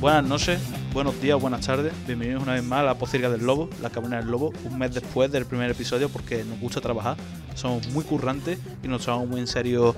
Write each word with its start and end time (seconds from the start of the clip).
Buenas 0.00 0.24
noches, 0.24 0.58
buenos 0.94 1.20
días, 1.20 1.38
buenas 1.38 1.66
tardes. 1.66 1.92
Bienvenidos 2.06 2.42
una 2.42 2.54
vez 2.54 2.64
más 2.64 2.80
a 2.80 2.82
la 2.84 2.94
Pocirga 2.94 3.28
del 3.28 3.44
Lobo, 3.44 3.68
la 3.82 3.90
caverna 3.90 4.16
del 4.16 4.30
Lobo, 4.30 4.54
un 4.64 4.78
mes 4.78 4.94
después 4.94 5.30
del 5.30 5.44
primer 5.44 5.70
episodio 5.70 6.08
porque 6.08 6.42
nos 6.44 6.58
gusta 6.58 6.80
trabajar. 6.80 7.18
Somos 7.54 7.86
muy 7.88 8.04
currantes 8.04 8.58
y 8.82 8.88
nos 8.88 9.04
tomamos 9.04 9.28
muy 9.28 9.40
en 9.40 9.46
serio 9.46 9.94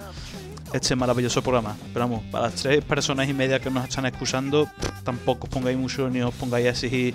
este 0.72 0.96
maravilloso 0.96 1.42
programa. 1.42 1.76
Pero 1.92 2.08
vamos, 2.08 2.24
para 2.30 2.44
las 2.46 2.54
tres 2.54 2.84
personas 2.84 3.28
y 3.28 3.34
media 3.34 3.60
que 3.60 3.70
nos 3.70 3.88
están 3.88 4.06
escuchando, 4.06 4.68
tampoco 5.04 5.46
os 5.46 5.50
pongáis 5.50 5.76
mucho 5.76 6.08
ni 6.08 6.20
os 6.22 6.34
pongáis 6.34 6.66
a 6.66 6.70
exigir 6.70 7.14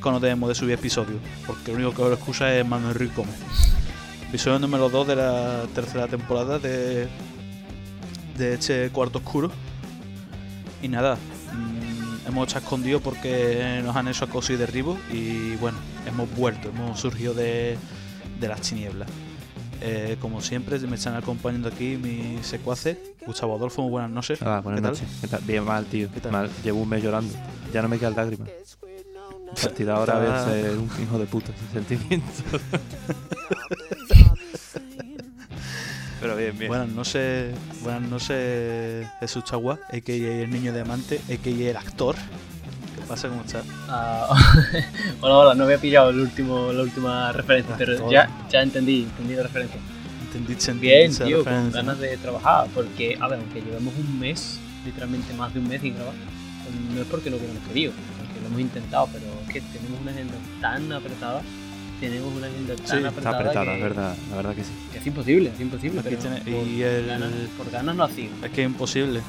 cuando 0.00 0.20
debemos 0.20 0.48
de 0.48 0.54
subir 0.54 0.74
episodios, 0.74 1.20
porque 1.46 1.72
lo 1.72 1.78
único 1.78 1.94
que 1.94 2.02
os 2.02 2.18
escucha 2.18 2.54
es 2.54 2.66
Manuel 2.66 2.94
Ruiz 2.94 3.14
Gómez. 3.14 3.34
Episodio 4.28 4.58
número 4.58 4.88
2 4.88 5.06
de 5.06 5.16
la 5.16 5.62
tercera 5.74 6.08
temporada 6.08 6.58
de, 6.58 7.08
de 8.36 8.54
este 8.54 8.90
cuarto 8.90 9.18
oscuro. 9.18 9.50
Y 10.82 10.88
nada, 10.88 11.16
mm, 11.16 12.28
hemos 12.28 12.48
estado 12.48 12.64
escondidos 12.64 13.02
porque 13.02 13.80
nos 13.84 13.96
han 13.96 14.08
hecho 14.08 14.24
acoso 14.24 14.52
y 14.52 14.56
derribo 14.56 14.98
y 15.12 15.56
bueno, 15.56 15.78
hemos 16.06 16.32
vuelto, 16.36 16.68
hemos 16.68 17.00
surgido 17.00 17.34
de, 17.34 17.78
de 18.40 18.48
las 18.48 18.60
tinieblas. 18.60 19.08
Eh, 19.80 20.16
como 20.20 20.40
siempre, 20.40 20.78
me 20.80 20.96
están 20.96 21.14
acompañando 21.14 21.68
aquí 21.68 21.96
mis 21.96 22.46
secuaces. 22.46 22.96
Gustavo 23.26 23.56
Adolfo, 23.56 23.82
muy 23.82 23.90
buenas 23.90 24.10
noches. 24.10 24.40
Hola, 24.42 24.60
buenas 24.60 24.80
¿Qué 24.80 24.82
tal? 24.82 24.92
noches. 24.92 25.08
¿Qué 25.20 25.28
tal? 25.28 25.40
Bien 25.42 25.64
mal, 25.64 25.84
tío. 25.86 26.10
¿Qué 26.12 26.20
tal? 26.20 26.32
Mal. 26.32 26.50
Llevo 26.64 26.80
un 26.82 26.88
mes 26.88 27.02
llorando. 27.02 27.32
Ya 27.72 27.82
no 27.82 27.88
me 27.88 27.98
quedan 27.98 28.14
lágrimas. 28.16 28.48
A 29.50 29.54
partir 29.54 29.86
de 29.86 29.92
ahora 29.92 30.18
voy 30.18 30.28
a 30.28 30.44
ser 30.44 30.76
un 30.76 30.90
hijo 31.02 31.18
de 31.18 31.26
puta 31.26 31.52
sin 31.58 31.84
sentimientos. 31.84 32.42
Pero 36.20 36.36
bien, 36.36 36.58
bien. 36.58 36.68
Buenas 36.68 36.88
noches, 36.88 37.54
buenas 37.82 38.02
noches 38.02 39.06
Jesús 39.20 39.44
Chagua, 39.44 39.78
a.k.a. 39.88 40.42
el 40.42 40.50
niño 40.50 40.72
diamante, 40.72 41.20
a.k.a. 41.30 41.70
el 41.70 41.76
actor. 41.76 42.16
¿Qué 43.06 43.10
pasa? 43.10 43.28
¿Cómo 43.28 43.42
estás? 43.42 43.64
Ah, 43.88 44.34
hola, 45.20 45.36
hola, 45.38 45.54
no 45.54 45.62
había 45.64 45.78
pillado 45.78 46.10
el 46.10 46.18
último, 46.20 46.72
la 46.72 46.82
última 46.82 47.30
referencia, 47.32 47.74
Ah, 47.74 47.78
pero 47.78 47.96
todo. 47.98 48.10
ya, 48.10 48.28
ya 48.50 48.62
entendí, 48.62 49.02
entendí 49.04 49.34
la 49.34 49.44
referencia. 49.44 49.78
¿Entendiste? 50.26 50.72
Bien, 50.72 51.10
entendiste 51.10 51.22
la 51.24 51.28
tío, 51.28 51.44
con 51.44 51.70
ganas 51.72 51.98
de 52.00 52.16
trabajar, 52.16 52.66
porque, 52.74 53.16
a 53.20 53.28
ver, 53.28 53.38
aunque 53.38 53.60
llevemos 53.62 53.94
un 53.96 54.18
mes, 54.18 54.58
literalmente 54.84 55.32
más 55.34 55.54
de 55.54 55.60
un 55.60 55.68
mes 55.68 55.80
sin 55.82 55.94
grabar, 55.94 56.14
no 56.94 57.00
es 57.00 57.06
porque 57.06 57.30
no 57.30 57.36
hubiéramos 57.36 57.62
querido, 57.68 57.92
porque 58.18 58.40
lo 58.40 58.46
hemos 58.48 58.60
intentado, 58.60 59.08
pero 59.12 59.24
es 59.46 59.52
que 59.52 59.60
tenemos 59.60 60.00
una 60.00 60.10
agenda 60.10 60.34
tan 60.60 60.92
apretada, 60.92 61.42
tenemos 62.00 62.34
una 62.34 62.46
agenda 62.48 62.74
tan 62.74 62.86
Sí, 62.86 62.96
está 62.96 62.96
Está 62.96 63.08
apretada, 63.08 63.38
apretada, 63.38 63.64
que, 63.66 63.76
es 63.76 63.82
verdad. 63.82 64.16
La 64.30 64.36
verdad 64.36 64.54
que 64.56 64.64
sí. 64.64 64.70
que 64.92 64.98
es 64.98 65.06
imposible, 65.06 65.52
es 65.54 65.60
imposible, 65.60 66.00
pero 66.02 66.18
tiene- 66.18 66.40
por, 66.40 66.66
y 66.66 66.82
el- 66.82 67.06
ganas, 67.06 67.30
por 67.56 67.70
ganas 67.70 67.94
no 67.94 68.02
hacía. 68.02 68.30
Es 68.42 68.50
que 68.50 68.62
es 68.62 68.66
imposible. 68.66 69.20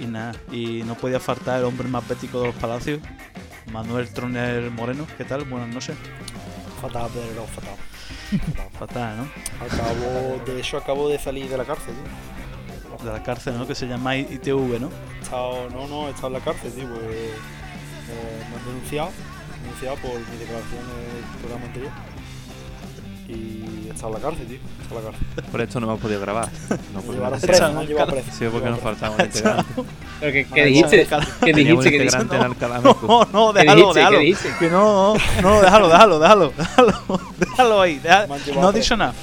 Y 0.00 0.04
nada, 0.06 0.34
y 0.52 0.82
no 0.84 0.94
podía 0.94 1.18
faltar 1.18 1.58
el 1.60 1.64
hombre 1.64 1.88
más 1.88 2.06
bético 2.06 2.40
de 2.40 2.48
los 2.48 2.56
palacios, 2.56 3.00
Manuel 3.72 4.08
Troner 4.10 4.70
Moreno. 4.70 5.06
¿Qué 5.16 5.24
tal? 5.24 5.44
Buenas 5.44 5.68
noches. 5.68 5.96
Fatal, 6.82 7.08
Pedro, 7.10 7.46
fatal. 7.46 7.76
Fatal. 8.78 8.78
Fatal, 8.78 9.16
¿no? 9.16 9.28
Acabo, 9.64 10.44
de 10.44 10.58
hecho, 10.58 10.76
acabo 10.76 11.08
de 11.08 11.18
salir 11.18 11.48
de 11.48 11.56
la 11.56 11.64
cárcel, 11.64 11.94
tío. 11.94 13.04
De 13.04 13.12
la 13.12 13.22
cárcel, 13.22 13.56
¿no? 13.56 13.66
Que 13.66 13.74
se 13.74 13.86
llama 13.86 14.16
ITV, 14.16 14.80
¿no? 14.80 14.90
He 15.18 15.22
estado, 15.22 15.70
no, 15.70 15.86
no, 15.86 16.08
he 16.08 16.10
estado 16.10 16.28
en 16.28 16.32
la 16.34 16.40
cárcel, 16.40 16.72
tío, 16.72 16.88
pues 16.88 17.02
eh, 17.02 17.34
me 18.50 18.56
han 18.56 18.64
denunciado, 18.66 19.10
denunciado 19.62 19.96
por 19.96 20.12
mi 20.12 20.36
declaración 20.36 20.80
en 20.80 21.16
el 21.16 21.40
programa 21.40 21.66
anterior. 21.66 21.92
Y 23.28 23.88
he 23.88 23.90
estado 23.90 24.08
en 24.08 24.14
la 24.14 24.28
cárcel, 24.28 24.46
tío, 24.46 24.56
he 24.56 24.82
estado 24.82 25.00
en 25.00 25.04
la 25.06 25.10
cárcel. 25.10 25.44
Por 25.50 25.60
esto 25.60 25.80
no 25.80 25.86
hemos 25.86 26.00
podido 26.00 26.20
grabar. 26.20 26.48
No, 26.94 27.12
llevaron 27.12 27.40
preso, 27.40 27.64
han 27.64 27.86
llevado 27.86 28.12
preso. 28.12 28.30
Sí, 28.38 28.44
porque 28.50 28.70
nos 28.70 28.80
faltaba 28.80 29.16
un 29.16 29.20
integrante. 29.24 29.64
Pero 30.20 30.32
que, 30.32 30.44
que 30.44 30.50
Vale, 30.50 30.66
dijiste, 30.66 31.08
Teníamos 31.40 31.84
dijiste, 31.84 31.90
que 31.90 31.98
dijiste, 31.98 32.70
no. 32.80 33.26
No, 33.26 33.26
no, 33.32 33.52
¿Qué 33.52 33.60
déjalo, 33.60 33.92
déjalo. 33.92 34.18
¿Qué? 34.18 34.36
Que 34.58 34.70
no, 34.70 35.14
no, 35.42 35.60
déjalo, 35.60 35.88
déjalo, 35.88 36.18
déjalo, 36.18 36.52
déjalo, 36.56 37.20
déjalo 37.38 37.80
ahí. 37.80 38.00
No 38.54 38.72
dicho 38.72 38.96
nada. 38.96 39.14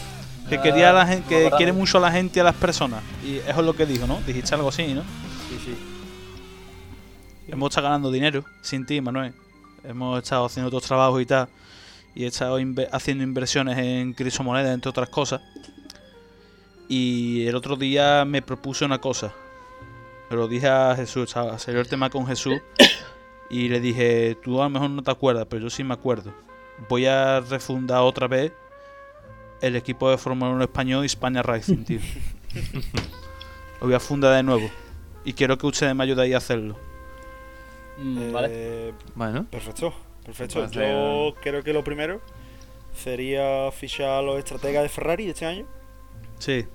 Que 0.49 0.59
quería 0.59 0.89
a 0.89 0.93
la 0.93 1.07
gente, 1.07 1.43
no 1.45 1.49
que 1.49 1.55
quiere 1.57 1.71
mucho 1.71 1.97
a 1.97 2.01
la 2.01 2.11
gente 2.11 2.39
y 2.39 2.41
a 2.41 2.43
las 2.43 2.55
personas. 2.55 3.01
Y 3.25 3.37
eso 3.37 3.59
es 3.59 3.65
lo 3.65 3.73
que 3.73 3.85
dijo, 3.85 4.05
¿no? 4.05 4.21
Dijiste 4.27 4.53
algo 4.53 4.69
así, 4.69 4.93
¿no? 4.93 5.01
Sí, 5.49 5.59
sí. 5.65 5.75
Hemos 7.47 7.69
estado 7.69 7.85
ganando 7.85 8.11
dinero 8.11 8.43
sin 8.61 8.85
ti, 8.85 8.99
Manuel. 8.99 9.33
Hemos 9.83 10.21
estado 10.21 10.45
haciendo 10.45 10.67
otros 10.67 10.83
trabajos 10.83 11.21
y 11.21 11.25
tal. 11.25 11.47
Y 12.15 12.25
he 12.25 12.27
estado 12.27 12.59
inve- 12.59 12.89
haciendo 12.91 13.23
inversiones 13.23 13.77
en 13.77 14.13
criptomonedas, 14.13 14.73
entre 14.73 14.89
otras 14.89 15.09
cosas. 15.09 15.41
Y 16.87 17.45
el 17.47 17.55
otro 17.55 17.75
día 17.75 18.23
me 18.25 18.41
propuse 18.41 18.85
una 18.85 18.99
cosa. 18.99 19.33
Se 20.29 20.35
lo 20.35 20.47
dije 20.47 20.67
a 20.67 20.95
Jesús, 20.95 21.23
estaba- 21.29 21.57
salió 21.59 21.79
el 21.79 21.87
tema 21.87 22.09
con 22.09 22.27
Jesús. 22.27 22.55
Y 23.49 23.69
le 23.69 23.79
dije, 23.79 24.37
tú 24.43 24.59
a 24.61 24.65
lo 24.65 24.69
mejor 24.69 24.89
no 24.89 25.01
te 25.03 25.11
acuerdas, 25.11 25.45
pero 25.49 25.63
yo 25.63 25.69
sí 25.69 25.83
me 25.83 25.93
acuerdo. 25.93 26.33
Voy 26.89 27.05
a 27.05 27.39
refundar 27.39 27.99
otra 28.01 28.27
vez 28.27 28.51
el 29.61 29.75
equipo 29.75 30.09
de 30.09 30.17
Fórmula 30.17 30.51
1 30.51 30.63
español 30.63 31.05
España 31.05 31.41
Racing, 31.41 31.83
tío. 31.83 31.99
Lo 33.81 33.87
voy 33.87 33.93
a 33.95 33.99
fundar 33.99 34.35
de 34.35 34.43
nuevo. 34.43 34.69
Y 35.25 35.33
quiero 35.33 35.57
que 35.57 35.67
ustedes 35.67 35.95
me 35.95 36.03
ayuden 36.03 36.33
a 36.33 36.37
hacerlo. 36.37 36.77
Mm, 37.97 38.31
vale. 38.31 38.47
Eh, 38.51 38.93
Bueno, 39.15 39.45
perfecto, 39.49 39.93
perfecto. 40.25 40.65
Yo 40.71 41.33
creo 41.41 41.63
que 41.63 41.73
lo 41.73 41.83
primero 41.83 42.21
sería 42.95 43.71
fichar 43.71 44.09
a 44.09 44.21
los 44.21 44.37
estrategas 44.37 44.83
de 44.83 44.89
Ferrari 44.89 45.25
de 45.25 45.31
este 45.31 45.45
año. 45.45 45.65
Sí. 46.39 46.65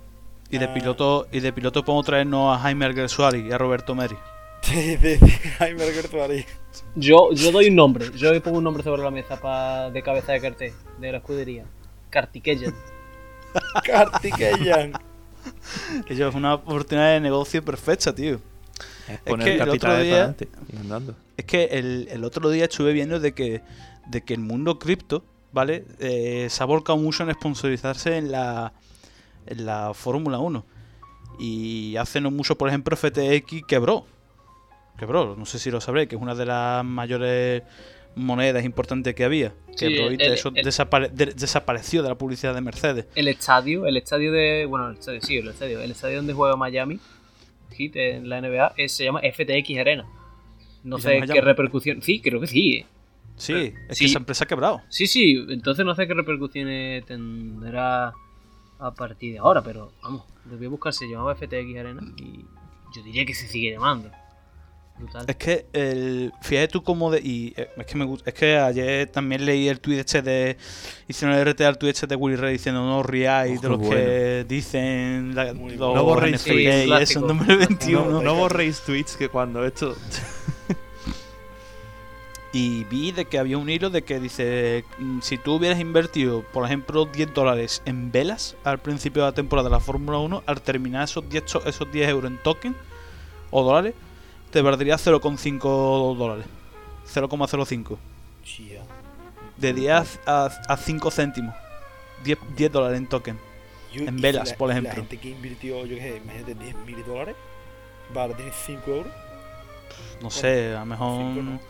Y 0.50 0.58
de 0.58 0.64
Ah. 0.64 0.74
piloto 0.74 1.26
y 1.30 1.40
de 1.40 1.52
piloto 1.52 1.84
podemos 1.84 2.06
traernos 2.06 2.56
a 2.56 2.60
Jaime 2.60 2.86
Alguersuari 2.86 3.46
y 3.48 3.52
a 3.52 3.58
Roberto 3.58 3.94
Meri. 3.94 4.16
De, 4.72 4.96
de, 4.98 5.18
de 5.18 5.28
Jaime 5.30 5.82
Alguersuari. 5.84 6.44
Yo, 6.96 7.30
yo 7.32 7.52
doy 7.52 7.68
un 7.68 7.76
nombre, 7.76 8.06
yo 8.16 8.42
pongo 8.42 8.58
un 8.58 8.64
nombre 8.64 8.82
sobre 8.82 9.02
la 9.02 9.10
mesa 9.10 9.40
pa- 9.40 9.90
de 9.90 10.02
cabeza 10.02 10.32
de 10.32 10.40
cartel, 10.40 10.72
de 10.98 11.12
la 11.12 11.18
escudería. 11.18 11.64
Kartikeyan. 12.10 12.74
Kartikeyan. 13.84 14.92
Eso 16.08 16.28
es 16.28 16.34
una 16.34 16.54
oportunidad 16.54 17.12
de 17.12 17.20
negocio 17.20 17.64
perfecta, 17.64 18.14
tío. 18.14 18.40
Es 19.08 19.20
poner 19.20 19.46
que 19.46 19.54
el 19.62 19.68
otro 19.68 19.72
día- 19.74 19.80
para 19.80 19.94
adelante 19.94 20.48
y 20.72 20.76
andando. 20.76 21.14
Es 21.36 21.44
que 21.44 21.64
el, 21.64 22.08
el 22.10 22.24
otro 22.24 22.50
día 22.50 22.64
estuve 22.64 22.92
viendo 22.92 23.20
de 23.20 23.32
que, 23.32 23.62
de 24.08 24.22
que 24.22 24.34
el 24.34 24.40
mundo 24.40 24.78
cripto, 24.78 25.24
¿vale? 25.52 25.84
Eh, 26.00 26.46
se 26.50 26.62
ha 26.62 26.66
volcado 26.66 26.98
mucho 26.98 27.22
en 27.22 27.32
sponsorizarse 27.34 28.16
en 28.16 28.32
la, 28.32 28.72
en 29.46 29.64
la 29.66 29.92
Fórmula 29.94 30.38
1. 30.38 30.64
Y 31.38 31.94
hace 31.96 32.20
no 32.20 32.30
mucho, 32.30 32.58
por 32.58 32.68
ejemplo, 32.68 32.96
FTX 32.96 33.62
quebró. 33.68 34.04
Quebró, 34.98 35.36
no 35.36 35.46
sé 35.46 35.60
si 35.60 35.70
lo 35.70 35.80
sabréis, 35.80 36.08
que 36.08 36.16
es 36.16 36.22
una 36.22 36.34
de 36.34 36.44
las 36.46 36.84
mayores 36.84 37.62
monedas 38.16 38.64
importantes 38.64 39.14
que 39.14 39.22
había. 39.24 39.52
Sí, 39.76 39.86
Quebró 39.94 40.10
y 40.10 40.16
de 40.16 40.26
el- 40.26 40.32
eso 40.32 40.50
el- 40.52 40.64
desapare- 40.66 41.10
de- 41.10 41.26
desapareció 41.26 42.02
de 42.02 42.08
la 42.08 42.16
publicidad 42.18 42.52
de 42.52 42.60
Mercedes. 42.60 43.06
El 43.14 43.28
estadio, 43.28 43.86
el 43.86 43.96
estadio 43.96 44.32
de. 44.32 44.66
Bueno, 44.68 44.88
el 44.90 44.94
estadio, 44.98 45.20
sí, 45.22 45.36
el 45.36 45.46
estadio. 45.46 45.80
El 45.80 45.92
estadio 45.92 46.16
donde 46.16 46.32
juega 46.32 46.56
Miami, 46.56 46.98
Heat 47.78 47.96
en 47.96 48.28
la 48.28 48.38
NBA, 48.40 48.74
es- 48.76 48.92
se 48.92 49.04
llama 49.04 49.20
FTX 49.22 49.78
Arena. 49.78 50.06
No 50.84 50.98
¿Y 50.98 51.00
se 51.02 51.20
sé 51.20 51.32
qué 51.32 51.40
repercusión. 51.40 52.02
Sí, 52.02 52.20
creo 52.20 52.40
que 52.40 52.46
sí. 52.46 52.84
Sí, 53.36 53.52
es 53.88 53.96
Sí. 53.98 54.04
que 54.04 54.10
esa 54.10 54.18
empresa 54.18 54.44
ha 54.44 54.48
quebrado. 54.48 54.82
Sí, 54.88 55.06
sí, 55.06 55.44
entonces 55.48 55.84
no 55.86 55.94
sé 55.94 56.06
qué 56.08 56.14
repercusiones 56.14 57.04
tendrá 57.06 58.12
a 58.80 58.94
partir 58.94 59.32
de 59.34 59.38
ahora, 59.38 59.62
pero 59.62 59.92
vamos, 60.02 60.24
lo 60.50 60.56
voy 60.56 60.66
a 60.66 60.70
buscar, 60.70 60.92
se 60.92 61.06
llamaba 61.08 61.34
FTX 61.34 61.78
Arena 61.78 62.02
y 62.16 62.44
yo 62.96 63.02
diría 63.04 63.24
que 63.24 63.34
se 63.34 63.46
sigue 63.48 63.70
llamando. 63.72 64.10
Brutal. 64.98 65.24
Es 65.28 65.36
que 65.36 65.66
el 65.72 66.32
fíjate 66.42 66.68
tú 66.68 66.82
cómo 66.82 67.10
de 67.10 67.20
y 67.20 67.54
eh, 67.56 67.68
es 67.76 67.86
que 67.86 67.96
me 67.96 68.04
es 68.24 68.34
que 68.34 68.56
ayer 68.58 69.06
también 69.08 69.44
leí 69.46 69.68
el 69.68 69.78
tweet 69.80 70.00
este 70.00 70.22
de 70.22 70.56
hicieron 71.06 71.36
el 71.36 71.44
RT 71.44 71.60
al 71.62 71.78
tweet 71.78 71.90
este 71.92 72.06
de 72.08 72.16
Willy 72.16 72.36
Ray 72.36 72.52
diciendo 72.54 72.80
no 72.82 73.02
riáis 73.04 73.60
de 73.62 73.68
Ojo, 73.68 73.76
lo 73.84 73.90
que 73.90 74.44
dicen 74.48 75.34
la- 75.36 75.52
los. 75.52 75.78
No 75.78 76.04
borréis 76.04 76.42
tweets. 76.42 76.86
y 76.88 76.92
eso. 77.02 77.20
2021. 77.20 78.04
No, 78.10 78.22
No 78.22 78.34
borréis 78.34 78.80
tweets 78.80 79.16
que 79.16 79.28
cuando 79.28 79.64
esto. 79.64 79.94
Y 82.50 82.84
vi 82.84 83.12
de 83.12 83.26
que 83.26 83.38
había 83.38 83.58
un 83.58 83.68
hilo 83.68 83.90
de 83.90 84.02
que 84.02 84.18
dice, 84.20 84.82
mm, 84.98 85.20
si 85.20 85.36
tú 85.36 85.54
hubieras 85.56 85.78
invertido, 85.80 86.42
por 86.50 86.64
ejemplo, 86.64 87.04
10 87.04 87.34
dólares 87.34 87.82
en 87.84 88.10
velas 88.10 88.56
al 88.64 88.78
principio 88.78 89.22
de 89.22 89.28
la 89.28 89.34
temporada 89.34 89.68
de 89.68 89.74
la 89.74 89.80
Fórmula 89.80 90.16
1, 90.18 90.42
al 90.46 90.62
terminar 90.62 91.04
esos 91.04 91.28
10, 91.28 91.44
cho- 91.44 91.62
esos 91.66 91.92
10 91.92 92.08
euros 92.08 92.30
en 92.30 92.38
token 92.38 92.74
o 93.50 93.62
dólares, 93.62 93.94
te 94.50 94.62
valdría 94.62 94.96
0,5 94.96 96.16
dólares. 96.16 96.46
0,05. 97.12 97.96
Chía. 98.44 98.82
De 99.56 99.72
10 99.72 100.20
a, 100.26 100.46
a 100.68 100.76
5 100.76 101.10
céntimos. 101.10 101.54
10, 102.24 102.38
10 102.56 102.72
dólares 102.72 102.98
en 102.98 103.06
token. 103.06 103.38
Yo- 103.92 104.04
En 104.04 104.20
velas, 104.20 104.50
la- 104.50 104.56
por 104.56 104.70
ejemplo. 104.70 104.90
La 104.90 104.96
gente 104.96 105.18
que 105.18 105.30
invirtió, 105.30 105.84
yo 105.86 105.96
qué 105.96 106.02
sé, 106.02 106.16
imagínate, 106.22 106.54
10 106.54 106.76
mil 106.86 107.04
dólares, 107.04 107.36
vale, 108.12 108.34
tienes 108.34 108.54
5 108.66 108.90
euros. 108.90 109.12
No 110.22 110.30
sé, 110.30 110.74
a 110.74 110.80
lo 110.80 110.86
mejor. 110.86 111.20
no. 111.24 111.60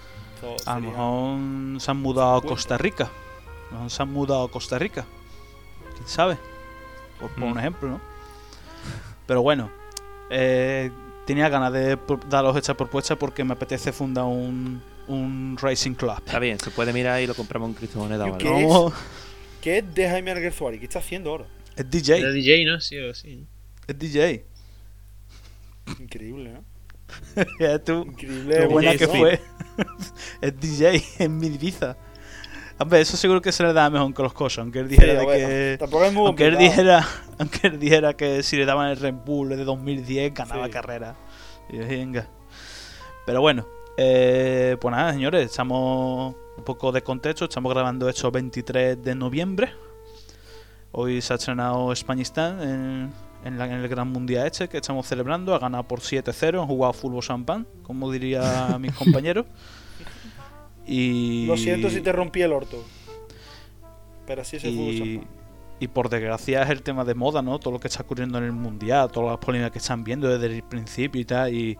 A 0.67 0.75
lo 0.79 0.81
mejor 0.81 1.81
se 1.81 1.91
han 1.91 1.97
mudado 1.97 2.31
a 2.37 2.41
50. 2.41 2.49
Costa 2.49 2.79
Rica. 2.79 3.05
A 3.05 3.71
lo 3.71 3.75
mejor 3.77 3.91
se 3.91 4.03
han 4.03 4.13
mudado 4.13 4.45
a 4.45 4.51
Costa 4.51 4.79
Rica. 4.79 5.05
¿Quién 5.95 6.09
sabe? 6.09 6.39
Por, 7.21 7.31
por 7.31 7.43
un 7.45 7.55
Mm. 7.55 7.59
ejemplo, 7.59 7.89
¿no? 7.89 8.01
Pero 9.27 9.43
bueno, 9.43 9.71
eh, 10.31 10.91
tenía 11.29 11.51
ganas 11.51 11.75
de 11.75 11.99
daros 12.31 12.57
esta 12.57 12.75
propuesta 12.75 13.15
porque 13.15 13.45
me 13.45 13.53
apetece 13.53 13.93
fundar 13.93 14.25
un, 14.25 14.81
un 15.09 15.59
Racing 15.61 15.93
Club. 15.93 16.15
Está 16.17 16.39
bien, 16.39 16.59
se 16.59 16.71
puede 16.71 16.91
mirar 16.95 17.21
y 17.21 17.27
lo 17.27 17.35
compramos 17.35 17.69
en 17.69 17.75
criptomonedas. 17.75 18.27
Yo 18.27 18.33
¿vale? 18.33 18.45
¿Qué 18.45 18.65
es? 18.65 18.93
¿Qué 19.61 19.79
es 19.79 19.95
de 19.95 20.09
Jaime 20.09 20.31
Alguersuari? 20.31 20.79
¿Qué 20.79 20.87
está 20.87 21.01
haciendo 21.01 21.29
ahora? 21.29 21.45
es 21.77 21.91
DJ, 21.91 22.33
DJ, 22.33 22.65
¿no? 22.65 22.81
Sí, 22.81 22.97
así. 22.99 23.37
¿no? 23.37 23.47
es 23.87 23.99
DJ. 23.99 24.47
Increíble, 26.01 26.51
¿no? 26.51 26.65
Ya 27.61 27.79
tú, 27.79 28.07
Increíble. 28.07 28.57
qué 28.61 28.67
buena 28.67 28.93
DJ 28.93 28.99
que 28.99 29.19
fue. 29.19 29.41
es 30.41 30.59
DJ 30.59 31.05
en 31.19 31.37
mi 31.37 31.49
Ibiza. 31.49 31.99
Hombre, 32.81 33.01
eso 33.01 33.17
seguro 33.17 33.41
que 33.43 33.51
se 33.51 33.65
le 33.65 33.73
da 33.73 33.91
mejor 33.91 34.15
que 34.15 34.23
los 34.23 34.33
cosas, 34.33 34.59
aunque 34.59 34.79
él 34.81 34.87
Sí, 34.89 34.91
dijera 34.95 35.15
de 35.19 35.25
bueno, 35.25 35.49
que... 35.49 35.77
Tampoco 35.81 36.05
es 36.05 36.13
muy 36.13 36.27
Aunque 36.27 36.47
él, 36.47 36.57
dijera, 36.59 37.07
aunque 37.39 37.67
él 37.67 37.79
dijera 37.81 38.15
que 38.15 38.43
si 38.45 38.57
le 38.57 38.65
daban 38.67 38.89
el 38.91 38.97
Red 38.97 39.15
Bull 39.25 39.49
de 39.51 39.65
2010 39.65 40.33
ganaba 40.35 40.67
Sí. 40.67 40.71
carrera. 40.71 41.17
Y 41.71 41.79
venga. 41.79 42.29
Pero 43.27 43.41
bueno, 43.41 43.67
eh, 43.97 44.77
pues 44.81 44.93
nada, 44.95 45.13
señores, 45.13 45.47
estamos 45.51 46.35
un 46.57 46.65
poco 46.65 46.93
de 46.93 47.03
contexto. 47.03 47.47
Estamos 47.47 47.73
grabando 47.75 48.09
esto 48.09 48.31
23 48.31 49.03
de 49.03 49.15
noviembre. 49.15 49.73
Hoy 50.93 51.21
se 51.21 51.33
ha 51.33 51.37
estrenado 51.37 51.93
Españistán 51.93 52.63
en, 52.63 53.13
en, 53.45 53.59
la- 53.59 53.67
en 53.67 53.73
el 53.73 53.89
Gran 53.89 54.09
Mundial 54.09 54.47
este 54.47 54.69
que 54.69 54.79
estamos 54.79 55.07
celebrando. 55.07 55.53
Ha 55.55 55.59
ganado 55.59 55.83
por 55.83 56.01
7-0, 56.01 56.61
han 56.61 56.67
jugado 56.69 56.93
fútbol 56.93 57.23
champán, 57.23 57.67
como 57.83 58.11
diría 58.11 58.77
mis 58.81 58.95
compañeros. 58.97 59.47
Y... 60.89 61.47
Lo 61.47 61.57
siento 61.57 61.91
si 61.91 62.01
te 62.01 62.11
rompí 62.13 62.41
el 62.43 62.53
orto. 62.53 62.83
Pero 64.27 64.43
así 64.43 64.57
es 64.57 64.65
el 64.65 64.75
fútbol 64.75 64.95
y, 64.95 64.99
champán. 64.99 65.31
y 65.81 65.89
por 65.89 66.09
desgracia 66.09 66.63
es 66.63 66.71
el 66.71 66.83
tema 66.83 67.05
de 67.05 67.15
moda, 67.15 67.43
¿no? 67.43 67.59
Todo 67.59 67.75
lo 67.75 67.81
que 67.81 67.89
está 67.89 68.03
ocurriendo 68.03 68.39
en 68.39 68.45
el 68.45 68.53
mundial, 68.53 69.11
todas 69.11 69.31
las 69.31 69.39
polémicas 69.39 69.71
que 69.73 69.79
están 69.79 70.03
viendo 70.05 70.29
desde 70.29 70.55
el 70.57 70.63
principio 70.63 71.21
y 71.21 71.25
tal. 71.25 71.55
Y, 71.55 71.79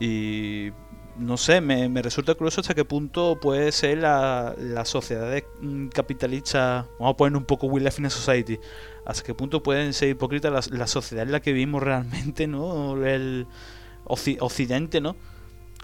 y 0.00 0.72
no 1.16 1.36
sé, 1.36 1.60
me, 1.60 1.88
me 1.88 2.02
resulta 2.02 2.34
curioso 2.34 2.60
hasta 2.60 2.74
qué 2.74 2.84
punto 2.84 3.38
puede 3.40 3.70
ser 3.72 3.98
la, 3.98 4.54
la 4.58 4.84
sociedad 4.84 5.32
mm, 5.60 5.88
capitalista. 5.88 6.86
Vamos 6.98 7.14
a 7.14 7.16
poner 7.16 7.36
un 7.36 7.44
poco 7.44 7.66
Will 7.66 7.84
Life 7.84 8.00
in 8.00 8.06
a 8.06 8.10
Society. 8.10 8.58
Hasta 9.06 9.22
qué 9.22 9.34
punto 9.34 9.62
pueden 9.62 9.92
ser 9.92 10.08
hipócritas 10.08 10.70
la, 10.70 10.78
la 10.78 10.86
sociedad 10.86 11.24
en 11.24 11.32
la 11.32 11.40
que 11.40 11.52
vivimos 11.52 11.82
realmente, 11.82 12.46
¿no? 12.46 13.04
El 13.04 13.46
occi- 14.06 14.38
occidente, 14.40 15.00
¿no? 15.00 15.14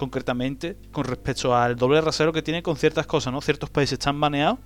Concretamente 0.00 0.76
con 0.90 1.04
respecto 1.04 1.54
al 1.54 1.76
doble 1.76 2.00
rasero 2.00 2.32
que 2.32 2.42
tiene 2.42 2.62
con 2.62 2.76
ciertas 2.76 3.06
cosas, 3.06 3.32
¿no? 3.32 3.40
Ciertos 3.40 3.70
países 3.70 3.92
están 3.98 4.18
baneados, 4.18 4.58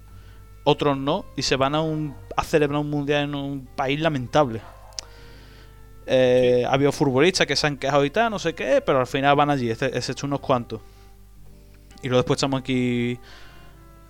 otros 0.65 0.97
no, 0.97 1.27
y 1.37 1.43
se 1.43 1.57
van 1.57 1.75
a, 1.75 1.83
un, 1.83 2.15
a 2.37 2.43
celebrar 2.45 2.81
un 2.81 2.89
mundial 2.89 3.25
en 3.25 3.35
un 3.35 3.67
país 3.77 4.01
lamentable. 4.01 4.63
Eh, 6.07 6.65
Ha 6.69 6.73
habido 6.73 6.93
futbolistas 6.93 7.47
que 7.47 7.57
se 7.57 7.67
han 7.67 7.77
quejado 7.77 8.05
y 8.05 8.11
tal, 8.11 8.31
no 8.31 8.39
sé 8.39 8.55
qué, 8.55 8.81
pero 8.85 9.01
al 9.01 9.07
final 9.07 9.37
van 9.37 9.51
allí, 9.51 9.71
excepto 9.71 10.27
unos 10.27 10.41
cuantos. 10.41 10.81
Y 12.03 12.09
luego 12.09 12.19
después 12.23 12.37
estamos 12.39 12.61
aquí 12.61 13.19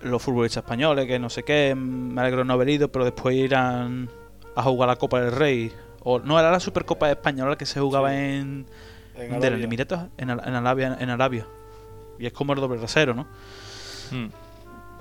los 0.01 0.21
futbolistas 0.21 0.63
españoles, 0.63 1.07
que 1.07 1.17
no 1.19 1.29
sé 1.29 1.43
qué, 1.43 1.73
me 1.75 2.21
alegro 2.21 2.39
de 2.39 2.45
no 2.45 2.53
haber 2.53 2.69
ido, 2.69 2.91
pero 2.91 3.05
después 3.05 3.35
irán 3.35 4.09
a 4.55 4.63
jugar 4.63 4.89
la 4.89 4.97
Copa 4.97 5.21
del 5.21 5.31
Rey. 5.31 5.71
O, 6.03 6.19
no, 6.19 6.39
era 6.39 6.51
la 6.51 6.59
Supercopa 6.59 7.09
Española 7.09 7.57
que 7.57 7.65
se 7.65 7.79
jugaba 7.79 8.11
Sí. 8.11 8.15
en, 8.15 8.65
En 9.17 9.39
de 9.39 9.49
los. 9.51 9.61
Emiratos 9.61 9.99
en, 10.17 10.29
en 10.29 10.39
Arabia, 10.39 10.97
en 10.99 11.09
Arabia. 11.09 11.47
Y 12.19 12.25
es 12.25 12.33
como 12.33 12.53
el 12.53 12.59
doble 12.59 12.79
rasero, 12.79 13.13
¿no? 13.13 13.23
Mm. 14.11 14.27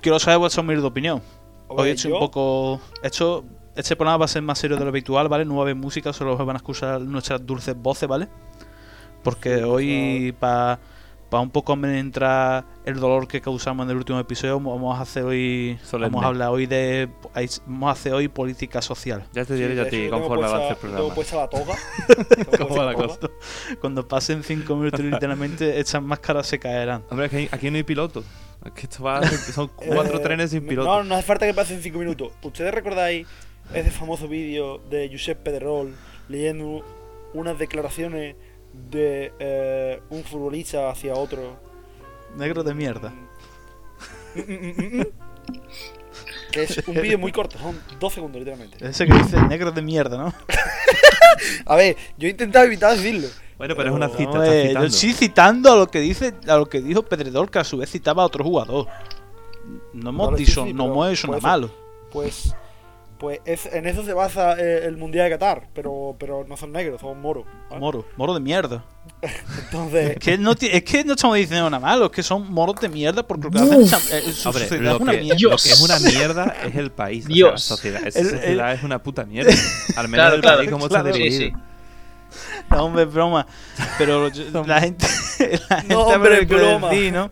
Quiero 0.01 0.19
saber 0.19 0.39
vuestra 0.39 0.63
humilde 0.63 0.85
opinión. 0.87 1.23
Hoy 1.69 1.89
he 1.89 1.93
hecho 1.93 2.09
yo- 2.09 2.15
un 2.17 2.21
poco. 2.21 2.81
Esto, 3.03 3.45
este 3.77 3.97
programa 3.97 4.19
va 4.19 4.25
a 4.27 4.29
ser 4.29 4.43
más 4.43 4.59
serio 4.59 4.77
de 4.77 4.83
lo 4.85 4.91
habitual, 4.91 5.29
¿vale? 5.29 5.45
No 5.45 5.55
va 5.57 5.61
a 5.61 5.65
haber 5.65 5.77
música, 5.77 6.13
solo 6.13 6.37
van 6.37 6.57
a 6.57 6.59
escuchar 6.59 7.01
nuestras 7.01 7.45
dulces 7.45 7.75
voces, 7.77 8.09
¿vale? 8.09 8.29
Porque 9.23 9.57
Sí, 9.59 9.63
hoy, 9.65 10.35
para 10.39 10.79
un 11.41 11.51
poco 11.51 11.75
entrar 11.75 12.65
el 12.85 13.01
dolor 13.01 13.27
que 13.29 13.41
causamos 13.41 13.85
en 13.85 13.91
el 13.91 13.97
último 13.97 14.19
episodio, 14.19 14.59
vamos 14.61 14.99
a 14.99 15.03
hacer 15.03 15.25
hoy. 15.25 15.79
Solemne. 15.83 16.11
Vamos 16.15 16.25
a 16.25 16.29
hablar 16.29 16.49
hoy 16.51 16.67
de. 16.67 17.09
Vamos 17.67 17.89
a 17.89 17.93
hacer 17.93 18.13
hoy 18.13 18.29
política 18.29 18.81
social. 18.83 19.25
Ya 19.33 19.45
te 19.45 19.55
diré 19.55 19.75
yo 19.75 19.83
de 19.83 19.89
a 19.89 19.91
ti 19.91 20.09
conforme 20.09 20.47
avance 20.47 20.69
el 20.69 20.75
yo 20.75 20.81
Tengo 20.81 20.95
programa. 21.09 21.15
puesta 21.15 21.37
la 21.37 21.49
toga. 21.49 21.75
¿Cómo 22.59 22.83
la 22.83 22.95
cosa? 22.95 23.19
Cuando 23.81 24.07
pasen 24.07 24.43
cinco 24.43 24.77
minutos, 24.77 25.01
literalmente, 25.01 25.79
estas 25.81 26.03
máscaras 26.03 26.47
se 26.47 26.59
caerán. 26.59 27.05
Hombre, 27.11 27.29
que 27.31 27.49
aquí 27.51 27.71
no 27.71 27.77
hay 27.77 27.83
piloto. 27.83 28.23
Es 28.65 28.73
que 28.73 28.83
esto 28.83 29.03
va, 29.05 29.23
son 29.27 29.69
cuatro 29.75 30.19
Eh, 30.19 30.23
trenes 30.23 30.51
sin 30.51 30.63
no- 30.65 30.69
piloto. 30.69 30.89
No, 30.89 31.05
no 31.05 31.15
hace 31.17 31.25
falta 31.27 31.47
que 31.47 31.55
pasen 31.55 31.83
5 31.83 31.99
minutos. 31.99 32.33
¿Ustedes 32.43 32.73
recordáis 32.73 33.27
ese 33.73 33.91
famoso 33.91 34.29
vídeo 34.29 34.79
de 34.91 35.09
Josep 35.11 35.39
Pedrerol 35.43 35.95
leyendo 36.29 36.85
unas 37.35 37.59
declaraciones 37.59 38.37
de 38.91 39.33
eh, 39.39 40.03
un 40.11 40.25
futbolista 40.25 40.91
hacia 40.91 41.15
otro? 41.15 41.57
Negro 42.37 42.63
de 42.63 42.75
mierda. 42.75 43.13
Mm, 44.35 44.41
mm, 44.41 44.53
mm, 44.53 44.75
mm, 44.77 45.01
mm. 45.01 45.07
Que 46.51 46.63
es 46.65 46.87
un 46.87 46.95
vídeo 46.95 47.19
muy 47.19 47.33
corto, 47.33 47.59
son 47.59 47.81
dos 47.99 48.13
segundos 48.13 48.39
literalmente. 48.39 48.87
Ese 48.87 49.07
que 49.07 49.13
dice 49.15 49.41
negro 49.43 49.73
de 49.73 49.83
mierda, 49.83 50.17
¿no? 50.17 50.33
A 51.67 51.77
ver, 51.77 51.97
yo 52.17 52.29
he 52.29 52.31
intentado 52.31 52.65
evitar 52.65 52.97
decirlo. 52.97 53.29
Bueno, 53.59 53.75
pero 53.77 53.91
es 53.91 53.95
una 53.95 54.09
No, 54.09 54.15
cita, 54.15 54.31
No, 54.33 54.43
estás 54.43 54.55
eh, 54.55 54.63
yo 54.63 54.69
citando. 54.69 54.91
sí 54.91 55.13
citando 55.13 55.73
a 55.73 55.77
lo 55.77 55.87
que 55.89 56.01
dice, 56.01 56.35
a 56.49 56.57
lo 56.57 56.67
que 56.67 56.81
dijo 56.81 57.03
Pedredor, 57.03 57.51
que 57.51 57.59
a 57.59 57.65
su 57.65 57.79
vez 57.79 57.91
citaba 57.91 58.23
a 58.23 58.27
otro 58.27 58.45
jugador. 58.45 58.87
No 59.93 60.11
hemos 60.11 60.39
sí, 60.39 60.45
dicho, 60.45 60.65
sí, 60.65 60.73
no 60.73 60.87
hemos 60.87 61.13
hecho 61.13 61.27
nada 61.29 61.41
malo. 61.41 61.71
Pues, 62.13 62.55
pues 63.19 63.41
es- 63.45 63.67
en 63.73 63.87
eso 63.87 64.05
se 64.05 64.13
basa 64.13 64.55
eh, 64.59 64.85
el 64.87 64.97
Mundial 64.97 65.25
de 65.31 65.37
Qatar, 65.37 65.69
pero, 65.75 66.17
pero 66.19 66.45
no 66.49 66.57
son 66.57 66.73
negros, 66.73 67.01
son 67.01 67.21
moros. 67.21 67.45
¿vale? 67.71 67.81
Moro, 67.81 68.05
moro 68.17 68.35
de 68.35 68.41
mierda. 68.41 68.85
Entonces, 69.65 70.11
Es 70.13 70.19
que, 70.19 70.39
no, 70.39 70.53
es 70.53 70.83
que 70.85 71.05
no 71.05 71.13
estamos 71.15 71.37
diciendo 71.37 71.69
nada 71.71 71.81
malo, 71.81 72.07
es 72.07 72.11
que 72.13 72.23
son 72.23 72.51
moros 72.53 72.77
de 72.81 72.89
mierda 72.89 73.23
porque 73.27 73.45
lo 73.45 73.51
que 73.51 73.59
hacen 73.59 73.81
es- 73.83 74.35
su 74.37 74.49
Hombre, 74.49 74.65
sociedad 74.65 74.83
lo 74.93 74.95
es 74.97 75.01
una 75.01 75.13
que, 75.13 75.19
mierda. 75.21 75.35
lo 75.35 75.39
Dios. 75.51 75.63
que 75.63 75.69
es 75.71 75.81
una 75.81 75.99
mierda 75.99 76.57
es 76.65 76.75
el 76.77 76.91
país. 76.93 77.25
o 77.25 77.29
sea, 77.29 77.35
Dios. 77.35 77.53
la 77.53 77.59
sociedad. 77.59 78.07
Esa 78.07 78.19
El- 78.21 78.31
sociedad 78.31 78.73
es 78.73 78.83
una 78.83 79.03
puta 79.03 79.25
mierda. 79.25 79.53
Al 79.97 80.09
menos 80.09 80.25
Claro, 80.25 80.35
el 80.37 80.41
claro, 80.41 80.57
país 80.59 80.71
como 80.71 80.89
claro. 80.89 81.09
está 81.09 81.17
Sí, 81.17 81.23
dividido. 81.23 81.57
sí. 81.57 81.63
No, 82.71 82.85
hombre, 82.87 83.05
broma. 83.05 83.47
Pero 83.99 84.29
yo- 84.29 84.65
la 84.67 84.81
gente. 84.81 85.07
La 85.69 85.77
gente 85.81 85.95
No, 85.95 86.03
hombre, 86.03 86.45
broma. 86.47 86.89
decir, 86.91 87.13
¿no? 87.13 87.31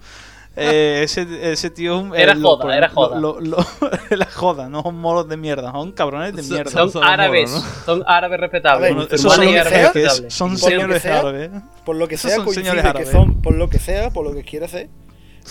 Eh, 0.55 1.01
ese, 1.05 1.27
ese 1.53 1.71
tío 1.71 1.97
es 1.97 2.03
un- 2.05 2.15
Era 2.15 2.33
eh, 2.33 2.37
lo- 2.37 2.57
joda, 2.57 2.77
era 2.77 2.89
joda. 2.91 3.19
Lo, 3.19 3.41
lo- 3.41 3.57
lo- 3.59 3.67
era 4.11 4.27
joda, 4.27 4.69
no 4.69 4.83
son 4.83 4.97
moros 4.99 5.27
de 5.29 5.37
mierda, 5.39 5.73
son 5.73 5.93
cabrones 5.93 6.35
de 6.37 6.43
mierda. 6.43 6.71
Son 6.71 6.91
Son 6.91 7.03
árabes, 7.05 7.51
moros, 7.51 7.67
son 7.87 8.05
árabes 8.07 8.39
respetables. 8.41 8.83
Ver, 8.95 9.07
Bueno, 9.07 9.19
son, 9.19 9.41
que 9.41 9.59
árabes 9.59 9.69
sea, 9.81 9.93
que 9.93 9.99
es- 10.01 10.05
respetables. 10.05 10.35
son 10.35 10.49
Por 10.51 10.59
lo 10.61 10.67
que 10.67 10.71
señores 10.75 11.03
sea, 11.03 11.19
árabes. 11.21 11.51
por 11.87 11.97
lo 11.97 12.09
que 12.09 12.17
sea, 12.19 12.37
son 12.37 12.49
señores 12.55 12.83
que 12.83 12.89
árabes. 12.89 13.09
son, 13.11 13.41
por 13.41 13.55
lo 13.55 13.69
que 13.71 13.79
sea, 13.79 14.11
por 14.11 14.25
lo 14.27 14.35
que 14.35 14.43
quiera 14.45 14.69
ser, 14.69 14.89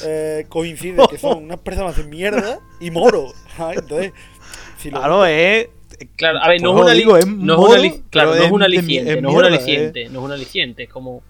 eh, 0.05 0.45
coincide 0.49 1.01
que 1.09 1.17
son 1.17 1.37
unas 1.45 1.59
personas 1.59 1.97
de 1.97 2.03
mierda 2.03 2.59
y 2.79 2.91
moros. 2.91 3.33
¿sabes? 3.57 3.79
Entonces, 3.79 4.13
si 4.77 4.91
lo- 4.91 4.99
Claro, 4.99 5.25
es. 5.25 5.67
Claro, 6.15 6.39
a 6.41 6.47
ver, 6.47 6.61
no 6.61 6.69
es 6.69 6.75
una 6.75 6.93
no 6.93 7.17
es 7.17 7.25
una 7.25 8.01
claro, 8.09 8.29
no 8.29 8.35
es 8.35 8.41
es 8.45 8.51
un 8.51 8.59
de 8.61 8.67
mi- 8.69 8.75
aliciente, 8.77 9.21
no 9.21 9.29
es 9.29 9.35
un 9.35 9.43
aliciente, 9.45 10.09
no 10.09 10.19
es 10.19 10.25
un 10.25 10.31
aliciente, 10.31 10.83
es 10.83 10.89
como 10.89 11.21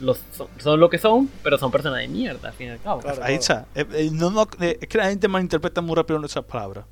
los, 0.00 0.20
son, 0.36 0.48
son 0.58 0.78
lo 0.80 0.90
que 0.90 0.98
son, 0.98 1.28
pero 1.42 1.58
son 1.58 1.70
personas 1.70 2.00
de 2.00 2.08
mierda, 2.08 2.48
al 2.48 2.54
fin 2.54 2.68
y 2.68 2.70
al 2.70 2.80
cabo. 2.80 3.00
Claro, 3.00 3.22
Ahí 3.22 3.38
claro. 3.38 3.64
está. 3.64 3.66
Eh, 3.74 3.86
eh, 3.92 4.10
no, 4.12 4.30
no, 4.30 4.46
eh, 4.60 4.78
es 4.80 4.88
que 4.88 4.98
la 4.98 5.06
gente 5.08 5.28
malinterpreta 5.28 5.80
muy 5.80 5.94
rápido 5.96 6.18
nuestras 6.18 6.44
palabras. 6.44 6.84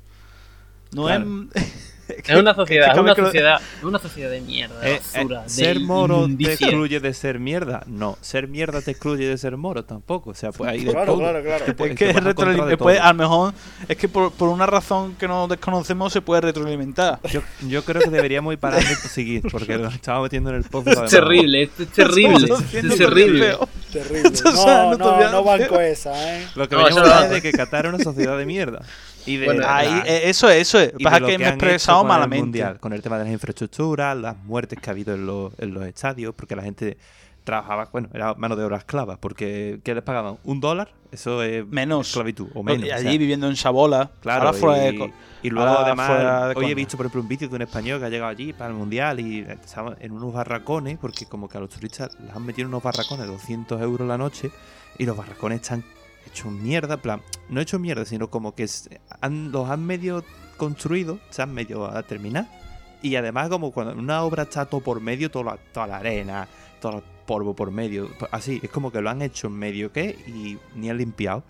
No 0.91 1.03
Claro. 1.05 1.25
es. 1.53 1.91
Es 2.25 2.35
una 2.37 2.53
sociedad, 2.55 2.87
es 2.87 2.89
cada 2.91 3.01
una 3.01 3.15
que 3.15 3.21
sociedad, 3.21 3.61
es 3.77 3.83
una 3.83 3.99
sociedad 3.99 4.29
de 4.31 4.41
mierda, 4.41 4.79
de 4.79 4.93
Eh, 4.93 4.95
eh, 4.95 5.17
basura, 5.17 5.43
de 5.43 5.49
¿Ser 5.49 5.79
moro 5.79 6.27
te 6.37 6.53
excluye 6.53 6.99
de 6.99 7.13
ser 7.13 7.39
mierda? 7.39 7.83
No. 7.87 8.17
¿Ser 8.21 8.47
mierda 8.47 8.81
te 8.81 8.91
excluye 8.91 9.27
de 9.27 9.37
ser 9.37 9.57
moro? 9.57 9.83
Tampoco. 9.85 10.31
O 10.31 10.33
sea, 10.33 10.51
pues 10.51 10.69
ahí 10.69 10.83
de 10.85 10.91
Claro, 10.91 11.05
todo. 11.13 11.19
claro, 11.19 11.43
claro. 11.43 11.65
Te 11.65 11.71
Es 11.91 11.95
que 11.97 12.09
es 12.09 12.23
de 12.23 12.77
puede- 12.77 12.99
a 12.99 13.07
lo 13.09 13.13
mejor 13.15 13.53
es 13.87 13.97
que 13.97 14.07
por, 14.07 14.31
por 14.33 14.49
una 14.49 14.65
razón 14.65 15.15
que 15.15 15.27
no 15.27 15.47
desconocemos 15.47 16.11
se 16.13 16.21
puede 16.21 16.41
retroalimentar. 16.41 17.19
Yo, 17.31 17.41
yo 17.67 17.83
creo 17.83 18.01
que 18.01 18.09
deberíamos 18.09 18.53
ir 18.53 18.59
parando 18.59 18.89
y 18.91 18.95
seguir, 18.95 19.41
porque 19.51 19.77
nos 19.77 19.93
estamos 19.93 20.23
metiendo 20.23 20.49
en 20.51 20.57
el 20.57 20.63
pozo. 20.63 21.05
Es 21.05 21.11
terrible, 21.11 21.63
esto 21.63 21.83
es 21.83 21.89
terrible, 21.89 22.53
es 22.73 22.97
terrible. 22.97 23.57
Terrible. 23.91 24.31
No, 24.65 24.91
no, 24.91 24.97
todavía 24.97 25.29
no 25.29 25.43
banco 25.43 25.79
esa, 25.79 26.37
¿eh? 26.39 26.47
Lo 26.55 26.67
que 26.67 26.75
No, 26.75 26.81
no. 26.81 26.87
hablando 26.97 27.25
es 27.25 27.29
de 27.31 27.41
que 27.41 27.51
Qatar 27.51 27.85
es 27.85 27.93
una 27.93 28.03
sociedad 28.03 28.37
de 28.37 28.45
mierda. 28.45 28.81
Y 29.25 29.37
de 29.37 29.45
Bueno, 29.45 29.63
Ahí, 29.67 30.01
eh, 30.05 30.21
eso 30.25 30.49
es, 30.49 30.61
eso 30.67 30.79
es. 30.79 30.93
y 30.97 31.03
Pasa 31.03 31.15
de 31.15 31.21
lo 31.21 31.27
que 31.27 31.37
me 31.37 31.43
he 31.43 31.47
han 31.47 31.53
hecho 31.55 31.65
expresado 31.65 31.99
con 31.99 32.07
el 32.07 32.13
malamente. 32.13 32.41
Mundial, 32.43 32.79
con 32.79 32.93
el 32.93 33.01
tema 33.01 33.17
de 33.17 33.23
las 33.25 33.33
infraestructuras, 33.33 34.15
las 34.17 34.37
muertes 34.37 34.79
que 34.79 34.89
ha 34.89 34.91
habido 34.93 35.13
en 35.15 35.25
los, 35.25 35.53
en 35.59 35.73
los 35.73 35.85
estadios, 35.85 36.33
porque 36.35 36.55
la 36.55 36.61
gente 36.63 36.97
trabajaba, 37.43 37.89
bueno, 37.91 38.09
era 38.13 38.33
mano 38.33 38.55
de 38.55 38.63
obra 38.65 38.77
esclava, 38.77 39.17
porque 39.17 39.79
¿qué 39.83 39.93
les 39.93 40.03
pagaban? 40.03 40.37
¿Un 40.43 40.59
dólar? 40.59 40.89
Eso 41.11 41.43
es 41.43 41.65
Menos. 41.67 42.07
esclavitud, 42.07 42.47
o 42.55 42.63
menos. 42.63 42.83
allí 42.91 43.05
o 43.07 43.09
sea, 43.09 43.17
viviendo 43.19 43.47
en 43.47 43.55
Sabola. 43.55 44.09
Claro, 44.21 44.47
ahora 44.47 44.57
fuera 44.57 44.81
de 44.83 44.89
y, 44.89 44.97
co- 44.97 45.11
y 45.43 45.49
luego 45.51 45.69
además, 45.69 46.07
fuera 46.07 46.47
de 46.49 46.55
hoy 46.55 46.71
he 46.71 46.75
visto 46.75 46.97
por 46.97 47.05
ejemplo 47.05 47.21
un 47.21 47.27
vídeo 47.27 47.47
de 47.47 47.55
un 47.55 47.61
español 47.61 47.99
que 47.99 48.05
ha 48.05 48.09
llegado 48.09 48.31
allí 48.31 48.51
para 48.51 48.71
el 48.71 48.75
mundial 48.75 49.19
y 49.19 49.39
estaba 49.41 49.95
en 49.99 50.11
unos 50.11 50.33
barracones, 50.33 50.97
porque 50.99 51.25
como 51.27 51.47
que 51.47 51.57
a 51.57 51.61
los 51.61 51.69
turistas 51.69 52.09
les 52.19 52.35
han 52.35 52.43
metido 52.45 52.63
en 52.65 52.69
unos 52.73 52.81
barracones 52.83 53.27
de 53.27 53.31
200 53.31 53.79
euros 53.81 54.07
la 54.07 54.17
noche 54.17 54.49
y 54.97 55.05
los 55.05 55.15
barracones 55.15 55.61
están 55.61 55.83
hechos 56.35 56.51
mierda, 56.51 56.95
en 56.95 56.99
plan, 56.99 57.21
no 57.49 57.61
hechos 57.61 57.79
mierda, 57.79 58.05
sino 58.05 58.29
como 58.29 58.53
que 58.53 58.67
han- 59.21 59.51
los 59.51 59.69
han 59.69 59.85
medio 59.85 60.23
construido, 60.57 61.19
se 61.29 61.41
han 61.41 61.53
medio 61.53 61.85
a 61.85 62.03
terminar 62.03 62.47
y 63.01 63.15
además 63.15 63.49
como 63.49 63.71
cuando 63.71 63.93
una 63.93 64.21
obra 64.23 64.43
está 64.43 64.65
todo 64.65 64.81
por 64.81 64.99
medio, 65.01 65.29
toda 65.31 65.45
la, 65.53 65.57
toda 65.73 65.87
la 65.87 65.97
arena, 65.97 66.47
todo 66.81 66.97
el 66.97 67.03
polvo 67.25 67.55
por 67.55 67.71
medio, 67.71 68.09
así, 68.31 68.59
es 68.63 68.69
como 68.69 68.91
que 68.91 69.01
lo 69.01 69.09
han 69.09 69.21
hecho 69.21 69.47
en 69.47 69.53
medio 69.53 69.91
que 69.91 70.09
y 70.27 70.57
ni 70.75 70.89
han 70.89 70.97
limpiado. 70.97 71.43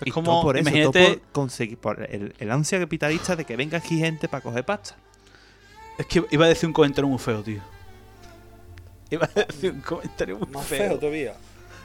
Es 0.00 0.08
Y 0.08 0.10
como, 0.10 0.32
todo 0.32 0.42
por 0.42 0.56
eso, 0.56 0.70
todo 0.70 0.92
por 0.92 1.20
conseguir 1.32 1.78
por 1.78 2.02
el, 2.02 2.34
el 2.38 2.50
ansia 2.50 2.78
capitalista 2.80 3.36
de 3.36 3.44
que 3.44 3.56
venga 3.56 3.78
aquí 3.78 3.98
gente 3.98 4.28
para 4.28 4.42
coger 4.42 4.64
pasta. 4.64 4.96
es 5.98 6.06
que 6.06 6.24
iba 6.30 6.44
a 6.46 6.48
decir 6.48 6.66
un 6.66 6.72
comentario 6.72 7.08
muy 7.08 7.18
feo, 7.18 7.42
tío. 7.42 7.60
Iba 9.10 9.28
a 9.34 9.40
decir 9.44 9.72
un 9.72 9.80
comentario 9.80 10.38
muy 10.38 10.48
Más 10.48 10.66
feo. 10.66 10.88
feo 10.88 10.98
todavía. 10.98 11.34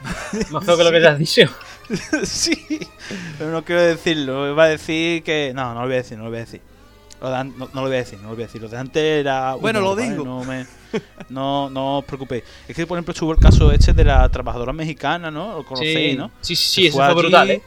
Más 0.50 0.64
feo 0.64 0.76
que 0.76 0.84
lo 0.84 0.90
que 0.90 1.00
te 1.00 1.08
has 1.08 1.18
dicho. 1.18 1.42
sí, 2.24 2.78
pero 3.38 3.50
no 3.50 3.64
quiero 3.64 3.82
decirlo. 3.82 4.48
Iba 4.50 4.64
a 4.64 4.68
decir 4.68 5.22
que. 5.22 5.52
No, 5.54 5.74
no 5.74 5.80
lo 5.82 5.86
voy 5.86 5.94
a 5.94 5.98
decir, 5.98 6.16
no 6.18 6.24
lo 6.24 6.30
voy 6.30 6.38
a 6.38 6.42
decir. 6.44 6.60
Lo 7.20 7.28
de 7.28 7.36
an- 7.36 7.54
no, 7.58 7.68
no 7.74 7.80
lo 7.82 7.88
voy 7.88 7.96
a 7.96 7.98
decir, 8.00 8.18
no 8.20 8.28
lo 8.30 8.34
voy 8.34 8.44
a 8.44 8.46
decir. 8.46 8.62
Lo 8.62 8.68
de 8.68 8.78
antes 8.78 9.02
era. 9.02 9.54
Bueno, 9.54 9.80
humor, 9.80 9.90
lo 9.90 9.96
¿vale? 9.96 10.10
digo. 10.10 10.24
No, 10.24 10.44
me, 10.44 10.66
no, 11.28 11.68
no 11.70 11.98
os 11.98 12.04
preocupéis. 12.04 12.44
Es 12.66 12.74
que, 12.76 12.86
por 12.86 12.96
ejemplo, 12.96 13.12
estuvo 13.12 13.32
el 13.32 13.38
caso 13.38 13.70
este 13.72 13.92
de 13.92 14.04
la 14.04 14.28
trabajadora 14.28 14.72
mexicana, 14.72 15.30
¿no? 15.30 15.56
Lo 15.58 15.64
conocéis, 15.64 16.12
Sí, 16.12 16.16
¿no? 16.16 16.30
sí, 16.40 16.56
sí, 16.56 16.82
Que 16.82 16.88
eso 16.88 16.96
fue 16.96 17.04
allí, 17.06 17.14
brutal, 17.14 17.50
¿eh? 17.50 17.62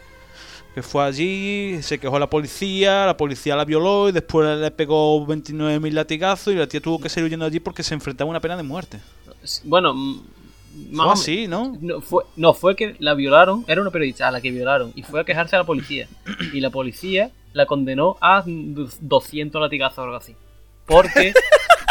Que 0.73 0.81
fue 0.81 1.03
allí, 1.05 1.83
se 1.83 1.99
quejó 1.99 2.15
a 2.15 2.19
la 2.19 2.29
policía, 2.29 3.05
la 3.05 3.15
policía 3.15 3.55
la 3.55 3.63
violó 3.63 4.09
y 4.09 4.11
después 4.11 4.57
le 4.57 4.71
pegó 4.71 5.23
29.000 5.27 5.91
latigazos 5.91 6.51
y 6.51 6.57
la 6.57 6.65
tía 6.65 6.81
tuvo 6.81 6.99
que 6.99 7.09
salir 7.09 7.25
huyendo 7.25 7.45
allí 7.45 7.59
porque 7.59 7.83
se 7.83 7.93
enfrentaba 7.93 8.27
a 8.29 8.31
una 8.31 8.39
pena 8.39 8.57
de 8.57 8.63
muerte. 8.63 8.99
Bueno, 9.65 9.93
mm, 9.93 10.23
Fue 10.95 11.11
así, 11.11 11.47
¿no? 11.47 11.77
No 11.81 12.01
fue, 12.01 12.23
no, 12.35 12.53
fue 12.53 12.75
que 12.75 12.95
la 12.99 13.13
violaron, 13.13 13.63
era 13.67 13.81
una 13.81 13.91
periodista 13.91 14.27
a 14.27 14.31
la 14.31 14.41
que 14.41 14.51
violaron, 14.51 14.91
y 14.95 15.03
fue 15.03 15.21
a 15.21 15.23
quejarse 15.23 15.55
a 15.55 15.59
la 15.59 15.65
policía. 15.65 16.07
Y 16.53 16.59
la 16.61 16.69
policía 16.69 17.29
la 17.53 17.65
condenó 17.65 18.17
a 18.21 18.43
200 18.45 19.61
latigazos 19.61 19.99
o 19.99 20.03
algo 20.03 20.15
así. 20.15 20.35
Porque. 20.85 21.33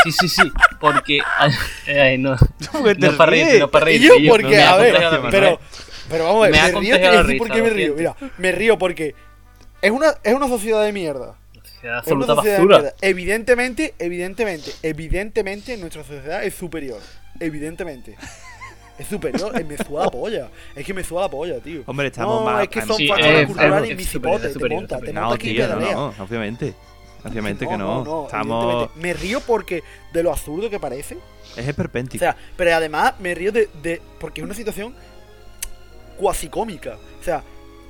Sí, 0.05 0.11
sí, 0.11 0.29
sí. 0.29 0.43
Porque. 0.81 1.21
ay, 1.87 2.19
no, 2.19 2.33
no 2.33 3.17
para 3.17 3.31
reírte, 3.31 3.59
no 3.61 3.71
para 3.71 3.85
reírte. 3.85 4.07
yo, 4.09 4.19
yo- 4.19 4.31
porque, 4.31 4.61
a 4.61 4.77
ver, 4.77 4.97
pero, 5.31 5.61
pero 6.11 6.25
vamos 6.25 6.45
a 6.45 6.51
ver, 6.51 6.61
Me 6.61 6.73
me, 6.73 6.81
río, 6.81 6.97
te 6.97 7.23
decir 7.23 7.39
por 7.39 7.51
qué 7.51 7.63
me 7.63 7.71
río. 7.71 7.95
Mira, 7.97 8.17
me 8.39 8.53
río 8.53 8.79
porque 8.79 9.15
es 9.81 9.91
una, 9.93 10.15
es 10.25 10.35
una 10.35 10.49
sociedad 10.49 10.83
de 10.85 10.93
mierda. 10.93 11.37
Absoluta 11.89 12.35
basura. 12.35 12.95
Evidentemente, 13.01 13.95
evidentemente, 13.99 14.73
evidentemente 14.83 15.77
nuestra 15.77 16.05
sociedad 16.05 16.45
es 16.45 16.55
superior. 16.55 17.01
Evidentemente. 17.41 18.17
Es 19.03 19.09
superior, 19.09 19.53
es 19.59 19.67
me 19.67 19.77
suda 19.77 20.05
la 20.05 20.11
polla. 20.19 20.49
Es 20.75 20.87
que 20.87 20.95
me 20.95 21.03
suda 21.05 21.23
la 21.23 21.29
polla, 21.29 21.59
tío. 21.61 21.83
Hombre, 21.87 22.07
estamos 22.09 22.41
no, 22.41 22.47
más. 22.47 22.63
es 22.63 22.69
que 22.69 22.83
son 22.83 22.97
Sí, 22.97 23.09
factores 23.09 23.41
es- 23.41 23.47
culturales 23.47 23.85
es 23.85 23.91
y 23.91 23.95
mi 23.97 24.05
superior, 24.05 24.41
cipote, 24.41 24.47
es 24.53 24.69
te 24.69 24.75
monta, 24.75 24.99
te 25.01 25.13
monta 25.13 25.21
No, 25.21 25.37
tío, 25.39 25.69
no, 25.69 25.93
no, 25.93 26.25
obviamente. 26.25 26.75
Obviamente 27.25 27.67
que 27.69 27.77
No, 27.77 28.03
no. 28.03 28.05
no, 28.05 28.25
Estamos. 28.27 28.97
Me 28.97 29.13
río 29.15 29.41
porque 29.41 29.83
de 30.13 30.23
lo 30.23 30.31
absurdo 30.33 30.69
que 30.71 30.81
parece. 30.81 31.19
Es 31.57 31.67
O 31.67 31.71
esperpéntico. 31.71 32.21
sea, 32.23 32.37
pero 32.57 32.75
además 32.75 33.15
me 33.21 33.35
río 33.35 33.53
de, 33.53 33.69
de- 33.83 34.01
porque 34.19 34.41
es 34.41 34.45
una 34.45 34.55
situación 34.55 34.95
cuasi 36.19 36.49
cómica. 36.49 36.97
O 37.21 37.25
sea, 37.25 37.45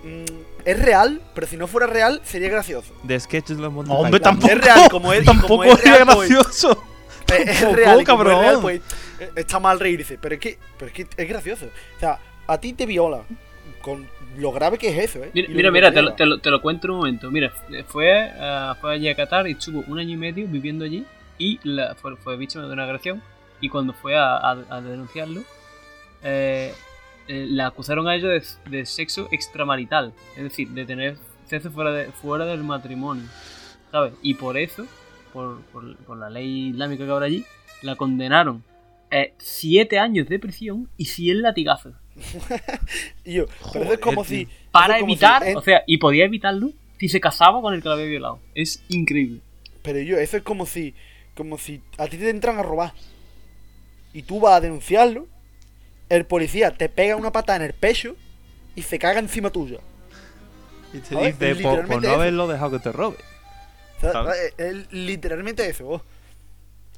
mm, 0.04 0.24
es 0.64 0.78
real, 0.82 1.20
pero 1.34 1.46
si 1.46 1.56
no 1.56 1.66
fuera 1.66 1.86
real 1.86 2.20
sería 2.24 2.48
gracioso. 2.48 2.92
de 3.02 3.18
sketches 3.18 3.56
los 3.58 3.72
Monty 3.72 3.90
No, 3.90 3.98
hombre, 4.00 4.20
tampoco. 4.20 4.52
Es 4.52 4.60
real, 4.60 4.90
como 4.90 5.12
es- 5.12 5.24
tampoco 5.24 5.48
como 5.48 5.64
es 5.64 5.82
real, 5.82 6.04
pues- 6.14 6.28
gracioso. 6.28 6.82
Es, 7.40 7.48
es 7.48 7.60
Tampoco, 7.60 7.76
real, 7.76 8.00
y 8.00 8.04
como 8.04 8.22
es 8.22 8.28
cabrón. 8.28 8.40
real, 8.42 8.58
pues 8.60 8.80
está 9.36 9.58
mal 9.60 9.78
reírse, 9.80 10.18
pero 10.20 10.34
es 10.34 10.40
que 10.40 10.58
pero 10.78 10.86
es 10.88 10.92
que 10.94 11.06
es 11.16 11.28
gracioso. 11.28 11.66
O 11.96 12.00
sea, 12.00 12.18
a 12.46 12.58
ti 12.58 12.72
te 12.72 12.86
viola 12.86 13.22
con 13.80 14.06
lo 14.38 14.52
grave 14.52 14.78
que 14.78 14.88
es 14.88 14.98
eso, 15.10 15.22
¿eh? 15.24 15.30
Mira, 15.48 15.70
mira, 15.70 15.92
te 15.92 16.00
lo, 16.02 16.14
te 16.14 16.24
lo- 16.24 16.38
te 16.38 16.50
lo 16.50 16.60
cuento 16.62 16.86
en 16.86 16.90
un 16.92 16.96
momento. 16.98 17.30
Mira, 17.30 17.52
fue, 17.86 18.30
fue 18.80 18.94
allí 18.94 19.08
a 19.08 19.14
Qatar 19.14 19.46
y 19.48 19.52
estuvo 19.52 19.84
un 19.86 19.98
año 19.98 20.10
y 20.14 20.16
medio 20.16 20.46
viviendo 20.48 20.84
allí 20.84 21.04
y 21.38 21.58
la- 21.64 21.94
fue, 21.96 22.16
fue 22.16 22.36
víctima 22.36 22.66
de 22.66 22.72
una 22.72 22.84
agresión. 22.84 23.22
Y 23.60 23.68
cuando 23.68 23.92
fue 23.92 24.16
a, 24.16 24.36
a- 24.36 24.64
a 24.70 24.80
denunciarlo, 24.80 25.42
eh, 26.22 26.72
eh, 27.28 27.46
la 27.48 27.66
acusaron 27.68 28.08
a 28.08 28.16
ella 28.16 28.28
de, 28.28 28.42
de 28.70 28.86
sexo 28.86 29.28
extramarital, 29.30 30.12
es 30.36 30.42
decir, 30.42 30.68
de 30.68 30.84
tener 30.84 31.16
sexo 31.46 31.70
fuera, 31.70 31.92
de, 31.92 32.06
fuera 32.12 32.44
del 32.46 32.62
matrimonio, 32.64 33.24
¿sabes? 33.90 34.14
Y 34.22 34.34
por 34.34 34.56
eso, 34.58 34.86
por, 35.32 35.60
por- 35.72 35.96
por 35.98 36.16
la 36.18 36.30
ley 36.30 36.68
islámica 36.68 37.04
que 37.04 37.10
habrá 37.10 37.26
allí, 37.26 37.44
la 37.82 37.96
condenaron 37.96 38.62
eh, 39.10 39.34
siete 39.38 39.98
años 39.98 40.28
de 40.28 40.38
prisión 40.38 40.88
y 40.96 41.06
100 41.06 41.42
latigazos. 41.42 41.94
Y 43.24 43.34
yo, 43.34 43.46
pero 43.72 43.84
eso 43.84 43.94
es 43.94 44.00
como 44.00 44.24
Joder, 44.24 44.46
si. 44.46 44.48
para 44.70 44.98
como 44.98 45.10
evitar, 45.12 45.44
si 45.44 45.54
o 45.54 45.60
sea, 45.62 45.82
y 45.86 45.98
podía 45.98 46.24
evitarlo 46.24 46.70
si 46.98 47.08
se 47.08 47.20
casaba 47.20 47.60
con 47.60 47.74
el 47.74 47.82
que 47.82 47.88
la 47.88 47.94
había 47.94 48.06
violado. 48.06 48.38
Es 48.54 48.82
increíble. 48.88 49.40
Pero 49.82 49.98
yo, 50.00 50.18
eso 50.18 50.36
es 50.36 50.42
como 50.42 50.66
si. 50.66 50.94
Como 51.34 51.56
si 51.58 51.80
a 51.98 52.06
ti 52.06 52.16
te 52.18 52.30
entran 52.30 52.58
a 52.58 52.62
robar. 52.62 52.92
Y 54.12 54.22
tú 54.22 54.38
vas 54.40 54.54
a 54.54 54.60
denunciarlo. 54.60 55.26
El 56.08 56.26
policía 56.26 56.70
te 56.76 56.88
pega 56.88 57.16
una 57.16 57.32
pata 57.32 57.56
en 57.56 57.62
el 57.62 57.72
pecho. 57.72 58.14
Y 58.76 58.82
se 58.82 58.98
caga 58.98 59.18
encima 59.18 59.50
tuya. 59.50 59.78
Y 60.92 60.98
te 60.98 61.16
dice, 61.16 61.32
por, 61.32 61.32
por 61.32 61.56
literalmente 61.56 62.06
no 62.08 62.14
haberlo 62.14 62.46
dejado 62.48 62.70
que 62.72 62.78
te 62.78 62.92
robe. 62.92 63.16
Es- 64.02 64.54
es 64.58 64.92
literalmente 64.92 65.68
eso. 65.68 65.84
vos. 65.84 66.02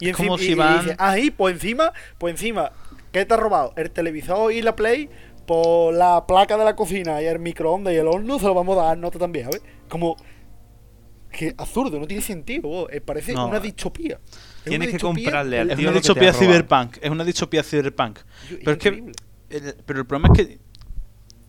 Y 0.00 0.10
como 0.12 0.34
encima, 0.36 0.68
si 0.68 0.74
y- 0.74 0.82
dice, 0.90 0.96
ahí, 0.98 1.30
pues 1.30 1.54
encima, 1.54 1.92
pues 2.18 2.32
encima, 2.32 2.72
¿qué 3.12 3.24
te 3.24 3.34
has 3.34 3.40
robado? 3.40 3.72
El 3.76 3.90
televisor 3.90 4.52
y 4.52 4.60
la 4.62 4.74
Play, 4.74 5.08
por 5.46 5.94
la 5.94 6.26
placa 6.26 6.56
de 6.56 6.64
la 6.64 6.74
cocina 6.74 7.20
y 7.22 7.26
el 7.26 7.38
microondas 7.38 7.92
y 7.92 7.96
el 7.96 8.08
horno 8.08 8.38
se 8.38 8.46
lo 8.46 8.54
vamos 8.54 8.76
a 8.78 8.84
dar 8.86 8.98
nota 8.98 9.18
también, 9.18 9.44
¿sabes? 9.46 9.62
Como 9.88 10.16
que 11.30 11.54
absurdo, 11.58 11.98
no 11.98 12.06
tiene 12.06 12.22
sentido, 12.22 12.68
vos. 12.68 12.88
Eh, 12.92 13.00
parece 13.00 13.32
No. 13.34 13.46
una 13.48 13.60
distopía. 13.60 14.18
Es 14.24 14.64
Tienes 14.64 14.78
una 14.78 14.86
que 14.86 14.92
distopía, 14.92 15.24
comprarle 15.24 15.58
al 15.60 15.66
el- 15.66 15.70
Es 15.72 15.78
tío 15.78 15.88
una 15.88 15.96
distopía 15.98 16.32
cyberpunk. 16.32 16.96
Es 17.00 17.10
una 17.10 17.24
distopía 17.24 17.62
cyberpunk. 17.62 18.18
Yo- 18.50 18.56
Pero 18.60 18.70
es 18.72 18.78
que-. 18.78 19.12
El- 19.50 19.74
pero 19.84 20.00
el 20.00 20.06
problema 20.06 20.32
es 20.34 20.46
que 20.46 20.58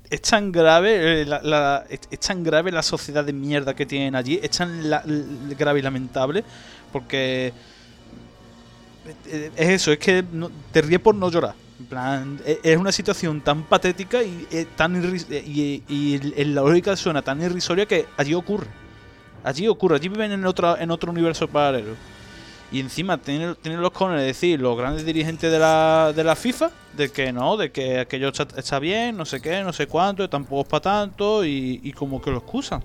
es 0.10 0.22
tan 0.22 0.52
grave 0.52 1.22
eh, 1.22 1.26
la, 1.26 1.86
es, 1.90 2.20
tan 2.20 2.44
grave 2.44 2.72
la 2.72 2.84
sociedad 2.84 3.24
de 3.24 3.34
mierda 3.34 3.74
que 3.74 3.86
tienen 3.86 4.16
allí 4.16 4.40
es 4.42 4.52
tan 4.52 4.90
la- 4.90 5.04
grave 5.58 5.80
y 5.80 5.82
lamentable 5.82 6.44
porque 6.92 7.54
eh, 9.28 9.52
es 9.56 9.70
eso 9.70 9.92
es 9.92 10.00
que 10.00 10.24
te 10.72 10.82
ríes 10.82 11.00
por 11.00 11.16
no 11.16 11.30
llorar. 11.30 11.54
En 11.80 11.86
plan 11.88 12.40
e- 12.46 12.60
es 12.64 12.78
una 12.78 12.92
situación 12.92 13.42
tan 13.42 13.64
patética 13.64 14.24
y 14.24 14.48
eh, 14.52 14.66
tan 14.76 14.96
eh, 14.96 15.44
y, 15.46 15.84
y 15.88 16.42
en 16.42 16.56
la 16.56 16.62
lógica 16.62 16.96
suena 16.96 17.22
tan 17.22 17.42
irrisoria 17.42 17.86
que 17.86 18.06
allí 18.18 18.34
ocurre. 18.34 18.68
Allí 19.44 19.68
ocurre 19.68 19.98
allí 19.98 20.10
viven 20.10 20.32
en 20.32 20.46
otro 20.46 20.78
en 20.78 20.90
otro 20.90 21.12
universo 21.12 21.48
paralelo 21.48 21.94
y 22.72 22.80
encima 22.80 23.18
tienen, 23.20 23.56
tienen 23.62 23.82
los 23.82 23.92
cones 23.92 24.20
de 24.20 24.26
decir 24.28 24.60
los 24.60 24.78
grandes 24.78 25.06
dirigentes 25.06 25.52
de 25.52 25.60
la, 25.60 26.12
de 26.16 26.24
la 26.24 26.36
FIFA 26.36 26.72
de 26.94 27.12
que 27.12 27.32
no, 27.32 27.58
de 27.58 27.72
que 27.72 28.00
aquello 28.00 28.30
está, 28.30 28.48
está 28.60 28.80
bien, 28.80 29.16
no 29.18 29.26
sé 29.26 29.42
qué, 29.42 29.64
no 29.64 29.72
sé 29.74 29.88
cuánto, 29.88 30.30
tampoco 30.30 30.62
es 30.62 30.68
para 30.68 30.82
tanto 30.82 31.46
y, 31.46 31.80
y 31.84 31.92
como 31.94 32.22
que 32.22 32.32
lo 32.32 32.38
excusan. 32.38 32.84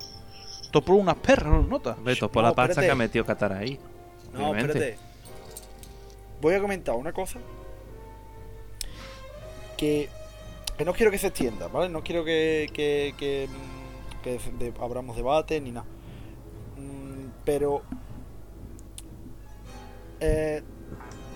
Todo 0.70 0.84
por 0.84 0.94
unas 0.96 1.16
perras, 1.16 1.52
¿lo 1.52 1.62
notas? 1.62 1.96
Hombre, 1.98 2.14
todo 2.16 2.30
por 2.30 2.42
No, 2.42 2.50
la 2.50 2.54
pasta 2.54 2.72
espérate. 2.72 2.86
que 2.88 2.92
ha 2.92 2.94
metido 2.94 3.24
Qatar 3.24 3.52
ahí. 3.52 3.78
No, 4.32 4.50
obviamente. 4.50 4.72
espérate. 4.78 4.98
Voy 6.40 6.54
a 6.54 6.60
comentar 6.60 6.94
una 6.94 7.12
cosa 7.12 7.38
que, 9.76 10.08
que 10.76 10.84
no 10.84 10.92
quiero 10.92 11.10
que 11.10 11.18
se 11.18 11.28
extienda, 11.28 11.68
¿vale? 11.68 11.88
No 11.88 12.02
quiero 12.02 12.24
que, 12.24 12.70
que, 12.72 13.14
que, 13.18 13.48
que 14.22 14.38
se- 14.38 14.52
de- 14.52 14.72
abramos 14.80 15.16
debate 15.16 15.60
ni 15.60 15.72
nada. 15.72 15.86
Mm, 16.76 17.30
Pero, 17.44 17.82
eh, 20.20 20.62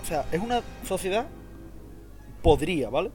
o 0.03 0.05
sea, 0.05 0.25
es 0.31 0.39
una 0.41 0.61
sociedad, 0.87 1.25
podría, 2.41 2.89
¿vale? 2.89 3.11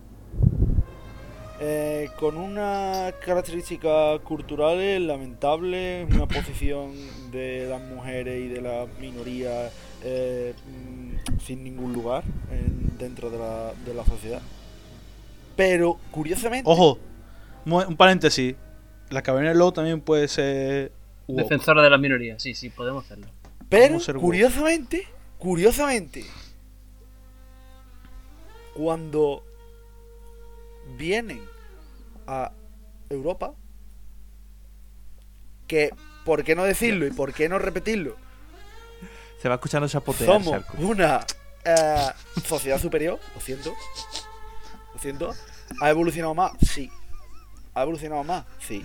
Eh, 1.62 2.08
con 2.18 2.38
unas 2.38 3.12
características 3.24 4.20
culturales 4.20 4.98
lamentables, 5.02 6.08
una 6.10 6.26
posición 6.28 6.92
de 7.30 7.66
las 7.68 7.82
mujeres 7.82 8.42
y 8.44 8.48
de 8.48 8.60
las 8.62 8.88
minorías 8.98 9.70
eh, 10.02 10.54
mm, 10.66 11.38
sin 11.44 11.62
ningún 11.62 11.92
lugar 11.92 12.24
en- 12.50 12.96
dentro 12.98 13.28
de 13.28 13.38
la, 13.38 13.72
de 13.84 13.92
la 13.94 14.04
sociedad. 14.06 14.40
Pero, 15.54 15.98
curiosamente, 16.10 16.70
Ojo, 16.70 16.98
un 17.66 17.96
paréntesis. 17.96 18.54
La 19.10 19.20
caverna 19.22 19.50
del 19.50 19.58
lobo 19.58 19.72
también 19.72 20.00
puede 20.00 20.28
ser. 20.28 20.92
woke. 21.28 21.42
Defensora 21.42 21.82
de 21.82 21.90
las 21.90 22.00
minorías, 22.00 22.40
sí, 22.42 22.54
sí, 22.54 22.70
podemos 22.70 23.04
hacerlo. 23.04 23.26
pero 23.68 23.94
woke. 23.94 25.06
Curiosamente, 25.40 26.24
cuando 28.74 29.42
vienen 30.96 31.42
a 32.26 32.52
Europa, 33.08 33.54
que, 35.66 35.90
¿por 36.24 36.44
qué 36.44 36.54
no 36.54 36.62
decirlo 36.64 37.06
y 37.06 37.10
por 37.10 37.32
qué 37.32 37.48
no 37.48 37.58
repetirlo? 37.58 38.16
Se 39.40 39.48
va 39.48 39.56
escuchando 39.56 39.88
chapotear. 39.88 40.30
Somos 40.30 40.50
Sarko. 40.50 40.76
una 40.82 41.26
eh, 41.64 42.10
sociedad 42.46 42.78
superior, 42.78 43.18
lo 43.34 43.40
siento. 43.40 43.74
Lo 44.92 45.00
siento. 45.00 45.34
¿Ha 45.80 45.90
evolucionado 45.90 46.34
más? 46.34 46.52
Sí. 46.60 46.90
¿Ha 47.74 47.82
evolucionado 47.82 48.24
más? 48.24 48.44
Sí. 48.60 48.84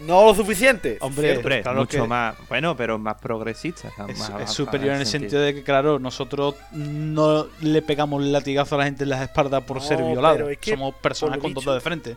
¿No 0.00 0.24
lo 0.24 0.34
suficiente? 0.34 0.96
Hombre. 1.02 1.36
Hombre, 1.36 1.62
Claro 1.62 1.80
mucho 1.80 2.02
que- 2.02 2.08
más. 2.08 2.34
Bueno, 2.48 2.74
pero 2.76 2.98
más 2.98 3.16
progresista. 3.20 3.88
Es, 3.88 3.98
más 3.98 4.08
es 4.10 4.20
avanzada 4.22 4.46
superior 4.46 4.94
en 4.94 5.00
el 5.00 5.06
sentido 5.06 5.42
de 5.42 5.54
que, 5.54 5.62
claro, 5.62 5.98
nosotros 5.98 6.54
no 6.72 7.46
le 7.60 7.82
pegamos 7.82 8.22
latigazo 8.22 8.76
a 8.76 8.78
la 8.78 8.84
gente 8.84 9.04
en 9.04 9.10
las 9.10 9.20
espaldas 9.22 9.62
por 9.64 9.76
No, 9.78 9.82
ser 9.82 9.98
pero 9.98 10.08
violados. 10.08 10.50
es 10.50 10.58
que, 10.58 10.70
Somos 10.70 10.94
personas 10.96 11.38
con 11.38 11.52
dos 11.52 11.62
dicho- 11.64 11.74
de 11.74 11.80
frente. 11.80 12.16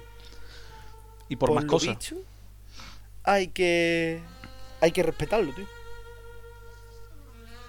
Y 1.29 1.35
por, 1.35 1.53
más 1.53 1.63
lo 1.65 1.69
cosas. 1.69 1.97
dicho, 1.99 2.15
hay 3.23 3.47
que. 3.49 4.21
Hay 4.81 4.91
que 4.91 5.03
respetarlo, 5.03 5.53
tío. 5.53 5.65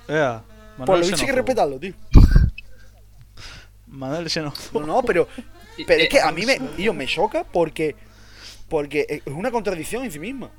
Ea, 0.09 0.43
Por 0.85 0.99
lo 0.99 1.05
dicho 1.07 1.17
hay 1.21 1.27
que 1.27 1.33
respetarlo, 1.33 1.79
tío. 1.79 1.95
Manuel 3.87 4.29
xenófobo. 4.29 4.81
No, 4.81 4.87
no, 4.87 5.03
pero. 5.03 5.29
Pero 5.87 6.03
es 6.03 6.09
que 6.09 6.21
a 6.21 6.31
mí 6.33 6.45
me, 6.47 6.59
yo, 6.79 6.93
me 6.95 7.07
choca 7.07 7.45
porque. 7.45 7.95
Porque 8.69 9.07
es 9.09 9.23
una 9.27 9.51
contradicción 9.51 10.05
en 10.05 10.11
sí 10.11 10.19
misma. 10.19 10.51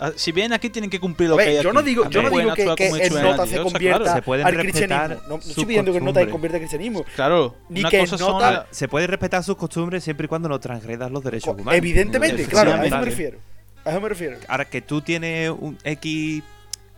Ah, 0.00 0.12
Si 0.14 0.30
bien 0.30 0.52
aquí 0.52 0.70
tienen 0.70 0.88
que 0.90 1.00
cumplir 1.00 1.28
lo 1.28 1.36
que 1.36 1.42
hay 1.42 1.62
yo 1.62 1.72
no 1.72 1.80
aquí. 1.80 1.88
digo, 1.88 2.08
yo 2.08 2.22
no 2.22 2.30
digo 2.30 2.54
que, 2.54 2.72
que 2.76 2.86
el 2.88 3.14
nota 3.20 3.46
se 3.46 3.60
convierta 3.60 3.98
claro. 4.04 4.14
Se 4.14 4.22
pueden 4.22 4.46
al 4.46 4.54
respetar 4.54 5.08
cristianismo. 5.08 5.28
No, 5.28 5.34
no 5.44 5.50
estoy 5.50 5.64
pidiendo 5.64 5.90
que 5.92 5.98
el 5.98 6.04
nota 6.04 6.20
se 6.20 6.28
convierta 6.30 6.56
al 6.56 6.60
cristianismo. 6.60 7.04
Claro, 7.16 7.56
Ni 7.68 7.80
una 7.80 7.90
que 7.90 7.98
cosa 7.98 8.16
son 8.18 8.32
nota- 8.34 8.50
la- 8.52 8.66
Se 8.70 8.86
puede 8.86 9.08
respetar 9.08 9.42
sus 9.42 9.56
costumbres 9.56 10.04
siempre 10.04 10.26
y 10.26 10.28
cuando 10.28 10.48
no 10.48 10.60
transgredas 10.60 11.10
los 11.10 11.24
derechos 11.24 11.52
Co- 11.52 11.60
humanos. 11.60 11.74
Evidentemente, 11.76 12.44
claro, 12.46 12.74
a 12.74 12.86
eso 12.86 12.96
me 12.96 13.04
refiero. 13.04 13.38
A 13.84 13.90
eso 13.90 14.00
me 14.00 14.08
refiero. 14.08 14.36
Ahora 14.46 14.64
que 14.66 14.82
tú 14.82 15.00
tienes 15.00 15.50
un 15.50 15.76
X 15.82 16.44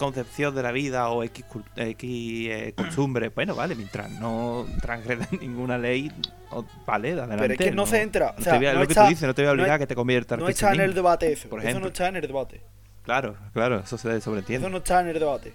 concepción 0.00 0.54
de 0.54 0.62
la 0.64 0.72
vida 0.72 1.08
o 1.10 1.22
X, 1.22 1.44
X 1.76 2.48
eh, 2.50 2.72
costumbres, 2.76 3.32
bueno, 3.36 3.54
vale, 3.54 3.76
mientras 3.76 4.10
no 4.10 4.66
transgredas 4.82 5.30
ninguna 5.40 5.78
ley, 5.78 6.10
o- 6.50 6.64
vale, 6.84 7.10
adelante. 7.12 7.36
Pero 7.38 7.52
es 7.54 7.58
que 7.60 7.70
no, 7.70 7.86
se 7.86 8.02
entra. 8.02 8.30
O 8.30 8.38
no 8.38 8.42
sea, 8.42 8.52
te 8.54 8.58
voy 8.58 8.66
a- 8.66 8.72
no 8.74 8.80
lo 8.80 8.88
que 8.88 8.94
tú 8.94 9.06
dices, 9.06 9.22
no 9.28 9.34
te 9.34 9.42
voy 9.42 9.46
a 9.50 9.54
no 9.54 9.60
obligar 9.62 9.76
a 9.76 9.78
que 9.78 9.86
te 9.86 9.94
conviertas 9.94 10.38
No 10.38 10.48
está 10.48 10.72
en 10.72 10.80
el 10.80 10.94
debate 10.94 11.32
eso. 11.32 11.48
por 11.48 11.64
Eso 11.64 11.78
no 11.78 11.86
está 11.88 12.08
en 12.08 12.16
el 12.16 12.26
debate. 12.26 12.60
Claro, 13.04 13.36
claro, 13.52 13.80
eso 13.80 13.96
se 13.96 14.08
Eso 14.10 14.20
sobreentiende. 14.22 14.68
no 14.68 14.78
está 14.78 15.00
en 15.00 15.08
el 15.08 15.18
debate. 15.18 15.52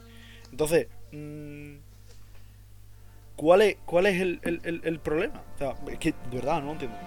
Entonces, 0.51 0.87
mm, 1.11 1.73
¿cuál 3.35 3.61
es, 3.61 3.77
cuál 3.85 4.05
es 4.05 4.21
el, 4.21 4.39
el- 4.43 4.61
el- 4.63 4.81
el 4.83 4.99
problema? 4.99 5.41
O 5.55 5.57
sea, 5.57 5.75
es 5.91 5.99
que 5.99 6.11
de 6.31 6.35
verdad 6.37 6.59
no 6.59 6.67
lo 6.67 6.71
entiendo. 6.73 6.97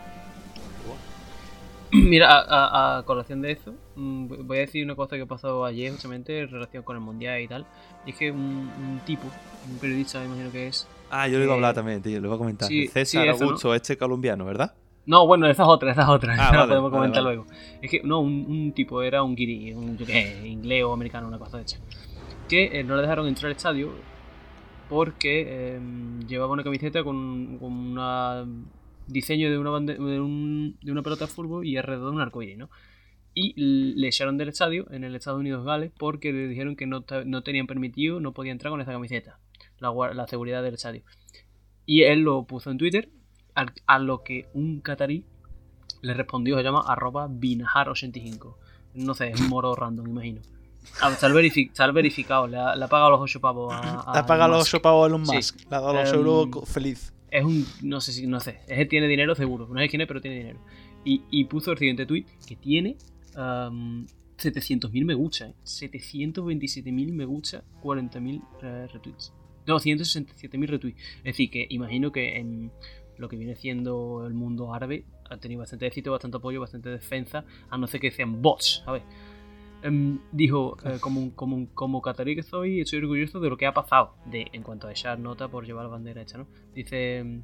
Mira, 1.93 2.31
a, 2.31 2.41
a- 2.43 2.99
a 2.99 3.03
colación 3.05 3.41
de 3.41 3.53
eso, 3.53 3.73
mm, 3.97 4.47
voy 4.47 4.59
a 4.59 4.61
decir 4.61 4.85
una 4.85 4.95
cosa 4.95 5.17
que 5.17 5.25
pasó 5.27 5.65
ayer 5.65 5.91
justamente 5.91 6.39
en 6.41 6.49
relación 6.51 6.83
con 6.83 6.97
el 6.97 7.03
mundial 7.03 7.41
y 7.41 7.49
tal. 7.49 7.67
Y 8.07 8.11
es 8.11 8.17
que 8.17 8.31
un, 8.31 8.39
un 8.41 9.01
tipo, 9.07 9.25
un 9.71 9.79
periodista, 9.79 10.19
me 10.21 10.27
imagino 10.27 10.51
que 10.53 10.67
es. 10.69 10.87
Ah, 11.11 11.27
yo 11.29 11.39
le 11.39 11.45
iba 11.45 11.53
a 11.55 11.57
Eh, 11.57 11.59
hablar 11.59 11.75
también, 11.75 12.03
tío, 12.03 12.21
le 12.21 12.29
voy 12.29 12.37
a 12.37 12.39
comentar. 12.39 12.69
sí, 12.69 12.87
César 12.89 13.23
sí. 13.23 13.29
Augusto, 13.45 13.75
este 13.75 13.97
colombiano, 13.97 14.45
¿verdad? 14.45 14.75
No, 15.07 15.27
bueno, 15.27 15.47
esa 15.49 15.63
es 15.63 15.69
otra, 15.71 15.93
esa 15.93 16.03
es 16.03 16.09
otra. 16.09 16.35
Ah, 16.35 16.37
esa 16.49 16.57
la 16.59 16.67
podemos 16.67 16.91
comentar 16.91 17.25
vale. 17.25 17.37
luego. 17.37 17.51
Es 17.81 17.91
que, 17.91 18.03
no, 18.03 18.21
un, 18.21 18.45
un 18.47 18.73
tipo 18.73 19.01
era 19.03 19.23
un 19.23 19.35
guiri, 19.35 19.73
un 19.73 19.97
sé, 20.05 20.47
inglés 20.47 20.85
o 20.85 20.93
americano, 20.93 21.27
una 21.29 21.39
cosa 21.39 21.57
de 21.57 21.63
hecha. 21.63 21.79
Que 22.49 22.81
eh, 22.81 22.85
no 22.85 22.97
le 22.97 23.03
dejaron 23.03 23.27
entrar 23.27 23.47
al 23.47 23.57
estadio 23.57 23.91
porque 24.91 25.45
eh, 25.49 25.81
llevaba 26.27 26.53
una 26.53 26.63
camiseta 26.65 27.03
con, 27.05 27.59
con 27.59 27.73
un 27.73 28.69
diseño 29.09 29.51
de 29.51 29.59
una, 29.59 29.71
bande- 29.71 29.97
de, 29.97 30.21
un- 30.21 30.79
de 30.81 30.93
una 30.93 31.03
pelota 31.03 31.27
de 31.27 31.31
fútbol 31.33 31.67
y 31.67 31.77
alrededor 31.77 32.11
de 32.11 32.17
un 32.17 32.21
arcoíris, 32.23 32.59
¿no? 32.59 32.71
Y 33.35 33.55
le 33.95 34.09
echaron 34.09 34.37
del 34.37 34.49
estadio 34.49 34.87
en 34.91 35.05
el 35.05 35.15
Estados 35.15 35.39
Unidos 35.41 35.65
Gales 35.65 35.93
porque 35.97 36.33
le 36.33 36.49
dijeron 36.49 36.75
que 36.77 36.87
no, 36.87 37.05
no 37.25 37.43
tenían 37.43 37.67
permitido, 37.67 38.21
no 38.21 38.33
podía 38.33 38.53
entrar 38.53 38.71
con 38.73 38.81
esa 38.81 38.93
camiseta, 38.93 39.39
la, 39.79 40.27
seguridad 40.27 40.63
del 40.63 40.75
estadio. 40.75 41.03
Y 41.87 42.03
él 42.03 42.21
lo 42.21 42.45
puso 42.45 42.71
en 42.71 42.79
Twitter, 42.79 43.11
a 43.87 43.99
lo 43.99 44.23
que 44.23 44.49
un 44.55 44.81
catarí 44.81 45.25
le 46.03 46.15
respondió, 46.15 46.57
se 46.57 46.63
llama 46.63 46.83
arroba 46.87 47.29
binahar85. 47.29 48.55
No 48.95 49.15
sé, 49.15 49.29
es 49.31 49.41
un 49.41 49.49
moro 49.49 49.75
random, 49.75 50.09
imagino. 50.09 50.41
Ah, 51.03 51.11
está, 51.11 51.29
verifi- 51.29 51.69
está 51.71 51.91
verificado, 51.93 52.47
le 52.47 52.57
ha, 52.57 52.75
le 52.75 52.85
ha 52.85 52.89
pagado 52.89 53.11
los 53.11 53.21
8 53.21 53.41
pavos 53.41 53.73
a, 53.73 54.11
a 54.11 54.13
Te 54.13 54.19
ha 54.21 54.27
pagado 54.27 54.51
los 54.53 54.61
Musk. 54.61 54.75
8 54.75 54.83
pavos 54.83 55.05
a 55.05 55.07
Elon 55.09 55.27
Sí. 55.27 55.37
Musk. 55.37 55.61
Le 55.71 55.77
ha 55.77 55.81
dado 55.81 55.93
los 55.93 56.09
Em, 56.09 56.15
euros 56.17 56.69
feliz. 56.69 57.13
Es 57.31 57.45
un, 57.45 57.67
no 57.83 58.01
sé 58.01 58.13
si, 58.13 58.27
no 58.27 58.41
sé, 58.41 58.61
es 58.69 58.79
él 58.79 58.89
tiene 58.89 59.07
dinero 59.07 59.35
seguro, 59.35 59.69
no 59.69 59.81
sé 59.81 59.89
quién 59.89 60.01
es, 60.01 60.09
pero 60.09 60.21
tiene 60.21 60.39
dinero. 60.39 60.61
Y, 61.05 61.23
y 61.31 61.45
puso 61.45 61.73
el 61.73 61.79
siguiente 61.79 62.07
tweet 62.07 62.27
que 62.47 62.57
tiene 62.57 62.97
um, 63.37 64.07
700.000 64.39 65.05
me 65.05 65.15
gusta, 65.15 65.49
¿eh? 65.49 65.55
727.000 65.65 67.13
me 67.13 67.25
gusta, 67.25 67.65
40.000 67.83 68.43
eh, 68.63 68.87
retweets. 68.93 69.33
No, 69.67 69.79
167.000 69.79 70.67
retweets. 70.67 71.01
Es 71.19 71.25
decir, 71.25 71.51
que 71.51 71.67
imagino 71.69 72.13
que 72.13 72.37
en 72.37 72.71
lo 73.19 73.29
que 73.29 73.37
viene 73.37 73.57
siendo 73.57 74.25
el 74.27 74.35
mundo 74.35 74.73
árabe 74.73 75.05
ha 75.29 75.37
tenido 75.39 75.61
bastante 75.61 75.87
éxito, 75.87 76.13
bastante 76.13 76.37
apoyo, 76.37 76.61
bastante 76.61 76.89
defensa, 76.89 77.45
a 77.69 77.77
no 77.77 77.87
ser 77.87 78.01
que 78.01 78.11
sean 78.11 78.41
bots, 78.41 78.83
¿sabes? 78.85 79.03
Em, 79.83 80.19
dijo, 80.33 80.77
eh, 80.85 80.99
como, 81.01 81.21
un- 81.21 81.31
como, 81.31 81.55
un- 81.57 81.67
como 81.67 82.03
catarí 82.03 82.35
que 82.35 82.43
soy, 82.43 82.81
estoy 82.81 82.99
orgulloso 82.99 83.39
de 83.39 83.49
lo 83.49 83.57
que 83.57 83.65
ha 83.67 83.73
pasado, 83.75 84.15
de, 84.27 84.49
en 84.53 84.63
cuanto 84.65 84.89
a 84.89 84.91
echar 84.91 85.19
nota 85.21 85.47
por 85.49 85.65
llevar 85.67 85.85
la 85.85 85.91
bandera 85.91 86.21
hecha, 86.23 86.37
¿no? 86.39 86.47
Dice, 86.75 87.19
em, 87.19 87.43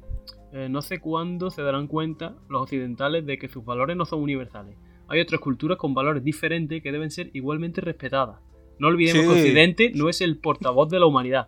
eh, 0.51 0.67
no 0.69 0.81
sé 0.81 0.99
cuándo 0.99 1.49
se 1.49 1.61
darán 1.61 1.87
cuenta 1.87 2.35
los 2.49 2.63
occidentales 2.63 3.25
de 3.25 3.37
que 3.37 3.47
sus 3.47 3.63
valores 3.63 3.95
no 3.95 4.03
son 4.05 4.21
universales. 4.21 4.75
Hay 5.07 5.21
otras 5.21 5.39
culturas 5.39 5.77
con 5.77 5.93
valores 5.93 6.23
diferentes 6.25 6.81
que 6.83 6.91
deben 6.91 7.09
ser 7.11 7.29
igualmente 7.33 7.79
respetadas. 7.79 8.37
No 8.79 8.87
olvidemos 8.89 9.21
Sí. 9.23 9.27
que 9.29 9.33
Occidente 9.39 9.91
no 9.95 10.09
es 10.09 10.19
el 10.19 10.37
portavoz 10.37 10.89
de 10.89 10.99
la 10.99 11.05
humanidad. 11.05 11.47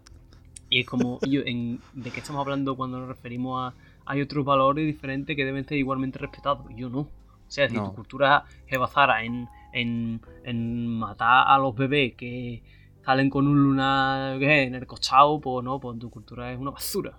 Y 0.69 0.79
es 0.81 0.85
como, 0.87 1.19
yo, 1.29 1.41
en- 1.45 1.81
¿de 1.93 2.11
qué 2.11 2.19
estamos 2.21 2.39
hablando 2.41 2.77
cuando 2.77 2.99
nos 2.99 3.09
referimos 3.09 3.61
a 3.61 3.73
hay 4.09 4.21
otros 4.21 4.45
valores 4.45 4.85
diferentes 4.85 5.35
que 5.35 5.43
deben 5.43 5.65
ser 5.65 5.77
igualmente 5.79 6.17
respetados? 6.17 6.65
Yo 6.77 6.87
no. 6.89 6.99
O 6.99 7.09
sea, 7.49 7.67
si 7.67 7.75
No. 7.75 7.89
tu 7.89 7.95
cultura 7.95 8.45
se 8.69 8.77
basara 8.77 9.23
en, 9.25 9.47
en, 9.73 10.21
en 10.43 10.87
matar 10.87 11.45
a 11.47 11.57
los 11.57 11.75
bebés 11.75 12.15
que 12.15 12.63
salen 13.05 13.29
con 13.29 13.47
un 13.47 13.63
lunar 13.63 14.37
¿qué 14.37 14.45
sé, 14.45 14.63
en 14.63 14.75
el 14.75 14.85
costado, 14.85 15.39
pues 15.39 15.63
no, 15.63 15.79
pues 15.79 15.97
tu 15.97 16.09
cultura 16.09 16.51
es 16.51 16.59
una 16.59 16.71
basura. 16.71 17.17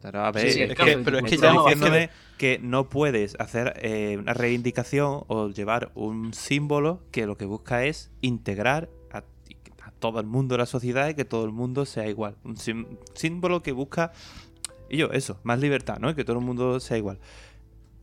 Pero 0.00 0.24
a 0.24 0.32
ver, 0.32 0.50
Sí, 0.50 0.52
sí, 0.54 0.62
es 0.62 0.74
que, 0.74 0.98
pero 0.98 1.18
es 1.18 1.24
que 1.24 1.36
ya 1.36 1.52
diciéndome 1.52 2.10
que 2.36 2.58
no 2.60 2.88
puedes 2.88 3.36
hacer 3.38 3.74
eh, 3.76 4.16
una 4.18 4.34
reivindicación 4.34 5.22
o 5.28 5.48
llevar 5.50 5.92
un 5.94 6.34
símbolo 6.34 7.04
que 7.12 7.26
lo 7.26 7.36
que 7.36 7.44
busca 7.44 7.84
es 7.84 8.10
integrar 8.20 8.88
a, 9.12 9.18
a 9.18 9.90
todo 10.00 10.18
el 10.18 10.26
mundo 10.26 10.54
de 10.54 10.58
la 10.58 10.66
sociedad 10.66 11.08
y 11.08 11.14
que 11.14 11.24
todo 11.24 11.44
el 11.44 11.52
mundo 11.52 11.86
sea 11.86 12.08
igual. 12.08 12.34
Un 12.42 12.56
símbolo 13.14 13.62
que 13.62 13.70
busca, 13.70 14.10
y 14.90 14.96
yo, 14.96 15.12
eso, 15.12 15.38
más 15.44 15.60
libertad, 15.60 15.98
¿no? 16.00 16.16
Que 16.16 16.24
todo 16.24 16.40
el 16.40 16.44
mundo 16.44 16.80
sea 16.80 16.98
igual. 16.98 17.20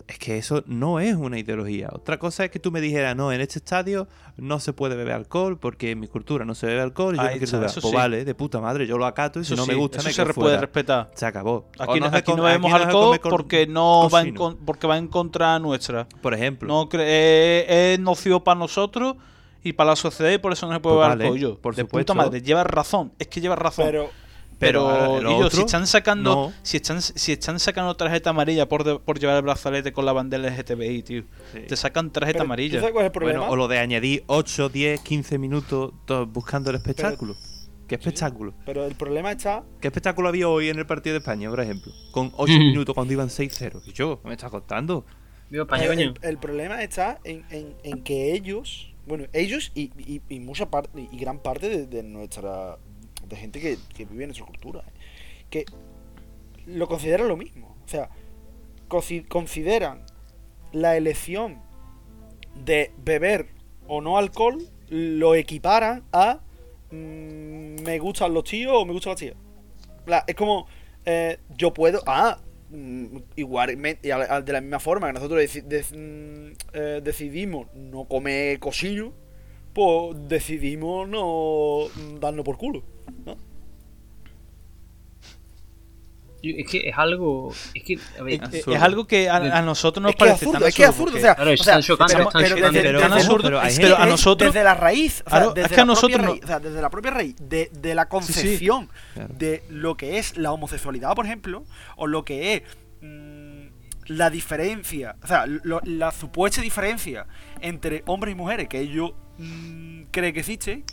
Es 0.09 0.17
que 0.17 0.39
eso 0.39 0.63
no 0.65 0.99
es 0.99 1.13
una 1.13 1.37
ideología. 1.37 1.87
Otra 1.91 2.17
cosa 2.17 2.43
es 2.43 2.49
que 2.49 2.57
tú 2.57 2.71
me 2.71 2.81
dijeras, 2.81 3.15
no, 3.15 3.31
en 3.31 3.41
este 3.41 3.59
estadio 3.59 4.07
no 4.37 4.59
se 4.59 4.73
puede 4.73 4.95
beber 4.95 5.13
alcohol 5.13 5.59
porque 5.59 5.91
en 5.91 5.99
mi 5.99 6.07
cultura 6.07 6.45
no 6.45 6.55
se 6.55 6.65
bebe 6.65 6.81
alcohol 6.81 7.13
y 7.13 7.17
yo 7.17 7.23
no 7.23 7.29
quiero 7.29 7.51
beber. 7.51 7.65
eso 7.69 7.79
Pues 7.81 7.91
sí. 7.91 7.95
vale, 7.95 8.25
de 8.25 8.33
puta 8.33 8.59
madre, 8.59 8.87
yo 8.87 8.97
lo 8.97 9.05
acato 9.05 9.39
y 9.39 9.45
si 9.45 9.53
Eso 9.53 9.61
no 9.61 9.65
sí, 9.65 9.71
me 9.71 9.77
gusta 9.77 9.99
eso 9.99 10.07
me 10.07 10.13
se 10.13 10.33
puede 10.33 10.57
respetar. 10.57 11.11
Se 11.13 11.27
acabó. 11.27 11.67
Aquí, 11.77 11.99
no 11.99 12.07
aquí 12.07 12.23
come- 12.23 12.37
no 12.37 12.43
bebemos 12.43 12.73
aquí 12.73 12.83
alcohol 12.85 13.19
porque 13.21 13.67
no 13.67 14.09
va 14.09 14.21
en 14.23 14.33
con- 14.33 14.57
porque 14.57 14.87
va 14.87 14.97
en 14.97 15.07
contra 15.09 15.59
nuestra. 15.59 16.07
Por 16.23 16.33
ejemplo. 16.33 16.67
No 16.67 16.89
eh, 16.93 17.93
es 17.93 17.99
nocivo 17.99 18.43
para 18.43 18.57
nosotros 18.57 19.15
y 19.63 19.73
para 19.73 19.91
la 19.91 19.95
sociedad 19.95 20.31
y 20.31 20.39
por 20.39 20.53
eso 20.53 20.65
no 20.65 20.73
se 20.73 20.79
puede 20.79 20.95
Pues 20.95 21.05
beber 21.05 21.17
vale, 21.19 21.23
alcohol. 21.25 21.39
Yo, 21.39 21.59
por 21.61 21.75
de 21.75 21.83
supuesto. 21.83 22.13
puta 22.13 22.25
madre, 22.25 22.41
llevas 22.41 22.65
razón. 22.65 23.11
Es 23.19 23.27
que 23.27 23.41
llevas 23.41 23.59
razón. 23.59 23.85
Pero, 23.85 24.09
Pero, 24.59 25.21
yo, 25.21 25.37
otro, 25.37 25.49
si 25.51 25.59
están 25.61 25.87
sacando, 25.87 26.35
no. 26.35 26.53
si 26.63 26.77
están, 26.77 27.01
si 27.01 27.31
están 27.31 27.59
sacando 27.59 27.95
tarjeta 27.95 28.31
amarilla 28.31 28.67
por, 28.67 28.83
de- 28.83 28.99
por 28.99 29.17
llevar 29.19 29.37
el 29.37 29.41
brazalete 29.43 29.93
con 29.93 30.05
la 30.05 30.11
bandera 30.13 30.49
LGTBI, 30.49 31.03
tío. 31.03 31.23
Sí. 31.53 31.59
Te 31.67 31.75
sacan 31.77 32.11
tarjeta 32.11 32.33
pero 32.39 32.43
¿tú 32.43 32.47
amarilla. 32.47 32.79
sabes 32.79 32.91
cuál 32.93 33.05
es 33.05 33.07
el 33.07 33.11
problema? 33.13 33.39
Bueno, 33.39 33.53
o 33.53 33.55
lo 33.55 33.67
de 33.67 33.79
añadir 33.79 34.23
8, 34.27 34.69
10, 34.69 34.99
15 35.01 35.37
minutos 35.37 35.93
to- 36.05 36.25
buscando 36.27 36.69
el 36.69 36.75
espectáculo. 36.75 37.35
¿Qué 37.87 37.95
espectáculo? 37.95 38.53
Pero 38.65 38.85
el 38.85 38.93
problema 38.95 39.31
está. 39.31 39.63
¿Qué 39.81 39.87
espectáculo 39.87 40.27
había 40.29 40.47
hoy 40.47 40.69
en 40.69 40.77
el 40.77 40.85
partido 40.85 41.13
de 41.13 41.19
España, 41.19 41.49
por 41.49 41.59
ejemplo? 41.61 41.91
Con 42.11 42.31
8 42.37 42.53
minutos 42.53 42.93
cuando 42.93 43.13
iban 43.13 43.29
6-0. 43.29 43.81
Y 43.87 43.93
yo, 43.93 44.21
¿qué 44.21 44.27
me 44.27 44.33
estás 44.35 44.51
contando? 44.51 45.05
España, 45.51 45.83
el, 45.83 45.89
coño. 45.89 46.13
el- 46.21 46.29
el 46.29 46.37
problema 46.37 46.83
está 46.83 47.19
en, 47.23 47.43
en- 47.49 47.75
en 47.83 48.03
que 48.03 48.33
ellos, 48.33 48.93
bueno, 49.07 49.25
ellos 49.33 49.71
y, 49.73 49.91
y- 49.97 50.21
y 50.29 50.39
mucha 50.39 50.69
parte 50.69 51.07
y 51.11 51.17
gran 51.17 51.39
parte 51.39 51.67
de, 51.69 51.87
de 51.87 52.03
nuestra 52.03 52.77
de 53.29 53.35
gente 53.37 53.59
que, 53.61 53.77
que 53.95 54.05
vive 54.05 54.25
nuestra 54.27 54.45
cultura, 54.45 54.81
¿eh? 54.81 54.91
que 55.49 55.65
lo 56.65 56.87
consideran 56.87 57.27
lo 57.27 57.37
mismo. 57.37 57.75
O 57.85 57.87
sea, 57.87 58.09
consi- 58.87 59.27
consideran 59.27 60.03
la 60.71 60.97
elección 60.97 61.61
de 62.55 62.91
beber 63.03 63.47
o 63.87 64.01
no 64.01 64.17
alcohol, 64.17 64.57
lo 64.89 65.35
equiparan 65.35 66.03
a 66.11 66.39
mm, 66.91 67.81
me 67.83 67.99
gustan 67.99 68.33
los 68.33 68.43
tíos 68.43 68.73
o 68.75 68.85
me 68.85 68.93
gustan 68.93 69.11
las 69.11 69.19
tías. 69.19 69.35
Es 70.27 70.35
como, 70.35 70.67
eh, 71.05 71.37
yo 71.55 71.73
puedo, 71.73 72.01
ah, 72.07 72.39
mm, 72.71 73.17
igualmente, 73.35 74.07
de 74.09 74.53
la 74.53 74.61
misma 74.61 74.79
forma 74.79 75.07
que 75.07 75.13
nosotros 75.13 75.41
mm, 75.93 76.51
eh, 76.73 77.01
decidimos 77.03 77.67
no 77.75 78.05
comer 78.05 78.59
cochino, 78.59 79.13
pues 79.73 80.15
decidimos 80.27 81.07
no 81.07 81.85
mm, 81.95 82.19
darnos 82.19 82.43
por 82.43 82.57
culo. 82.57 82.83
¿No? 83.25 83.37
Yo- 86.41 86.53
Es 86.57 86.67
que 86.71 86.87
es 86.89 86.97
algo. 86.97 87.51
Es 87.73 87.83
que. 87.83 87.99
A 88.17 88.23
ver, 88.23 88.35
Es, 88.35 88.41
absurdo. 88.43 88.75
es 88.77 88.81
algo 88.81 89.05
que 89.07 89.29
a, 89.29 89.35
a 89.35 89.61
nosotros 89.61 90.01
nos 90.01 90.11
es 90.11 90.15
que 90.15 90.23
es 90.23 90.29
parece 90.29 90.45
absurdo, 90.45 90.59
tan 90.59 90.69
es 90.69 90.75
que 90.75 90.81
es 90.83 90.87
absurdo 90.87 91.09
absurdo. 91.09 91.11
porque- 91.11 91.19
O 91.19 91.23
sea, 91.25 91.35
Claro, 91.35 91.49
o 91.51 92.31
pero, 92.31 92.71
desde, 92.71 92.97
absurdo, 93.03 93.59
hay 93.59 93.93
a 93.93 94.05
nosotros- 94.05 94.53
desde 94.53 94.63
la 94.63 94.73
raíz, 94.73 95.11
o 95.25 95.29
sea, 95.29 95.39
Claro, 95.39 95.53
desde 95.53 95.61
es 95.65 95.69
que 95.71 95.75
la 95.75 95.81
a 95.81 95.85
nosotros 95.85 96.11
propia 96.11 96.25
no- 96.27 96.31
raíz, 96.33 96.43
o 96.43 96.47
sea, 96.47 96.59
desde 96.61 96.81
la 96.81 96.89
propia 96.89 97.11
raíz 97.11 97.35
de, 97.41 97.69
de 97.73 97.93
la 97.95 98.07
concepción 98.07 98.89
Claro. 99.15 99.33
de 99.37 99.63
lo 99.69 99.97
que 99.97 100.17
es 100.17 100.37
la 100.37 100.53
homosexualidad, 100.53 101.13
por 101.13 101.25
ejemplo, 101.25 101.65
o 101.97 102.07
lo 102.07 102.23
que 102.23 102.53
es 102.53 102.61
mm, 103.01 103.67
la 104.05 104.29
diferencia, 104.29 105.17
o 105.21 105.27
sea, 105.27 105.45
lo- 105.45 105.81
la 105.83 106.11
supuesta 106.11 106.61
diferencia 106.61 107.25
entre 107.59 108.03
hombres 108.05 108.31
y 108.31 108.35
mujeres 108.35 108.69
que 108.69 108.79
ellos 108.79 109.11
mm, 109.37 110.03
creen 110.11 110.33
que 110.33 110.39
existe, 110.39 110.83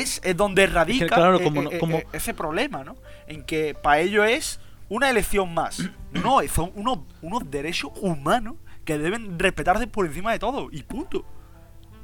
es, 0.00 0.20
es 0.24 0.36
donde 0.36 0.66
radica 0.66 1.06
claro, 1.06 1.38
eh, 1.40 1.42
como 1.44 1.60
eh, 1.60 1.64
no- 1.64 1.70
eh, 1.72 1.78
como- 1.78 1.96
eh, 1.98 2.06
ese 2.12 2.34
problema, 2.34 2.84
¿no? 2.84 2.96
En 3.26 3.42
que 3.44 3.74
para 3.74 4.00
ellos 4.00 4.26
es 4.28 4.60
una 4.88 5.10
elección 5.10 5.52
más. 5.54 5.78
No, 6.14 6.40
son 6.46 6.70
unos, 6.76 6.98
unos 7.22 7.50
derechos 7.50 7.90
humanos 8.00 8.54
que 8.84 8.98
deben 8.98 9.36
respetarse 9.36 9.88
por 9.88 10.06
encima 10.06 10.30
de 10.30 10.38
todo. 10.38 10.68
Y 10.70 10.82
punto. 10.84 11.24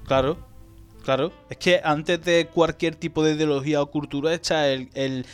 Claro, 0.05 0.37
claro. 1.05 1.33
Es 1.49 1.57
que 1.59 1.81
antes 1.85 2.21
de 2.25 2.49
cualquier 2.53 2.97
tipo 2.97 3.23
de 3.23 3.35
ideología 3.35 3.81
o 3.81 3.87
cultura 3.91 4.35
está 4.35 4.67
el, 4.69 4.91
el, 4.95 5.25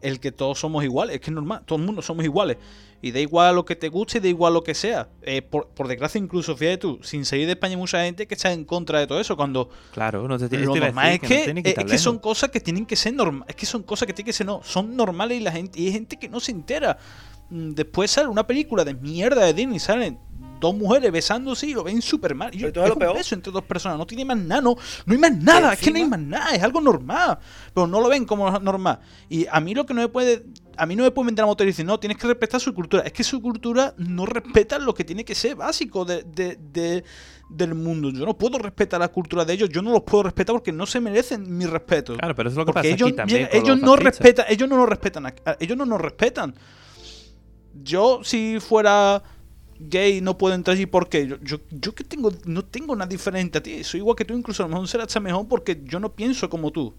el 0.00 0.18
que 0.18 0.32
todos 0.32 0.58
somos 0.60 0.82
iguales. 0.82 1.16
Es 1.16 1.20
que 1.20 1.28
es 1.30 1.34
normal, 1.34 1.62
todo 1.66 1.78
el 1.78 1.84
mundo 1.84 2.00
somos 2.00 2.24
iguales. 2.24 2.56
Y 3.02 3.10
da 3.10 3.18
igual 3.20 3.56
lo 3.56 3.64
que 3.64 3.74
te 3.76 3.88
guste 3.88 4.18
y 4.18 4.20
da 4.20 4.28
igual 4.28 4.54
lo 4.54 4.62
que 4.62 4.74
sea. 4.74 5.08
Eh, 5.22 5.42
por, 5.42 5.68
por 5.68 5.88
desgracia, 5.88 6.18
incluso, 6.18 6.56
fíjate 6.56 6.78
tú, 6.78 7.00
sin 7.02 7.24
salir 7.24 7.46
de 7.46 7.52
España 7.52 7.72
hay 7.72 7.76
mucha 7.76 8.02
gente 8.04 8.26
que 8.28 8.34
está 8.34 8.52
en 8.52 8.64
contra 8.64 9.00
de 9.00 9.06
todo 9.08 9.20
eso. 9.20 9.36
Cuando 9.36 9.68
Claro, 9.92 10.26
no 10.28 10.38
te 10.38 10.48
tiene 10.48 10.64
lo 10.66 10.74
normal 10.76 11.10
es 11.12 11.20
que, 11.20 11.38
no 11.38 11.44
tiene 11.44 11.62
es 11.64 11.84
que 11.84 11.98
son 11.98 12.18
cosas 12.20 12.50
que 12.50 12.60
tienen 12.60 12.86
que 12.86 12.96
ser 12.96 13.12
normales. 13.14 13.50
Es 13.50 13.56
que 13.56 13.66
son 13.66 13.82
cosas 13.82 14.06
que 14.06 14.12
tienen 14.12 14.26
que 14.26 14.32
ser 14.32 14.46
no. 14.46 14.60
Son 14.62 14.96
normales 14.96 15.40
y 15.40 15.42
la 15.42 15.52
gente 15.52 15.80
y 15.80 15.86
hay 15.88 15.92
gente 15.92 16.16
que 16.16 16.28
no 16.28 16.38
se 16.40 16.52
entera. 16.52 16.96
Mm, 17.50 17.70
Después 17.72 18.10
sale 18.10 18.28
una 18.28 18.46
película 18.46 18.84
de 18.84 18.94
mierda 18.94 19.44
de 19.44 19.52
Disney, 19.52 19.80
salen 19.80 20.18
dos 20.62 20.74
mujeres 20.76 21.10
besándose 21.10 21.66
y 21.66 21.74
lo 21.74 21.82
ven 21.82 22.00
súper 22.00 22.36
mal. 22.36 22.52
Yo, 22.52 22.72
todo 22.72 22.84
es 22.84 22.88
lo 22.90 22.94
un 22.94 23.00
peor. 23.00 23.16
beso 23.16 23.34
entre 23.34 23.52
dos 23.52 23.64
personas, 23.64 23.98
no 23.98 24.06
tiene 24.06 24.24
más 24.24 24.36
nada, 24.38 24.60
no, 24.60 24.76
no 25.06 25.12
hay 25.12 25.18
más 25.18 25.36
nada, 25.36 25.72
es 25.72 25.80
que 25.80 25.90
no 25.90 25.98
hay 25.98 26.04
más 26.06 26.20
nada, 26.20 26.54
es 26.54 26.62
algo 26.62 26.80
normal. 26.80 27.38
Pero 27.74 27.88
no 27.88 28.00
lo 28.00 28.08
ven 28.08 28.24
como 28.24 28.48
normal. 28.60 29.00
Y 29.28 29.44
a 29.50 29.58
mí 29.58 29.74
lo 29.74 29.84
que 29.84 29.92
no 29.92 30.00
me 30.02 30.08
puede. 30.08 30.46
A 30.76 30.86
mí 30.86 30.96
no 30.96 31.02
me 31.04 31.10
puede 31.10 31.26
vender 31.26 31.42
a 31.42 31.46
motor 31.46 31.66
y 31.66 31.70
decir, 31.70 31.84
no, 31.84 31.98
tienes 32.00 32.16
que 32.18 32.26
respetar 32.26 32.60
su 32.60 32.74
cultura. 32.74 33.02
Es 33.04 33.12
que 33.12 33.22
su 33.24 33.40
cultura 33.40 33.94
no 33.98 34.26
respeta 34.26 34.78
lo 34.78 34.94
que 34.94 35.04
tiene 35.04 35.24
que 35.24 35.34
ser 35.34 35.56
básico 35.56 36.04
de, 36.04 36.22
de- 36.22 36.56
de- 36.72 37.04
del 37.48 37.74
mundo. 37.74 38.10
Yo 38.10 38.24
no 38.24 38.36
puedo 38.38 38.58
respetar 38.58 38.98
la 39.00 39.08
cultura 39.08 39.44
de 39.44 39.52
ellos, 39.52 39.68
yo 39.68 39.82
no 39.82 39.90
los 39.92 40.02
puedo 40.02 40.22
respetar 40.24 40.54
porque 40.54 40.72
no 40.72 40.86
se 40.86 41.00
merecen 41.00 41.56
mi 41.58 41.66
respeto. 41.66 42.16
Claro, 42.16 42.34
pero 42.34 42.48
eso 42.48 42.54
es 42.54 42.58
lo 42.58 42.64
que 42.66 42.72
Porque 42.72 42.88
pasa 42.88 42.94
ellos, 42.94 43.08
aquí 43.08 43.16
también. 43.16 43.48
ellos 43.52 43.68
los 43.68 43.80
no 43.82 43.96
respetan, 43.96 44.46
ellos 44.48 44.68
no 44.68 44.76
nos 44.76 44.88
respetan, 44.88 45.34
ellos 45.60 45.76
no 45.76 45.84
nos 45.84 46.00
respetan. 46.00 46.54
Yo 47.82 48.20
si 48.22 48.58
fuera 48.60 49.22
gay 49.78 50.20
no 50.20 50.38
puedo 50.38 50.54
entrar 50.54 50.76
allí 50.76 50.86
porque 50.86 51.26
yo, 51.26 51.36
yo, 51.42 51.58
yo 51.70 51.94
que 51.94 52.04
tengo, 52.04 52.30
no 52.44 52.64
tengo 52.64 52.94
nada 52.94 53.08
diferente 53.08 53.58
a 53.58 53.62
ti, 53.62 53.82
soy 53.84 54.00
igual 54.00 54.16
que 54.16 54.24
tú, 54.24 54.34
incluso 54.34 54.62
a 54.62 54.66
lo 54.66 54.70
mejor 54.74 54.88
será 54.88 55.04
hasta 55.04 55.20
mejor 55.20 55.48
porque 55.48 55.80
yo 55.84 55.98
no 55.98 56.12
pienso 56.12 56.48
como 56.48 56.70
tú. 56.70 56.94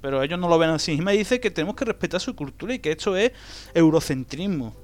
Pero 0.00 0.22
ellos 0.22 0.38
no 0.38 0.48
lo 0.48 0.58
ven 0.58 0.70
así. 0.70 0.92
Y 0.92 1.00
me 1.00 1.12
dice 1.12 1.40
que 1.40 1.50
tenemos 1.50 1.74
que 1.74 1.84
respetar 1.84 2.20
su 2.20 2.34
cultura 2.36 2.74
y 2.74 2.78
que 2.78 2.92
esto 2.92 3.16
es 3.16 3.32
eurocentrismo. 3.74 4.74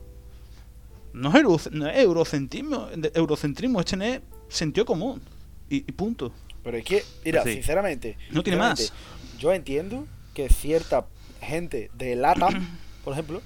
No 1.12 1.28
es, 1.30 1.36
euro- 1.36 1.60
no 1.70 1.88
es 1.88 1.98
eurocentrismo, 1.98 2.88
eurocentrismo, 3.14 3.78
es 3.80 3.86
tener 3.86 4.22
sentido 4.48 4.84
común. 4.84 5.22
Y, 5.70 5.76
y 5.76 5.92
punto. 5.92 6.32
Pero 6.64 6.76
es 6.76 6.84
que, 6.84 7.04
mira, 7.24 7.42
Pues 7.42 7.52
sí. 7.54 7.60
sinceramente. 7.60 8.16
No 8.30 8.42
tiene 8.42 8.58
sinceramente, 8.76 8.92
Yo 9.38 9.52
entiendo 9.52 10.06
que 10.34 10.48
cierta 10.48 11.06
gente 11.40 11.90
de 11.94 12.16
LATAM, 12.16 12.78
por 13.04 13.12
ejemplo, 13.12 13.40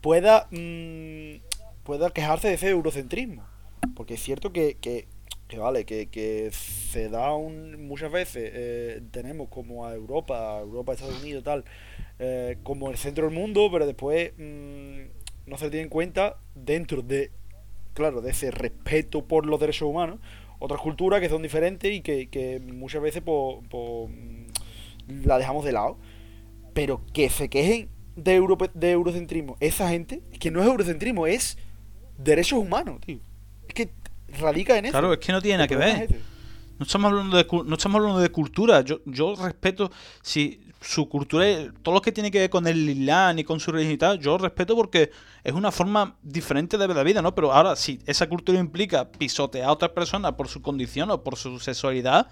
pueda, 0.00 0.48
mm, 0.50 1.36
pueda 1.84 2.10
quejarse 2.10 2.48
de 2.48 2.54
ese 2.54 2.70
eurocentrismo. 2.70 3.44
Porque 3.94 4.14
es 4.14 4.22
cierto 4.22 4.52
que, 4.52 4.76
que, 4.80 5.06
que 5.48 5.58
vale, 5.58 5.84
que, 5.84 6.08
que 6.08 6.50
se 6.52 7.08
da 7.08 7.34
un, 7.34 7.86
muchas 7.86 8.10
veces, 8.10 8.50
eh, 8.54 9.02
tenemos 9.12 9.48
como 9.48 9.86
a 9.86 9.94
Europa, 9.94 10.58
Europa, 10.60 10.92
Estados 10.92 11.20
Unidos, 11.22 11.44
tal, 11.44 11.64
eh, 12.18 12.58
como 12.64 12.90
el 12.90 12.96
centro 12.96 13.26
del 13.26 13.34
mundo, 13.34 13.68
pero 13.70 13.86
después 13.86 14.32
mm, 14.38 15.00
no 15.46 15.56
se 15.58 15.70
tiene 15.70 15.84
en 15.84 15.88
cuenta 15.88 16.38
dentro 16.54 17.02
de, 17.02 17.30
claro, 17.94 18.20
de 18.22 18.30
ese 18.32 18.50
respeto 18.50 19.24
por 19.26 19.46
los 19.46 19.60
derechos 19.60 19.88
humanos, 19.88 20.18
otras 20.58 20.80
culturas 20.80 21.20
que 21.20 21.28
son 21.28 21.42
diferentes 21.42 21.92
y 21.92 22.00
que, 22.00 22.28
que 22.28 22.60
muchas 22.60 23.02
veces 23.02 23.22
pues, 23.24 23.58
pues, 23.70 24.10
mm, 24.10 25.26
la 25.26 25.38
dejamos 25.38 25.64
de 25.64 25.72
lado. 25.72 25.98
Pero 26.74 27.02
que 27.12 27.30
se 27.30 27.48
quejen 27.48 27.88
de, 28.16 28.36
europe- 28.36 28.70
de 28.74 28.90
eurocentrismo 28.92 29.56
esa 29.60 29.88
gente, 29.88 30.22
que 30.38 30.50
no 30.50 30.60
es 30.60 30.66
eurocentrismo, 30.68 31.26
es 31.26 31.58
derechos 32.18 32.58
humanos, 32.58 33.00
tío. 33.00 33.18
Radica 34.38 34.76
en 34.76 34.86
eso. 34.86 34.92
Claro, 34.92 35.12
es 35.12 35.18
que 35.18 35.32
no 35.32 35.40
tiene 35.40 35.58
nada 35.58 35.68
que 35.68 35.76
ver. 35.76 36.02
es. 36.02 36.10
No 36.78 36.84
estamos 36.84 37.10
hablando 37.10 37.36
de, 37.36 37.46
no 37.64 37.74
estamos 37.74 38.00
hablando 38.00 38.20
de 38.20 38.28
cultura. 38.28 38.82
Yo, 38.82 39.00
yo 39.06 39.34
respeto 39.34 39.90
si 40.22 40.60
su 40.80 41.08
cultura, 41.08 41.46
todo 41.82 41.94
lo 41.94 42.02
que 42.02 42.12
tiene 42.12 42.30
que 42.30 42.38
ver 42.38 42.50
con 42.50 42.66
el 42.66 42.88
Islam 42.88 43.38
y 43.38 43.44
con 43.44 43.58
su 43.60 43.72
religión 43.72 43.94
y 43.94 43.98
tal, 43.98 44.18
yo 44.20 44.38
respeto 44.38 44.76
porque 44.76 45.10
es 45.42 45.52
una 45.52 45.72
forma 45.72 46.16
diferente 46.22 46.76
de 46.76 46.86
ver 46.86 46.96
la 46.96 47.02
vida, 47.02 47.22
¿no? 47.22 47.34
Pero 47.34 47.52
ahora, 47.52 47.76
si 47.76 47.98
esa 48.06 48.28
cultura 48.28 48.58
implica 48.58 49.10
pisotear 49.10 49.68
a 49.68 49.72
otra 49.72 49.92
persona 49.92 50.36
por 50.36 50.48
su 50.48 50.60
condición 50.60 51.10
o 51.10 51.22
por 51.22 51.36
su 51.36 51.58
sexualidad, 51.58 52.28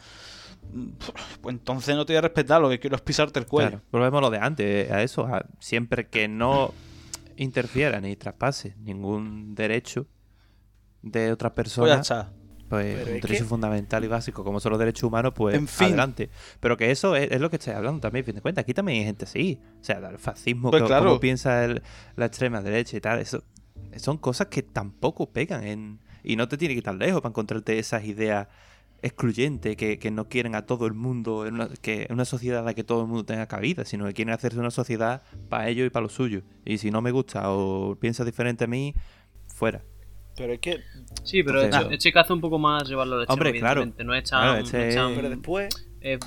pues 1.41 1.55
entonces 1.55 1.97
no 1.97 2.05
te 2.05 2.13
voy 2.13 2.19
a 2.19 2.23
respetar. 2.23 2.61
Lo 2.61 2.69
que 2.69 2.79
quiero 2.79 2.97
es 2.97 3.03
pisarte 3.03 3.39
el 3.39 3.47
cuello. 3.47 3.71
Claro, 3.71 3.85
volvemos 3.91 4.19
a 4.19 4.21
lo 4.21 4.31
de 4.31 4.39
antes, 4.39 4.91
a 4.91 5.03
eso, 5.03 5.27
a 5.27 5.47
siempre 5.59 6.09
que 6.09 6.29
no 6.29 6.73
interfiera 7.37 8.01
ni 8.01 8.15
traspase 8.15 8.77
ningún 8.79 9.55
derecho 9.55 10.07
de 11.05 11.37
Pues 11.37 11.53
personas, 11.53 12.01
está. 12.01 12.33
pues 12.69 12.87
Pero 12.87 13.11
un 13.11 13.17
es 13.17 13.23
derecho 13.23 13.45
que- 13.45 13.49
fundamental 13.49 14.05
y 14.05 14.09
básico 14.09 14.43
como 14.45 14.59
son 14.61 14.71
los 14.71 14.79
derechos 14.79 15.05
humanos, 15.05 15.33
pues 15.37 15.55
En 15.55 15.69
fin. 15.69 15.89
adelante. 15.89 16.31
Pero 16.61 16.77
que 16.77 16.91
eso 16.91 17.15
es, 17.17 17.31
es 17.31 17.41
lo 17.41 17.51
que 17.51 17.57
estáis 17.57 17.77
hablando 17.77 18.01
también, 18.01 18.25
a 18.25 18.27
fin 18.27 18.35
de 18.37 18.41
cuentas. 18.41 18.63
Aquí 18.63 18.75
también 18.75 18.99
hay 19.01 19.05
gente 19.05 19.25
así. 19.27 19.61
O 19.81 19.85
sea, 19.85 19.99
el 19.99 20.19
fascismo, 20.19 20.71
Pues 20.71 20.83
claro. 20.85 21.05
como 21.07 21.21
piensa 21.21 21.65
el- 21.65 21.83
la 22.17 22.27
extrema 22.27 22.63
derecha 22.63 22.97
y 22.97 23.01
tal, 23.01 23.19
eso 23.21 23.45
son 23.97 24.19
cosas 24.19 24.49
que 24.49 24.63
tampoco 24.63 25.31
pegan 25.31 25.65
en... 25.65 26.01
Y 26.25 26.37
no 26.37 26.49
te 26.49 26.57
tiene 26.57 26.75
que 26.75 26.79
ir 26.79 26.85
tan 26.85 26.99
lejos 26.99 27.21
para 27.21 27.31
encontrarte 27.31 27.79
esas 27.79 28.05
ideas 28.05 28.49
excluyentes 29.03 29.77
que, 29.77 29.99
que 29.99 30.11
no 30.11 30.29
quieren 30.31 30.55
a 30.55 30.65
todo 30.65 30.87
el 30.87 30.95
mundo, 30.95 31.47
en 31.47 31.55
una, 31.55 31.69
que 31.69 32.05
en 32.09 32.13
una 32.15 32.25
sociedad 32.25 32.61
en 32.61 32.65
la 32.65 32.73
que 32.75 32.85
todo 32.85 33.03
el 33.03 33.07
mundo 33.09 33.25
tenga 33.27 33.47
cabida, 33.47 33.85
sino 33.85 34.07
que 34.07 34.15
quieren 34.15 34.33
hacerse 34.33 34.59
una 34.59 34.71
sociedad 34.71 35.23
para 35.51 35.69
ellos 35.69 35.87
y 35.87 35.91
para 35.91 36.05
los 36.05 36.15
suyos. 36.15 36.43
Y 36.65 36.79
si 36.79 36.91
no 36.91 37.03
me 37.03 37.11
gusta 37.11 37.51
o 37.51 37.97
piensa 37.97 38.25
diferente 38.25 38.65
a 38.65 38.67
mí, 38.67 38.95
fuera. 39.47 39.83
Pero 40.37 40.53
es 40.53 40.61
que, 40.61 40.81
Sí, 41.23 41.43
pero 41.43 41.63
Entonces, 41.63 41.83
este, 41.83 41.95
este 41.95 42.13
caso 42.13 42.33
es 42.33 42.37
un 42.37 42.41
poco 42.41 42.59
más 42.59 42.89
llevarlo 42.89 43.17
al 43.17 43.23
extremo, 43.23 43.35
Hombre, 43.49 43.59
claro. 43.61 43.81
evidentemente. 43.83 44.05
No 44.05 44.15
es 44.15 44.29
tan, 44.31 44.41
Claro, 44.41 44.53
no 44.59 44.65
este- 44.65 44.89
es 44.89 44.95
tan- 44.95 45.15
pero 45.15 45.31
después, 45.31 45.89
eh, 46.01 46.19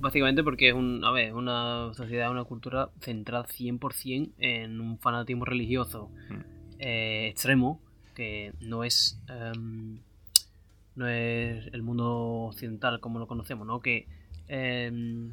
básicamente 0.00 0.42
porque 0.42 0.68
es 0.70 0.74
un, 0.74 1.04
a 1.04 1.10
ver, 1.10 1.34
una 1.34 1.92
sociedad, 1.94 2.30
una 2.30 2.44
cultura 2.44 2.90
centrada 3.00 3.46
100% 3.46 4.32
en 4.38 4.80
un 4.80 4.98
fanatismo 4.98 5.44
religioso 5.44 6.10
Mm. 6.28 6.34
eh, 6.80 7.28
extremo, 7.30 7.80
que 8.14 8.52
no 8.60 8.84
es 8.84 9.20
em, 9.28 9.98
no 10.96 11.06
es 11.08 11.66
el 11.72 11.82
mundo 11.82 12.48
occidental 12.48 13.00
como 13.00 13.18
lo 13.18 13.26
conocemos, 13.26 13.66
¿no? 13.66 13.80
Que 13.80 14.06
em, 14.48 15.32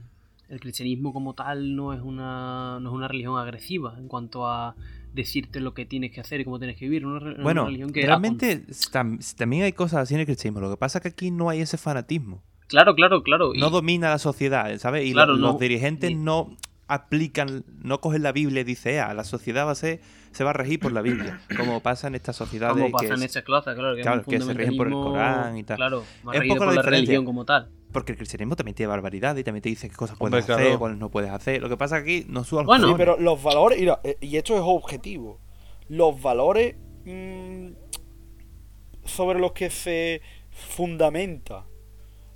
el 0.49 0.59
cristianismo 0.59 1.11
como 1.13 1.33
tal 1.33 1.75
no 1.75 1.93
es 1.93 2.01
una 2.01 2.79
no 2.79 2.89
es 2.89 2.95
una 2.95 3.07
religión 3.07 3.37
agresiva 3.39 3.95
en 3.97 4.07
cuanto 4.07 4.47
a 4.47 4.75
decirte 5.17 5.59
lo 5.59 5.73
que 5.73 5.85
tienes 5.85 6.11
que 6.13 6.21
hacer 6.21 6.39
y 6.39 6.45
cómo 6.45 6.57
tienes 6.59 6.77
que 6.77 6.85
vivir, 6.85 7.05
una, 7.05 7.43
Bueno, 7.43 7.65
religión 7.65 7.91
que 7.91 8.05
realmente 8.05 8.65
tam- 8.91 9.19
también 9.35 9.63
hay 9.63 9.73
cosas 9.73 9.99
así 10.03 10.13
en 10.13 10.21
el 10.21 10.25
cristianismo. 10.25 10.61
Lo 10.61 10.69
que 10.71 10.77
pasa 10.77 10.99
es 10.99 11.01
que 11.01 11.09
aquí 11.09 11.31
no 11.31 11.49
hay 11.49 11.59
ese 11.59 11.77
fanatismo. 11.77 12.41
Claro, 12.67 12.95
claro, 12.95 13.23
claro. 13.23 13.53
y- 13.53 13.59
No 13.59 13.69
domina 13.69 14.09
la 14.09 14.17
sociedad, 14.19 14.77
¿sabes? 14.77 15.05
Y 15.05 15.11
Claro, 15.13 15.33
los 15.35 15.53
no. 15.53 15.59
dirigentes 15.59 16.11
Y- 16.11 16.15
no 16.15 16.55
aplican, 16.87 17.65
no 17.83 17.99
cogen 17.99 18.23
la 18.23 18.31
Biblia 18.31 18.61
y 18.61 18.63
dicen, 18.63 18.99
ah, 19.01 19.13
la 19.13 19.23
sociedad 19.25 19.65
va 19.67 19.71
a 19.71 19.75
ser, 19.75 19.99
se 20.31 20.43
va 20.45 20.51
a 20.51 20.53
regir 20.53 20.79
por 20.79 20.91
la 20.93 21.01
Biblia, 21.01 21.41
como 21.57 21.81
pasa 21.81 22.07
en 22.07 22.15
estas 22.15 22.35
sociedades 22.37 22.77
como 22.81 22.91
pasa 22.91 23.07
en 23.07 23.13
es- 23.15 23.21
estas 23.23 23.43
clases, 23.43 23.75
claro, 23.75 23.95
que, 23.95 24.01
claro, 24.03 24.21
es 24.21 24.27
que 24.27 24.39
se 24.39 24.53
rigen 24.53 24.77
por 24.77 24.87
el 24.87 24.93
Corán 24.93 25.57
y 25.57 25.63
tal. 25.63 25.77
Claro, 25.77 26.03
más 26.23 26.35
Es 26.35 26.41
poco 26.47 26.57
por 26.59 26.67
la 26.67 26.73
la 26.75 26.81
religión 26.83 27.25
como 27.25 27.43
tal. 27.45 27.69
Porque 27.91 28.11
el 28.11 28.17
cristianismo 28.17 28.55
también 28.55 28.75
tiene 28.75 28.89
barbaridad 28.89 29.35
y 29.37 29.43
también 29.43 29.61
te 29.61 29.69
dice 29.69 29.89
qué 29.89 29.95
cosas 29.95 30.17
puedes 30.17 30.33
Hombre, 30.33 30.53
hacer, 30.53 30.65
claro. 30.65 30.79
cuáles 30.79 30.97
no 30.97 31.09
puedes 31.09 31.31
hacer. 31.31 31.61
Lo 31.61 31.69
que 31.69 31.77
pasa 31.77 31.95
aquí 31.97 32.25
no 32.27 32.43
suba 32.43 32.61
los 32.63 32.67
Bueno, 32.67 32.89
sí, 32.89 32.93
pero 32.97 33.17
los 33.17 33.41
valores, 33.41 33.79
mira, 33.79 33.99
eh, 34.03 34.17
y 34.21 34.35
esto 34.37 34.55
es 34.55 34.61
objetivo, 34.63 35.39
los 35.87 36.21
valores 36.21 36.75
mm, 37.05 37.67
sobre 39.05 39.39
los 39.39 39.53
que 39.53 39.69
se 39.69 40.21
fundamenta 40.51 41.65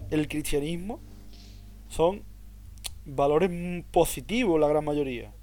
el 0.09 0.27
cristianismo 0.27 0.99
son 1.89 2.23
valores 3.05 3.49
mm, 3.51 3.81
positivos 3.91 4.59
la 4.59 4.67
gran 4.67 4.85
mayoría. 4.85 5.33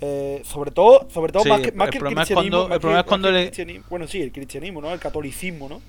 Eh, 0.00 0.42
sobre 0.44 0.70
todo, 0.70 1.08
sobre 1.10 1.32
todo 1.32 1.42
Sí, 1.44 1.48
más 1.48 1.60
que, 1.60 1.68
el 1.70 1.74
más 1.74 1.88
que 1.90 1.96
el 1.96 2.00
problema 2.00 2.22
es 2.22 2.28
cristianismo. 2.28 2.56
cuando- 2.58 2.68
más 2.68 2.74
el 2.76 2.80
problema 2.80 3.02
que- 3.02 3.06
es 3.06 3.08
cuando 3.08 3.28
más 3.28 3.32
que 3.32 3.38
el 3.38 3.44
le- 3.44 3.50
cristianismo- 3.50 3.88
Bueno, 3.90 4.06
sí, 4.06 4.20
el 4.22 4.32
cristianismo, 4.32 4.80
¿no? 4.80 4.92
El 4.92 5.00
catolicismo, 5.00 5.68
¿no? 5.68 5.80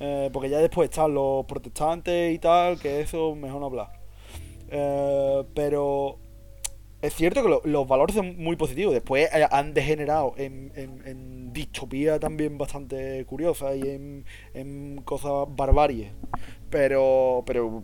Eh, 0.00 0.30
porque 0.32 0.48
ya 0.48 0.58
después 0.58 0.88
están 0.90 1.12
los 1.14 1.44
protestantes 1.46 2.34
y 2.34 2.38
tal, 2.38 2.78
que 2.80 3.00
eso 3.00 3.34
mejor 3.34 3.60
no 3.60 3.66
hablar. 3.66 3.92
Eh, 4.70 5.44
pero 5.54 6.18
es 7.02 7.14
cierto 7.14 7.42
que 7.42 7.48
lo- 7.48 7.60
los 7.64 7.86
valores 7.86 8.16
son 8.16 8.36
muy 8.38 8.56
positivos. 8.56 8.94
Después 8.94 9.28
eh, 9.34 9.46
han 9.50 9.74
degenerado 9.74 10.34
en, 10.38 10.72
en, 10.74 11.52
distopía 11.52 12.18
también 12.18 12.56
bastante 12.56 13.24
curiosa 13.26 13.74
y 13.74 13.82
en, 13.82 14.24
en 14.54 15.02
cosas 15.04 15.46
barbaries. 15.54 16.12
Pero, 16.70 17.42
pero 17.44 17.82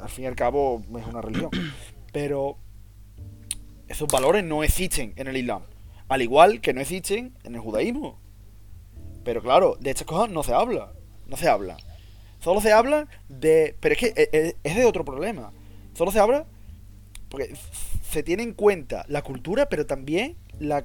al 0.00 0.08
fin 0.08 0.24
y 0.24 0.26
al 0.28 0.36
cabo 0.36 0.82
es 0.98 1.06
una 1.06 1.20
religión. 1.22 1.50
Pero 2.12 2.58
esos 3.88 4.06
valores 4.08 4.44
no 4.44 4.62
existen 4.62 5.14
en 5.16 5.26
el 5.26 5.36
Islam. 5.36 5.62
Al 6.08 6.22
igual 6.22 6.60
que 6.60 6.72
no 6.74 6.80
existen 6.80 7.34
en 7.44 7.54
el 7.54 7.60
judaísmo. 7.60 8.18
Pero 9.24 9.42
claro, 9.42 9.76
de 9.80 9.90
estas 9.90 10.06
cosas 10.06 10.30
no 10.30 10.42
se 10.42 10.52
habla. 10.54 10.92
No 11.30 11.36
se 11.36 11.48
habla. 11.48 11.76
Solo 12.40 12.60
se 12.60 12.72
habla 12.72 13.06
de... 13.28 13.76
Pero 13.80 13.92
es 13.94 13.98
que 13.98 14.06
eh, 14.08 14.28
eh, 14.32 14.56
es 14.62 14.76
de 14.76 14.84
otro 14.84 15.04
problema. 15.04 15.52
Solo 15.94 16.10
se 16.10 16.18
habla 16.18 16.44
porque 17.28 17.54
se 18.02 18.22
tiene 18.22 18.42
en 18.42 18.52
cuenta 18.52 19.04
la 19.08 19.22
cultura, 19.22 19.68
pero 19.68 19.86
también 19.86 20.36
la 20.58 20.84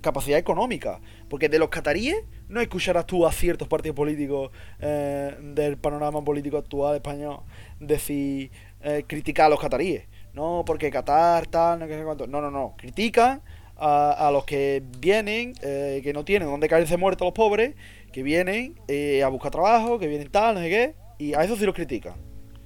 capacidad 0.00 0.38
económica. 0.38 1.00
Porque 1.28 1.48
de 1.48 1.58
los 1.58 1.68
cataríes 1.68 2.16
no 2.48 2.60
escucharás 2.60 3.06
tú 3.06 3.26
a 3.26 3.32
ciertos 3.32 3.68
partidos 3.68 3.94
políticos 3.94 4.50
eh, 4.80 5.36
del 5.40 5.76
panorama 5.76 6.24
político 6.24 6.56
actual 6.56 6.96
español 6.96 7.40
decir, 7.78 8.50
eh, 8.80 9.04
criticar 9.06 9.46
a 9.46 9.50
los 9.50 9.60
cataríes. 9.60 10.08
No, 10.32 10.64
porque 10.66 10.90
Qatar, 10.90 11.46
tal, 11.46 11.78
no 11.78 11.86
sé 11.86 12.02
cuánto. 12.04 12.26
No, 12.26 12.40
no, 12.40 12.50
no. 12.50 12.74
Critican 12.76 13.42
a, 13.76 14.10
a 14.28 14.30
los 14.32 14.44
que 14.44 14.82
vienen, 14.98 15.52
eh, 15.62 16.00
que 16.02 16.12
no 16.12 16.24
tienen 16.24 16.48
donde 16.48 16.68
caerse 16.68 16.96
muertos 16.96 17.26
los 17.26 17.34
pobres, 17.34 17.74
que 18.12 18.22
vienen 18.22 18.74
eh, 18.88 19.22
a 19.22 19.28
buscar 19.28 19.50
trabajo, 19.50 19.98
que 19.98 20.06
vienen 20.06 20.28
tal, 20.30 20.54
no 20.54 20.60
sé 20.60 20.68
qué. 20.68 20.94
Y 21.18 21.34
a 21.34 21.42
eso 21.44 21.56
sí 21.56 21.64
los 21.66 21.74
critican. 21.74 22.14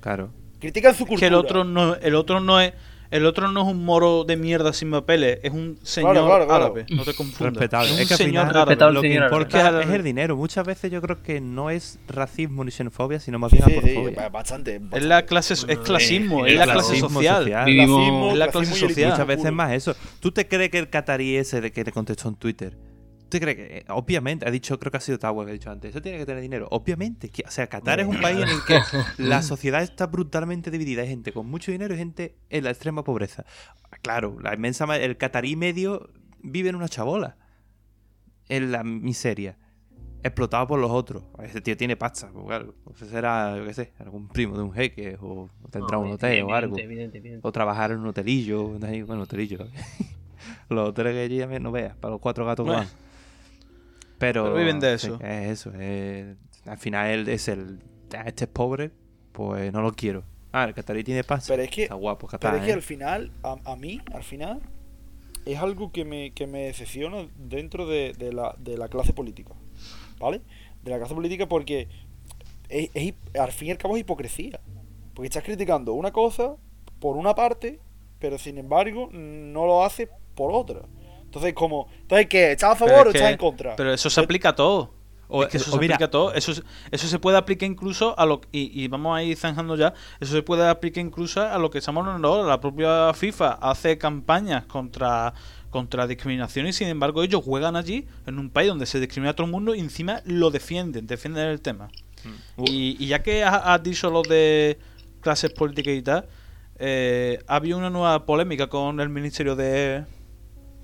Claro. 0.00 0.32
Critican 0.60 0.94
su 0.94 1.04
Es 1.04 1.08
cultura. 1.08 1.20
que 1.20 1.26
el 1.26 1.34
otro 1.34 1.64
no, 1.64 1.94
el 1.96 2.14
otro 2.14 2.40
no 2.40 2.60
es. 2.60 2.72
El 3.10 3.26
otro 3.26 3.46
no 3.52 3.60
es 3.60 3.66
un 3.68 3.84
moro 3.84 4.24
de 4.24 4.38
mierda 4.38 4.72
sin 4.72 4.90
papeles, 4.90 5.38
es 5.42 5.52
un 5.52 5.78
señor 5.82 6.12
Claro, 6.12 6.26
claro, 6.28 6.46
claro. 6.46 6.64
árabe. 6.64 6.86
No 6.88 7.04
te 7.04 7.12
confundas. 7.12 7.52
Respetable. 7.56 7.90
Es 7.90 7.96
Es 7.98 8.00
un 8.00 8.08
que 8.08 8.14
al 8.14 8.18
señor 8.18 8.46
final 8.48 8.56
árabe. 8.68 8.92
Lo 8.94 9.02
que 9.02 9.14
importa 9.14 9.58
Es 9.58 9.64
es 9.64 9.68
árabe. 9.68 9.96
el 9.96 10.02
dinero. 10.02 10.34
Muchas 10.34 10.66
veces 10.66 10.90
yo 10.90 11.02
creo 11.02 11.22
que 11.22 11.38
no 11.42 11.68
es 11.68 11.98
racismo 12.08 12.64
ni 12.64 12.70
xenofobia, 12.70 13.20
sino 13.20 13.38
más 13.38 13.52
bien 13.52 13.64
sí, 13.64 13.70
sí, 13.70 13.76
aporofobia. 13.80 14.28
bastante, 14.30 14.76
Es 14.76 14.80
bastante. 14.80 15.06
la 15.06 15.26
clase, 15.26 15.52
es 15.52 15.78
clasismo, 15.80 16.46
eh, 16.46 16.52
es 16.52 16.58
la 16.58 16.64
clase 16.72 16.96
social. 16.96 17.42
social. 17.42 17.64
Vivimos- 17.66 17.98
Racismo, 18.00 18.30
Es 18.32 18.38
la 18.38 18.48
clase 18.48 18.74
social. 18.74 19.10
Muchas 19.10 19.26
veces 19.26 19.52
más 19.52 19.72
eso. 19.72 19.94
¿Tú 20.20 20.32
te 20.32 20.48
crees 20.48 20.70
que 20.70 20.78
el 20.78 20.88
catarí 20.88 21.36
ese 21.36 21.60
de 21.60 21.70
que 21.70 21.84
te 21.84 21.92
contestó 21.92 22.30
en 22.30 22.36
Twitter? 22.36 22.78
¿Tú 23.32 23.38
te 23.38 23.40
crees 23.40 23.56
que, 23.56 23.78
eh, 23.78 23.84
obviamente, 23.88 24.46
ha 24.46 24.50
dicho, 24.50 24.78
creo 24.78 24.90
que 24.90 24.98
ha 24.98 25.00
sido 25.00 25.18
Tower 25.18 25.46
que 25.46 25.52
ha 25.52 25.54
dicho 25.54 25.70
antes, 25.70 25.88
eso 25.88 26.02
tiene 26.02 26.18
que 26.18 26.26
tener 26.26 26.42
dinero? 26.42 26.68
Obviamente. 26.70 27.30
que- 27.30 27.44
o 27.46 27.50
sea, 27.50 27.66
Qatar 27.66 27.98
es 28.00 28.06
un 28.06 28.20
país 28.20 28.38
en 28.42 28.48
el 28.50 28.62
que 28.66 28.78
la 29.16 29.40
sociedad 29.40 29.82
está 29.82 30.06
brutalmente 30.06 30.70
dividida. 30.70 31.00
Hay 31.00 31.08
gente 31.08 31.32
con 31.32 31.46
mucho 31.46 31.72
dinero 31.72 31.94
y 31.94 31.96
gente 31.96 32.36
en 32.50 32.64
la 32.64 32.70
extrema 32.70 33.04
pobreza. 33.04 33.46
Claro, 34.02 34.36
la 34.42 34.52
inmensa 34.54 34.84
el 34.98 35.16
catarí 35.16 35.56
medio 35.56 36.10
vive 36.42 36.68
en 36.68 36.74
una 36.76 36.88
chabola. 36.90 37.38
En 38.50 38.70
la 38.70 38.84
miseria. 38.84 39.56
Explotado 40.22 40.66
por 40.66 40.78
los 40.78 40.90
otros. 40.90 41.24
Ese 41.42 41.62
tío 41.62 41.74
tiene 41.76 41.96
pasta. 41.96 42.28
Pues, 42.32 42.44
claro, 42.46 42.74
pues 42.84 42.98
será, 43.10 43.56
yo 43.56 43.64
qué 43.64 43.72
sé, 43.72 43.92
algún 43.98 44.28
primo 44.28 44.58
de 44.58 44.62
un 44.62 44.72
jeque 44.74 45.16
o 45.22 45.48
tendrá 45.70 45.96
No, 45.96 46.02
un 46.04 46.12
hotel 46.12 46.42
o 46.42 46.54
algo. 46.54 46.76
evidente, 46.76 46.82
evidente, 46.84 47.18
evidente. 47.18 47.48
O 47.48 47.50
trabajar 47.50 47.92
en 47.92 48.00
un 48.00 48.08
hotelillo. 48.08 48.78
Bueno, 48.78 49.22
hotelillo. 49.22 49.58
Los 50.68 50.88
hoteles 50.90 51.14
que 51.14 51.20
allí 51.44 51.60
no 51.60 51.70
veas, 51.72 51.94
para 51.96 52.12
los 52.12 52.20
cuatro 52.20 52.44
gatos 52.44 52.64
que 52.66 52.72
Bueno. 52.72 52.86
van. 52.88 53.01
Pero, 54.22 54.44
Pero 54.44 54.54
viven 54.56 54.78
de 54.78 54.96
sí, 54.98 55.06
eso. 55.08 55.18
es 55.20 55.48
eso. 55.50 55.72
es- 55.80 56.36
al 56.64 56.78
final 56.78 57.10
él 57.10 57.28
es 57.28 57.48
el. 57.48 57.80
"Ah, 58.16 58.22
Este 58.24 58.44
es 58.44 58.50
pobre, 58.50 58.92
pues 59.32 59.72
no 59.72 59.82
lo 59.82 59.90
quiero. 59.92 60.22
Ah, 60.52 60.62
el 60.64 60.74
catarí 60.74 61.02
tiene 61.02 61.24
pasta. 61.24 61.52
Pero 61.52 61.62
es 61.64 61.70
que- 61.70 61.82
Está 61.84 61.96
guapo, 61.96 62.28
Pero 62.28 62.38
Qatar. 62.38 62.54
es 62.56 62.62
que 62.62 62.70
¿eh? 62.70 62.74
al 62.74 62.82
final, 62.82 63.32
a, 63.42 63.56
a 63.64 63.74
mí, 63.74 64.00
al 64.14 64.22
final, 64.22 64.60
es 65.44 65.58
algo 65.58 65.90
que 65.90 66.04
me, 66.04 66.30
que 66.30 66.46
me 66.46 66.66
decepciona 66.66 67.26
dentro 67.36 67.86
de, 67.88 68.12
de 68.16 68.32
la, 68.32 68.54
de 68.60 68.78
la 68.78 68.86
clase 68.86 69.12
política. 69.12 69.54
¿Vale? 70.20 70.40
De 70.84 70.90
la 70.92 70.98
clase 70.98 71.14
política 71.14 71.48
porque 71.48 71.88
es, 72.68 72.90
al 73.36 73.50
fin 73.50 73.68
y 73.68 73.70
al 73.72 73.78
cabo 73.78 73.96
es 73.96 74.02
hipocresía. 74.02 74.60
Porque 75.14 75.26
estás 75.26 75.42
criticando 75.42 75.94
una 75.94 76.12
cosa 76.12 76.54
por 77.00 77.16
una 77.16 77.34
parte, 77.34 77.80
pero 78.20 78.38
sin 78.38 78.56
embargo 78.56 79.08
no 79.12 79.66
lo 79.66 79.84
hace 79.84 80.08
por 80.36 80.52
otra. 80.52 80.82
Entonces, 81.32 81.54
como, 81.54 81.88
entonces 82.02 82.26
¿qué? 82.26 82.52
¿Estás 82.52 82.72
a 82.72 82.76
favor 82.76 83.06
o 83.06 83.08
es 83.10 83.14
estás 83.14 83.30
en 83.30 83.38
contra? 83.38 83.74
Pero 83.74 83.94
eso 83.94 84.10
se 84.10 84.20
aplica 84.20 84.50
a 84.50 84.54
todo. 84.54 84.92
O- 85.28 85.44
es 85.44 85.48
que 85.48 85.56
eso 85.56 85.70
o 85.70 85.74
se 85.76 85.80
mira- 85.80 85.94
aplica 85.94 86.04
a 86.04 86.10
todo. 86.10 86.34
Eso, 86.34 86.52
es- 86.52 86.62
eso 86.90 87.08
se 87.08 87.18
puede 87.18 87.38
aplicar 87.38 87.66
incluso 87.66 88.14
a 88.18 88.26
lo 88.26 88.42
y, 88.52 88.82
y 88.84 88.88
vamos 88.88 89.16
a 89.16 89.22
ir 89.22 89.34
zanjando 89.34 89.74
ya. 89.76 89.94
Eso 90.20 90.34
se 90.34 90.42
puede 90.42 90.68
aplicar 90.68 91.02
incluso 91.02 91.40
a 91.40 91.56
lo 91.56 91.70
que 91.70 91.78
estamos 91.78 92.04
hablando 92.06 92.28
ahora. 92.28 92.46
La 92.46 92.60
propia 92.60 93.14
FIFA 93.14 93.52
hace 93.62 93.96
campañas 93.96 94.66
contra 94.66 95.32
contra 95.70 96.06
discriminación 96.06 96.66
y 96.66 96.74
sin 96.74 96.88
embargo 96.88 97.22
ellos 97.22 97.42
juegan 97.42 97.76
allí 97.76 98.06
en 98.26 98.38
un 98.38 98.50
país 98.50 98.68
donde 98.68 98.84
se 98.84 99.00
discrimina 99.00 99.30
a 99.30 99.34
todo 99.34 99.46
el 99.46 99.50
mundo 99.52 99.74
y 99.74 99.80
encima 99.80 100.20
lo 100.26 100.50
defienden, 100.50 101.06
defienden 101.06 101.46
el 101.48 101.62
tema. 101.62 101.88
Uh, 102.58 102.64
Y, 102.68 103.02
y 103.02 103.06
ya 103.06 103.22
que 103.22 103.42
has, 103.42 103.58
has 103.64 103.82
dicho 103.82 104.10
lo 104.10 104.20
de 104.20 104.78
clases 105.22 105.50
políticas 105.50 105.94
y 105.94 106.02
tal, 106.02 106.26
eh, 106.78 107.38
ha 107.48 107.56
habido 107.56 107.78
una 107.78 107.88
nueva 107.88 108.26
polémica 108.26 108.66
con 108.66 109.00
el 109.00 109.08
Ministerio 109.08 109.56
de, 109.56 110.04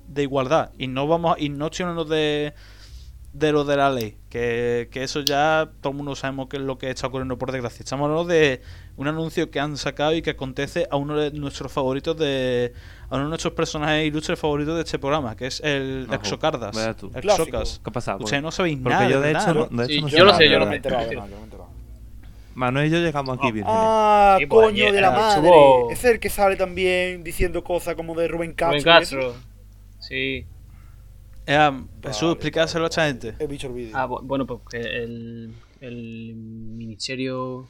de 0.09 0.23
Igualdad. 0.23 0.71
Y 0.77 0.87
no 0.87 1.07
vamos 1.07 1.35
a- 1.37 1.39
y 1.39 1.49
no 1.49 1.69
de, 1.69 2.53
de 3.33 3.51
lo 3.51 3.63
de 3.63 3.77
la 3.77 3.91
ley, 3.91 4.17
que, 4.29 4.89
que 4.91 5.03
eso 5.03 5.21
ya 5.21 5.69
todo 5.81 5.91
el 5.91 5.97
mundo 5.97 6.15
sabemos 6.15 6.49
que 6.49 6.57
es 6.57 6.63
lo 6.63 6.77
que 6.77 6.89
está 6.89 7.07
ocurriendo 7.07 7.37
por 7.37 7.51
desgracia. 7.51 7.83
Estamos 7.83 8.05
hablando 8.09 8.25
de 8.25 8.61
un 8.97 9.07
anuncio 9.07 9.51
que 9.51 9.59
han 9.59 9.77
sacado 9.77 10.13
y 10.15 10.21
que 10.21 10.31
acontece 10.31 10.87
a 10.89 10.95
uno 10.97 11.15
de 11.15 11.31
nuestros 11.31 11.71
favoritos 11.71 12.17
de. 12.17 12.73
a 13.09 13.15
uno 13.15 13.25
de 13.25 13.29
nuestros 13.29 13.53
personajes 13.53 14.07
ilustres 14.07 14.39
favoritos 14.39 14.75
de 14.75 14.81
este 14.81 14.97
programa, 14.99 15.35
que 15.35 15.47
es 15.47 15.61
el 15.63 16.05
Ojo, 16.07 16.15
Exocardas. 16.15 16.75
vea 16.75 16.93
tú. 16.95 17.11
Clásico. 17.11 17.43
Exocas. 17.47 17.79
¿Qué 17.83 17.89
ha 17.89 17.93
pasado? 17.93 18.23
Ustedes 18.23 18.41
no 18.43 18.51
sabéis 18.51 18.77
Porque 18.81 18.89
nada. 18.95 19.09
yo 19.09 19.21
de 19.21 19.31
hecho, 19.31 19.69
yo 19.69 20.09
sé 20.09 20.19
lo 20.23 20.33
sé, 20.35 20.49
yo 20.49 20.59
lo 20.59 20.65
no 20.65 20.65
me 20.65 20.73
he 20.73 20.75
enterado 20.77 21.07
de 21.07 21.15
nada, 21.15 21.27
yo 21.27 21.31
no 21.31 21.35
me 21.37 21.41
he 21.41 21.43
enterado. 21.45 21.69
Manuel 22.55 22.87
y 22.87 22.89
yo 22.89 22.97
llegamos 22.97 23.37
aquí 23.37 23.51
bien. 23.53 23.65
Ah, 23.69 24.37
pues, 24.37 24.49
coño 24.49 24.69
ayer, 24.83 24.91
de 24.91 25.01
la 25.01 25.09
eh, 25.09 25.11
madre. 25.17 25.51
Es 25.91 26.03
el 26.03 26.19
que 26.19 26.29
sale 26.29 26.57
también 26.57 27.23
diciendo 27.23 27.63
cosas 27.63 27.95
como 27.95 28.15
de 28.15 28.27
Rubén 28.27 28.53
Castro. 28.53 28.71
Rubén. 28.71 28.83
Castro. 28.83 29.48
Sí. 30.09 30.45
Eh, 31.45 31.71
Jesús, 32.03 32.21
Vale, 32.21 32.33
explícaselo 32.33 32.85
a 32.85 32.87
esta 32.89 33.07
gente. 33.07 33.35
He 33.39 33.47
visto 33.47 33.67
el 33.67 33.73
vídeo. 33.73 33.95
Ah, 33.97 34.07
bu- 34.07 34.21
bueno, 34.23 34.45
pues 34.45 34.61
que 34.69 34.77
el, 34.81 35.53
el 35.81 36.33
Ministerio 36.35 37.67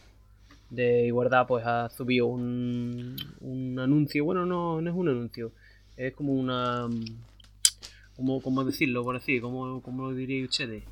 de 0.69 1.05
Igualdad 1.07 1.47
pues 1.47 1.65
ha 1.65 1.89
subido 1.89 2.27
un, 2.27 3.15
un 3.41 3.79
anuncio. 3.79 4.25
Bueno, 4.25 4.45
no, 4.45 4.81
no 4.81 4.89
es 4.89 4.95
un 4.95 5.09
anuncio. 5.09 5.51
Es 5.95 6.13
como 6.13 6.33
una... 6.33 6.87
¿Cómo, 8.15 8.41
cómo 8.41 8.63
decirlo? 8.65 9.03
Por 9.03 9.15
decir, 9.19 9.41
¿cómo, 9.41 9.81
cómo 9.81 10.09
lo 10.09 10.15
diríais 10.15 10.49
ustedes? 10.49 10.83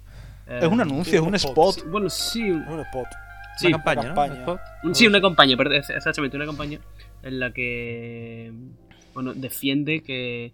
Eh, 0.47 0.59
Es 0.61 0.67
un 0.67 0.79
anuncio, 0.79 1.19
es 1.19 1.25
un 1.27 1.35
spot. 1.35 1.85
Bueno, 1.89 2.09
sí, 2.09 2.41
Es 2.47 2.67
un 2.69 2.79
spot. 2.79 3.05
sí, 3.57 3.67
Una 3.67 3.77
campaña, 3.77 4.01
¿no? 4.03 4.07
campaña. 4.07 4.33
Un 4.33 4.39
spot. 4.39 4.59
Un- 4.83 4.95
Sí, 4.95 5.07
una 5.07 5.19
campaña, 5.21 5.57
exactamente, 5.75 6.37
una 6.37 6.45
campaña 6.45 6.79
en 7.23 7.39
la 7.39 7.51
que 7.51 8.53
bueno, 9.13 9.33
defiende 9.33 10.01
que 10.03 10.53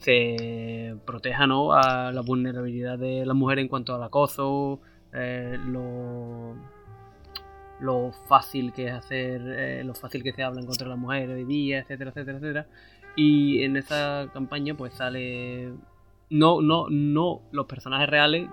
se 0.00 0.96
proteja 1.04 1.46
¿no? 1.46 1.72
a 1.72 2.10
la 2.10 2.22
vulnerabilidad 2.22 2.98
de 2.98 3.24
la 3.26 3.34
mujer 3.34 3.58
en 3.58 3.68
cuanto 3.68 3.94
al 3.94 4.02
acoso, 4.02 4.80
eh, 5.12 5.58
lo, 5.66 6.56
lo 7.80 8.10
fácil 8.26 8.72
que 8.72 8.86
es 8.86 8.92
hacer, 8.92 9.42
eh, 9.46 9.84
lo 9.84 9.94
fácil 9.94 10.22
que 10.22 10.32
se 10.32 10.42
habla 10.42 10.60
en 10.60 10.66
contra 10.66 10.86
de 10.86 10.90
la 10.90 10.96
mujer 10.96 11.28
hoy 11.30 11.44
día, 11.44 11.80
etcétera, 11.80 12.10
etcétera, 12.10 12.38
etcétera. 12.38 12.66
Y 13.14 13.62
en 13.62 13.76
esa 13.76 14.30
campaña 14.32 14.74
pues 14.74 14.94
sale 14.94 15.72
no, 16.30 16.62
no, 16.62 16.86
no 16.88 17.42
los 17.52 17.66
personajes 17.66 18.08
reales 18.08 18.48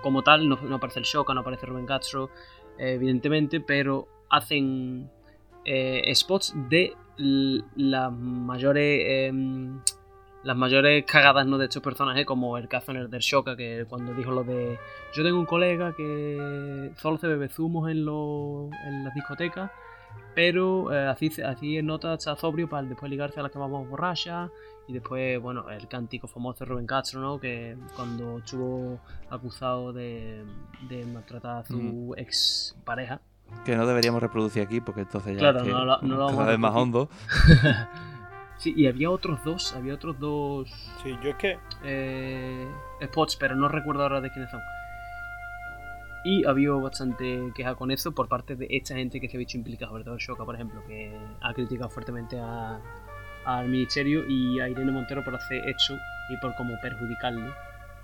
como 0.00 0.22
tal, 0.22 0.48
no, 0.48 0.56
aparece 0.74 1.00
el 1.00 1.06
Shoka, 1.06 1.34
no 1.34 1.40
aparece 1.40 1.66
Rubén 1.66 1.86
Castro, 1.86 2.30
eh, 2.78 2.92
evidentemente, 2.92 3.60
pero 3.60 4.06
hacen 4.30 5.10
spots 6.14 6.54
de 6.68 6.94
las 7.16 8.12
mayores 8.12 9.02
em, 9.06 9.80
las 10.44 10.56
mayores 10.56 11.04
cagadas 11.06 11.46
¿no? 11.46 11.56
de 11.58 11.66
estos 11.66 11.82
personajes, 11.82 12.26
como 12.26 12.58
el 12.58 12.68
caso 12.68 12.90
en 12.90 12.96
el 12.98 13.10
del 13.10 13.20
Shoka, 13.20 13.56
que 13.56 13.84
cuando 13.88 14.12
dijo 14.14 14.30
lo 14.32 14.42
de 14.44 14.78
yo 15.14 15.22
tengo 15.22 15.38
un 15.38 15.46
colega 15.46 15.94
que 15.96 16.90
solo 16.96 17.16
se 17.18 17.28
bebe 17.28 17.48
zumos 17.48 17.90
en, 17.90 18.04
lo- 18.04 18.68
en 18.86 19.04
las 19.04 19.14
discotecas, 19.14 19.70
pero 20.34 20.92
eh, 20.92 21.06
así, 21.08 21.30
así 21.42 21.76
en 21.78 21.86
nota 21.86 22.14
está 22.14 22.34
sobrio 22.36 22.68
para 22.68 22.86
después 22.86 23.10
ligarse 23.10 23.38
a 23.40 23.42
las 23.44 23.52
que 23.52 23.58
vamos 23.58 23.88
borrachas. 23.88 24.50
Y 24.88 24.94
después, 24.94 25.40
bueno, 25.40 25.70
el 25.70 25.86
cántico 25.86 26.26
famoso 26.26 26.64
de 26.64 26.70
Rubén 26.70 26.86
Castro, 26.86 27.20
¿no? 27.20 27.38
Que 27.38 27.76
cuando 27.94 28.38
estuvo 28.38 28.98
acusado 29.30 29.92
de, 29.92 30.42
de 30.88 31.06
maltratar 31.06 31.58
a 31.58 31.64
su 31.64 32.14
ex 32.16 32.76
pareja. 32.84 33.20
Que 33.64 33.76
no 33.76 33.86
deberíamos 33.86 34.20
reproducir 34.20 34.60
aquí 34.62 34.80
porque 34.80 35.02
entonces 35.02 35.34
ya 35.34 35.38
Claro, 35.38 35.58
es 35.58 35.64
que 35.64 35.70
no 35.70 35.84
lo- 35.84 36.00
no 36.02 36.16
lo 36.16 36.26
vamos 36.26 36.48
a 36.48 36.58
más 36.58 36.74
hondo. 36.74 37.08
Sí, 38.62 38.72
y 38.76 38.86
había 38.86 39.10
otros 39.10 39.42
dos, 39.44 39.74
había 39.74 39.94
otros 39.94 40.18
dos 40.20 40.68
Sí, 41.02 41.16
yo 41.22 41.30
es 41.30 41.36
que. 41.36 41.58
eh, 41.84 42.66
spots, 43.04 43.36
pero 43.36 43.56
no 43.56 43.68
recuerdo 43.68 44.02
ahora 44.04 44.20
de 44.20 44.30
quiénes 44.30 44.50
son. 44.50 44.60
Y 46.24 46.44
ha 46.44 46.50
habido 46.50 46.80
bastante 46.80 47.50
queja 47.56 47.74
con 47.74 47.90
eso 47.90 48.12
por 48.12 48.28
parte 48.28 48.54
de 48.54 48.68
esta 48.70 48.94
gente 48.94 49.20
que 49.20 49.28
se 49.28 49.36
ha 49.36 49.38
visto 49.38 49.56
implicada, 49.56 49.90
sobre 49.90 50.04
todo 50.04 50.16
Shoka, 50.18 50.44
por 50.44 50.54
ejemplo, 50.54 50.80
que 50.86 51.12
ha 51.40 51.52
criticado 51.52 51.90
fuertemente 51.90 52.38
a- 52.38 52.78
al 53.44 53.68
ministerio 53.68 54.24
y 54.28 54.60
a 54.60 54.68
Irene 54.68 54.92
Montero 54.92 55.24
por 55.24 55.34
hacer 55.34 55.68
eso 55.68 55.94
y 56.30 56.36
por 56.36 56.54
como 56.54 56.80
perjudicarle 56.80 57.50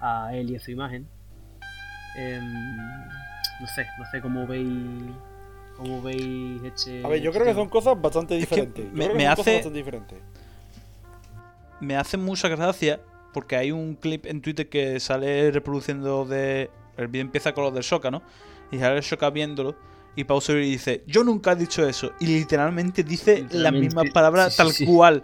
a 0.00 0.30
él 0.34 0.50
y 0.50 0.56
a 0.56 0.60
su 0.60 0.72
imagen. 0.72 1.06
Em, 2.16 2.76
no 2.76 3.66
sé, 3.76 3.86
no 3.98 4.04
sé 4.10 4.20
cómo 4.20 4.46
veis 4.48 4.68
cómo 5.76 6.02
veis 6.02 6.60
este. 6.64 7.04
A 7.04 7.08
ver, 7.08 7.20
yo 7.20 7.30
este 7.30 7.38
creo 7.38 7.44
que 7.46 7.52
tema. 7.52 7.62
son 7.62 7.68
cosas 7.68 8.02
bastante 8.02 8.36
Es 8.36 8.48
que 8.48 8.56
diferentes. 8.56 8.92
Me- 8.92 9.16
que 9.16 9.26
hace- 9.28 9.54
bastante 9.54 9.78
diferentes. 9.78 10.18
Me 11.80 11.96
hace 11.96 12.16
mucha 12.16 12.48
gracia 12.48 13.00
porque 13.32 13.56
hay 13.56 13.72
un 13.72 13.94
clip 13.94 14.26
en 14.26 14.40
Twitter 14.42 14.68
que 14.68 14.98
sale 15.00 15.50
reproduciendo 15.50 16.24
de. 16.24 16.70
El 16.96 17.08
vídeo 17.08 17.22
empieza 17.22 17.52
con 17.52 17.64
los 17.64 17.74
del 17.74 17.82
Shoka, 17.82 18.10
¿no? 18.10 18.22
Y 18.72 18.78
sale 18.78 18.96
el 18.96 19.02
Shoka 19.02 19.30
viéndolo. 19.30 19.76
Y 20.16 20.24
pausa 20.24 20.52
y 20.54 20.70
dice: 20.70 21.04
Yo 21.06 21.22
nunca 21.22 21.52
he 21.52 21.56
dicho 21.56 21.86
eso. 21.86 22.10
Y 22.18 22.26
literalmente 22.26 23.04
dice 23.04 23.46
las 23.50 23.72
mismas 23.72 24.10
palabras, 24.10 24.52
sí, 24.52 24.56
tal 24.56 24.72
sí. 24.72 24.84
cual. 24.84 25.22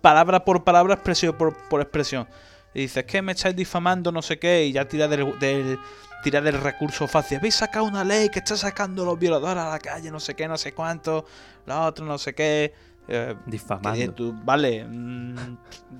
Palabra 0.00 0.44
por 0.44 0.62
palabra, 0.62 0.94
expresión 0.94 1.36
por, 1.36 1.56
por 1.68 1.80
expresión. 1.80 2.28
Y 2.72 2.82
dice: 2.82 3.00
Es 3.00 3.06
que 3.06 3.22
me 3.22 3.32
estáis 3.32 3.56
difamando, 3.56 4.12
no 4.12 4.22
sé 4.22 4.38
qué. 4.38 4.66
Y 4.66 4.72
ya 4.72 4.86
tira 4.86 5.08
del, 5.08 5.36
del, 5.40 5.78
tira 6.22 6.40
del 6.40 6.60
recurso 6.60 7.08
fácil. 7.08 7.38
Habéis 7.38 7.56
sacado 7.56 7.86
una 7.86 8.04
ley 8.04 8.28
que 8.28 8.38
está 8.38 8.56
sacando 8.56 9.02
a 9.02 9.06
los 9.06 9.18
violadores 9.18 9.64
a 9.64 9.70
la 9.70 9.78
calle, 9.80 10.12
no 10.12 10.20
sé 10.20 10.34
qué, 10.34 10.46
no 10.46 10.56
sé 10.58 10.72
cuánto. 10.72 11.24
La 11.64 11.80
otra, 11.86 12.04
no 12.04 12.16
sé 12.18 12.32
qué. 12.34 12.72
Eh, 13.08 13.34
Difamando. 13.46 14.12
tú- 14.14 14.34
vale, 14.44 14.84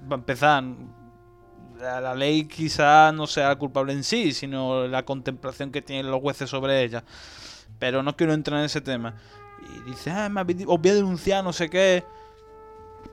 para 0.09 0.21
empezar, 0.21 0.65
la, 1.79 2.01
la 2.01 2.15
ley 2.15 2.45
quizá 2.45 3.13
no 3.13 3.27
sea 3.27 3.55
culpable 3.57 3.93
en 3.93 4.03
sí, 4.05 4.33
sino 4.33 4.87
la 4.87 5.05
contemplación 5.05 5.71
que 5.73 5.83
tienen 5.83 6.11
los 6.11 6.21
jueces 6.21 6.49
sobre 6.49 6.83
ella. 6.83 7.05
Pero 7.79 8.03
no 8.03 8.17
quiero 8.17 8.33
entrar 8.33 8.59
en 8.61 8.67
ese 8.67 8.81
tema. 8.81 9.15
Y 9.87 9.91
dice, 9.91 10.11
ah, 10.11 10.29
me 10.29 10.41
habéis 10.41 10.63
os 10.67 10.81
voy 10.81 10.91
a 10.91 10.95
denunciar, 10.95 11.45
no 11.45 11.53
sé 11.53 11.69
qué. 11.69 12.05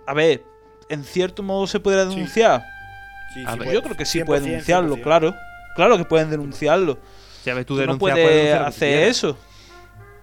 A 0.08 0.14
ver, 0.14 0.44
en 0.90 1.04
cierto 1.04 1.44
modo 1.44 1.68
se 1.68 1.80
podría 1.80 2.06
denunciar. 2.06 2.64
Sí, 3.34 3.44
A 3.46 3.54
sí, 3.54 3.60
ver, 3.60 3.68
puede- 3.68 3.74
Yo 3.74 3.84
creo 3.84 3.98
que 3.98 4.06
sí 4.06 4.20
100%, 4.20 4.26
pueden 4.26 4.44
denunciarlo, 4.46 4.96
100%. 4.96 5.02
claro. 5.04 5.36
Claro 5.76 5.98
que 5.98 6.06
pueden 6.06 6.30
denunciarlo. 6.30 7.00
Ya 7.46 7.56
ves, 7.56 7.66
tú, 7.66 7.74
Tú 7.74 7.82
no 7.82 7.82
denuncias, 7.82 8.00
puedes 8.00 8.16
puedes 8.16 8.36
denunciar 8.36 8.60
lo 8.60 8.66
que 8.66 8.70
hacer 8.70 9.08
eso. 9.10 9.38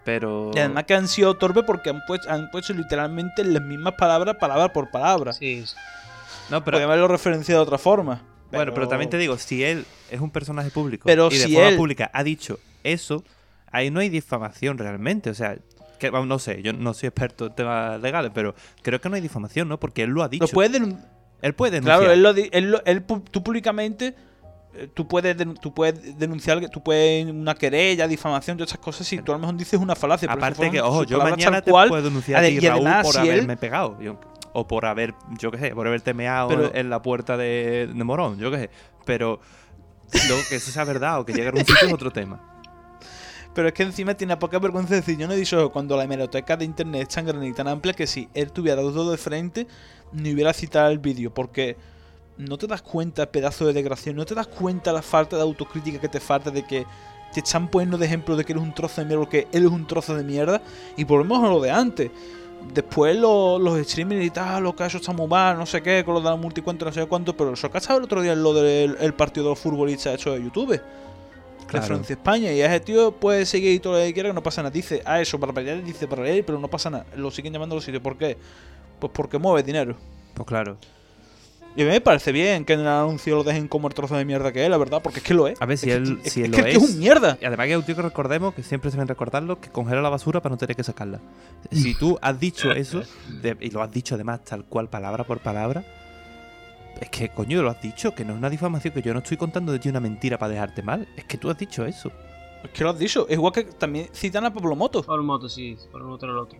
Pero. 0.04 0.50
Y 0.54 0.59
además 0.61 0.85
que 0.85 0.94
han 0.94 1.09
sido 1.09 1.35
torpes 1.37 1.64
porque 1.66 1.90
han 1.90 2.00
puesto, 2.06 2.30
han 2.30 2.50
puesto 2.50 2.72
literalmente 2.72 3.44
las 3.44 3.62
mismas 3.62 3.94
palabras, 3.94 4.37
palabra 4.37 4.72
por 4.72 4.90
palabra. 4.90 5.33
Sí, 5.33 5.66
sí. 5.66 5.74
No, 6.50 6.64
pero. 6.64 6.76
Podrían 6.76 6.90
haberlo 6.90 7.08
referenciado 7.08 7.60
de 7.60 7.66
otra 7.66 7.78
forma. 7.78 8.22
Bueno, 8.52 8.74
pero 8.74 8.88
también 8.88 9.08
te 9.10 9.16
digo, 9.18 9.38
si 9.38 9.62
él 9.62 9.84
es 10.10 10.20
un 10.20 10.30
personaje 10.30 10.70
público 10.70 11.04
Pero 11.06 11.28
y 11.30 11.38
de 11.38 11.44
si 11.44 11.52
forma 11.54 11.68
él- 11.68 11.76
pública 11.76 12.10
ha 12.12 12.24
dicho 12.24 12.58
eso, 12.82 13.22
ahí 13.70 13.90
no 13.92 14.00
hay 14.00 14.08
difamación 14.08 14.76
realmente. 14.76 15.30
O 15.30 15.34
sea, 15.34 15.56
que, 16.00 16.10
no 16.10 16.38
sé, 16.40 16.60
yo 16.62 16.72
no 16.72 16.92
soy 16.94 17.06
experto 17.08 17.46
en 17.46 17.54
temas 17.54 18.00
legales, 18.00 18.32
pero 18.34 18.54
creo 18.82 19.00
que 19.00 19.08
no 19.08 19.14
hay 19.14 19.20
difamación, 19.20 19.68
¿no? 19.68 19.78
Porque 19.78 20.02
él 20.02 20.10
lo 20.10 20.22
ha 20.24 20.28
dicho. 20.28 20.46
Lo 20.46 20.50
puedes 20.50 20.72
denun- 20.72 20.98
Él 21.42 21.54
puede 21.54 21.72
denunciar. 21.72 21.98
Claro, 22.00 22.12
él 22.12 22.22
lo 22.22 22.30
él 22.30 22.70
lo- 22.72 22.84
él 22.84 23.04
tú 23.30 23.42
públicamente 23.44 24.14
eh, 24.74 24.88
tú 24.92 25.06
puedes 25.08 25.36
tú 25.60 25.72
puedes 25.74 26.18
denunciar 26.18 26.68
tú 26.70 26.82
puedes 26.82 27.26
una 27.26 27.54
querella, 27.54 28.06
difamación, 28.08 28.56
todas 28.56 28.70
esas 28.70 28.80
cosas 28.80 29.06
si 29.06 29.18
tú 29.22 29.32
a 29.32 29.36
lo 29.36 29.40
mejor 29.40 29.56
dices 29.56 29.78
una 29.80 29.94
falacia. 29.94 30.30
Aparte 30.30 30.70
que, 30.70 30.80
ojo, 30.80 31.04
yo 31.04 31.18
mañana 31.18 31.60
te 31.62 31.70
cual. 31.70 31.88
puedo 31.88 32.02
denunciar 32.02 32.42
a 32.44 32.46
ti, 32.48 32.58
Raúl, 32.60 32.86
además, 32.86 33.04
por 33.06 33.14
si 33.14 33.20
él- 33.20 33.30
haberme 33.30 33.56
pegado. 33.56 34.00
Yo- 34.00 34.18
o 34.52 34.66
por 34.66 34.86
haber, 34.86 35.14
yo 35.38 35.50
qué 35.50 35.58
sé, 35.58 35.74
por 35.74 35.86
haberte 35.86 36.14
meado 36.14 36.48
Pero- 36.48 36.74
en 36.74 36.90
la 36.90 37.02
puerta 37.02 37.36
de, 37.36 37.88
de 37.92 38.04
Morón, 38.04 38.38
yo 38.38 38.50
qué 38.50 38.58
sé. 38.58 38.70
Pero 39.04 39.40
luego 40.28 40.42
que 40.48 40.56
eso 40.56 40.70
sea 40.70 40.84
verdad 40.84 41.20
o 41.20 41.24
que 41.24 41.32
llegue 41.32 41.48
a 41.48 41.52
un 41.52 41.58
sitio 41.58 41.86
es 41.88 41.92
otro 41.92 42.10
tema. 42.10 42.40
Pero 43.54 43.68
es 43.68 43.74
que 43.74 43.82
encima 43.82 44.14
tiene 44.14 44.36
poca 44.36 44.58
vergüenza 44.60 44.90
de 44.94 45.00
decir, 45.00 45.18
yo 45.18 45.26
no 45.26 45.32
he 45.34 45.36
dicho 45.36 45.70
cuando 45.72 45.96
la 45.96 46.04
hemeroteca 46.04 46.56
de 46.56 46.64
internet 46.64 47.02
es 47.02 47.08
tan 47.14 47.26
grande 47.26 47.48
y 47.48 47.52
tan 47.52 47.66
amplia 47.66 47.92
que 47.94 48.06
si 48.06 48.28
él 48.34 48.52
tuviera 48.52 48.80
todo 48.80 49.10
de 49.10 49.16
frente, 49.16 49.66
ni 50.12 50.32
hubiera 50.32 50.52
citado 50.52 50.88
el 50.90 51.00
vídeo, 51.00 51.34
porque 51.34 51.76
no 52.38 52.56
te 52.58 52.66
das 52.68 52.80
cuenta, 52.80 53.26
pedazo 53.30 53.66
de 53.66 53.72
desgracia, 53.72 54.12
no 54.12 54.24
te 54.24 54.34
das 54.36 54.46
cuenta 54.46 54.92
la 54.92 55.02
falta 55.02 55.36
de 55.36 55.42
autocrítica 55.42 56.00
que 56.00 56.08
te 56.08 56.20
falta 56.20 56.50
de 56.50 56.64
que 56.64 56.86
te 57.34 57.40
están 57.40 57.68
poniendo 57.68 57.98
de 57.98 58.06
ejemplo 58.06 58.36
de 58.36 58.44
que 58.44 58.52
eres 58.52 58.62
un 58.62 58.72
trozo 58.74 59.00
de 59.02 59.06
mierda, 59.06 59.20
porque 59.24 59.48
él 59.52 59.64
es 59.64 59.70
un 59.70 59.86
trozo 59.86 60.14
de 60.14 60.22
mierda, 60.24 60.62
y 60.96 61.02
volvemos 61.04 61.42
a 61.44 61.48
lo 61.48 61.60
de 61.60 61.70
antes. 61.72 62.10
Después 62.75 63.16
lo- 63.16 63.59
los 63.59 63.79
streamers 63.87 64.25
y 64.25 64.31
tal, 64.31 64.62
lo 64.62 64.77
que 64.77 64.85
ha 64.85 64.87
hecho 64.87 64.99
está 64.99 65.12
muy 65.12 65.27
mal, 65.27 65.59
no 65.59 65.66
sé 65.66 65.83
qué, 65.83 66.05
con 66.05 66.14
lo 66.14 66.20
de 66.20 66.29
la 66.31 66.37
multicuenta, 66.37 66.85
no 66.85 66.92
sé 66.92 67.05
cuánto, 67.07 67.37
pero 67.37 67.51
el 67.51 67.57
Shock 67.57 67.75
estaba 67.77 67.99
el 67.99 68.05
otro 68.05 68.23
día 68.23 68.33
en 68.33 68.42
lo 68.42 68.53
del 68.55 68.96
el 69.01 69.14
partido 69.14 69.44
de 69.46 69.51
los 69.51 69.59
futbolistas 69.59 70.14
hecho 70.14 70.33
de 70.33 70.42
YouTube 70.42 70.70
de 70.73 70.81
Claro. 71.66 71.87
Francia 71.87 72.14
España 72.14 72.53
y 72.53 72.62
a 72.62 72.66
ese 72.66 72.81
tío 72.81 73.12
puede 73.12 73.46
seguir 73.46 73.81
todo 73.81 73.92
lo 73.94 74.01
que 74.05 74.12
quiera 74.12 74.29
que 74.31 74.35
no 74.35 74.42
pasa 74.42 74.61
nada 74.62 74.73
dice 74.73 75.03
a 75.05 75.20
eso 75.20 75.38
para 75.38 75.53
pelear 75.53 75.83
dice 75.85 76.09
para 76.09 76.29
él 76.29 76.42
pero 76.44 76.59
no 76.59 76.66
pasa 76.66 76.90
nada 76.90 77.07
lo 77.16 77.31
siguen 77.31 77.53
llamando 77.53 77.75
a 77.75 77.77
los 77.77 77.85
sitios 77.85 78.03
¿por 78.03 78.16
qué? 78.18 78.37
pues 78.99 79.12
porque 79.14 79.38
mueve 79.38 79.62
dinero 79.62 79.94
Pues 80.35 80.49
claro. 80.49 80.77
Y 81.76 81.83
a 81.83 81.85
mí 81.85 81.90
me 81.90 82.00
parece 82.00 82.33
bien 82.33 82.64
que 82.64 82.72
en 82.72 82.80
el 82.80 82.88
anuncio 82.88 83.37
lo 83.37 83.44
dejen 83.44 83.68
como 83.68 83.87
el 83.88 83.94
trozo 83.94 84.16
de 84.16 84.24
mierda 84.24 84.52
que 84.52 84.64
es 84.64 84.70
la 84.70 84.76
verdad 84.76 85.00
porque 85.02 85.18
es 85.20 85.24
que 85.24 85.35
lo 85.35 85.46
es 85.48 85.61
A 85.62 85.66
ver, 85.66 85.78
si 85.78 85.88
es 85.90 85.96
él- 85.96 86.20
que, 86.22 86.30
si 86.30 86.42
él 86.42 86.52
es 86.52 86.59
lo 86.59 86.64
que 86.64 86.70
es 86.72 86.76
es- 86.83 86.90
un 86.90 86.98
mierda 86.98 87.38
Y 87.40 87.44
además 87.44 87.66
que 87.66 87.72
es 87.72 87.78
un 87.78 87.85
tío 87.85 87.96
que 87.96 88.02
recordemos 88.02 88.54
que 88.54 88.62
siempre 88.62 88.90
se 88.90 88.96
deben 88.96 89.09
recordarlo, 89.09 89.61
que 89.61 89.68
congela 89.70 90.02
la 90.02 90.09
basura 90.09 90.40
para 90.42 90.54
no 90.54 90.59
tener 90.59 90.74
que 90.76 90.83
sacarla. 90.85 91.20
Si 91.70 91.94
tú 91.94 92.18
has 92.20 92.38
dicho 92.40 92.70
eso, 92.72 93.02
de- 93.42 93.56
y 93.61 93.70
lo 93.70 93.83
has 93.83 93.92
dicho 93.92 94.14
además 94.16 94.44
tal 94.44 94.64
cual, 94.64 94.88
palabra 94.88 95.24
por 95.24 95.38
palabra, 95.40 95.85
es 97.00 97.09
que 97.09 97.28
coño, 97.30 97.62
lo 97.62 97.70
has 97.70 97.80
dicho, 97.80 98.14
que 98.14 98.24
no 98.24 98.33
es 98.33 98.38
una 98.38 98.50
difamación, 98.50 98.92
que 98.92 99.00
yo 99.02 99.12
no 99.14 99.20
estoy 99.20 99.37
contando 99.37 99.72
de 99.72 99.78
ti 99.78 99.88
una 99.88 100.00
mentira 100.00 100.37
para 100.38 100.52
dejarte 100.52 100.83
mal. 100.83 101.09
Es 101.16 101.24
que 101.24 101.38
tú 101.38 101.48
has 101.50 101.56
dicho 101.56 101.87
eso. 101.87 102.11
es 102.62 102.70
que 102.72 102.85
lo 102.85 102.90
has 102.90 102.98
dicho 102.98 103.26
es 103.26 103.35
igual 103.37 103.54
que 103.54 103.64
también 103.64 104.09
citan 104.12 104.44
a 104.44 104.52
Pablo 104.52 104.76
Moto 104.76 105.02
Por 105.02 105.22
moto, 105.22 105.48
sí, 105.48 105.78
por 105.90 106.02
moto 106.04 106.26
era 106.26 106.33
el 106.35 106.38
otro. 106.40 106.59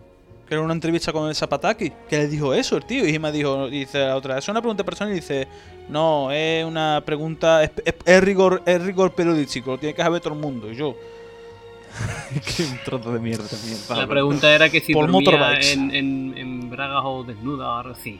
Que 0.51 0.55
era 0.55 0.65
una 0.65 0.73
entrevista 0.73 1.13
con 1.13 1.29
el 1.29 1.33
Zapataki 1.35 1.93
que 2.09 2.17
le 2.17 2.27
dijo 2.27 2.53
eso 2.53 2.75
el 2.75 2.83
tío 2.83 3.07
y 3.07 3.17
me 3.17 3.31
dijo 3.31 3.69
dice 3.69 3.99
la 3.99 4.17
otra 4.17 4.37
es 4.37 4.45
una 4.49 4.59
pregunta 4.59 4.83
personal 4.83 5.13
y 5.13 5.15
dice 5.21 5.47
no 5.87 6.29
es 6.29 6.65
una 6.65 7.01
pregunta 7.05 7.63
es, 7.63 7.71
es- 7.85 7.95
es 8.03 8.21
rigor 8.21 8.61
es 8.65 8.81
rigor 8.81 9.13
periodístico 9.13 9.71
lo 9.71 9.77
tiene 9.77 9.95
que 9.95 10.01
saber 10.03 10.19
todo 10.19 10.33
el 10.33 10.41
mundo 10.41 10.69
y 10.69 10.75
yo 10.75 10.93
que 12.57 12.63
un 12.63 12.77
trozo 12.83 13.13
de 13.13 13.19
mierda 13.19 13.47
también. 13.47 13.77
La 13.89 14.07
pregunta 14.07 14.53
era 14.53 14.69
que 14.69 14.81
si 14.81 14.91
Por 14.93 15.09
dormía 15.09 15.53
en, 15.73 15.95
en, 15.95 16.37
en 16.37 16.69
bragas 16.69 17.01
o 17.05 17.23
desnuda 17.23 17.69
o 17.69 17.77
algo 17.79 17.93
así. 17.93 18.19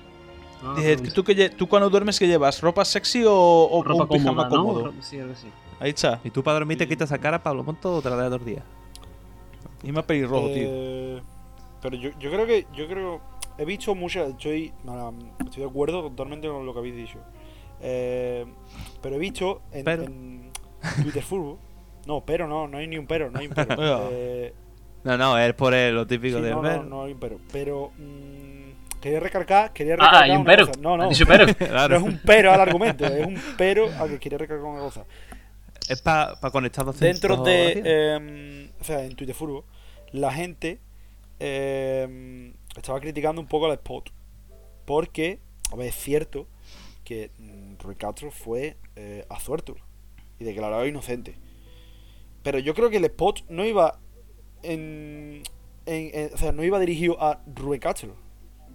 ¿no? 0.64 0.76
Dije, 0.76 0.96
¿tú, 0.98 1.24
que 1.26 1.50
¿tú 1.50 1.68
cuando 1.68 1.90
duermes 1.90 2.18
que 2.18 2.28
llevas? 2.28 2.62
¿Ropa 2.62 2.86
sexy 2.86 3.24
o, 3.26 3.34
o 3.34 3.84
ropa 3.84 4.04
un 4.04 4.10
pijama 4.10 4.48
cómodo? 4.50 4.86
Ro- 4.86 4.94
Sí, 5.02 5.20
algo 5.20 5.34
así. 5.34 5.48
Ahí 5.82 5.90
está. 5.92 6.20
Y 6.24 6.30
tú 6.30 6.44
para 6.44 6.56
dormir 6.60 6.78
te 6.78 6.88
quitas 6.88 7.10
esa 7.10 7.18
cara, 7.18 7.42
Pablo 7.44 7.64
Monto, 7.64 7.96
o 7.96 8.02
te 8.02 8.10
la 8.10 8.16
dejas 8.18 8.32
dos 8.32 8.46
días. 8.46 8.64
Y 9.84 9.92
me 9.92 10.04
pelirrojo, 10.04 10.48
tío. 10.50 11.31
Pero 11.82 11.96
yo, 11.98 12.10
yo 12.20 12.32
creo 12.32 12.46
que. 12.46 12.68
Yo 12.74 12.88
creo. 12.88 13.22
He 13.58 13.66
visto 13.66 13.94
muchas. 13.96 14.30
Estoy, 14.30 14.74
estoy 15.46 15.64
de 15.64 15.70
acuerdo 15.70 16.04
totalmente 16.04 16.48
con 16.48 16.66
lo 16.66 16.74
que 16.74 16.80
habéis 16.80 16.96
dicho. 16.96 17.20
Eh, 17.82 18.46
pero 19.02 19.16
he 19.16 19.20
visto 19.20 19.62
en, 19.72 19.84
Pero. 19.86 20.04
en 20.04 20.52
Twitter 21.04 21.24
Fútbol. 21.24 21.58
No, 22.06 22.22
pero 22.26 22.48
no, 22.48 22.68
no 22.68 22.78
hay 22.78 22.88
ni 22.88 22.98
un 22.98 23.06
pero, 23.08 23.30
no 23.30 23.40
hay 23.40 23.48
un 23.48 23.54
pero. 23.54 24.10
Eh, 24.12 24.54
No, 25.04 25.18
no, 25.18 25.38
es 25.38 25.54
por 25.54 25.74
el- 25.74 25.96
lo 25.96 26.06
típico 26.08 26.38
sí, 26.38 26.44
de 26.44 26.52
no, 26.52 26.62
no, 26.62 26.84
no 26.84 27.04
hay 27.04 27.14
un 27.14 27.20
pero. 27.20 27.40
Pero. 27.52 27.92
mm, 27.98 29.00
quería 29.02 29.20
recargar. 29.20 29.74
Quería 29.74 29.94
Ah, 29.96 29.98
recargar 29.98 30.24
hay 30.24 30.32
un 30.38 30.46
pero. 30.46 30.68
cosa. 30.68 30.80
No, 30.82 30.98
no. 30.98 31.10
Pero. 31.28 31.46
Claro. 31.58 32.00
No 32.00 32.08
es 32.08 32.14
un 32.14 32.22
pero 32.26 32.52
al 32.54 32.62
argumento, 32.62 33.06
es 33.06 33.26
un 33.28 33.42
pero 33.58 33.90
al 34.00 34.10
que 34.10 34.20
quería 34.20 34.38
recargar 34.38 34.66
una 34.66 34.82
cosa. 34.82 35.06
Es 35.90 36.02
para 36.02 36.36
conectar 36.52 36.86
dos 36.86 37.00
Dentro 37.00 37.38
de. 37.38 37.82
eh, 37.84 38.70
o 38.80 38.84
sea, 38.84 39.04
en 39.04 39.16
Twitter 39.16 39.36
Furbo, 39.36 39.66
la 40.12 40.32
gente 40.32 40.80
eh, 41.44 42.54
estaba 42.78 43.00
criticando 43.00 43.42
un 43.42 43.48
poco 43.48 43.66
al 43.66 43.74
spot. 43.74 44.10
Porque, 44.86 45.40
a 45.72 45.76
ver, 45.76 45.88
es 45.88 45.96
cierto 45.96 46.48
que 47.04 47.32
mm, 47.40 47.76
Rui 47.82 47.96
Castro 47.96 48.32
fue 48.32 48.78
eh, 48.96 49.26
absuelto 49.30 49.76
y 50.40 50.44
declarado 50.44 50.86
inocente. 50.86 51.36
Pero 52.44 52.60
yo 52.60 52.74
creo 52.74 52.90
que 52.90 52.98
el 52.98 53.06
spot 53.06 53.42
no 53.50 53.66
iba 53.66 54.00
en, 54.64 55.44
en- 55.86 56.12
en- 56.14 56.34
O 56.34 56.38
sea, 56.38 56.52
no 56.52 56.64
iba 56.64 56.80
dirigido 56.80 57.22
a 57.22 57.42
Rui 57.56 57.80
Castro. 57.80 58.16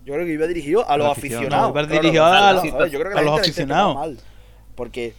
Yo 0.04 0.14
creo 0.14 0.24
que 0.26 0.32
iba 0.32 0.46
dirigido 0.46 0.88
a 0.88 0.96
los 0.96 1.08
aficionados. 1.08 1.74
No, 1.74 1.80
iba 1.80 1.86
dirigido 1.92 2.24
a. 2.24 2.62
Yo 2.88 3.00
creo 3.00 3.12
que 3.12 3.18
a 3.18 3.22
los 3.22 3.40
aficionados. 3.40 3.94
mal. 3.94 4.18
Porque 4.76 5.14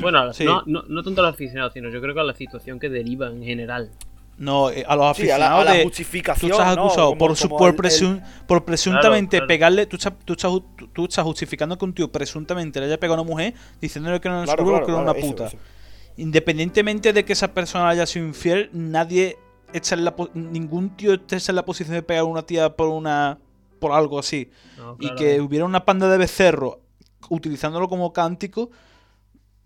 Bueno, 0.00 0.18
a 0.20 0.32
Sí. 0.32 0.44
no, 0.44 0.62
no, 0.66 0.82
no 0.88 1.02
tanto 1.04 1.20
a 1.20 1.26
los 1.26 1.34
aficionados, 1.34 1.74
sino 1.74 1.90
yo 1.90 2.00
creo 2.00 2.14
que 2.14 2.20
a 2.20 2.24
la 2.24 2.34
situación 2.34 2.80
que 2.80 2.88
deriva 2.88 3.28
en 3.28 3.42
general. 3.44 3.90
No, 4.38 4.70
eh, 4.70 4.84
a 4.88 4.96
los 4.96 5.16
Sí, 5.16 5.30
a 5.30 5.38
la, 5.38 5.46
aficionados 5.56 5.60
a 5.60 5.64
la 5.64 5.72
de. 5.72 5.82
Tú 5.84 6.46
estás 6.48 6.76
¿no? 6.76 6.82
acusado 6.86 7.06
Como- 7.10 7.18
por, 7.18 7.36
su, 7.36 7.48
como 7.48 7.58
por, 7.58 7.68
el- 7.68 7.74
el- 7.74 7.80
presun- 7.80 8.22
por 8.46 8.64
presuntamente 8.64 9.36
Claro, 9.36 9.46
claro. 9.46 9.48
pegarle. 9.48 9.86
Tú 9.86 9.96
estás, 9.96 10.12
tú, 10.24 10.32
estás, 10.32 10.52
tú- 10.92 11.04
estás 11.04 11.24
justificando 11.24 11.76
que 11.78 11.84
un 11.84 11.92
tío 11.94 12.10
presuntamente 12.10 12.80
le 12.80 12.86
haya 12.86 12.98
pegado 12.98 13.20
a 13.20 13.22
una 13.22 13.30
mujer 13.30 13.54
diciéndole 13.80 14.20
que 14.20 14.28
no 14.28 14.36
era 14.42 14.44
Claro, 14.44 14.64
claro, 14.64 14.86
que 14.86 14.92
era 14.92 15.02
claro, 15.02 15.10
una 15.12 15.18
eso, 15.18 15.28
puta. 15.30 15.46
eso. 15.46 15.56
Independientemente 16.16 17.12
de 17.12 17.24
que 17.24 17.32
esa 17.32 17.52
persona 17.54 17.88
haya 17.88 18.06
sido 18.06 18.26
infiel, 18.26 18.70
nadie 18.72 19.38
está 19.72 19.94
en 19.94 20.04
la 20.04 20.14
ningún 20.34 20.96
tío 20.96 21.14
está 21.14 21.36
en 21.36 21.56
la 21.56 21.64
posición 21.64 21.94
de 21.94 22.02
pegar 22.02 22.22
a 22.22 22.24
una 22.24 22.42
tía 22.42 22.74
por 22.76 22.88
una 22.88 23.38
por 23.78 23.92
algo 23.92 24.18
así. 24.18 24.50
No, 24.76 24.96
y 25.00 25.14
que 25.14 25.40
hubiera 25.40 25.64
una 25.64 25.84
panda 25.84 26.08
de 26.08 26.18
becerros 26.18 26.76
utilizándolo 27.28 27.88
como 27.88 28.12
cántico, 28.12 28.70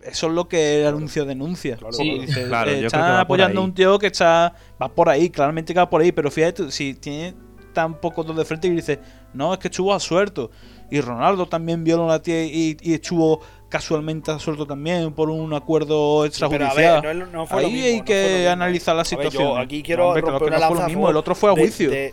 eso 0.03 0.27
es 0.29 0.33
lo 0.33 0.49
que 0.49 0.81
el 0.83 0.87
anuncio 0.89 1.25
denuncia. 1.25 1.77
Claro, 1.77 1.97
Porque 1.97 2.11
claro. 2.13 2.21
dice, 2.27 2.47
Claro, 2.49 2.71
eh, 2.71 2.87
que 2.91 2.97
apoyando 2.97 3.61
a 3.61 3.65
un 3.65 3.75
tío 3.75 3.99
que 3.99 4.07
está 4.09 4.55
va 4.81 4.89
por 4.89 5.09
ahí, 5.09 5.31
claramente 5.31 5.73
que 5.73 5.81
va 5.81 5.89
por 5.91 6.01
ahí, 6.01 6.13
pero 6.13 6.31
fíjate, 6.31 6.71
si 6.71 6.95
tiene 6.95 7.35
tan 7.73 8.01
poco 8.01 8.23
dos 8.25 8.37
de 8.37 8.45
frente 8.45 8.69
y 8.69 8.71
dice, 8.71 8.99
no, 9.35 9.53
es 9.53 9.59
que 9.59 9.69
estuvo 9.69 9.93
a 9.93 10.01
suelto. 10.01 10.51
Y 10.91 11.01
Ronaldo 11.01 11.47
también 11.47 11.83
violó 11.83 12.03
a 12.05 12.07
una 12.07 12.23
tía 12.23 12.45
y, 12.45 12.77
y 12.81 12.95
estuvo 12.95 13.41
casualmente 13.69 14.31
a 14.31 14.39
suelto 14.39 14.67
también 14.67 15.13
por 15.13 15.29
un 15.31 15.53
acuerdo 15.53 16.19
Pero 16.19 16.23
a 16.23 16.27
extrajudicial. 16.27 17.03
ver, 17.03 17.29
no, 17.29 17.45
fue 17.47 17.63
lo 17.63 17.67
Ahí 17.69 17.73
mismo, 17.75 17.87
hay 17.89 17.99
no 17.99 18.05
que 18.05 18.13
fue 18.23 18.31
lo 18.31 18.37
mismo. 18.39 18.51
analizar 18.53 18.95
la 18.95 19.03
ver, 19.03 19.07
situación. 19.07 19.43
yo 19.43 19.57
aquí 19.59 19.83
quiero 19.83 20.07
Hombre, 20.09 20.23
claro 20.23 20.39
romper 20.39 20.53
que 20.53 20.57
una 20.57 20.69
no 20.69 20.73
fue 20.75 20.83
lo 20.83 20.89
mismo, 20.89 21.11
el 21.11 21.17
otro 21.17 21.35
fue 21.35 21.51
a 21.51 21.55
de- 21.55 21.61
juicio. 21.61 21.91
de- 21.91 22.13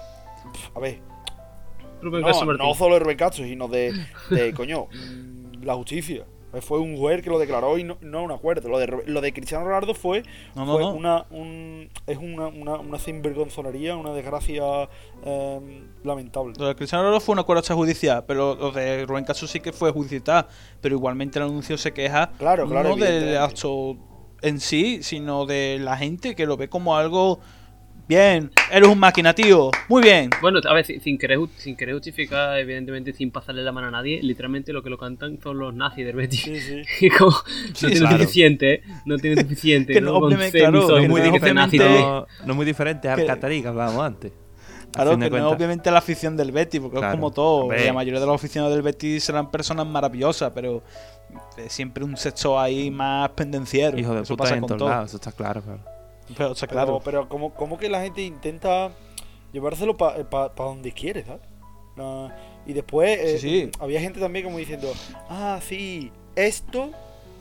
a 0.76 0.80
ver, 0.80 1.00
no, 2.02 2.10
no 2.58 2.74
solo 2.74 2.96
de 2.96 3.00
Rubén 3.00 3.18
Castro, 3.18 3.46
sino 3.46 3.68
de, 3.68 3.94
de 4.30 4.54
coño, 4.54 4.88
mm, 4.92 5.64
la 5.64 5.76
justicia. 5.76 6.26
Fue 6.62 6.80
un 6.80 6.98
juez 6.98 7.22
que 7.22 7.30
lo 7.30 7.40
declaró 7.40 7.78
y 7.78 7.84
no, 7.84 7.98
no 8.02 8.24
un 8.24 8.32
acuerdo. 8.32 8.70
Lo 8.70 8.80
de, 8.80 9.04
lo 9.06 9.22
de 9.22 9.34
Cristiano 9.34 9.66
Ronaldo 9.66 9.94
fue, 9.94 10.24
No, 10.56 10.66
no, 10.66 10.74
fue 10.74 10.82
no. 10.84 10.92
una 10.94 11.26
un, 11.32 11.90
es 12.08 12.18
una, 12.18 12.48
una, 12.48 12.76
una 12.76 13.00
sinvergonzonería, 13.00 13.96
una 13.96 14.14
desgracia 14.14 14.88
em, 15.26 15.88
lamentable. 16.04 16.54
Lo 16.58 16.68
de 16.68 16.76
Cristiano 16.76 17.04
Ronaldo 17.04 17.20
fue 17.22 17.34
un 17.34 17.40
acuerdo 17.40 17.60
extrajudicial, 17.60 18.26
pero 18.26 18.56
lo 18.56 18.72
de 18.72 19.06
Rubén 19.06 19.26
Castro 19.26 19.48
sí 19.48 19.60
que 19.60 19.74
fue 19.74 19.92
judicial. 19.92 20.48
Pero 20.82 20.96
igualmente 20.96 21.40
el 21.40 21.46
anuncio 21.46 21.78
se 21.78 21.92
queja 21.94 22.32
Claro, 22.38 22.68
claro, 22.68 22.90
no 22.90 22.96
del 22.96 23.38
acto 23.38 23.98
en 24.42 24.60
sí, 24.60 25.02
sino 25.02 25.46
de 25.46 25.80
la 25.82 25.98
gente 25.98 26.36
que 26.36 26.46
lo 26.46 26.58
ve 26.58 26.70
como 26.70 26.96
algo. 26.96 27.40
Bien, 28.08 28.52
eres 28.70 28.90
un 28.90 29.00
máquina, 29.00 29.34
tío. 29.34 29.72
Muy 29.88 30.02
bien. 30.04 30.30
Bueno, 30.42 30.60
a 30.68 30.74
ver, 30.74 30.86
sin 30.86 31.00
sin 31.02 31.18
querer, 31.18 31.38
ju- 31.40 31.50
sin 31.56 31.76
querer 31.78 31.96
justificar, 31.96 32.58
evidentemente, 32.60 33.14
sin 33.14 33.32
pasarle 33.32 33.64
la 33.64 33.72
mano 33.72 33.88
a 33.88 33.92
nadie, 33.92 34.22
literalmente 34.22 34.74
lo 34.74 34.84
que 34.84 34.90
lo 34.90 34.98
cantan 34.98 35.40
son 35.42 35.58
los 35.58 35.74
nazis 35.74 36.06
del 36.06 36.16
Betis. 36.18 36.42
Sí, 36.42 36.60
sí. 36.60 36.82
Y 37.06 37.10
como 37.10 37.32
Sí, 37.32 37.86
no 37.86 37.90
tiene 37.90 38.00
claro. 38.00 38.18
suficiente, 38.18 38.74
¿eh? 38.74 38.84
no 39.06 39.18
tiene 39.18 39.42
suficiente. 39.42 39.94
Que 39.94 40.02
¿no? 40.02 40.08
no, 40.08 40.14
Con 40.16 40.24
obviamente, 40.26 40.52
ser 40.60 40.70
claro, 40.70 40.82
misoginos, 40.82 41.02
que 41.04 41.10
muy 41.10 41.40
no 41.40 41.48
es 41.48 41.54
nazi. 41.54 41.78
No, 42.46 42.54
muy 42.56 42.66
diferente 42.66 43.08
al 43.08 43.26
catarí 43.26 43.62
que 43.62 43.68
hablábamos 43.70 44.04
antes. 44.04 44.32
Claro, 44.92 45.18
que 45.18 45.30
no 45.30 45.50
obviamente 45.50 45.90
la 45.90 46.00
afición 46.00 46.36
del 46.38 46.52
Betis, 46.52 46.80
porque 46.82 46.98
Claro. 46.98 47.14
es 47.14 47.20
como 47.20 47.32
todo. 47.32 47.72
La 47.72 47.94
mayoría 47.94 48.20
de 48.20 48.26
los 48.28 48.36
aficionados 48.36 48.76
del 48.76 48.84
Betis 48.84 49.24
serán 49.24 49.50
personas 49.50 49.88
maravillosas, 49.88 50.52
pero 50.54 50.84
eh, 51.58 51.66
siempre 51.70 52.04
un 52.04 52.16
sexo 52.18 52.60
ahí 52.60 52.92
más 52.92 53.30
pendenciero. 53.30 53.98
Hijo 53.98 54.14
de 54.14 54.22
Eso 54.22 54.34
puta 54.34 54.44
pasa 54.44 54.54
en 54.56 54.60
con 54.60 54.68
todos 54.68 54.80
todo. 54.80 54.90
lados, 54.90 55.10
eso 55.10 55.18
está 55.18 55.32
claro, 55.32 55.62
claro. 55.64 55.80
Pero, 56.38 56.52
o 56.52 56.56
sea, 56.56 56.68
Pero, 56.68 56.82
claro. 56.86 57.02
pero 57.04 57.30
como, 57.30 57.54
como 57.54 57.78
que 57.78 57.90
la 57.90 58.02
gente 58.02 58.22
intenta 58.22 58.92
llevárselo 59.52 59.96
para 59.98 60.50
donde 60.56 60.92
quiere, 60.92 61.24
¿sabes? 61.26 61.42
Y 62.66 62.74
después 62.74 63.20
eh, 63.20 63.38
Sí, 63.40 63.50
sí. 63.66 63.70
había 63.80 64.00
gente 64.00 64.20
también 64.20 64.46
como 64.46 64.58
diciendo, 64.58 64.92
ah, 65.30 65.60
sí, 65.62 66.12
esto, 66.36 66.90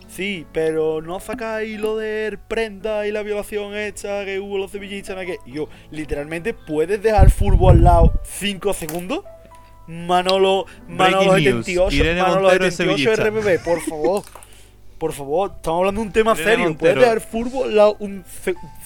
sí, 0.08 0.44
pero 0.52 1.00
no 1.00 1.20
sacáis 1.20 1.80
lo 1.80 1.96
de 1.96 2.38
prenda 2.48 3.06
y 3.06 3.12
la 3.12 3.22
violación 3.22 3.74
hecha 3.76 4.24
que 4.24 4.40
hubo 4.40 4.58
los 4.58 4.70
sevillistas, 4.72 5.16
¿no? 5.16 5.22
Y 5.22 5.52
yo, 5.52 5.68
literalmente, 5.90 6.52
¿puedes 6.54 7.02
dejar 7.02 7.30
fútbol 7.30 7.76
al 7.76 7.84
lado 7.84 8.12
5 8.24 8.72
segundos? 8.74 9.24
Manolo, 9.86 10.66
Manolo 10.86 11.32
Breaking 11.32 11.54
news. 11.56 11.66
78, 11.66 11.96
Irene 11.96 12.22
Manolo 12.22 12.40
Montero 12.42 12.66
es 12.66 12.74
78 12.76 13.16
sevillista. 13.16 13.30
RBB, 13.56 13.64
por 13.64 13.80
favor. 13.80 14.22
Por 14.98 15.12
favor, 15.12 15.52
estamos 15.56 15.78
hablando 15.80 16.00
de 16.00 16.06
un 16.06 16.12
tema 16.12 16.32
Irene 16.34 16.50
serio. 16.50 16.78
¿Puedes 16.78 16.96
dejar 16.96 17.20
fútbol 17.20 17.68
al 17.70 17.76
lado 17.76 17.96
un 17.98 18.24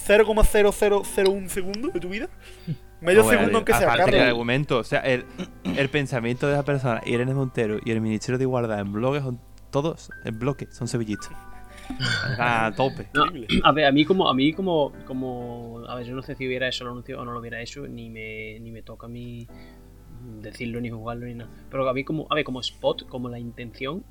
0,0001 0.07 1.49
segundo 1.49 1.89
de 1.89 2.01
tu 2.01 2.09
vida? 2.09 2.29
Medio 3.01 3.23
No, 3.25 3.31
segundo 3.31 3.59
aunque 3.59 3.75
sea, 3.75 3.93
aparte 3.93 4.13
que 4.13 4.17
el 4.17 4.29
argumento, 4.29 4.79
o 4.79 4.85
sea, 4.85 5.01
el, 5.01 5.27
el 5.65 5.89
pensamiento 5.91 6.47
de 6.47 6.55
esa 6.55 6.65
persona, 6.65 7.03
Irene 7.05 7.35
Montero 7.35 7.79
y 7.85 7.91
el 7.91 8.01
Ministerio 8.01 8.39
de 8.39 8.45
Igualdad 8.45 8.81
en 8.81 8.93
bloques 8.93 9.23
son 9.23 9.39
todos 9.71 10.11
en 10.25 10.39
bloque, 10.39 10.67
son 10.71 10.89
sevillistas. 10.89 11.33
A 12.39 12.73
tope. 12.75 13.09
No, 13.15 13.25
a 13.63 13.73
ver, 13.73 13.85
a 13.85 13.93
mí 13.93 14.05
como, 14.05 14.29
a 14.29 14.35
mí 14.35 14.53
como, 14.53 14.93
como, 15.07 15.83
a 15.87 15.95
ver, 15.95 16.07
yo 16.07 16.15
no 16.15 16.23
sé 16.23 16.35
si 16.35 16.47
hubiera 16.47 16.69
hecho 16.69 16.85
el 16.85 16.91
anuncio 16.91 17.21
o 17.21 17.25
no 17.25 17.33
lo 17.33 17.41
hubiera 17.41 17.61
hecho, 17.61 17.87
ni 17.87 18.11
me, 18.11 18.59
ni 18.61 18.73
me 18.73 18.83
toca 18.83 19.07
a 19.07 19.09
mí 19.09 19.47
decirlo 20.41 20.81
ni 20.81 20.91
jugarlo 20.91 21.27
ni 21.27 21.35
nada. 21.35 21.51
Pero 21.71 21.89
a 21.89 21.93
mí 21.95 22.05
como, 22.05 22.27
a 22.31 22.35
ver, 22.35 22.45
como 22.45 22.61
spot, 22.61 23.07
como 23.09 23.29
la 23.29 23.39
intención 23.39 24.05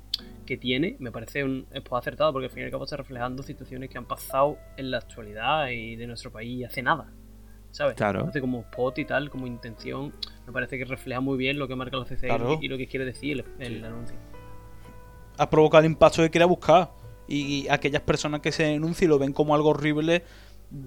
que 0.46 0.56
tiene, 0.56 0.96
me 1.00 1.10
parece 1.10 1.42
un 1.44 1.66
spot 1.72 1.98
acertado 2.00 2.32
porque 2.32 2.46
al 2.46 2.52
fin 2.52 2.62
y 2.62 2.64
al 2.66 2.70
cabo 2.70 2.84
está 2.84 2.96
reflejando 2.96 3.42
situaciones 3.42 3.90
que 3.90 3.98
han 3.98 4.04
pasado 4.06 4.58
en 4.76 4.90
la 4.90 4.98
actualidad 4.98 5.68
y 5.70 5.96
de 5.96 6.06
nuestro 6.06 6.30
país 6.30 6.64
hace 6.66 6.82
nada. 6.82 7.10
¿Sabes? 7.72 7.94
Claro. 7.96 8.30
Como 8.40 8.60
spot 8.60 8.98
y 9.00 9.04
tal, 9.04 9.28
como 9.28 9.46
intención, 9.46 10.14
me 10.46 10.52
parece 10.52 10.78
que 10.78 10.84
refleja 10.86 11.20
muy 11.20 11.36
bien 11.36 11.58
lo 11.58 11.68
que 11.68 11.74
marca 11.76 11.96
la 11.98 12.04
CCI 12.04 12.26
Claro. 12.28 12.58
y 12.62 12.68
lo 12.68 12.78
que 12.78 12.86
quiere 12.86 13.04
decir 13.04 13.44
el, 13.58 13.66
el 13.66 13.84
anuncio. 13.84 14.16
ha 15.36 15.50
provocado 15.50 15.80
el 15.84 15.90
impacto 15.90 16.22
que 16.22 16.30
quiera 16.30 16.46
buscar. 16.46 16.90
Y 17.28 17.66
aquellas 17.68 18.02
personas 18.02 18.40
que 18.40 18.52
se 18.52 18.62
denuncian 18.62 19.08
y 19.08 19.10
lo 19.10 19.18
ven 19.18 19.32
como 19.32 19.54
algo 19.54 19.70
horrible, 19.70 20.22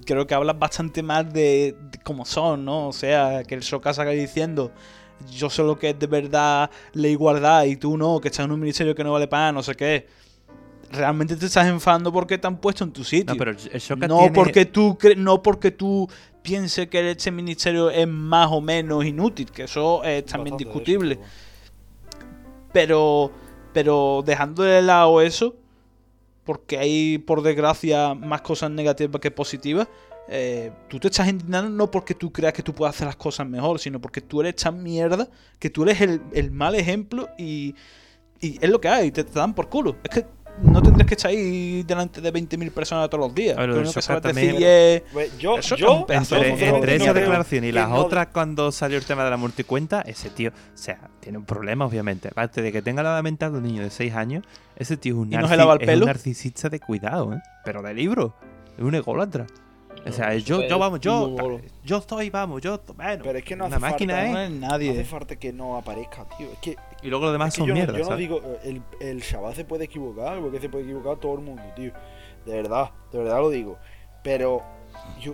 creo 0.05 0.25
que 0.25 0.33
hablan 0.33 0.57
bastante 0.57 1.03
más 1.03 1.31
de, 1.33 1.75
de 1.91 1.99
cómo 2.03 2.25
son, 2.25 2.63
¿no? 2.65 2.87
O 2.87 2.93
sea, 2.93 3.43
que 3.43 3.55
el 3.55 3.61
Soca 3.61 3.93
salga 3.93 4.11
diciendo, 4.11 4.71
yo 5.31 5.49
sé 5.49 5.63
lo 5.63 5.77
que 5.77 5.89
es 5.91 5.99
de 5.99 6.07
verdad 6.07 6.69
la 6.93 7.07
igualdad 7.07 7.63
y 7.65 7.75
tú 7.75 7.97
no, 7.97 8.19
que 8.19 8.29
estás 8.29 8.45
en 8.45 8.51
un 8.51 8.59
ministerio 8.59 8.95
que 8.95 9.03
no 9.03 9.11
vale 9.11 9.27
para 9.27 9.51
no 9.51 9.61
sé 9.63 9.75
qué. 9.75 10.07
Realmente 10.91 11.35
te 11.35 11.45
estás 11.45 11.67
enfadando 11.67 12.11
porque 12.11 12.37
te 12.37 12.47
han 12.47 12.57
puesto 12.57 12.83
en 12.83 12.91
tu 12.91 13.03
sitio. 13.03 13.33
No, 13.35 13.37
pero 13.37 13.51
el 13.51 13.57
no 14.07 14.17
tiene- 14.19 14.31
porque 14.33 14.65
tú 14.65 14.97
cre- 14.99 15.15
no 15.15 15.41
porque 15.43 15.71
tú 15.71 16.09
pienses 16.41 16.87
que 16.87 17.11
este 17.11 17.31
ministerio 17.31 17.89
es 17.91 18.07
más 18.07 18.47
o 18.51 18.59
menos 18.61 19.05
inútil, 19.05 19.51
que 19.51 19.63
eso 19.63 20.03
es 20.03 20.25
también 20.25 20.55
Bastante 20.55 20.63
de 20.65 20.69
eso, 20.71 20.79
discutible. 20.79 21.19
Pero, 22.71 23.31
pero 23.73 24.23
dejando 24.25 24.63
de 24.63 24.81
lado 24.81 25.21
eso, 25.21 25.55
porque 26.43 26.77
hay 26.77 27.17
por 27.19 27.41
desgracia 27.41 28.13
más 28.13 28.41
cosas 28.41 28.71
negativas 28.71 29.19
que 29.21 29.31
positivas, 29.31 29.87
eh, 30.31 30.71
tú 30.87 30.99
te 30.99 31.07
estás 31.07 31.27
indignando 31.27 31.69
no 31.69 31.89
porque 31.89 32.13
tú 32.13 32.31
creas 32.31 32.53
que 32.53 32.61
tú 32.63 32.73
puedes 32.73 32.95
hacer 32.95 33.07
las 33.07 33.15
cosas 33.15 33.47
mejor, 33.47 33.79
sino 33.79 33.99
porque 33.99 34.21
tú 34.21 34.41
eres 34.41 34.55
tan 34.55 34.81
mierda 34.83 35.27
que 35.57 35.69
tú 35.69 35.83
eres 35.83 35.99
el, 36.01 36.21
el 36.33 36.51
mal 36.51 36.75
ejemplo 36.75 37.29
y, 37.37 37.73
y 38.39 38.57
es 38.63 38.69
lo 38.69 38.79
que 38.79 38.87
hay, 38.89 39.11
te, 39.11 39.23
te 39.23 39.33
dan 39.39 39.53
por 39.53 39.69
culo. 39.69 39.95
Es 40.03 40.09
que 40.09 40.25
no 40.61 40.81
tendrías 40.81 41.07
que 41.07 41.13
estar 41.13 41.31
ahí 41.31 41.83
delante 41.83 42.19
de 42.19 42.33
20.000 42.33 42.71
personas 42.71 43.09
todos 43.09 43.27
los 43.27 43.33
días. 43.33 43.55
Ver, 43.55 43.69
lo 43.69 43.81
que 43.93 44.01
sabes 44.01 44.21
también- 44.21 44.51
decir 44.53 44.67
es- 44.67 45.03
Pues 45.13 45.37
yo, 45.37 45.57
Eso 45.57 45.75
Entre, 45.75 46.95
esa 46.97 47.13
declaración 47.13 47.63
y 47.63 47.71
las 47.71 47.87
no- 47.87 47.95
otras, 47.95 48.27
cuando 48.27 48.71
salió 48.73 48.97
el 48.97 49.05
tema 49.05 49.23
de 49.23 49.29
la 49.29 49.37
multicuenta, 49.37 50.01
ese 50.01 50.29
tío, 50.29 50.49
o 50.49 50.77
sea, 50.77 50.99
tiene 51.21 51.37
un 51.37 51.45
problema, 51.45 51.85
obviamente. 51.85 52.27
Aparte 52.27 52.61
de 52.61 52.71
que 52.73 52.81
tenga 52.81 53.01
la 53.03 53.21
mental 53.23 53.53
de 53.53 53.57
un 53.59 53.63
niño 53.63 53.83
de 53.83 53.89
6 53.89 54.13
años, 54.13 54.43
ese 54.75 54.97
tío 54.97 55.13
es 55.13 55.19
un, 55.19 55.31
¿Y 55.33 55.37
no 55.37 55.47
se 55.47 55.53
narci- 55.53 55.57
lava 55.57 55.73
el 55.75 55.81
es 55.81 55.87
pelo? 55.87 56.05
un 56.05 56.07
narcisista 56.07 56.67
de 56.69 56.79
cuidado, 56.81 57.33
¿eh? 57.33 57.39
Pero 57.63 57.81
de 57.81 57.93
libro. 57.93 58.35
Es 58.77 58.83
un 58.83 58.95
ególatra. 58.95 59.47
O 60.07 60.11
sea, 60.11 60.33
yo, 60.35 60.63
yo, 60.67 60.79
vamos, 60.79 60.99
yo, 61.01 61.59
yo 61.83 61.97
estoy, 61.97 62.29
vamos, 62.29 62.61
yo, 62.61 62.79
bueno. 62.95 63.21
Pero 63.23 63.37
es 63.37 63.43
que 63.43 63.55
no 63.55 63.65
una 63.65 63.75
hace 63.77 63.81
máquina, 63.81 64.15
falta, 64.15 64.31
no 64.31 64.39
¿eh? 64.39 64.45
es 64.45 64.51
No 64.51 64.67
nadie. 64.67 64.91
hace 64.91 65.05
falta 65.05 65.35
que 65.35 65.53
no 65.53 65.77
aparezca, 65.77 66.25
tío. 66.37 66.47
Es 66.51 66.57
que, 66.59 66.75
Y 67.03 67.07
luego 67.09 67.25
los 67.25 67.33
demás 67.33 67.49
es 67.49 67.53
que 67.55 67.57
son 67.59 67.67
yo, 67.67 67.73
no- 67.73 67.77
mierdas, 67.79 67.97
yo 68.01 68.09
no 68.09 68.15
digo, 68.17 68.41
el, 68.63 68.81
el 69.01 69.21
chaval 69.21 69.53
se 69.55 69.65
puede 69.65 69.85
equivocar, 69.85 70.39
porque 70.39 70.59
se 70.59 70.69
puede 70.69 70.85
equivocar 70.85 71.17
todo 71.17 71.35
el 71.35 71.41
mundo, 71.41 71.61
tío. 71.75 71.91
De 72.45 72.53
verdad, 72.53 72.91
de 73.11 73.17
verdad 73.19 73.39
lo 73.39 73.49
digo. 73.49 73.77
Pero 74.23 74.63
yo 75.21 75.33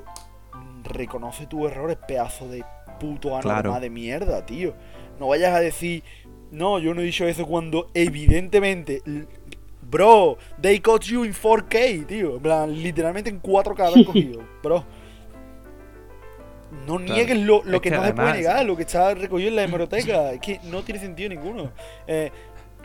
mm, 0.53 0.83
reconoce 0.83 1.45
tus 1.47 1.69
errores, 1.71 1.97
pedazo 2.07 2.47
de 2.47 2.63
puto 2.99 3.29
anormal 3.37 3.61
Claro. 3.63 3.79
de 3.79 3.89
mierda, 3.89 4.45
tío. 4.45 4.73
No 5.19 5.27
vayas 5.27 5.53
a 5.53 5.59
decir, 5.59 6.03
no, 6.51 6.79
yo 6.79 6.93
no 6.93 7.01
he 7.01 7.05
dicho 7.05 7.25
eso 7.27 7.45
cuando 7.45 7.89
evidentemente, 7.93 9.01
bro, 9.89 10.37
they 10.61 10.79
caught 10.79 11.03
you 11.03 11.23
in 11.25 11.33
4K, 11.33 12.05
tío. 12.07 12.35
En 12.37 12.41
plan, 12.41 12.73
literalmente 12.83 13.29
en 13.29 13.41
4K 13.41 13.89
lo 13.89 13.95
han 13.95 14.03
cogido, 14.03 14.41
bro. 14.63 14.83
No 16.87 16.97
Claro. 16.97 17.13
niegues 17.13 17.37
lo, 17.39 17.63
lo 17.63 17.77
Es 17.77 17.81
que, 17.81 17.89
que 17.89 17.95
no 17.95 18.03
se 18.05 18.13
puede 18.13 18.33
negar, 18.33 18.65
lo 18.65 18.75
que 18.75 18.83
está 18.83 19.13
recogido 19.13 19.49
en 19.49 19.55
la 19.55 19.63
hemeroteca. 19.63 20.31
Es 20.33 20.41
que 20.41 20.59
no 20.65 20.81
tiene 20.83 20.99
sentido 20.99 21.29
ninguno. 21.29 21.71
Eh, 22.07 22.31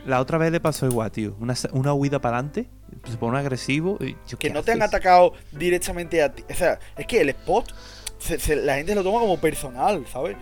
La 0.05 0.19
otra 0.21 0.37
vez 0.37 0.51
le 0.51 0.59
pasó 0.59 0.85
igual, 0.87 1.11
tío. 1.11 1.35
Una, 1.39 1.53
una 1.73 1.93
huida 1.93 2.19
para 2.19 2.37
adelante, 2.37 2.67
se 3.09 3.17
pone 3.17 3.37
agresivo. 3.37 3.97
Y, 3.99 4.11
yo, 4.27 4.37
que 4.39 4.47
¿qué 4.47 4.49
no 4.53 4.63
te 4.63 4.71
han 4.71 4.81
atacado 4.81 5.33
directamente 5.51 6.21
a 6.23 6.31
ti. 6.33 6.43
O 6.49 6.53
sea, 6.53 6.79
es 6.97 7.05
que 7.05 7.21
el 7.21 7.29
spot, 7.29 7.73
se- 8.17 8.39
se- 8.39 8.55
la 8.55 8.75
gente 8.75 8.95
lo 8.95 9.03
toma 9.03 9.19
como 9.19 9.37
personal, 9.39 10.05
¿sabes? 10.07 10.37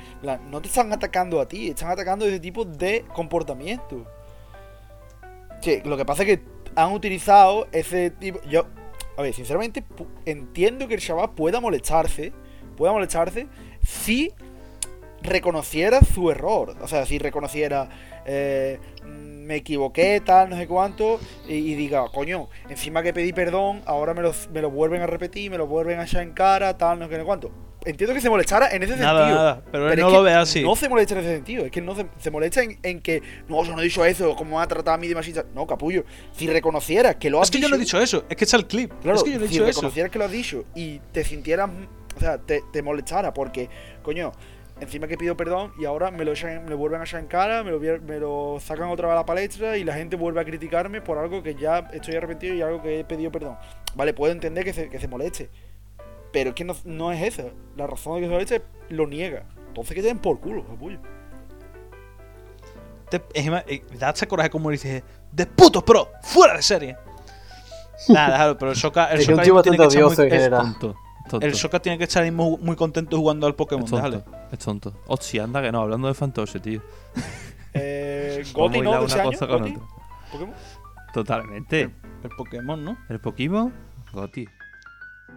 No 0.49 0.61
te 0.61 0.67
están 0.67 0.93
atacando 0.93 1.41
a 1.41 1.47
ti, 1.47 1.69
están 1.69 1.89
atacando 1.89 2.25
ese 2.27 2.39
tipo 2.39 2.63
de 2.65 3.03
comportamiento. 3.13 4.05
Sí, 5.61 5.81
lo 5.83 5.97
que 5.97 6.05
pasa 6.05 6.23
es 6.23 6.37
que 6.37 6.43
han 6.75 6.91
utilizado 6.91 7.67
ese 7.71 8.11
tipo. 8.11 8.39
Yo, 8.49 8.65
a 9.17 9.21
ver, 9.21 9.33
sinceramente, 9.33 9.83
entiendo 10.25 10.87
que 10.87 10.95
el 10.95 11.01
chaval 11.01 11.31
pueda 11.31 11.59
molestarse, 11.59 12.31
pueda 12.77 12.93
molestarse 12.93 13.47
si 13.83 14.31
reconociera 15.21 15.99
su 16.01 16.31
error. 16.31 16.75
O 16.81 16.87
sea, 16.87 17.05
si 17.05 17.19
reconociera, 17.19 17.89
eh, 18.25 18.79
me 19.49 19.55
equivoqué, 19.55 20.21
tal, 20.23 20.49
no 20.51 20.55
sé 20.57 20.67
cuánto, 20.67 21.19
y, 21.47 21.55
y 21.55 21.73
diga, 21.75 22.05
coño, 22.13 22.49
encima 22.69 23.01
que 23.01 23.11
pedí 23.13 23.33
perdón, 23.33 23.81
ahora 23.87 24.13
me 24.13 24.21
lo, 24.21 24.31
me 24.53 24.61
lo 24.61 24.69
vuelven 24.69 25.01
a 25.01 25.07
repetir, 25.07 25.49
me 25.49 25.57
lo 25.57 25.65
vuelven 25.65 25.99
a 25.99 26.03
echar 26.03 26.21
en 26.21 26.33
cara, 26.33 26.77
tal, 26.77 26.99
no 26.99 27.09
sé 27.09 27.17
cuánto. 27.23 27.51
entiendo 27.83 28.13
que 28.13 28.21
se 28.21 28.29
molestara 28.29 28.69
en 28.71 28.83
ese 28.83 28.95
Nada, 28.97 29.19
sentido. 29.21 29.37
nada, 29.39 29.61
pero 29.71 29.87
él 29.91 29.97
es 29.97 30.05
no 30.05 30.11
lo 30.11 30.21
ve 30.21 30.33
así. 30.33 30.61
No 30.61 30.75
se 30.75 30.87
molesta 30.87 31.15
en 31.15 31.21
ese 31.21 31.33
sentido, 31.35 31.65
es 31.65 31.71
que 31.71 31.81
no 31.81 31.95
se, 31.95 32.05
se 32.19 32.29
molesta 32.29 32.61
en, 32.61 32.77
en 32.83 32.99
que 33.01 33.23
no, 33.47 33.63
yo 33.63 33.73
no 33.75 33.81
he 33.81 33.85
dicho 33.85 34.05
eso, 34.05 34.35
cómo 34.35 34.57
me 34.57 34.63
ha 34.63 34.67
tratado 34.67 34.93
a 34.95 34.97
mí 34.99 35.07
de 35.07 35.15
machista. 35.15 35.43
No, 35.55 35.65
capullo. 35.65 36.03
Si 36.31 36.45
reconocieras 36.47 37.15
que 37.15 37.29
lo 37.31 37.41
has 37.41 37.47
Es 37.47 37.51
que 37.51 37.57
dicho. 37.57 37.67
yo 37.67 37.69
no 37.71 37.75
he 37.75 37.79
dicho 37.79 37.99
eso, 37.99 38.25
es 38.29 38.35
que 38.37 38.43
está 38.43 38.57
el 38.57 38.67
clip. 38.67 38.91
Claro, 39.01 39.17
es 39.17 39.23
que 39.23 39.31
yo 39.31 39.39
no 39.39 39.45
he 39.45 39.47
si 39.47 39.53
dicho 39.55 39.63
eso. 39.65 39.77
reconocieras 39.79 40.11
que 40.11 40.19
lo 40.19 40.25
has 40.25 40.31
dicho 40.31 40.65
y 40.75 40.99
te 41.11 41.23
sintieras, 41.23 41.69
o 42.15 42.19
sea, 42.19 42.37
te, 42.37 42.61
te 42.71 42.83
molestara 42.83 43.33
porque, 43.33 43.67
coño, 44.03 44.31
encima 44.81 45.07
que 45.07 45.17
pido 45.17 45.35
perdón 45.37 45.73
y 45.79 45.85
ahora 45.85 46.11
me 46.11 46.23
lo, 46.25 46.31
echan- 46.33 46.63
me 46.63 46.69
lo 46.71 46.77
vuelven 46.77 47.01
a 47.01 47.03
echar 47.03 47.19
en 47.19 47.27
cara, 47.27 47.63
me 47.63 47.71
lo, 47.71 47.79
vier- 47.79 48.01
me 48.01 48.19
lo 48.19 48.57
sacan 48.59 48.89
otra 48.89 49.07
vez 49.07 49.13
a 49.13 49.19
la 49.19 49.25
palestra 49.25 49.77
y 49.77 49.83
la 49.83 49.93
gente 49.93 50.15
vuelve 50.15 50.39
a 50.41 50.45
criticarme 50.45 51.01
por 51.01 51.17
algo 51.17 51.43
que 51.43 51.55
ya 51.55 51.79
estoy 51.93 52.15
arrepentido 52.15 52.55
y 52.55 52.61
algo 52.61 52.81
que 52.81 52.99
he 52.99 53.03
pedido 53.03 53.31
perdón. 53.31 53.57
Vale, 53.95 54.13
puedo 54.13 54.31
entender 54.31 54.63
que 54.63 54.73
se, 54.73 54.89
que 54.89 54.99
se 54.99 55.07
moleste, 55.07 55.49
pero 56.31 56.49
es 56.49 56.55
que 56.55 56.63
no, 56.63 56.75
no 56.85 57.11
es 57.11 57.21
esa. 57.21 57.49
La 57.75 57.87
razón 57.87 58.15
de 58.15 58.21
que 58.21 58.27
se 58.27 58.31
moleste 58.31 58.61
lo 58.89 59.07
niega. 59.07 59.43
Entonces 59.67 59.95
que 59.95 60.01
te 60.01 60.07
den 60.07 60.19
por 60.19 60.39
culo, 60.39 60.65
capullo. 60.65 60.99
Te, 63.09 63.21
encima, 63.33 63.63
eh, 63.67 63.81
coraje 64.27 64.49
como 64.49 64.69
dice, 64.69 65.03
de 65.31 65.45
putos 65.45 65.83
pro, 65.83 66.09
fuera 66.21 66.55
de 66.55 66.61
serie. 66.61 66.97
Nada, 68.07 68.31
déjalo, 68.31 68.57
pero 68.57 68.71
el 68.71 68.77
Soka, 68.77 69.11
el 69.11 69.19
Es 69.19 69.27
que 69.27 69.33
un 69.33 69.41
tío 69.41 69.53
mismo 69.55 69.61
tiene 69.63 69.77
que 69.77 69.83
bastante 69.83 70.03
odioso 70.05 70.23
en 70.23 70.29
general. 70.29 70.61
Tonto. 71.29 71.45
el 71.45 71.55
Sokka 71.55 71.79
tiene 71.79 71.97
que 71.97 72.03
estar 72.03 72.23
ahí 72.23 72.31
muy, 72.31 72.57
muy 72.57 72.75
contento 72.75 73.17
jugando 73.17 73.47
al 73.47 73.55
Pokémon, 73.55 73.85
es 73.85 73.91
déjale. 73.91 74.19
tonto. 74.19 74.37
Es 74.51 74.59
tonto. 74.59 74.93
Hostia, 75.07 75.43
anda 75.45 75.61
que 75.61 75.71
no, 75.71 75.79
hablando 75.81 76.07
de 76.09 76.13
Fantoche, 76.13 76.59
tío. 76.59 76.81
Eh, 77.71 78.43
Goti, 78.51 78.81
¿no? 78.81 78.99
De 78.99 79.05
ese 79.05 79.21
año, 79.21 79.29
Goti. 79.47 79.77
Pokémon. 80.31 80.55
Totalmente. 81.13 81.81
El 82.23 82.29
Pokémon, 82.35 82.83
¿no? 82.83 82.97
El 83.07 83.19
Pokémon, 83.19 83.71
Goti. 84.11 84.47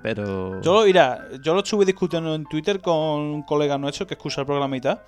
Pero. 0.03 0.61
Yo, 0.63 0.85
mira, 0.87 1.29
yo 1.43 1.53
lo 1.53 1.61
estuve 1.61 1.85
discutiendo 1.85 2.35
en 2.35 2.47
Twitter 2.47 2.81
con 2.81 2.97
un 2.97 3.43
colega 3.43 3.77
nuestro 3.77 4.07
que 4.07 4.15
escucha 4.15 4.41
el 4.41 4.47
programa 4.47 4.75
y 4.77 4.81
tal. 4.81 5.03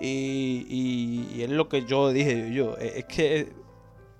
Y, 0.00 0.66
y, 0.70 1.36
y 1.36 1.42
es 1.42 1.50
lo 1.50 1.68
que 1.68 1.84
yo 1.84 2.10
dije 2.10 2.50
yo. 2.52 2.76
Es 2.78 3.04
que 3.04 3.52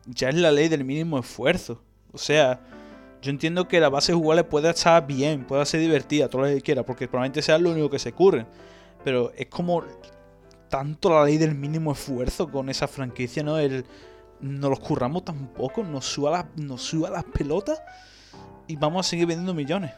ya 0.04 0.28
es 0.28 0.34
la 0.34 0.52
ley 0.52 0.68
del 0.68 0.84
mínimo 0.84 1.18
esfuerzo. 1.18 1.82
O 2.12 2.18
sea, 2.18 2.60
yo 3.22 3.30
entiendo 3.30 3.68
que 3.68 3.80
la 3.80 3.88
base 3.88 4.12
jugable 4.12 4.44
puede 4.44 4.70
estar 4.70 5.06
bien, 5.06 5.44
puede 5.44 5.64
ser 5.66 5.80
divertida, 5.80 6.28
todo 6.28 6.42
lo 6.42 6.48
que 6.48 6.60
quiera, 6.60 6.82
porque 6.84 7.06
probablemente 7.06 7.42
sea 7.42 7.58
lo 7.58 7.70
único 7.70 7.90
que 7.90 7.98
se 7.98 8.10
ocurre. 8.10 8.46
Pero 9.04 9.32
es 9.36 9.46
como 9.46 9.84
tanto 10.68 11.10
la 11.10 11.24
ley 11.24 11.36
del 11.36 11.54
mínimo 11.54 11.92
esfuerzo 11.92 12.50
con 12.50 12.68
esa 12.68 12.88
franquicia, 12.88 13.42
¿no? 13.42 13.58
El, 13.58 13.84
no 14.40 14.70
los 14.70 14.80
curramos 14.80 15.24
tampoco, 15.24 15.82
nos 15.82 16.06
suba, 16.06 16.30
las, 16.30 16.46
nos 16.56 16.82
suba 16.82 17.10
las 17.10 17.24
pelotas 17.24 17.82
y 18.66 18.76
vamos 18.76 19.06
a 19.06 19.10
seguir 19.10 19.26
vendiendo 19.26 19.52
millones. 19.52 19.92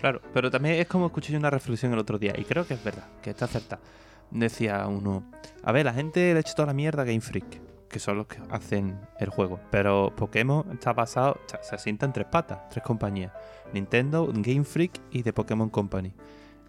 Claro, 0.00 0.20
pero 0.32 0.50
también 0.50 0.76
es 0.76 0.86
como 0.86 1.06
escuché 1.06 1.36
una 1.36 1.50
reflexión 1.50 1.92
el 1.92 1.98
otro 1.98 2.18
día, 2.18 2.34
y 2.36 2.44
creo 2.44 2.66
que 2.66 2.74
es 2.74 2.84
verdad, 2.84 3.04
que 3.22 3.30
está 3.30 3.44
acertada. 3.44 3.80
Decía 4.30 4.86
uno, 4.86 5.24
a 5.62 5.72
ver, 5.72 5.84
la 5.84 5.92
gente 5.92 6.32
le 6.32 6.38
ha 6.38 6.40
hecho 6.40 6.54
toda 6.54 6.66
la 6.66 6.74
mierda 6.74 7.02
a 7.02 7.04
Game 7.04 7.20
Freak, 7.20 7.60
que 7.94 8.00
son 8.00 8.16
los 8.16 8.26
que 8.26 8.38
hacen 8.50 8.98
el 9.20 9.28
juego, 9.28 9.60
pero 9.70 10.12
Pokémon 10.16 10.66
está 10.72 10.92
basado, 10.92 11.38
se 11.62 11.76
asienta 11.76 12.04
en 12.06 12.12
tres 12.12 12.26
patas, 12.26 12.68
tres 12.68 12.82
compañías, 12.84 13.30
Nintendo, 13.72 14.26
Game 14.34 14.64
Freak 14.64 15.00
y 15.12 15.22
The 15.22 15.32
Pokémon 15.32 15.70
Company. 15.70 16.12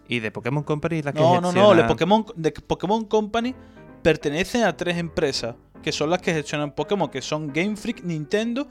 Y 0.06 0.20
de 0.20 0.30
Pokémon 0.30 0.62
Company 0.62 0.98
es 1.00 1.04
la 1.04 1.12
que 1.12 1.18
No, 1.18 1.34
no, 1.40 1.40
no, 1.40 1.48
gestiona- 1.52 1.82
de 1.82 1.88
Pokémon, 1.88 2.26
de 2.36 2.52
Pokémon 2.52 3.04
Company 3.06 3.56
pertenecen 4.02 4.62
a 4.62 4.76
tres 4.76 4.96
empresas 4.98 5.56
que 5.82 5.90
son 5.90 6.10
las 6.10 6.22
que 6.22 6.32
gestionan 6.32 6.70
Pokémon, 6.70 7.08
que 7.10 7.20
son 7.20 7.52
Game 7.52 7.74
Freak, 7.76 8.04
Nintendo 8.04 8.68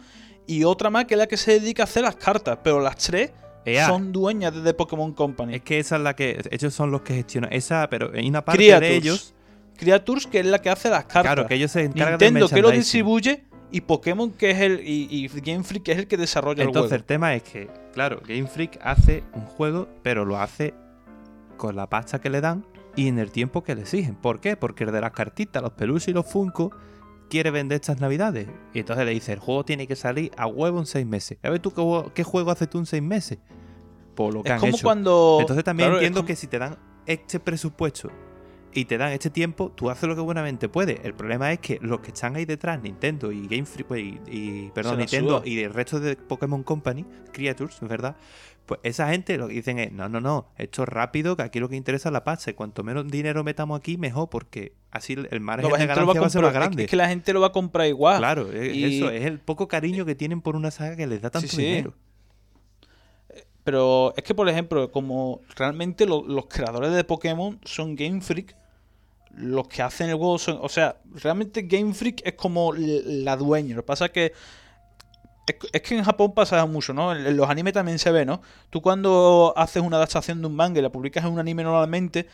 y 0.48 0.64
otra 0.64 0.90
más 0.90 1.04
que 1.04 1.16
es 1.16 1.18
la 1.18 1.28
que 1.28 1.36
se 1.36 1.60
dedica 1.60 1.84
a 1.84 1.86
hacer 1.86 2.04
las 2.04 2.16
cartas, 2.16 2.58
pero 2.64 2.80
las 2.80 2.96
tres 2.96 3.32
EA. 3.66 3.88
son 3.88 4.14
dueñas 4.14 4.54
de 4.56 4.62
The 4.62 4.74
Pokémon 4.76 5.12
Company. 5.14 5.56
Es 5.56 5.62
que 5.62 5.80
esa 5.80 5.98
es 5.98 6.02
la 6.04 6.16
que, 6.16 6.42
ellos 6.52 6.74
son 6.74 6.90
los 6.90 7.02
que 7.02 7.16
gestionan, 7.16 7.52
esa, 7.52 7.90
pero 7.90 8.12
hay 8.14 8.30
una 8.30 8.46
parte 8.46 8.60
Creatures. 8.60 8.90
de 8.90 8.96
ellos, 8.96 9.35
Creatures, 9.76 10.28
que 10.28 10.40
es 10.40 10.46
la 10.46 10.60
que 10.60 10.70
hace 10.70 10.90
las 10.90 11.04
cartas. 11.04 11.22
claro, 11.24 11.48
que 11.48 11.56
ellos 11.56 11.72
se 11.72 11.82
encargan 11.84 12.12
Nintendo, 12.20 12.50
que 12.50 12.62
lo 12.62 12.72
distribuye, 12.72 13.44
y 13.72 13.82
Pokémon, 13.82 14.32
que 14.32 14.52
es 14.52 14.60
el. 14.62 14.80
Y, 14.88 15.08
y 15.12 15.28
Game 15.42 15.64
Freak, 15.64 15.84
que 15.84 15.92
es 15.92 15.98
el 16.00 16.08
que 16.08 16.18
desarrolla 16.18 16.64
Entonces 16.64 16.92
el 16.92 16.96
el 16.96 17.02
juego. 17.02 17.08
tema 17.08 17.36
es 17.36 17.44
que, 17.44 17.70
claro, 17.94 18.22
Game 18.28 18.48
Freak 18.48 18.80
hace 18.82 19.24
un 19.34 19.42
juego, 19.46 19.88
pero 20.04 20.24
lo 20.26 20.38
hace 20.40 20.74
con 21.58 21.76
la 21.76 21.88
pasta 21.90 22.20
que 22.22 22.30
le 22.30 22.42
dan 22.42 22.66
y 22.96 23.08
en 23.08 23.20
el 23.20 23.32
tiempo 23.32 23.64
que 23.64 23.76
le 23.76 23.82
exigen. 23.82 24.16
¿Por 24.16 24.40
qué? 24.40 24.56
Porque 24.56 24.84
el 24.86 24.92
de 24.92 25.02
las 25.02 25.12
cartitas, 25.12 25.62
los 25.62 25.72
peluches 25.74 26.10
y 26.10 26.14
los 26.14 26.26
Funko 26.26 26.72
quiere 27.30 27.50
vender 27.52 27.78
estas 27.78 28.00
navidades. 28.00 28.48
Y 28.74 28.80
entonces 28.80 29.06
le 29.06 29.12
dice, 29.12 29.34
el 29.34 29.40
juego 29.40 29.66
tiene 29.66 29.88
que 29.88 29.96
salir 29.96 30.32
a 30.38 30.48
huevo 30.48 30.80
en 30.80 30.86
seis 30.86 31.06
meses. 31.06 31.38
A 31.44 31.50
ver 31.50 31.60
tú 31.60 31.72
qué, 31.72 31.82
juego- 31.82 32.14
qué 32.14 32.24
juego 32.24 32.52
haces 32.52 32.70
tú 32.70 32.78
en 32.78 32.86
seis 32.86 33.04
meses. 33.04 33.40
Por 34.16 34.34
lo 34.34 34.44
que 34.44 34.50
Es 34.50 34.54
han 34.54 34.60
como 34.62 34.76
hecho. 34.76 34.84
cuando. 34.84 35.38
Entonces 35.42 35.64
también 35.66 35.88
claro, 35.90 35.98
entiendo 36.00 36.20
como- 36.20 36.28
que 36.28 36.36
si 36.38 36.48
te 36.48 36.60
dan 36.60 36.78
este 37.06 37.40
presupuesto 37.40 38.10
y 38.76 38.86
te 38.86 38.98
dan 38.98 39.12
este 39.14 39.30
tiempo, 39.30 39.72
tú 39.74 39.90
haces 39.90 40.08
lo 40.08 40.16
que 40.16 40.22
buenamente 40.22 40.70
puedes. 40.70 41.00
El 41.04 41.14
problema 41.16 41.52
es 41.52 41.60
que 41.60 41.80
los 41.82 42.02
que 42.02 42.10
están 42.10 42.36
ahí 42.36 42.46
detrás, 42.46 42.82
Nintendo 42.82 43.32
y 43.32 43.48
Game 43.48 43.66
Freak, 43.66 43.88
pues, 43.88 44.02
y, 44.04 44.20
y- 44.28 44.72
perdón, 44.76 44.98
Nintendo 45.00 45.38
suda. 45.40 45.48
y 45.48 45.60
el 45.62 45.74
resto 45.74 46.00
de 46.00 46.16
Pokémon 46.16 46.62
Company, 46.64 47.06
Creatures, 47.32 47.80
¿verdad? 47.82 48.16
Pues 48.66 48.80
esa 48.84 49.10
gente 49.10 49.38
lo 49.38 49.48
que 49.48 49.54
dicen 49.54 49.78
es, 49.80 49.92
no, 49.92 50.10
no, 50.10 50.20
no, 50.20 50.48
esto 50.58 50.84
es 50.84 50.90
rápido, 50.90 51.38
que 51.38 51.44
aquí 51.44 51.60
lo 51.60 51.70
que 51.70 51.76
interesa 51.76 52.10
es 52.10 52.14
la. 52.14 52.24
Y 52.48 52.54
cuanto 52.54 52.84
menos 52.84 53.08
dinero 53.08 53.44
metamos 53.44 53.80
aquí, 53.80 53.96
mejor, 53.98 54.30
porque 54.30 54.74
así 54.92 55.14
el 55.14 55.40
margen 55.40 55.70
la 55.72 55.78
de 55.78 55.86
lo 55.86 55.88
va 55.88 55.94
a 55.94 55.96
ganancia 55.96 56.22
va 56.22 56.28
a 56.28 56.30
ser 56.32 56.42
más 56.42 56.54
grande. 56.54 56.84
Es 56.86 56.90
que 56.90 56.96
la 56.96 57.08
gente 57.08 57.32
lo 57.32 57.42
va 57.42 57.48
a 57.48 57.52
comprar 57.52 57.88
igual. 57.88 58.18
Claro, 58.18 58.52
es, 58.52 58.76
Y- 58.76 58.98
eso, 58.98 59.12
es 59.12 59.24
el 59.26 59.40
poco 59.40 59.68
cariño 59.68 60.04
que 60.06 60.16
tienen 60.16 60.42
por 60.42 60.56
una 60.56 60.72
saga 60.72 60.96
que 60.96 61.06
les 61.06 61.22
da 61.22 61.30
tanto 61.30 61.48
Sí, 61.48 61.56
sí. 61.58 61.62
dinero. 61.64 61.94
Pero 63.64 64.14
es 64.16 64.24
que, 64.24 64.36
por 64.36 64.48
ejemplo, 64.48 64.92
como 64.92 65.42
realmente 65.56 66.06
lo- 66.06 66.24
los 66.28 66.46
creadores 66.46 66.92
de 66.94 67.04
Pokémon 67.04 67.60
son 67.64 67.96
Game 67.96 68.22
Freak, 68.22 68.56
los 69.36 69.68
que 69.68 69.82
hacen 69.82 70.10
el 70.10 70.16
juego 70.16 70.38
son. 70.38 70.60
O 70.62 70.70
sea, 70.70 70.98
realmente 71.14 71.64
Game 71.64 71.94
Freak 71.94 72.22
es 72.26 72.34
como 72.34 72.74
la 72.74 73.36
dueña. 73.36 73.76
Lo 73.76 73.82
que 73.82 73.88
pasa 73.88 74.06
es 74.06 74.12
que. 74.12 74.34
Es, 75.72 75.82
que 75.84 75.96
en 75.96 76.04
Japón 76.04 76.34
pasa 76.34 76.66
mucho, 76.66 76.92
¿no? 76.92 77.16
En, 77.16 77.38
los 77.38 77.48
animes 77.48 77.74
también 77.74 78.00
se 78.00 78.12
ve, 78.12 78.26
¿no? 78.26 78.42
Tú 78.72 78.82
cuando 78.82 79.54
haces 79.56 79.84
una 79.84 79.98
adaptación 79.98 80.42
de 80.42 80.48
un 80.48 80.56
manga 80.56 80.80
y 80.80 80.82
la 80.82 80.90
publicas 80.90 81.24
en 81.24 81.34
un 81.34 81.40
anime 81.40 81.64
normalmente, 81.64 82.28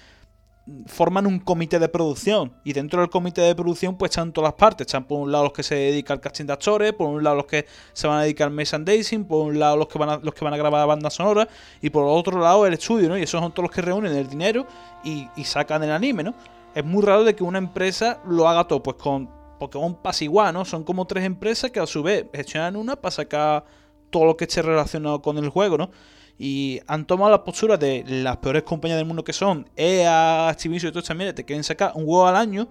forman 0.86 1.26
un 1.26 1.40
comité 1.40 1.80
de 1.80 1.90
producción 1.90 2.54
y 2.64 2.72
dentro 2.72 3.02
del 3.02 3.10
comité 3.10 3.42
de 3.42 3.56
producción 3.56 3.98
pues 3.98 4.12
están 4.12 4.32
todas 4.32 4.50
las 4.50 4.54
partes 4.54 4.86
están 4.86 5.06
por 5.06 5.20
un 5.20 5.32
lado 5.32 5.46
los 5.46 5.54
que 5.54 5.64
se 5.64 5.74
dedican 5.74 6.18
al 6.18 6.22
casting 6.22 6.46
de 6.46 6.54
actores 6.54 6.94
por 6.94 7.08
un 7.08 7.24
lado 7.24 7.36
los 7.36 7.46
que 7.46 7.66
se 7.94 8.08
van 8.08 8.20
a 8.20 8.22
dedicar 8.22 8.48
al 8.48 8.54
merchandising 8.54 9.26
por 9.26 9.48
un 9.48 9.60
lado 9.60 9.76
los 9.76 9.88
que 9.88 9.98
van 9.98 10.10
a, 10.10 10.18
los 10.18 10.34
que 10.36 10.46
van 10.46 10.54
a 10.54 10.58
grabar 10.58 10.88
bandas 10.88 11.16
sonoras 11.16 11.48
y 11.82 11.90
por 11.90 12.06
otro 12.06 12.40
lado 12.40 12.68
el 12.68 12.74
estudio 12.74 13.10
¿no? 13.10 13.18
y 13.18 13.24
esos 13.24 13.42
son 13.42 13.52
todos 13.52 13.64
los 13.64 13.72
que 13.72 13.82
reúnen 13.82 14.16
el 14.16 14.30
dinero 14.30 14.68
y 15.04 15.44
sacan 15.44 15.84
el 15.84 15.92
anime 15.92 16.24
¿no? 16.24 16.36
Es 16.76 16.86
muy 16.86 17.04
raro 17.04 17.24
de 17.24 17.36
que 17.36 17.44
una 17.44 17.58
empresa 17.58 18.22
lo 18.26 18.48
haga 18.48 18.68
todo 18.68 18.82
pues 18.82 18.98
con 18.98 19.30
Pokémon 19.60 19.96
pasa 20.02 20.26
¿no? 20.52 20.66
son 20.66 20.84
como 20.84 21.06
tres 21.06 21.24
empresas 21.24 21.72
que 21.72 21.80
a 21.80 21.86
su 21.86 22.02
vez 22.02 22.26
gestionan 22.34 22.76
una 22.76 22.96
para 22.96 23.12
sacar 23.12 23.66
todo 24.10 24.26
lo 24.26 24.38
que 24.38 24.46
esté 24.46 24.62
relacionado 24.62 25.22
con 25.22 25.38
el 25.38 25.50
juego 25.50 25.78
¿no? 25.78 25.92
y 26.38 26.80
han 26.88 27.06
tomado 27.06 27.30
la 27.30 27.44
postura 27.44 27.78
de 27.78 28.04
las 28.08 28.38
peores 28.38 28.64
compañías 28.64 28.98
del 28.98 29.06
mundo 29.06 29.24
que 29.24 29.34
son 29.34 29.70
EA, 29.76 30.50
Activision 30.50 30.90
y 30.90 30.92
todas 30.92 31.04
estas 31.04 31.16
mierdas, 31.16 31.36
te 31.36 31.46
quieren 31.46 31.64
sacar 31.64 31.92
un 31.94 32.06
juego 32.06 32.26
al 32.26 32.36
año, 32.36 32.68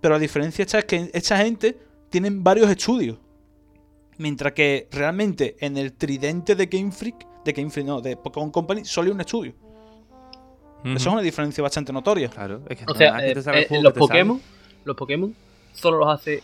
pero 0.00 0.14
la 0.14 0.18
diferencia 0.18 0.62
está 0.62 0.78
es 0.78 0.86
que 0.86 1.10
esta 1.12 1.36
gente 1.36 1.78
tienen 2.08 2.42
varios 2.42 2.70
estudios. 2.70 3.18
Mientras 4.16 4.54
que 4.54 4.88
realmente 4.90 5.56
en 5.60 5.76
el 5.76 5.92
tridente 5.92 6.54
de 6.54 6.64
Game 6.64 6.90
Freak, 6.90 7.26
de 7.44 7.52
Game 7.52 7.68
Freak 7.68 7.86
no, 7.86 8.00
de 8.00 8.16
Pokémon 8.16 8.50
Company, 8.50 8.86
solo 8.86 9.08
hay 9.08 9.12
un 9.12 9.20
estudio. 9.20 9.65
Eso 10.94 11.08
es 11.08 11.12
una 11.14 11.22
diferencia 11.22 11.62
bastante 11.62 11.92
notoria. 11.92 12.28
Claro, 12.28 12.62
es 12.68 12.76
que 12.78 12.84
O 12.84 12.88
no, 12.88 12.94
sea, 12.94 13.18
eh, 13.26 13.32
el 13.32 13.38
eh, 13.38 13.66
los. 13.82 13.92
Pokémon, 13.92 14.40
los 14.84 14.96
Pokémon 14.96 15.34
solo 15.72 15.98
los 15.98 16.08
hace 16.08 16.42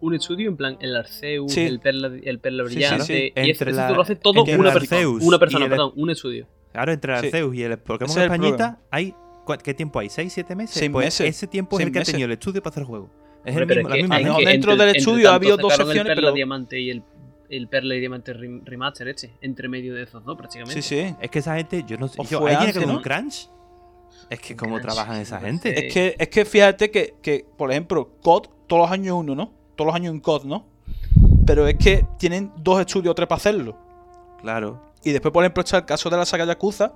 un 0.00 0.14
estudio, 0.14 0.48
en 0.48 0.56
plan 0.56 0.76
el 0.80 0.94
Arceus, 0.96 1.52
Sí. 1.52 1.60
el 1.62 1.80
Perla, 1.80 2.10
el 2.22 2.38
Perla 2.38 2.64
Sí, 2.64 2.68
sí, 2.70 2.74
Brillante, 2.76 3.04
sí. 3.04 3.32
y 3.36 3.72
la- 3.72 3.90
lo 3.90 4.02
hace 4.02 4.16
todo 4.16 4.40
entre 4.40 4.56
una 4.58 4.68
el 4.68 4.74
persona. 4.78 4.96
Arceus 5.00 5.22
Una 5.24 5.38
persona, 5.38 5.64
el- 5.64 5.70
perdón, 5.70 5.92
un 5.96 6.10
estudio. 6.10 6.46
Claro, 6.72 6.92
entre 6.92 7.18
Sí. 7.20 7.26
Arceus 7.26 7.54
y 7.54 7.62
el 7.62 7.78
Pokémon 7.78 8.10
es 8.10 8.16
el 8.16 8.22
Españita 8.24 8.56
problema. 8.56 8.78
hay. 8.90 9.14
¿cuál- 9.44 9.62
¿Qué 9.62 9.74
tiempo 9.74 9.98
hay? 9.98 10.08
¿6, 10.08 10.28
7 10.28 10.54
meses? 10.54 10.76
Seis 10.78 10.90
Pues 10.90 11.06
meses. 11.06 11.26
Ese 11.36 11.46
tiempo 11.46 11.78
es 11.80 11.86
el 11.86 11.92
que 11.92 11.98
meses. 12.00 12.10
ha 12.10 12.12
tenido 12.12 12.26
el 12.26 12.32
estudio 12.32 12.62
para 12.62 12.70
hacer 12.72 12.82
el 12.82 12.86
juego. 12.86 13.10
Es 13.44 13.56
Hombre, 13.56 13.62
el 13.62 13.66
pero 13.68 13.80
mismo, 13.80 13.88
es 13.88 13.90
la 13.90 13.96
que 13.96 14.02
misma 14.02 14.16
no, 14.18 14.22
gente. 14.36 14.44
que 14.44 14.50
dentro 14.52 14.72
entre- 14.72 14.86
del 14.86 14.96
estudio 14.96 15.30
ha 15.30 15.34
habido 15.34 15.56
dos 15.56 15.72
secciones, 15.74 15.96
el 15.96 16.06
Perla 16.06 16.20
pero- 16.22 16.32
Diamante 16.34 16.80
y 16.80 16.90
el, 16.90 17.02
el 17.48 17.68
Perla 17.68 17.94
y 17.94 18.00
Diamante 18.00 18.34
rem- 18.34 18.62
Remaster 18.64 19.08
este, 19.08 19.32
entre 19.40 19.68
medio 19.68 19.94
de 19.94 20.02
esos 20.02 20.22
dos 20.22 20.36
prácticamente. 20.36 20.82
Sí, 20.82 20.96
sí. 21.06 21.14
Es 21.20 21.30
que 21.30 21.38
esa 21.38 21.56
gente, 21.56 21.82
yo 21.88 21.96
no 21.96 22.08
sé. 22.08 22.18
Yo, 22.28 22.40
¿Hay 22.46 22.56
tiene 22.56 22.66
antes, 22.66 22.78
que 22.84 22.84
un 22.90 23.00
crunch? 23.00 23.48
Es 24.30 24.40
que 24.40 24.56
cómo 24.56 24.80
trabajan 24.80 25.16
esa 25.16 25.40
gente. 25.40 25.86
Es 25.86 25.92
que, 25.92 26.14
es 26.18 26.28
que 26.28 26.44
fíjate 26.44 26.90
que, 26.90 27.14
que, 27.22 27.46
por 27.56 27.70
ejemplo, 27.70 28.10
COD, 28.22 28.48
todos 28.66 28.82
los 28.82 28.90
años 28.90 29.16
uno, 29.18 29.34
¿no? 29.34 29.52
Todos 29.74 29.86
los 29.86 29.94
años 29.94 30.12
en 30.12 30.20
COD, 30.20 30.44
¿no? 30.44 30.66
Pero 31.46 31.66
es 31.66 31.76
que 31.76 32.06
tienen 32.18 32.52
dos 32.58 32.80
estudios 32.80 33.12
o 33.12 33.14
tres 33.14 33.26
para 33.26 33.38
hacerlo. 33.38 33.78
Claro. 34.42 34.82
Y 35.02 35.12
después, 35.12 35.32
por 35.32 35.44
ejemplo, 35.44 35.62
está 35.62 35.78
el 35.78 35.84
caso 35.86 36.10
de 36.10 36.16
la 36.16 36.26
saga 36.26 36.44
Yakuza, 36.44 36.92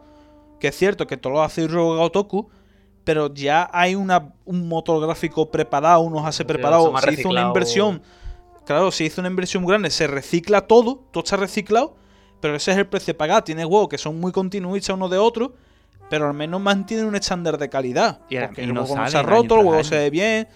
que 0.60 0.68
es 0.68 0.76
cierto 0.76 1.06
que 1.06 1.16
todo 1.16 1.32
lo 1.32 1.42
hace 1.42 1.62
Hiroga 1.62 1.96
Gotoku, 1.96 2.50
pero 3.04 3.32
ya 3.32 3.68
hay 3.72 3.94
una, 3.94 4.34
un 4.44 4.68
motor 4.68 5.04
gráfico 5.04 5.50
preparado, 5.50 6.00
unos 6.00 6.24
hace 6.26 6.44
preparado, 6.44 6.96
se 6.98 7.12
hizo 7.14 7.28
una 7.28 7.42
inversión, 7.42 8.02
claro, 8.64 8.90
se 8.90 9.04
hizo 9.04 9.20
una 9.20 9.28
inversión 9.28 9.64
grande, 9.64 9.90
se 9.90 10.06
recicla 10.06 10.62
todo, 10.62 11.04
todo 11.10 11.24
está 11.24 11.36
reciclado, 11.36 11.96
pero 12.40 12.54
ese 12.54 12.72
es 12.72 12.78
el 12.78 12.86
precio 12.86 13.14
a 13.14 13.16
pagar. 13.16 13.44
Tiene 13.44 13.64
juegos 13.64 13.88
que 13.88 13.98
son 13.98 14.20
muy 14.20 14.32
continuistas 14.32 14.94
uno 14.94 15.08
de 15.08 15.18
otro, 15.18 15.54
pero 16.12 16.26
al 16.28 16.34
menos 16.34 16.60
mantienen 16.60 17.06
un 17.06 17.16
estándar 17.16 17.56
de 17.56 17.70
calidad. 17.70 18.20
Y 18.28 18.36
porque 18.38 18.60
y 18.60 18.64
el 18.64 18.74
no 18.74 18.82
juego 18.84 19.02
no 19.02 19.08
se 19.08 19.16
ha 19.16 19.22
roto, 19.22 19.54
el 19.54 19.60
juego 19.62 19.72
año. 19.76 19.84
se 19.84 19.96
ve 19.96 20.10
bien. 20.10 20.46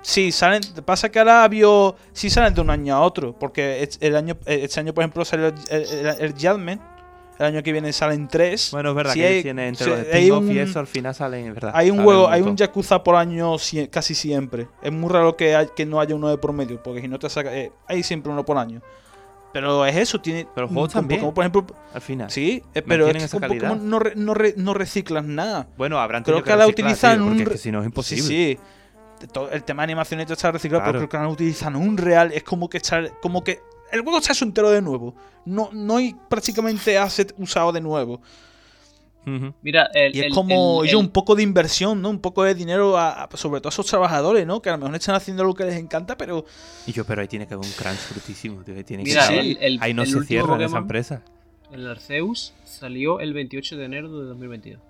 Sí, 0.00 0.32
salen. 0.32 0.60
Pasa 0.84 1.08
que 1.08 1.20
ahora 1.20 1.46
vio. 1.46 1.94
Sí 2.12 2.30
salen 2.30 2.52
de 2.52 2.60
un 2.60 2.68
año 2.70 2.96
a 2.96 3.00
otro. 3.02 3.32
Porque 3.38 3.88
el 4.00 4.16
año, 4.16 4.36
eh, 4.44 4.62
este 4.64 4.80
año, 4.80 4.92
por 4.92 5.02
ejemplo, 5.04 5.24
salió 5.24 5.46
el, 5.46 5.54
el, 5.70 6.06
el- 6.18 6.32
Judgment. 6.32 6.82
El 7.38 7.46
año 7.46 7.62
que 7.62 7.70
viene 7.70 7.92
salen 7.92 8.26
tres. 8.26 8.70
Bueno, 8.72 8.90
es 8.90 8.96
verdad 8.96 9.12
Sí 9.12 9.20
que 9.20 9.26
hay- 9.26 9.42
tiene 9.44 9.68
entre 9.68 9.84
sí, 9.84 9.90
los 9.90 10.00
hay 10.12 10.54
y 10.56 10.58
eso 10.58 10.80
al 10.80 10.86
final 10.88 11.14
salen, 11.14 11.46
es 11.46 11.54
verdad. 11.54 11.70
Hay 11.76 11.90
un 11.92 12.02
juego, 12.02 12.28
hay 12.28 12.42
un. 12.42 12.56
Yakuza 12.56 13.04
por 13.04 13.14
año 13.14 13.54
casi 13.88 14.16
siempre. 14.16 14.66
Es 14.82 14.90
muy 14.92 15.08
raro 15.08 15.36
que, 15.36 15.54
hay- 15.54 15.68
que 15.76 15.86
no 15.86 16.00
haya 16.00 16.16
uno 16.16 16.28
de 16.28 16.38
por 16.38 16.52
medio, 16.52 16.82
porque 16.82 17.00
si 17.00 17.06
no 17.06 17.20
te 17.20 17.30
saca. 17.30 17.56
eh, 17.56 17.70
hay 17.86 18.02
siempre 18.02 18.32
uno 18.32 18.44
por 18.44 18.58
año. 18.58 18.82
Pero 19.52 19.84
es 19.86 19.96
eso, 19.96 20.20
tiene. 20.20 20.46
Pero 20.54 20.66
los 20.66 20.72
juegos 20.72 20.92
como- 20.92 21.00
también. 21.02 21.20
Como 21.20 21.34
por 21.34 21.42
ejemplo. 21.44 21.66
Al 21.94 22.00
final. 22.00 22.30
Sí, 22.30 22.62
eh, 22.74 22.82
pero 22.82 23.06
es 23.06 23.12
que 23.16 23.24
esa 23.24 23.30
con 23.38 23.40
calidad. 23.48 23.68
Pokémon 23.68 23.90
no, 23.90 23.98
re- 23.98 24.14
no, 24.16 24.34
re- 24.34 24.54
no 24.56 24.74
reciclas 24.74 25.24
nada. 25.24 25.68
Bueno, 25.76 25.98
habrán 25.98 26.22
Creo 26.22 26.36
tenido 26.36 26.44
que 26.54 26.58
la 26.58 26.66
utilizan 26.66 27.18
tío, 27.18 27.24
porque 27.26 27.34
un 27.36 27.40
es 27.42 27.46
re- 27.48 27.52
que 27.52 27.58
si 27.58 27.70
no 27.72 27.80
es 27.80 27.86
imposible. 27.86 28.22
Sí, 28.22 28.58
sí. 29.20 29.26
Todo 29.32 29.50
el 29.50 29.62
tema 29.62 29.82
de 29.82 29.84
animación 29.84 30.20
y 30.20 30.24
todo 30.24 30.34
está 30.34 30.50
reciclado, 30.50 30.82
Claro. 30.82 30.98
pero 30.98 31.00
creo 31.00 31.08
que 31.10 31.16
ahora 31.18 31.28
utilizan 31.28 31.76
un 31.76 31.96
real. 31.96 32.32
Es 32.32 32.42
como 32.42 32.68
que 32.68 32.78
echar, 32.78 33.12
como 33.20 33.44
que 33.44 33.60
el 33.92 34.00
juego 34.00 34.18
está 34.18 34.32
entero 34.44 34.70
de 34.70 34.80
nuevo. 34.82 35.14
No, 35.44 35.68
no 35.72 35.98
hay 35.98 36.16
prácticamente 36.28 36.96
asset 36.98 37.34
usado 37.38 37.70
de 37.72 37.80
nuevo. 37.80 38.20
Mira, 39.62 39.88
el, 39.94 40.16
Y 40.16 40.20
es 40.20 40.26
el- 40.26 40.32
como 40.32 40.82
el- 40.82 40.90
yo, 40.90 40.98
el- 40.98 41.04
un 41.06 41.10
poco 41.12 41.34
de 41.36 41.42
inversión, 41.42 42.02
¿no? 42.02 42.10
Un 42.10 42.18
poco 42.20 42.42
de 42.42 42.54
dinero, 42.54 42.96
a- 42.98 43.24
a- 43.24 43.36
sobre 43.36 43.60
todo 43.60 43.68
a 43.68 43.72
esos 43.72 43.86
trabajadores, 43.86 44.46
¿no? 44.46 44.60
Que 44.60 44.70
a 44.70 44.72
lo 44.72 44.78
mejor 44.78 44.94
están 44.96 45.14
haciendo 45.14 45.44
lo 45.44 45.54
que 45.54 45.64
les 45.64 45.76
encanta, 45.76 46.16
pero 46.16 46.44
Y 46.86 46.92
yo, 46.92 47.04
pero 47.04 47.20
ahí 47.22 47.28
tiene 47.28 47.46
que 47.46 47.54
haber 47.54 47.66
un 47.66 47.72
crunch 47.72 47.98
frutísimo, 47.98 48.62
tío. 48.64 48.74
ahí 48.74 48.84
Tiene 48.84 49.04
que 49.04 49.10
Mira, 49.10 49.22
Sí. 49.26 49.34
el, 49.38 49.58
el- 49.60 49.78
ahí 49.80 49.94
no 49.94 50.02
el 50.02 50.08
se 50.08 50.24
cierra 50.24 50.54
en 50.56 50.60
esa 50.62 50.68
Pokémon, 50.68 50.82
empresa. 50.82 51.22
El 51.70 51.86
Arceus 51.86 52.52
salió 52.64 53.20
el 53.20 53.32
28 53.32 53.76
de 53.76 53.84
enero 53.84 54.18
de 54.20 54.26
2022. 54.26 54.80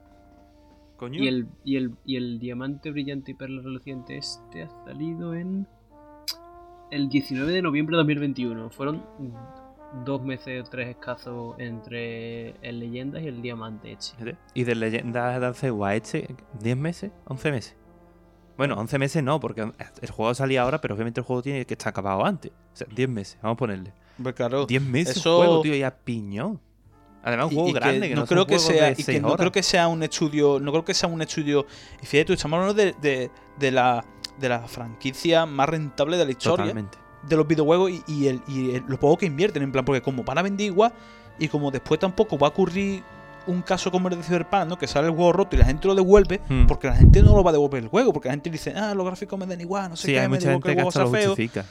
Coño. 0.96 1.22
Y 1.22 1.28
el, 1.28 1.46
y, 1.64 1.76
el, 1.76 1.90
y 2.06 2.16
el 2.16 2.38
diamante 2.38 2.90
brillante 2.90 3.32
y 3.32 3.34
perla 3.34 3.60
reluciente 3.62 4.16
este 4.16 4.62
ha 4.62 4.68
salido 4.84 5.34
en 5.34 5.66
el 6.90 7.08
19 7.08 7.52
de 7.52 7.60
noviembre 7.62 7.94
de 7.94 7.98
2021. 7.98 8.70
Fueron 8.70 9.02
dos 10.04 10.22
meses 10.22 10.62
o 10.66 10.70
tres 10.70 10.88
escasos 10.88 11.54
entre 11.58 12.50
el 12.66 12.80
leyendas 12.80 13.22
y 13.22 13.28
el 13.28 13.42
diamante 13.42 13.92
este. 13.92 14.36
Y 14.54 14.64
de 14.64 14.74
Leyendas 14.74 15.38
de 15.40 15.46
Arceus 15.46 15.84
a 15.84 15.94
este, 15.94 16.34
¿10 16.60 16.76
meses? 16.76 17.10
¿11 17.26 17.50
meses? 17.52 17.76
Bueno, 18.56 18.74
11 18.78 18.98
meses 18.98 19.22
no, 19.22 19.40
porque 19.40 19.70
el 20.00 20.10
juego 20.10 20.34
salía 20.34 20.62
ahora, 20.62 20.80
pero 20.80 20.94
obviamente 20.94 21.20
el 21.20 21.26
juego 21.26 21.42
tiene 21.42 21.64
que 21.66 21.74
estar 21.74 21.88
acabado 21.90 22.24
antes. 22.24 22.52
O 22.72 22.76
sea, 22.76 22.86
10 22.94 23.08
meses, 23.08 23.38
vamos 23.42 23.56
a 23.56 23.58
ponerle. 23.58 23.92
pues 24.22 24.34
claro. 24.34 24.66
10 24.66 24.82
meses 24.82 25.16
Eso- 25.16 25.38
juego, 25.38 25.62
tío, 25.62 25.74
y 25.74 25.82
a 25.82 25.90
piñón. 25.94 26.60
Además, 27.24 27.46
un 27.46 27.52
juego 27.52 27.68
y 27.68 27.72
que 27.72 27.78
grande, 27.78 28.08
que 28.08 28.14
no, 28.16 28.20
no 28.22 28.26
creo 28.26 28.46
que 28.46 28.58
sea 28.58 28.90
y 28.90 29.04
que 29.04 29.20
no 29.20 29.36
creo 29.36 29.52
que 29.52 29.62
sea 29.62 29.86
un 29.86 30.02
estudio 30.02 30.58
no 30.58 30.72
creo 30.72 30.84
que 30.84 30.92
sea 30.92 31.08
un 31.08 31.22
estudio 31.22 31.66
y 32.02 32.06
fíjate 32.06 32.24
tú 32.24 32.32
estamos 32.32 32.58
hablando 32.58 32.74
de, 32.82 32.96
de, 33.00 33.30
de 33.60 33.70
la 33.70 34.04
de 34.40 34.48
la 34.48 34.66
franquicia 34.66 35.46
más 35.46 35.68
rentable 35.68 36.16
de 36.16 36.24
la 36.24 36.30
historia 36.32 36.64
Totalmente. 36.64 36.98
De 37.28 37.36
los 37.36 37.46
videojuegos 37.46 37.90
y, 37.90 38.02
y 38.06 38.26
el, 38.28 38.40
y 38.48 38.70
el- 38.74 38.84
lo 38.86 38.98
poco 38.98 39.18
que 39.18 39.26
invierten 39.26 39.62
en 39.62 39.72
plan 39.72 39.84
porque 39.84 40.02
como 40.02 40.22
van 40.24 40.38
a 40.38 40.42
vender 40.42 40.66
igual 40.66 40.92
y 41.38 41.48
como 41.48 41.70
después 41.70 41.98
tampoco 42.00 42.36
va 42.38 42.48
a 42.48 42.50
ocurrir 42.50 43.02
un 43.46 43.62
caso 43.62 43.90
como 43.90 44.08
el 44.08 44.16
de 44.16 44.22
Cyberpunk 44.22 44.66
¿no? 44.66 44.78
que 44.78 44.86
sale 44.86 45.08
el 45.08 45.14
juego 45.14 45.32
roto 45.32 45.56
y 45.56 45.58
la 45.58 45.64
gente 45.64 45.86
lo 45.88 45.94
devuelve 45.94 46.40
Hmm. 46.48 46.66
porque 46.66 46.86
la 46.88 46.94
gente 46.96 47.22
no 47.22 47.34
lo 47.34 47.42
va 47.42 47.50
a 47.50 47.52
devolver 47.52 47.82
el 47.82 47.88
juego 47.88 48.12
porque 48.12 48.28
la 48.28 48.34
gente 48.34 48.50
dice 48.50 48.72
ah 48.76 48.94
los 48.94 49.04
gráficos 49.06 49.38
me 49.38 49.46
dan 49.46 49.60
igual 49.60 49.90
no 49.90 49.96
sé 49.96 50.06
Sí, 50.06 50.12
qué 50.12 50.20
hay 50.20 50.28
me 50.28 50.36
mucha 50.36 50.48
digo 50.50 50.60
que 50.60 50.68
gente 50.70 50.80
el 50.80 50.84
juego 50.84 50.88
hasta 50.88 51.00
lo 51.00 51.06
está 51.06 51.34
feo. 51.34 51.64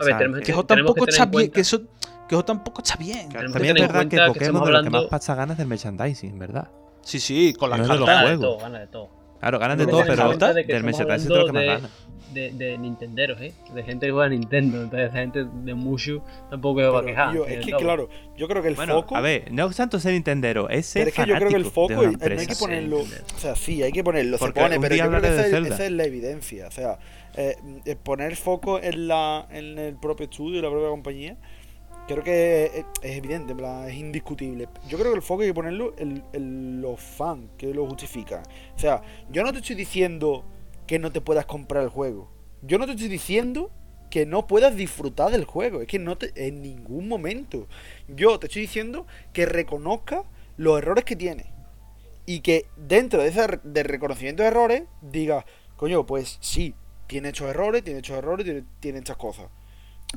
A 0.00 0.04
ver, 0.04 0.16
tenemos 0.18 0.40
que 0.40 0.52
eso 0.52 0.64
tenemos 0.64 0.66
tampoco 0.66 0.94
que 1.06 1.12
tener 1.12 1.14
está 1.14 1.24
en 1.24 1.30
bien 1.30 1.50
que 1.50 1.60
eso 1.60 1.80
que 2.28 2.34
eso 2.34 2.44
tampoco 2.44 2.82
está 2.82 2.96
bien 2.96 3.28
Claro, 3.28 3.52
También 3.52 3.76
es 3.76 3.82
verdad 3.82 4.06
que 4.08 4.16
Pokémon 4.26 4.64
de 4.64 4.72
lo 4.72 4.82
que 4.82 4.90
más 4.90 5.04
pasa 5.04 5.34
ganas 5.34 5.58
del 5.58 5.66
merchandising, 5.66 6.38
¿verdad? 6.38 6.68
sí 7.02 7.20
sí 7.20 7.54
con 7.58 7.68
las 7.70 7.80
No 7.80 7.86
cartas 7.88 8.06
Gana 8.06 8.20
de 8.20 8.26
juegos. 8.36 8.40
todo, 8.56 8.58
gana 8.60 8.78
de 8.80 8.86
todo. 8.86 9.08
Claro, 9.40 9.58
ganan 9.58 9.76
de 9.78 9.86
todo, 9.86 10.02
pero 10.06 10.28
del 10.38 10.84
merchandising 10.84 11.32
es 11.32 11.38
lo 11.38 11.46
que 11.46 11.52
más 11.52 11.64
gana. 11.66 11.90
De, 12.34 12.50
de 12.50 12.76
nintenderos, 12.76 13.40
¿eh? 13.40 13.52
De 13.72 13.82
gente 13.84 14.06
que 14.06 14.12
juega 14.12 14.26
a 14.26 14.30
Nintendo. 14.30 14.82
Entonces, 14.82 15.08
esa 15.10 15.18
gente 15.20 15.44
de 15.44 15.74
mucho 15.74 16.22
tampoco 16.50 16.80
se 16.80 16.86
va 16.88 17.00
a 17.00 17.04
quejar. 17.04 17.36
es 17.48 17.66
y 17.66 17.70
que 17.70 17.76
claro, 17.78 18.08
yo 18.36 18.48
creo 18.48 18.60
que 18.62 18.68
el 18.68 18.74
Bueno, 18.74 18.94
foco. 19.02 19.16
a 19.16 19.20
ver, 19.20 19.50
no 19.52 19.66
es 19.70 19.76
tanto 19.76 19.98
ser 20.00 20.12
Nintendero, 20.12 20.68
es 20.68 20.86
ser 20.86 21.02
pero 21.04 21.08
es 21.10 21.14
que 21.14 21.26
yo 21.32 21.36
creo 21.38 21.48
que 21.50 21.56
el 21.56 21.64
foco 21.64 22.02
eh, 22.02 22.12
no 22.34 22.40
hay 22.40 22.46
que 22.46 22.56
ponerlo. 22.56 22.98
O 23.00 23.38
sea, 23.38 23.54
sí, 23.56 23.82
hay 23.82 23.92
que 23.92 24.02
ponerlo, 24.04 24.36
Porque 24.38 24.60
se 24.60 24.64
pone, 24.66 24.80
pero 24.80 24.94
yo 24.96 25.02
creo 25.08 25.10
que 25.10 25.16
hablaré 25.16 25.30
de 25.30 25.36
esa, 25.40 25.46
es- 25.46 25.50
Zelda. 25.52 25.74
esa 25.76 25.84
es 25.86 25.92
la 25.92 26.04
evidencia. 26.04 26.66
O 26.68 26.70
sea, 26.70 26.98
eh, 27.36 27.56
eh, 27.84 27.96
poner 27.96 28.36
foco 28.36 28.80
en, 28.80 29.08
la, 29.08 29.46
en 29.50 29.78
el 29.78 29.94
propio 29.96 30.24
estudio, 30.24 30.60
la 30.62 30.70
propia 30.70 30.88
compañía, 30.88 31.36
creo 32.06 32.22
que 32.22 32.64
es, 32.66 32.84
es 33.02 33.16
evidente, 33.16 33.52
en 33.52 33.58
plan, 33.58 33.88
es 33.88 33.94
indiscutible. 33.94 34.68
Yo 34.88 34.98
creo 34.98 35.10
que 35.12 35.16
el 35.16 35.22
foco 35.22 35.42
hay 35.42 35.48
que 35.48 35.54
ponerlo 35.54 35.94
en 35.98 36.80
los 36.82 37.00
fans 37.00 37.50
que 37.56 37.72
lo 37.72 37.86
justifican. 37.86 38.42
O 38.76 38.78
sea, 38.78 39.00
yo 39.30 39.42
no 39.42 39.52
te 39.52 39.58
estoy 39.58 39.76
diciendo 39.76 40.44
que 40.86 40.98
no 40.98 41.12
te 41.12 41.20
puedas 41.20 41.46
comprar 41.46 41.82
el 41.82 41.88
juego. 41.88 42.30
Yo 42.62 42.78
no 42.78 42.86
te 42.86 42.92
estoy 42.92 43.08
diciendo 43.08 43.70
que 44.10 44.26
no 44.26 44.46
puedas 44.46 44.76
disfrutar 44.76 45.32
del 45.32 45.44
juego. 45.44 45.80
Es 45.80 45.88
que 45.88 45.98
no 45.98 46.16
te, 46.16 46.32
en 46.46 46.62
ningún 46.62 47.08
momento. 47.08 47.66
Yo 48.08 48.38
te 48.38 48.46
estoy 48.46 48.62
diciendo 48.62 49.06
que 49.32 49.46
reconozca 49.46 50.24
los 50.56 50.78
errores 50.78 51.04
que 51.04 51.16
tiene. 51.16 51.52
Y 52.26 52.40
que 52.40 52.66
dentro 52.76 53.22
de 53.22 53.28
ese 53.28 53.60
de 53.64 53.82
reconocimiento 53.82 54.42
de 54.42 54.48
errores, 54.48 54.84
diga, 55.02 55.44
coño, 55.76 56.06
pues 56.06 56.38
sí, 56.40 56.74
tiene 57.06 57.30
estos 57.30 57.48
errores, 57.48 57.82
tiene 57.82 58.00
estos 58.00 58.16
errores, 58.16 58.44
tiene, 58.44 58.64
tiene 58.80 58.98
estas 58.98 59.16
cosas. 59.16 59.46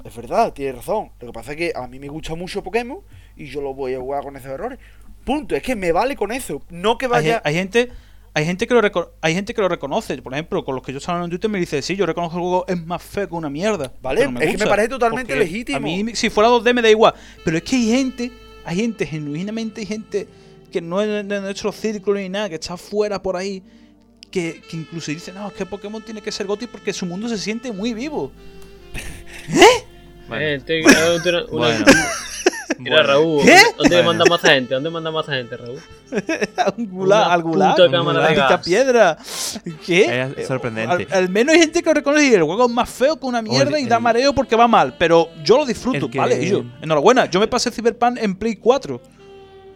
Es 0.04 0.16
verdad, 0.16 0.54
tiene 0.54 0.74
razón. 0.74 1.12
Lo 1.20 1.28
que 1.28 1.34
pasa 1.34 1.52
es 1.52 1.58
que 1.58 1.74
a 1.76 1.88
mí 1.88 2.00
me 2.00 2.08
gusta 2.08 2.36
mucho 2.36 2.64
Pokémon 2.64 3.02
y 3.36 3.48
yo 3.48 3.62
lo 3.62 3.74
voy 3.74 3.94
a 3.96 4.00
jugar 4.00 4.24
con 4.24 4.36
esos 4.36 4.52
errores. 4.52 4.80
Punto, 5.26 5.56
es 5.56 5.64
que 5.64 5.76
me 5.76 5.92
vale 5.92 6.16
con 6.16 6.32
eso. 6.32 6.62
No 6.70 6.98
que 6.98 7.06
hay, 7.06 7.12
vaya. 7.12 7.42
hay 7.44 7.56
gente 7.56 7.90
hay 8.38 8.46
gente 8.46 8.68
que 8.68 8.74
lo 8.76 9.12
hay 9.22 9.34
gente 9.34 9.54
que 9.54 9.62
lo 9.62 9.68
reconoce. 9.68 10.22
Por 10.22 10.32
ejemplo 10.34 10.64
con 10.64 10.76
los 10.76 10.84
que 10.84 10.92
yo 10.92 11.00
estaba 11.00 11.18
hablando 11.18 11.34
en 11.34 11.40
Twitter 11.40 11.50
me 11.50 11.60
dice 11.60 11.82
sí 11.82 11.96
yo 11.96 12.06
reconozco 12.06 12.36
que 12.36 12.40
el 12.40 12.48
juego 12.48 12.66
es 12.68 12.86
más 12.86 13.02
feo 13.02 13.28
que 13.28 13.34
una 13.36 13.50
mierda 13.50 13.92
Vale, 14.02 14.20
pero 14.20 14.32
me 14.32 14.46
es 14.46 14.52
que 14.52 14.58
me 14.60 14.68
parece 14.68 14.90
totalmente 14.90 15.36
legítimo. 15.36 15.78
a 15.78 15.80
mí 15.80 16.06
si 16.14 16.30
fuera 16.30 16.50
2D 16.50 16.74
me 16.74 16.82
da 16.84 16.90
igual. 16.90 17.14
Pero 17.44 17.58
es 17.58 17.64
que 17.64 17.76
hay 17.76 17.88
gente 17.90 18.32
hay 18.64 18.76
gente 18.76 19.06
genuinamente 19.08 19.82
hay 19.82 19.88
gente 19.88 20.28
que 20.72 20.82
no 20.82 21.02
es 21.02 21.08
de 21.28 21.42
nuestro 21.42 21.72
círculo 21.72 22.20
ni 22.20 22.30
nada 22.30 22.48
que 22.50 22.56
está 22.56 22.78
fuera 22.78 23.22
por 23.22 23.36
ahí 23.38 23.64
que, 24.30 24.62
que 24.70 24.78
incluso 24.78 25.10
dice 25.12 25.32
no 25.34 25.48
es 25.48 25.54
que 25.54 25.66
Pokémon 25.66 26.02
tiene 26.04 26.22
que 26.22 26.32
ser 26.32 26.46
GOTY 26.46 26.68
porque 26.68 26.94
su 26.94 27.06
mundo 27.06 27.28
se 27.30 27.38
siente 27.38 27.72
muy 27.72 27.94
vivo 27.94 28.32
Bueno, 30.28 30.46
Eh, 30.46 30.60
te- 30.66 30.82
una- 30.84 31.16
una- 31.26 31.46
bueno. 31.50 31.86
Mira, 32.80 32.98
Bueno. 32.98 33.08
Raúl, 33.08 33.44
¿Qué? 33.46 33.56
¿dónde 33.78 33.96
Bueno. 33.96 34.04
manda 34.10 34.26
más 34.30 34.42
gente? 34.42 34.74
¿Dónde 34.76 34.90
manda 34.90 35.12
más 35.12 35.26
gente, 35.26 35.58
Raúl? 35.58 35.80
Una 36.92 37.34
al 37.34 37.44
gulag, 37.44 37.76
pica 37.76 38.62
piedra 38.62 39.18
¿qué? 39.86 40.32
Es 40.38 40.48
sorprendente. 40.48 41.08
Al, 41.12 41.24
al 41.24 41.30
menos 41.30 41.54
hay 41.56 41.62
gente 41.62 41.82
que 41.82 41.90
lo 41.90 41.94
reconoce 41.96 42.26
y 42.28 42.34
el 42.34 42.44
juego 42.44 42.66
es 42.66 42.72
más 42.72 42.90
feo 42.90 43.20
que 43.20 43.26
una 43.26 43.42
mierda 43.42 43.74
Oye, 43.76 43.82
y 43.82 43.86
da 43.86 44.00
mareo 44.00 44.34
porque 44.34 44.56
va 44.56 44.68
mal. 44.68 44.96
Pero 44.98 45.30
yo 45.44 45.58
lo 45.58 45.66
disfruto, 45.66 46.10
que- 46.10 46.18
¿vale? 46.18 46.44
Y 46.44 46.50
yo, 46.50 46.64
enhorabuena, 46.82 47.26
yo 47.30 47.40
me 47.40 47.48
pasé 47.48 47.72
Cyberpunk 47.72 48.18
en 48.22 48.36
Play 48.36 48.56
4. 48.56 49.02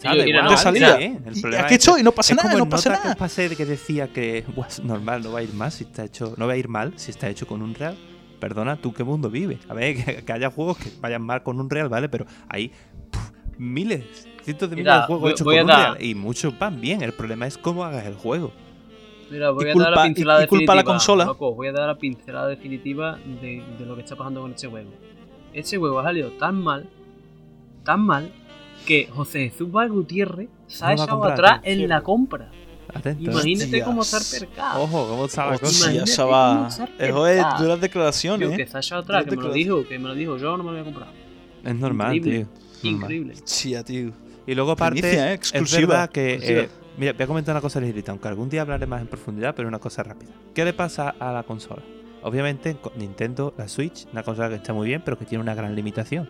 Sí, 0.02 0.08
da 0.08 0.14
mira, 0.26 0.42
no, 0.42 0.58
salida. 0.58 0.98
sí, 0.98 1.16
el 1.26 1.54
y 1.54 1.56
aquí 1.56 1.76
es- 1.76 1.80
estoy, 1.88 2.02
no 2.02 2.12
pasa 2.12 2.34
es 2.34 2.38
nada, 2.38 2.52
como 2.52 2.66
no 2.66 2.70
pasa 2.70 2.90
nota 2.90 3.02
nada. 3.04 3.14
que 3.16 3.20
pasé 3.20 3.56
que 3.56 3.66
decía 3.68 4.08
que 4.12 4.44
normal 4.84 5.22
no 5.22 5.32
va 5.32 5.40
a 5.40 5.44
ir 5.44 5.54
mal 5.54 5.72
si 5.72 5.84
está 5.84 6.04
hecho 6.04 6.34
no 6.38 6.48
va 6.48 6.54
a 6.54 6.58
ir 6.58 6.68
mal 6.68 6.94
si 6.96 7.12
está 7.12 7.30
hecho 7.30 7.46
con 7.46 7.62
un 7.62 7.76
real 7.76 7.96
perdona 8.42 8.76
tú 8.76 8.92
qué 8.92 9.06
mundo 9.06 9.30
vives 9.30 9.60
a 9.70 9.74
ver 9.74 9.96
que, 10.06 10.26
que 10.26 10.34
haya 10.34 10.52
juegos 10.52 10.78
que 10.78 10.90
vayan 11.00 11.22
mal 11.22 11.42
con 11.44 11.58
un 11.62 11.70
real 11.70 11.88
vale 11.88 12.10
pero 12.10 12.26
hay 12.50 12.72
puf, 13.10 13.32
miles 13.58 14.28
cientos 14.44 14.70
de 14.70 14.76
miles 14.76 14.94
de 14.94 15.02
juegos 15.04 15.32
hechos 15.32 15.46
con 15.46 15.58
un 15.58 15.68
real 15.68 15.98
y 16.04 16.14
muchos 16.16 16.58
van 16.60 16.82
bien 16.82 17.02
el 17.02 17.14
problema 17.14 17.48
es 17.48 17.58
cómo 17.58 17.86
hagas 17.86 18.06
el 18.06 18.16
juego 18.16 18.52
Mira, 19.30 19.50
voy 19.52 19.66
Y 19.66 19.70
a 19.70 19.76
dar 19.76 19.92
la 19.92 20.02
y- 20.02 20.08
pincelada 20.10 20.44
y 20.44 20.48
culpa 20.48 20.74
a 20.74 20.76
la 20.76 20.82
definitiva. 20.82 20.94
consola. 20.94 21.24
loco, 21.26 21.56
voy 21.56 21.68
a 21.68 21.72
dar 21.72 21.88
la 21.88 21.96
pincelada 21.98 22.48
definitiva 22.50 23.18
de, 23.42 23.64
de 23.80 23.86
lo 23.86 23.96
que 23.96 24.02
está 24.02 24.18
pasando 24.18 24.42
con 24.42 24.52
este 24.52 24.68
juego. 24.68 24.90
Este 25.54 25.78
juego 25.78 26.00
ha 26.00 26.04
salido 26.04 26.32
tan 26.32 26.62
mal, 26.62 26.90
tan 27.86 28.02
mal, 28.02 28.30
que 28.86 29.08
José 29.10 29.50
Jesús 29.50 29.72
Val 29.72 29.90
Gutiérrez 29.90 30.50
se 30.68 30.84
ha 30.84 30.88
No 30.96 31.04
echado 31.04 31.24
atrás 31.24 31.62
en 31.64 31.88
la 31.88 32.02
compra. 32.02 32.52
Atento. 32.94 33.32
Imagínate 33.32 33.84
cómo 33.84 34.02
estar 34.02 34.22
percado. 34.40 34.84
ojo 34.84 35.08
cómo 35.10 35.26
está 35.26 35.52
la 35.52 35.58
cosa 35.60 36.26
va. 36.26 36.68
Eso 37.00 37.28
es 37.28 37.38
duras 37.42 37.58
Tío, 37.60 37.78
declaraciones, 37.78 38.50
que 38.56 38.64
¿eh? 38.64 38.68
se 38.68 38.78
ha 38.78 38.80
echado 38.80 39.02
atrás, 39.02 39.26
que 39.26 39.36
me 39.36 39.44
lo 39.44 39.54
dijo, 39.54 39.88
que 39.88 40.00
me 40.00 40.08
lo 40.10 40.16
dijo, 40.16 40.38
yo 40.38 40.58
no 40.58 40.64
me 40.64 40.72
lo 40.72 40.72
voy 40.72 40.82
a 40.82 40.84
comprar. 40.84 41.10
es 41.64 41.76
normal 41.76 42.16
Increíble. 42.16 42.48
tío. 42.82 42.92
Increíble. 42.92 43.34
Sí, 43.46 43.76
tío. 43.86 44.12
Y 44.48 44.56
luego 44.56 44.72
aparte, 44.72 45.02
Primicia, 45.02 45.32
¿eh? 45.32 45.36
Exclusiva. 45.36 46.08
que... 46.08 46.34
Exclusiva. 46.34 46.62
eh, 46.64 46.70
mira, 46.98 47.14
voy 47.14 47.24
a 47.24 47.28
comentar 47.28 47.54
una 47.54 47.62
cosa 47.62 47.80
ligerita, 47.80 48.12
aunque 48.12 48.28
algún 48.28 48.50
día 48.50 48.62
hablaré 48.62 48.86
más 48.88 49.02
en 49.02 49.08
profundidad, 49.08 49.54
pero 49.56 49.68
una 49.68 49.80
cosa 49.80 50.04
rápida. 50.04 50.32
¿Qué 50.54 50.66
le 50.66 50.74
pasa 50.74 51.10
a 51.20 51.32
la 51.32 51.44
consola? 51.44 51.84
Obviamente, 52.24 52.78
Nintendo, 52.98 53.54
la 53.58 53.68
Switch, 53.68 54.08
una 54.12 54.24
consola 54.24 54.50
que 54.50 54.56
está 54.56 54.74
muy 54.74 54.88
bien, 54.88 55.02
pero 55.04 55.18
que 55.18 55.26
tiene 55.26 55.42
una 55.44 55.54
gran 55.56 55.76
limitación 55.76 56.30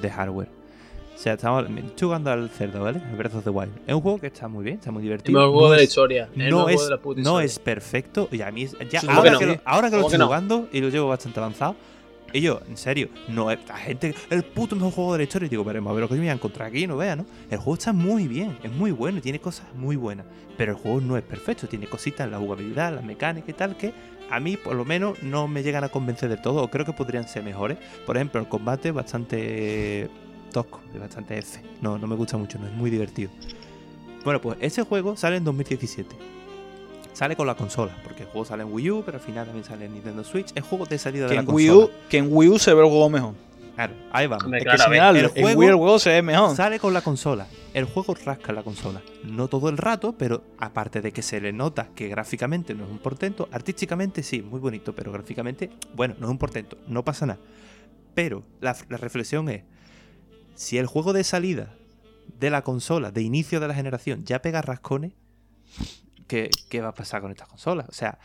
de 0.00 0.10
hardware. 0.10 0.61
O 1.22 1.24
sea, 1.24 1.34
estamos 1.34 1.64
estoy 1.70 2.06
jugando 2.06 2.32
al 2.32 2.50
cerdo, 2.50 2.82
¿vale? 2.82 3.00
El 3.08 3.16
Breath 3.16 3.36
of 3.36 3.44
the 3.44 3.50
Wild. 3.50 3.70
Es 3.86 3.94
un 3.94 4.00
juego 4.00 4.18
que 4.18 4.26
está 4.26 4.48
muy 4.48 4.64
bien, 4.64 4.78
está 4.78 4.90
muy 4.90 5.02
El 5.02 5.04
divertido. 5.04 5.38
mejor 5.38 5.52
juego 5.52 5.68
No 5.68 5.70
de 5.70 5.76
la 5.76 5.82
historia. 5.84 6.28
el 6.36 6.50
no 6.50 6.68
es, 6.68 6.82
de 6.82 6.90
la 6.90 6.96
puta 6.98 7.20
no 7.20 7.22
historia. 7.40 7.46
es 7.46 7.58
perfecto. 7.60 8.28
Y 8.32 8.42
a 8.42 8.50
mí, 8.50 8.66
ya, 8.90 9.00
Supongo 9.02 9.20
ahora, 9.20 9.30
que 9.30 9.38
que 9.38 9.46
no. 9.46 9.52
lo, 9.52 9.60
ahora 9.64 9.88
que 9.90 9.96
lo 9.98 10.02
Supongo 10.02 10.06
estoy 10.08 10.10
que 10.10 10.18
no. 10.18 10.26
jugando 10.26 10.68
y 10.72 10.80
lo 10.80 10.88
llevo 10.88 11.06
bastante 11.10 11.38
avanzado, 11.38 11.76
Y 12.32 12.40
yo, 12.40 12.60
en 12.68 12.76
serio, 12.76 13.08
no 13.28 13.52
es 13.52 13.60
la 13.68 13.76
gente, 13.76 14.16
el 14.30 14.42
puto 14.42 14.74
mejor 14.74 14.90
juego 14.90 15.12
de 15.12 15.18
la 15.18 15.22
historia. 15.22 15.46
Y 15.46 15.50
digo, 15.50 15.62
veremos 15.62 15.92
a 15.92 15.94
ver 15.94 16.00
lo 16.02 16.08
que 16.08 16.14
yo 16.16 16.18
me 16.20 16.26
voy 16.26 16.30
a 16.30 16.34
encontrar 16.34 16.66
aquí, 16.66 16.88
no 16.88 16.96
vea, 16.96 17.14
¿no? 17.14 17.24
El 17.48 17.58
juego 17.58 17.74
está 17.74 17.92
muy 17.92 18.26
bien, 18.26 18.58
es 18.64 18.72
muy 18.72 18.90
bueno, 18.90 19.20
tiene 19.20 19.38
cosas 19.38 19.68
muy 19.76 19.94
buenas. 19.94 20.26
Pero 20.56 20.72
el 20.72 20.78
juego 20.78 21.00
no 21.00 21.16
es 21.16 21.22
perfecto, 21.22 21.68
tiene 21.68 21.86
cositas 21.86 22.28
la 22.28 22.38
jugabilidad, 22.38 22.92
la 22.96 23.00
mecánica 23.00 23.48
y 23.48 23.54
tal 23.54 23.76
que 23.76 23.92
a 24.28 24.40
mí 24.40 24.56
por 24.56 24.74
lo 24.74 24.84
menos 24.84 25.22
no 25.22 25.46
me 25.46 25.62
llegan 25.62 25.84
a 25.84 25.88
convencer 25.88 26.28
del 26.28 26.42
todo. 26.42 26.64
O 26.64 26.68
creo 26.68 26.84
que 26.84 26.92
podrían 26.92 27.28
ser 27.28 27.44
mejores. 27.44 27.78
Por 28.06 28.16
ejemplo, 28.16 28.40
el 28.40 28.48
combate 28.48 28.90
bastante 28.90 30.10
tosco, 30.52 30.80
es 30.94 31.00
bastante 31.00 31.38
F. 31.38 31.60
No, 31.80 31.98
no 31.98 32.06
me 32.06 32.14
gusta 32.16 32.36
mucho, 32.36 32.58
no 32.58 32.66
es 32.66 32.72
muy 32.72 32.90
divertido. 32.90 33.30
Bueno, 34.24 34.40
pues 34.40 34.56
ese 34.60 34.82
juego 34.82 35.16
sale 35.16 35.36
en 35.36 35.44
2017. 35.44 36.14
Sale 37.12 37.36
con 37.36 37.46
la 37.46 37.54
consola, 37.54 37.94
porque 38.04 38.22
el 38.22 38.28
juego 38.30 38.44
sale 38.46 38.62
en 38.62 38.72
Wii 38.72 38.90
U, 38.90 39.02
pero 39.04 39.18
al 39.18 39.22
final 39.24 39.44
también 39.46 39.64
sale 39.64 39.84
en 39.84 39.92
Nintendo 39.94 40.24
Switch. 40.24 40.50
Es 40.54 40.64
juego 40.64 40.86
de 40.86 40.98
salida 40.98 41.24
Que 41.26 41.30
de 41.30 41.34
la 41.36 41.40
en, 41.40 41.46
consola. 41.46 41.72
Wii 41.72 41.82
U, 41.84 41.90
que 42.08 42.18
en 42.18 42.28
Wii 42.30 42.48
U 42.48 42.58
se 42.58 42.72
ve 42.72 42.80
el 42.82 42.88
juego 42.88 43.10
mejor. 43.10 43.34
Claro, 43.74 43.94
ahí 44.12 44.26
vamos. 44.26 44.44
Claro, 44.44 44.78
si 44.84 45.18
el 45.18 45.24
en 45.24 45.30
juego- 45.30 45.58
Wii 45.60 45.68
el 45.68 45.74
juego 45.76 45.98
se 45.98 46.10
ve 46.10 46.22
mejor. 46.22 46.54
Sale 46.56 46.78
con 46.78 46.92
la 46.94 47.00
consola. 47.02 47.46
El 47.74 47.84
juego 47.84 48.14
rasca 48.24 48.52
la 48.52 48.62
consola. 48.62 49.02
No 49.24 49.48
todo 49.48 49.68
el 49.68 49.76
rato, 49.78 50.14
pero 50.16 50.42
aparte 50.58 51.00
de 51.00 51.10
que 51.12 51.22
se 51.22 51.40
le 51.40 51.52
nota 51.52 51.88
que 51.94 52.08
gráficamente 52.08 52.74
no 52.74 52.84
es 52.84 52.90
un 52.90 52.98
portento, 52.98 53.48
artísticamente 53.50 54.22
sí, 54.22 54.40
muy 54.42 54.60
bonito, 54.60 54.94
pero 54.94 55.10
gráficamente, 55.12 55.70
bueno, 55.94 56.14
no 56.18 56.26
es 56.26 56.30
un 56.30 56.38
portento, 56.38 56.76
no 56.86 57.02
pasa 57.04 57.26
nada. 57.26 57.40
Pero 58.14 58.42
la, 58.60 58.76
la 58.88 58.96
reflexión 58.98 59.48
es, 59.48 59.62
si 60.54 60.78
el 60.78 60.86
juego 60.86 61.12
de 61.12 61.24
salida 61.24 61.74
de 62.38 62.50
la 62.50 62.62
consola, 62.62 63.10
de 63.10 63.22
inicio 63.22 63.60
de 63.60 63.68
la 63.68 63.74
generación, 63.74 64.24
ya 64.24 64.42
pega 64.42 64.62
rascones, 64.62 65.12
¿qué, 66.26 66.50
qué 66.68 66.80
va 66.80 66.88
a 66.88 66.94
pasar 66.94 67.20
con 67.20 67.30
estas 67.30 67.48
consolas? 67.48 67.88
O 67.88 67.92
sea, 67.92 68.18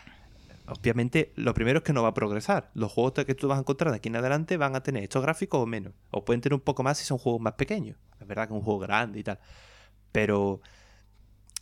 obviamente 0.67 1.31
lo 1.35 1.53
primero 1.53 1.79
es 1.79 1.83
que 1.83 1.93
no 1.93 2.03
va 2.03 2.09
a 2.09 2.13
progresar. 2.13 2.69
Los 2.73 2.91
juegos 2.91 3.25
que 3.25 3.35
tú 3.35 3.47
vas 3.47 3.57
a 3.57 3.61
encontrar 3.61 3.91
de 3.91 3.97
aquí 3.97 4.09
en 4.09 4.17
adelante 4.17 4.57
van 4.57 4.75
a 4.75 4.83
tener 4.83 5.03
estos 5.03 5.21
gráficos 5.21 5.61
o 5.61 5.65
menos. 5.65 5.93
O 6.11 6.25
pueden 6.25 6.41
tener 6.41 6.55
un 6.55 6.61
poco 6.61 6.83
más 6.83 6.97
si 6.97 7.05
son 7.05 7.17
juegos 7.17 7.41
más 7.41 7.53
pequeños. 7.53 7.97
Es 8.19 8.27
verdad 8.27 8.47
que 8.47 8.53
es 8.53 8.59
un 8.59 8.63
juego 8.63 8.79
grande 8.79 9.19
y 9.19 9.23
tal. 9.23 9.39
Pero 10.11 10.61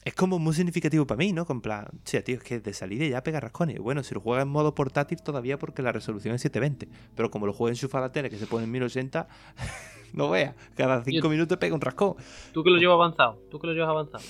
es 0.05 0.13
como 0.13 0.39
muy 0.39 0.53
significativo 0.53 1.05
para 1.05 1.17
mí, 1.17 1.33
¿no? 1.33 1.45
Con 1.45 1.59
plan, 1.61 1.87
sí, 2.05 2.21
tío, 2.21 2.35
es 2.37 2.43
que 2.43 2.59
de 2.59 2.73
salida 2.73 3.05
ya 3.07 3.23
pega 3.23 3.39
rascones. 3.39 3.79
Bueno, 3.79 4.03
si 4.03 4.13
lo 4.13 4.21
juegas 4.21 4.43
en 4.43 4.49
modo 4.49 4.73
portátil 4.75 5.21
todavía 5.21 5.57
porque 5.59 5.81
la 5.81 5.91
resolución 5.91 6.35
es 6.35 6.41
720. 6.41 6.87
Pero 7.15 7.29
como 7.31 7.47
lo 7.47 7.53
juegas 7.53 7.81
en 7.83 7.89
su 7.89 7.97
la 7.97 8.11
tele 8.11 8.29
que 8.29 8.37
se 8.37 8.45
pone 8.47 8.65
en 8.65 8.71
1080, 8.71 9.27
no 10.13 10.29
veas. 10.29 10.55
Cada 10.75 11.03
5 11.03 11.23
Yo- 11.23 11.29
minutos 11.29 11.57
pega 11.57 11.75
un 11.75 11.81
rascón. 11.81 12.15
Tú 12.53 12.63
que 12.63 12.69
lo 12.69 12.77
llevas 12.77 12.95
avanzado, 12.95 13.39
tú 13.49 13.59
que 13.59 13.67
lo 13.67 13.73
llevas 13.73 13.89
avanzado. 13.89 14.23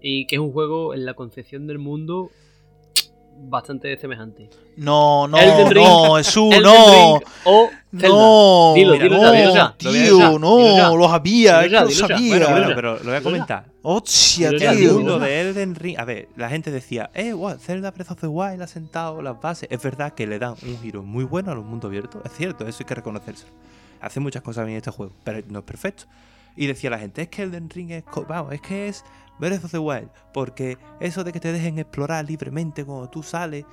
Y 0.00 0.26
que 0.26 0.34
es 0.36 0.40
un 0.40 0.50
juego 0.50 0.94
en 0.94 1.04
la 1.04 1.14
concepción 1.14 1.66
del 1.66 1.78
mundo 1.78 2.30
bastante 3.36 3.96
semejante. 3.98 4.48
No, 4.76 5.28
no, 5.28 5.36
Elden 5.38 5.70
Ring. 5.70 5.84
no, 5.84 6.14
Jesús, 6.16 6.54
Elden 6.54 6.62
no. 6.62 7.18
Ring 7.18 7.28
o 7.44 7.68
Zelda. 7.90 8.08
No, 8.08 8.72
Dilo, 8.74 8.92
dilo 8.94 9.08
no, 9.18 9.32
dilo 9.32 9.54
ya, 9.54 9.64
lo 9.64 9.92
tío, 9.92 10.38
no, 10.38 10.56
dilo 10.56 10.76
ya. 10.76 10.88
lo 10.90 11.08
sabía, 11.08 11.62
lo 11.66 11.90
sabía. 11.90 12.38
Bueno, 12.38 12.50
Bueno, 12.50 12.72
pero 12.74 12.98
lo 12.98 13.04
voy 13.04 13.14
a 13.14 13.22
comentar. 13.22 13.64
Hostia, 13.82 14.50
tío. 14.50 14.94
mundo 14.94 15.18
ya. 15.18 15.26
de 15.26 15.40
Elden 15.42 15.74
Ring. 15.74 15.98
A 15.98 16.04
ver, 16.04 16.28
la 16.36 16.48
gente 16.48 16.70
decía, 16.70 17.10
eh, 17.14 17.32
wow, 17.34 17.58
Zelda 17.58 17.90
Breath 17.90 18.12
of 18.12 18.20
the 18.20 18.26
Wild 18.28 18.62
ha 18.62 18.66
sentado 18.66 19.20
las 19.20 19.38
bases. 19.40 19.68
Es 19.70 19.82
verdad 19.82 20.14
que 20.14 20.26
le 20.26 20.38
dan 20.38 20.54
un 20.62 20.78
giro 20.80 21.02
muy 21.02 21.24
bueno 21.24 21.52
a 21.52 21.54
los 21.54 21.64
mundos 21.64 21.88
abiertos. 21.88 22.22
Es 22.24 22.32
cierto, 22.32 22.66
eso 22.66 22.78
hay 22.80 22.86
que 22.86 22.94
reconocerse. 22.94 23.46
Hace 24.00 24.20
muchas 24.20 24.42
cosas 24.42 24.64
bien 24.66 24.78
este 24.78 24.90
juego, 24.90 25.12
pero 25.22 25.40
no 25.48 25.58
es 25.58 25.64
perfecto. 25.64 26.04
Y 26.56 26.66
decía 26.66 26.90
la 26.90 26.98
gente, 26.98 27.22
es 27.22 27.28
que 27.28 27.42
Elden 27.42 27.68
Ring 27.68 27.90
es. 27.90 28.04
Vamos, 28.28 28.52
es 28.52 28.60
que 28.62 28.88
es 28.88 29.04
Breath 29.38 29.64
of 29.64 29.70
the 29.72 29.78
Wild. 29.78 30.08
Porque 30.32 30.78
eso 31.00 31.24
de 31.24 31.32
que 31.32 31.40
te 31.40 31.52
dejen 31.52 31.78
explorar 31.78 32.24
libremente 32.28 32.84
cuando 32.84 33.08
tú 33.08 33.22
sales. 33.22 33.64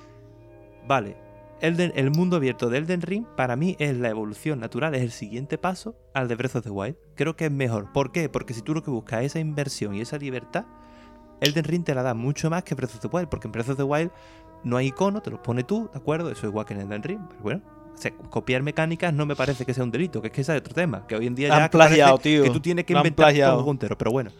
Vale. 0.86 1.16
Elden- 1.60 1.92
el 1.94 2.10
mundo 2.10 2.36
abierto 2.36 2.70
de 2.70 2.78
Elden 2.78 3.02
Ring 3.02 3.26
para 3.36 3.54
mí 3.54 3.76
es 3.78 3.94
la 3.96 4.08
evolución 4.08 4.60
natural, 4.60 4.94
es 4.94 5.02
el 5.02 5.10
siguiente 5.10 5.58
paso 5.58 5.94
al 6.14 6.26
de 6.26 6.34
Breath 6.34 6.56
of 6.56 6.64
the 6.64 6.70
Wild. 6.70 6.96
Creo 7.16 7.36
que 7.36 7.44
es 7.46 7.52
mejor. 7.52 7.92
¿Por 7.92 8.12
qué? 8.12 8.28
Porque 8.30 8.54
si 8.54 8.62
tú 8.62 8.72
lo 8.74 8.82
que 8.82 8.90
buscas 8.90 9.20
es 9.20 9.26
esa 9.26 9.40
inversión 9.40 9.94
y 9.94 10.00
esa 10.00 10.16
libertad, 10.16 10.64
Elden 11.42 11.64
Ring 11.64 11.84
te 11.84 11.94
la 11.94 12.02
da 12.02 12.14
mucho 12.14 12.48
más 12.48 12.62
que 12.64 12.74
Breath 12.74 12.94
of 12.94 13.00
the 13.00 13.08
Wild, 13.08 13.28
porque 13.28 13.46
en 13.48 13.52
Breath 13.52 13.68
of 13.70 13.76
the 13.76 13.82
Wild 13.82 14.10
no 14.64 14.76
hay 14.78 14.88
icono, 14.88 15.20
te 15.20 15.30
los 15.30 15.40
pone 15.40 15.62
tú, 15.64 15.90
¿de 15.92 15.98
acuerdo? 15.98 16.30
Eso 16.30 16.40
es 16.46 16.50
igual 16.50 16.64
que 16.66 16.74
en 16.74 16.80
Elden 16.80 17.02
Ring, 17.02 17.20
pero 17.28 17.42
bueno. 17.42 17.62
o 17.94 17.96
sea, 17.98 18.10
copiar 18.30 18.62
mecánicas 18.62 19.12
no 19.12 19.26
me 19.26 19.36
parece 19.36 19.66
que 19.66 19.74
sea 19.74 19.84
un 19.84 19.90
delito, 19.90 20.22
que 20.22 20.28
es 20.28 20.32
que 20.32 20.40
ese 20.40 20.54
es 20.54 20.60
otro 20.60 20.72
tema, 20.74 21.06
que 21.06 21.16
hoy 21.16 21.26
en 21.26 21.34
día 21.34 21.48
ya 21.48 21.54
que 21.68 21.76
parece 21.76 21.96
plagiado, 21.96 22.18
tío. 22.18 22.42
que 22.42 22.50
tú 22.50 22.60
tienes 22.60 22.84
que 22.86 22.94
inventar 22.94 23.26
todo 23.56 23.64
juntero, 23.64 23.98
pero 23.98 24.10
bueno. 24.10 24.30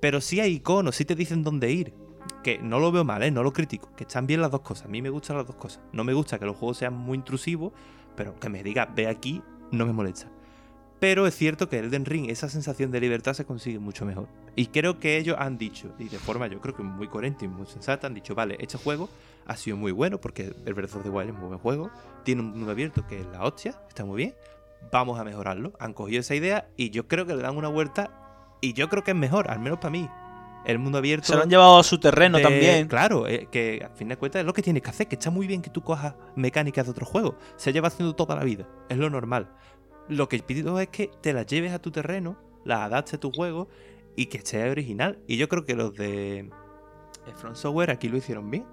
Pero 0.00 0.20
sí 0.20 0.40
hay 0.40 0.54
iconos, 0.54 0.96
sí 0.96 1.04
te 1.04 1.14
dicen 1.14 1.42
dónde 1.42 1.70
ir. 1.70 1.94
Que 2.42 2.58
no 2.58 2.78
lo 2.78 2.90
veo 2.90 3.04
mal, 3.04 3.22
¿eh? 3.22 3.30
no 3.30 3.42
lo 3.42 3.52
critico. 3.52 3.94
Que 3.96 4.04
están 4.04 4.26
bien 4.26 4.40
las 4.40 4.50
dos 4.50 4.60
cosas. 4.60 4.86
A 4.86 4.88
mí 4.88 5.02
me 5.02 5.10
gustan 5.10 5.36
las 5.36 5.46
dos 5.46 5.56
cosas. 5.56 5.82
No 5.92 6.04
me 6.04 6.14
gusta 6.14 6.38
que 6.38 6.46
los 6.46 6.56
juegos 6.56 6.78
sean 6.78 6.94
muy 6.94 7.16
intrusivos, 7.16 7.72
pero 8.16 8.38
que 8.38 8.48
me 8.48 8.62
diga, 8.62 8.86
ve 8.86 9.08
aquí, 9.08 9.42
no 9.70 9.86
me 9.86 9.92
molesta. 9.92 10.30
Pero 11.00 11.26
es 11.26 11.34
cierto 11.34 11.70
que 11.70 11.78
Elden 11.78 12.04
Ring, 12.04 12.28
esa 12.28 12.50
sensación 12.50 12.90
de 12.90 13.00
libertad 13.00 13.32
se 13.32 13.46
consigue 13.46 13.78
mucho 13.78 14.04
mejor. 14.04 14.28
Y 14.54 14.66
creo 14.66 14.98
que 14.98 15.16
ellos 15.16 15.36
han 15.38 15.56
dicho, 15.56 15.94
y 15.98 16.08
de 16.08 16.18
forma 16.18 16.46
yo 16.46 16.60
creo 16.60 16.74
que 16.74 16.82
muy 16.82 17.08
coherente 17.08 17.46
y 17.46 17.48
muy 17.48 17.66
sensata, 17.66 18.06
han 18.06 18.12
dicho, 18.12 18.34
vale, 18.34 18.58
este 18.60 18.76
juego 18.76 19.08
ha 19.46 19.56
sido 19.56 19.78
muy 19.78 19.92
bueno 19.92 20.20
porque 20.20 20.54
el 20.66 20.74
Breath 20.74 20.96
of 20.96 21.02
the 21.02 21.08
Wild 21.08 21.30
es 21.30 21.36
muy 21.36 21.48
buen 21.48 21.58
juego, 21.58 21.90
tiene 22.22 22.42
un 22.42 22.50
mundo 22.50 22.70
abierto 22.70 23.06
que 23.06 23.20
es 23.20 23.26
la 23.28 23.44
hostia, 23.44 23.80
está 23.88 24.04
muy 24.04 24.18
bien, 24.18 24.34
vamos 24.92 25.18
a 25.18 25.24
mejorarlo. 25.24 25.72
Han 25.78 25.94
cogido 25.94 26.20
esa 26.20 26.34
idea 26.34 26.68
y 26.76 26.90
yo 26.90 27.08
creo 27.08 27.24
que 27.24 27.34
le 27.34 27.42
dan 27.42 27.56
una 27.56 27.68
vuelta 27.68 28.19
y 28.60 28.72
yo 28.72 28.88
creo 28.88 29.02
que 29.02 29.12
es 29.12 29.16
mejor, 29.16 29.50
al 29.50 29.60
menos 29.60 29.78
para 29.78 29.90
mí. 29.90 30.08
El 30.64 30.78
mundo 30.78 30.98
abierto... 30.98 31.26
Se 31.26 31.36
lo 31.36 31.42
han 31.42 31.48
llevado 31.48 31.78
a 31.78 31.82
su 31.82 31.98
terreno 31.98 32.36
de- 32.36 32.42
también. 32.44 32.88
Claro, 32.88 33.26
eh, 33.26 33.48
que 33.50 33.82
al 33.82 33.96
fin 33.96 34.08
de 34.08 34.16
cuentas 34.18 34.40
es 34.40 34.46
lo 34.46 34.52
que 34.52 34.62
tienes 34.62 34.82
que 34.82 34.90
hacer, 34.90 35.08
que 35.08 35.14
está 35.14 35.30
muy 35.30 35.46
bien 35.46 35.62
que 35.62 35.70
tú 35.70 35.82
cojas 35.82 36.14
mecánicas 36.36 36.84
de 36.84 36.90
otro 36.90 37.06
juego. 37.06 37.36
Se 37.56 37.72
lleva 37.72 37.88
haciendo 37.88 38.14
toda 38.14 38.36
la 38.36 38.44
vida, 38.44 38.68
es 38.88 38.98
lo 38.98 39.08
normal. 39.08 39.48
Lo 40.08 40.28
que 40.28 40.38
pido 40.40 40.78
es 40.80 40.88
que 40.88 41.10
te 41.22 41.32
las 41.32 41.46
lleves 41.46 41.72
a 41.72 41.78
tu 41.78 41.90
terreno, 41.90 42.36
las 42.64 42.80
adaptes 42.80 43.14
a 43.14 43.18
tu 43.18 43.30
juego 43.30 43.68
y 44.16 44.26
que 44.26 44.40
sea 44.42 44.70
original. 44.70 45.18
Y 45.26 45.38
yo 45.38 45.48
creo 45.48 45.64
que 45.64 45.74
los 45.74 45.94
de 45.94 46.40
eh, 46.40 46.50
From 47.36 47.54
Software 47.54 47.90
aquí 47.90 48.08
lo 48.08 48.18
hicieron 48.18 48.50
bien. 48.50 48.66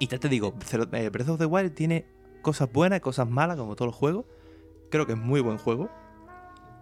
Y 0.00 0.08
ya 0.08 0.18
te 0.18 0.28
digo, 0.28 0.54
eh, 0.92 1.08
Breath 1.10 1.28
of 1.28 1.38
the 1.38 1.46
Wild 1.46 1.74
tiene 1.74 2.06
cosas 2.42 2.72
buenas 2.72 2.98
y 2.98 3.00
cosas 3.00 3.28
malas 3.28 3.56
como 3.56 3.76
todos 3.76 3.88
los 3.90 3.96
juegos. 3.96 4.26
Creo 4.90 5.06
que 5.06 5.12
es 5.12 5.18
muy 5.18 5.40
buen 5.40 5.58
juego. 5.58 5.88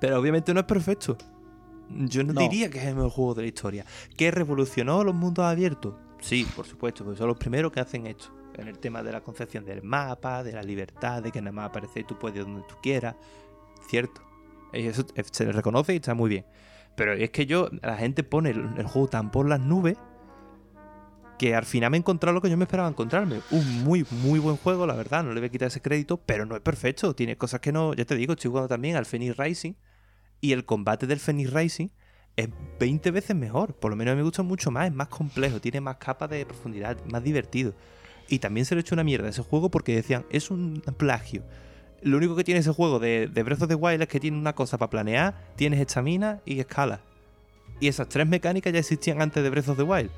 Pero 0.00 0.18
obviamente 0.18 0.54
no 0.54 0.60
es 0.60 0.66
perfecto. 0.66 1.16
Yo 1.90 2.24
no, 2.24 2.32
No. 2.32 2.40
diría 2.40 2.68
que 2.70 2.78
es 2.78 2.84
el 2.84 2.94
mejor 2.96 3.10
juego 3.10 3.34
de 3.34 3.42
la 3.42 3.48
historia. 3.48 3.84
¿Que 4.16 4.30
revolucionó 4.30 5.04
los 5.04 5.14
mundos 5.14 5.44
abiertos? 5.44 5.94
Sí, 6.20 6.46
por 6.56 6.66
supuesto, 6.66 7.04
porque 7.04 7.18
son 7.18 7.28
los 7.28 7.38
primeros 7.38 7.70
que 7.72 7.80
hacen 7.80 8.06
esto. 8.06 8.32
En 8.54 8.68
el 8.68 8.78
tema 8.78 9.02
de 9.02 9.12
la 9.12 9.20
concepción 9.20 9.64
del 9.64 9.82
mapa, 9.82 10.42
de 10.42 10.52
la 10.52 10.62
libertad, 10.62 11.22
de 11.22 11.30
que 11.30 11.40
nada 11.40 11.52
más 11.52 11.66
aparece 11.68 12.00
y 12.00 12.04
tú 12.04 12.18
puedes 12.18 12.38
ir 12.38 12.44
donde 12.44 12.62
tú 12.66 12.74
quieras. 12.82 13.14
Cierto. 13.88 14.22
Eso 14.72 15.04
se 15.30 15.44
le 15.44 15.52
reconoce 15.52 15.92
y 15.92 15.96
está 15.96 16.14
muy 16.14 16.30
bien. 16.30 16.46
Pero 16.96 17.12
es 17.12 17.30
que 17.30 17.44
yo, 17.46 17.68
la 17.82 17.96
gente 17.98 18.22
pone 18.24 18.50
el, 18.50 18.66
el 18.78 18.86
juego 18.86 19.08
tan 19.08 19.30
por 19.30 19.46
las 19.46 19.60
nubes 19.60 19.98
que 21.38 21.54
al 21.54 21.66
final 21.66 21.90
me 21.90 21.98
he 21.98 22.00
encontrado 22.00 22.32
lo 22.32 22.40
que 22.40 22.48
yo 22.48 22.56
me 22.56 22.64
esperaba 22.64 22.88
encontrarme. 22.88 23.40
Un 23.50 23.84
muy, 23.84 24.06
muy 24.10 24.38
buen 24.38 24.56
juego, 24.56 24.86
la 24.86 24.94
verdad, 24.94 25.22
no 25.22 25.34
le 25.34 25.40
voy 25.40 25.48
a 25.48 25.52
quitar 25.52 25.68
ese 25.68 25.82
crédito, 25.82 26.16
pero 26.16 26.46
no 26.46 26.56
es 26.56 26.62
perfecto. 26.62 27.14
Tiene 27.14 27.36
cosas 27.36 27.60
que 27.60 27.72
no, 27.72 27.92
ya 27.92 28.06
te 28.06 28.16
digo, 28.16 28.32
estoy 28.32 28.48
jugando 28.48 28.68
también 28.68 28.96
al 28.96 29.04
Phoenix 29.04 29.36
Rising 29.36 29.74
y 30.40 30.52
el 30.52 30.64
combate 30.64 31.06
del 31.06 31.18
Phoenix 31.20 31.52
Rising 31.52 31.88
es 32.36 32.48
20 32.78 33.10
veces 33.10 33.34
mejor. 33.36 33.74
Por 33.74 33.90
lo 33.90 33.96
menos 33.96 34.12
a 34.12 34.14
mí 34.14 34.18
me 34.18 34.24
gusta 34.24 34.42
mucho 34.42 34.70
más, 34.70 34.86
es 34.88 34.94
más 34.94 35.08
complejo, 35.08 35.60
tiene 35.60 35.80
más 35.80 35.96
capas 35.96 36.28
de 36.30 36.44
profundidad, 36.44 36.96
más 37.06 37.22
divertido. 37.22 37.74
Y 38.28 38.38
también 38.40 38.66
se 38.66 38.74
le 38.74 38.80
echó 38.82 38.94
una 38.94 39.04
mierda 39.04 39.26
a 39.28 39.30
ese 39.30 39.42
juego 39.42 39.70
porque 39.70 39.94
decían, 39.94 40.26
es 40.30 40.50
un 40.50 40.82
plagio. 40.96 41.42
Lo 42.02 42.18
único 42.18 42.36
que 42.36 42.44
tiene 42.44 42.60
ese 42.60 42.72
juego 42.72 42.98
de, 42.98 43.28
de 43.28 43.42
Breath 43.42 43.62
of 43.62 43.68
the 43.68 43.74
Wild 43.74 44.02
es 44.02 44.08
que 44.08 44.20
tiene 44.20 44.36
una 44.36 44.54
cosa 44.54 44.76
para 44.78 44.90
planear, 44.90 45.34
tienes 45.56 45.80
estamina 45.80 46.40
y 46.44 46.60
escala. 46.60 47.00
Y 47.80 47.88
esas 47.88 48.08
tres 48.08 48.26
mecánicas 48.26 48.72
ya 48.72 48.80
existían 48.80 49.22
antes 49.22 49.42
de 49.42 49.50
Breath 49.50 49.68
of 49.68 49.76
the 49.76 49.82
Wild. 49.82 50.10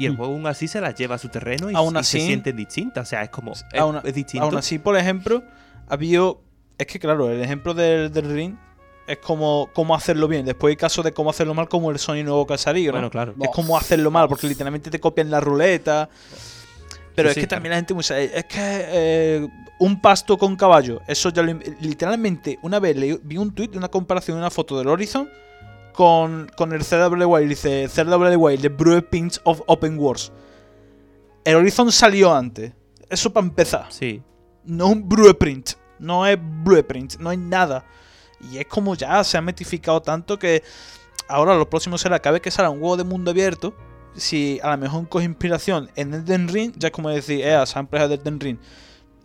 Y 0.00 0.06
el 0.06 0.12
Mm. 0.12 0.16
juego 0.16 0.32
aún 0.34 0.46
así 0.46 0.66
se 0.66 0.80
las 0.80 0.94
lleva 0.96 1.14
a 1.14 1.18
su 1.18 1.28
terreno 1.28 1.70
y, 1.70 1.74
Aún 1.74 1.94
y 1.94 1.98
así- 1.98 2.18
se 2.20 2.26
sienten 2.26 2.56
distintas. 2.56 3.06
O 3.06 3.10
sea, 3.10 3.22
es 3.22 3.30
como. 3.30 3.52
Es, 3.52 3.64
Aún- 3.78 4.00
es 4.02 4.14
distinto. 4.14 4.44
Aún 4.46 4.56
así, 4.56 4.78
por 4.78 4.96
ejemplo, 4.96 5.42
ha 5.88 5.94
habido. 5.94 6.42
Es 6.76 6.86
que, 6.88 6.98
claro, 6.98 7.30
el 7.30 7.40
ejemplo 7.40 7.72
del, 7.72 8.12
del 8.12 8.30
ring 8.34 8.56
es 9.06 9.18
como 9.18 9.70
cómo 9.72 9.94
hacerlo 9.94 10.28
bien. 10.28 10.44
Después 10.46 10.72
hay 10.72 10.76
casos 10.76 11.04
de 11.04 11.12
cómo 11.12 11.30
hacerlo 11.30 11.54
mal, 11.54 11.68
como 11.68 11.90
el 11.90 11.98
Sony 11.98 12.22
nuevo 12.24 12.46
que 12.46 12.54
ha 12.54 12.58
salido, 12.58 12.92
¿no? 12.92 12.98
bueno, 12.98 13.10
claro. 13.10 13.34
Es 13.40 13.48
como 13.54 13.76
hacerlo 13.76 14.10
mal, 14.10 14.28
porque 14.28 14.46
literalmente 14.46 14.90
te 14.90 14.98
copian 15.00 15.30
la 15.30 15.40
ruleta. 15.40 16.08
Pero 17.14 17.28
Sí, 17.28 17.30
es 17.30 17.34
sí, 17.36 17.40
que 17.40 17.46
claro. 17.48 17.56
también 17.62 17.70
la 17.70 17.76
gente 17.76 18.02
sabe, 18.02 18.30
es 18.38 18.44
que 18.44 18.58
eh, 18.60 19.48
un 19.78 20.00
pasto 20.02 20.36
con 20.36 20.54
caballo, 20.56 21.00
eso 21.06 21.30
ya 21.30 21.42
lo 21.42 21.58
literalmente 21.80 22.58
una 22.62 22.78
vez 22.78 22.94
leí- 22.96 23.20
vi 23.22 23.38
un 23.38 23.54
tweet 23.54 23.68
de 23.68 23.78
una 23.78 23.88
comparación 23.88 24.36
de 24.36 24.40
una 24.42 24.50
foto 24.50 24.76
del 24.78 24.88
Horizon 24.88 25.30
con, 25.94 26.50
con 26.56 26.72
el 26.74 26.84
CW 26.84 27.24
Wild, 27.24 27.48
dice 27.48 27.88
CW 27.88 28.34
Wild, 28.36 28.60
the 28.60 28.68
blueprints 28.68 29.40
of 29.44 29.62
open 29.66 29.98
wars. 29.98 30.30
El 31.44 31.56
Horizon 31.56 31.90
salió 31.90 32.34
antes. 32.34 32.72
Eso 33.08 33.32
para 33.32 33.46
empezar. 33.46 33.86
Sí. 33.88 34.22
No 34.64 34.88
es 34.88 34.92
un 34.92 35.08
blueprint. 35.08 35.70
No 35.98 36.26
es 36.26 36.36
blueprint. 36.40 37.16
No 37.18 37.32
es 37.32 37.38
nada. 37.38 37.84
Y 38.40 38.58
es 38.58 38.66
como 38.66 38.94
ya 38.94 39.22
se 39.24 39.36
ha 39.38 39.40
metificado 39.40 40.00
tanto 40.02 40.38
que 40.38 40.62
ahora 41.28 41.54
lo 41.56 41.68
próximo 41.68 41.98
será 41.98 42.18
cada 42.18 42.34
vez 42.34 42.42
que 42.42 42.50
salga 42.50 42.70
un 42.70 42.80
juego 42.80 42.96
de 42.96 43.04
mundo 43.04 43.30
abierto. 43.30 43.74
Si 44.14 44.58
a 44.62 44.70
lo 44.70 44.78
mejor 44.78 45.08
coge 45.08 45.24
inspiración 45.26 45.90
en 45.94 46.14
Elden 46.14 46.48
Ring, 46.48 46.72
ya 46.76 46.88
es 46.88 46.92
como 46.92 47.10
decir, 47.10 47.40
eh, 47.42 47.62
esa 47.62 47.80
empresa 47.80 48.08
de 48.08 48.14
Elden 48.16 48.40
Ring. 48.40 48.58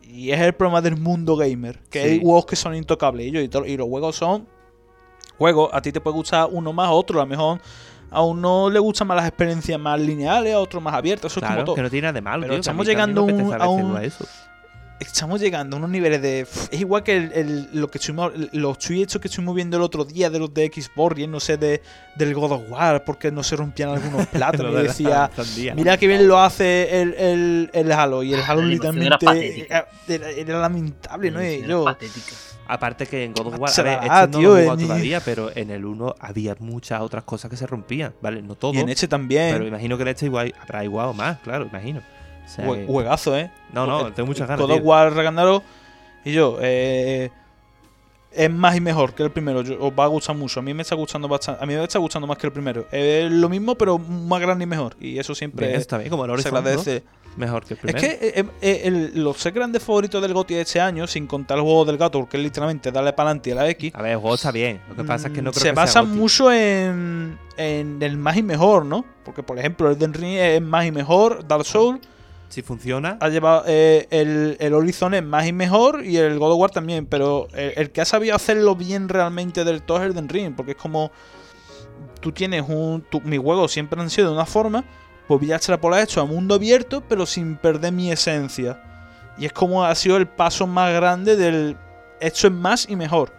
Y 0.04 0.32
es 0.32 0.40
el 0.42 0.54
problema 0.54 0.82
del 0.82 0.98
mundo 0.98 1.36
gamer. 1.38 1.80
Que 1.90 2.02
Sí. 2.04 2.10
hay 2.10 2.22
juegos 2.22 2.46
que 2.46 2.56
son 2.58 2.76
intocables. 2.76 3.28
Y, 3.28 3.32
yo- 3.32 3.66
y, 3.66 3.78
los 3.78 3.88
juegos 3.88 4.16
son 4.18 4.46
juegos. 5.38 5.70
A 5.74 5.82
ti 5.82 5.92
te 5.94 6.02
puede 6.02 6.16
gustar 6.18 6.48
uno 6.52 6.74
más, 6.74 6.90
otro. 6.92 7.20
A 7.22 7.24
lo 7.24 7.30
mejor 7.30 7.62
a 8.10 8.22
uno 8.22 8.70
le 8.70 8.80
gustan 8.80 9.08
más 9.08 9.16
las 9.16 9.28
experiencias 9.28 9.80
más 9.80 9.98
lineales, 10.00 10.54
a 10.54 10.60
otro 10.60 10.82
más 10.82 10.94
abiertas. 10.94 11.32
Eso 11.32 11.40
es 11.40 11.46
Claro, 11.46 11.56
como 11.56 11.66
todo. 11.68 11.76
que 11.76 11.82
no 11.84 11.90
tiene 11.90 12.02
nada 12.08 12.14
de 12.14 12.22
malo, 12.22 12.42
Pero 12.42 12.54
tío, 12.56 12.58
a 12.58 12.60
estamos 12.60 12.86
llegando 12.86 13.24
un- 13.24 13.54
a 13.54 13.68
un- 13.70 13.82
jugar 13.88 14.04
eso. 14.04 14.26
Estamos 15.02 15.42
llegando 15.42 15.76
a 15.76 15.80
unos 15.80 15.90
niveles 15.90 16.22
de. 16.22 16.42
Es 16.42 16.80
igual 16.80 17.02
que 17.04 17.18
el- 17.18 17.32
el- 17.34 17.70
lo 17.74 17.90
que 17.90 17.98
estuvimos, 17.98 18.32
los 18.54 18.78
tweets 18.78 19.18
que 19.20 19.28
estuvimos 19.28 19.56
viendo 19.56 19.76
el 19.78 19.84
otro 19.84 20.06
día 20.06 20.30
de 20.30 20.38
los 20.38 20.54
de 20.54 20.68
Xbox, 20.68 21.18
y 21.20 21.26
no 21.26 21.40
sé, 21.40 21.58
de, 21.58 21.82
del 22.16 22.34
God 22.36 22.52
of 22.52 22.62
War, 22.70 23.04
porque 23.04 23.32
no 23.32 23.42
se 23.42 23.56
rompían 23.56 23.90
algunos 23.90 24.28
platos. 24.28 24.62
Lo 24.62 24.80
y 24.80 24.84
decía. 24.88 25.30
Mira 25.76 25.98
que 25.98 26.08
bien 26.08 26.28
lo 26.28 26.40
hace 26.40 27.02
el, 27.02 27.14
el, 27.16 27.70
el 27.74 27.92
Halo. 27.92 28.22
Y 28.22 28.34
el 28.36 28.42
Halo 28.42 28.62
La 28.62 28.68
animación 28.68 29.02
era 29.02 29.16
literalmente 29.18 29.66
patética. 29.66 29.88
era, 30.08 30.30
era 30.30 30.60
lamentable, 30.62 31.32
¿no? 31.32 31.42
Y 31.44 31.46
era 31.56 31.68
yo, 31.68 31.84
patética. 31.84 32.36
Aparte 32.68 33.06
que 33.08 33.24
en 33.26 33.34
God 33.34 33.48
of 33.48 33.60
War, 33.60 33.70
a 33.70 33.74
Se 33.74 33.82
ver, 33.84 33.98
va, 34.00 34.04
este 34.24 34.28
no 34.32 34.38
tío, 34.40 34.50
lo 34.50 34.58
he 34.58 34.62
jugado 34.64 34.80
en- 34.82 34.88
todavía, 34.88 35.20
pero 35.20 35.52
en 35.56 35.72
el 35.72 35.84
1 35.84 36.16
había 36.20 36.56
muchas 36.60 37.02
otras 37.02 37.24
cosas 37.24 37.50
que 37.50 37.58
se 37.58 37.66
rompían, 37.68 38.14
¿vale? 38.22 38.42
No 38.44 38.54
todo, 38.56 38.74
y 38.76 38.78
en 38.80 38.88
este 38.90 39.08
también. 39.08 39.52
pero 39.52 39.68
imagino 39.68 39.98
que 39.98 40.04
en 40.04 40.10
este 40.10 40.28
igual 40.28 40.54
habrá 40.62 40.84
igual 40.84 41.08
o 41.08 41.14
más, 41.14 41.40
claro, 41.40 41.66
imagino. 41.66 42.02
Sea 42.56 42.66
que- 42.66 42.86
Juegazo, 42.86 43.38
¿eh? 43.38 43.52
no, 43.74 43.86
no, 43.86 44.08
El- 44.08 44.14
tengo 44.14 44.28
muchas 44.28 44.48
ganas, 44.48 44.66
God 44.66 44.72
of. 44.76 44.82
War 44.84 45.14
Ragnarok. 45.14 45.64
Y 46.26 46.34
yo, 46.34 46.58
eh, 46.62 47.32
es 48.34 48.50
más 48.52 48.76
y 48.76 48.82
mejor 48.82 49.14
que 49.14 49.24
el 49.24 49.32
primero. 49.32 49.62
Yo- 49.62 49.78
os 49.84 49.92
va 49.98 50.06
a 50.06 50.08
gustar 50.08 50.36
mucho. 50.36 50.60
A 50.60 50.64
mí 50.64 50.74
me 50.74 50.84
está 50.84 50.96
gustando 50.96 51.28
bastante. 51.28 51.64
A 51.64 51.66
mí 51.68 51.74
me 51.74 51.84
está 51.84 52.00
gustando 52.00 52.28
más 52.28 52.38
que 52.38 52.48
el 52.48 52.54
primero. 52.54 52.86
Es 52.92 53.30
lo 53.32 53.50
mismo, 53.50 53.76
pero 53.76 53.98
más 53.98 54.40
grande 54.40 54.64
y 54.64 54.68
mejor. 54.68 54.96
Y 55.00 55.18
eso 55.20 55.34
siempre 55.36 55.68
Bien, 55.68 55.80
está 55.80 55.98
bien, 55.98 56.10
como 56.10 56.26
el 56.26 56.42
se 56.42 56.48
agradece. 56.50 57.04
Mejor 57.38 57.64
que 57.64 57.76
el 57.76 57.78
Es 57.78 57.82
primero. 57.96 58.02
que 58.02 58.28
eh, 58.28 58.46
eh, 58.62 58.82
el- 58.86 59.24
los 59.24 59.38
seis 59.38 59.56
grandes 59.56 59.82
favoritos 59.82 60.22
del 60.22 60.34
GOTY 60.34 60.54
de 60.56 60.62
este 60.62 60.82
año, 60.82 61.08
sin 61.08 61.28
contar 61.28 61.58
el 61.58 61.64
juego 61.64 61.86
del 61.86 61.98
gato, 61.98 62.20
porque 62.20 62.36
es 62.36 62.44
literalmente 62.44 62.92
darle 62.92 63.14
para 63.14 63.30
adelante 63.30 63.54
a 63.54 63.56
la 63.56 63.70
X, 63.70 63.94
A 63.96 64.02
ver, 64.02 64.12
el 64.12 64.18
juego 64.18 64.36
está 64.36 64.52
bien. 64.52 64.82
Lo 64.90 64.96
que 64.98 65.04
pasa 65.06 65.28
es 65.30 65.34
que 65.34 65.42
no 65.42 65.52
mm, 65.52 65.54
creo 65.54 65.62
se 65.64 65.70
que 65.70 65.76
basa 65.76 65.94
sea 65.94 66.04
mucho 66.04 66.52
en, 66.52 67.38
en 67.56 68.04
el 68.04 68.18
más 68.18 68.36
y 68.36 68.44
mejor, 68.44 68.86
¿no? 68.86 69.06
Porque, 69.24 69.44
por 69.44 69.58
ejemplo, 69.58 69.90
el 69.90 69.98
Den 69.98 70.14
Ring 70.14 70.36
es 70.38 70.62
más 70.62 70.86
y 70.86 70.92
mejor, 70.92 71.48
Dark 71.48 71.64
Souls 71.66 72.02
Si 72.52 72.62
funciona, 72.62 73.18
ha 73.22 73.30
llevado 73.30 73.64
eh, 73.66 74.08
el, 74.12 74.58
el 74.60 74.74
Horizon 74.74 75.14
es 75.14 75.24
más 75.24 75.48
y 75.48 75.54
mejor 75.54 76.06
y 76.06 76.18
el 76.18 76.38
God 76.38 76.52
of 76.52 76.60
War 76.60 76.70
también, 76.70 77.06
pero 77.06 77.48
el, 77.54 77.92
que 77.92 78.02
ha 78.02 78.06
sabido 78.06 78.36
hacerlo 78.36 78.76
bien 78.76 79.08
realmente 79.08 79.64
del 79.64 79.82
todo 79.82 80.04
es 80.04 80.14
Ring, 80.28 80.54
porque 80.56 80.72
es 80.72 80.78
como 80.78 81.12
tú 82.20 82.34
tienes 82.34 82.66
un 82.68 83.06
tu- 83.10 83.22
mis 83.22 83.40
juegos 83.40 83.72
siempre 83.72 84.02
han 84.02 84.10
sido 84.10 84.28
de 84.28 84.34
una 84.36 84.46
forma, 84.46 84.84
pues 85.30 85.40
voy 85.40 85.52
a 85.54 85.56
extrapolar 85.56 86.02
esto 86.02 86.20
a 86.20 86.26
mundo 86.26 86.56
abierto, 86.56 87.02
pero 87.08 87.26
sin 87.26 87.56
perder 87.56 87.94
mi 87.94 88.12
esencia. 88.12 88.84
Y 89.38 89.46
es 89.46 89.54
como 89.54 89.86
ha 89.86 89.96
sido 89.96 90.18
el 90.18 90.28
paso 90.28 90.68
más 90.68 90.94
grande 90.94 91.38
del 91.38 91.78
esto 92.20 92.48
es 92.48 92.54
más 92.54 92.86
y 92.90 92.98
mejor. 92.98 93.32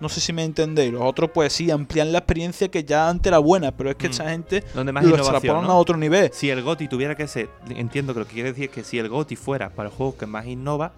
No 0.00 0.08
sé 0.08 0.20
si 0.20 0.32
me 0.32 0.44
entendéis. 0.44 0.92
Los 0.92 1.02
otros, 1.02 1.30
pues 1.32 1.52
sí, 1.52 1.70
amplían 1.70 2.12
la 2.12 2.18
experiencia 2.18 2.68
que 2.68 2.84
ya 2.84 3.08
antes 3.08 3.28
era 3.30 3.38
buena, 3.38 3.70
pero 3.76 3.90
es 3.90 3.96
que 3.96 4.08
Mm. 4.08 4.10
esta 4.10 4.28
gente 4.30 4.64
donde 4.74 4.92
más 4.92 5.04
lo 5.04 5.16
extrapolan 5.16 5.62
¿no? 5.64 5.70
a 5.72 5.74
otro 5.76 5.96
nivel. 5.96 6.30
Si 6.32 6.50
el 6.50 6.62
GOTI 6.62 6.88
tuviera 6.88 7.14
que 7.14 7.26
ser, 7.28 7.48
entiendo 7.70 8.12
que 8.12 8.20
lo 8.20 8.26
que 8.26 8.34
quiere 8.34 8.48
decir 8.50 8.64
es 8.64 8.70
que 8.70 8.84
si 8.84 8.98
el 8.98 9.08
GOTI 9.08 9.36
fuera 9.36 9.70
para 9.70 9.88
el 9.88 9.94
juego 9.94 10.16
que 10.18 10.26
más 10.26 10.46
innova, 10.46 10.92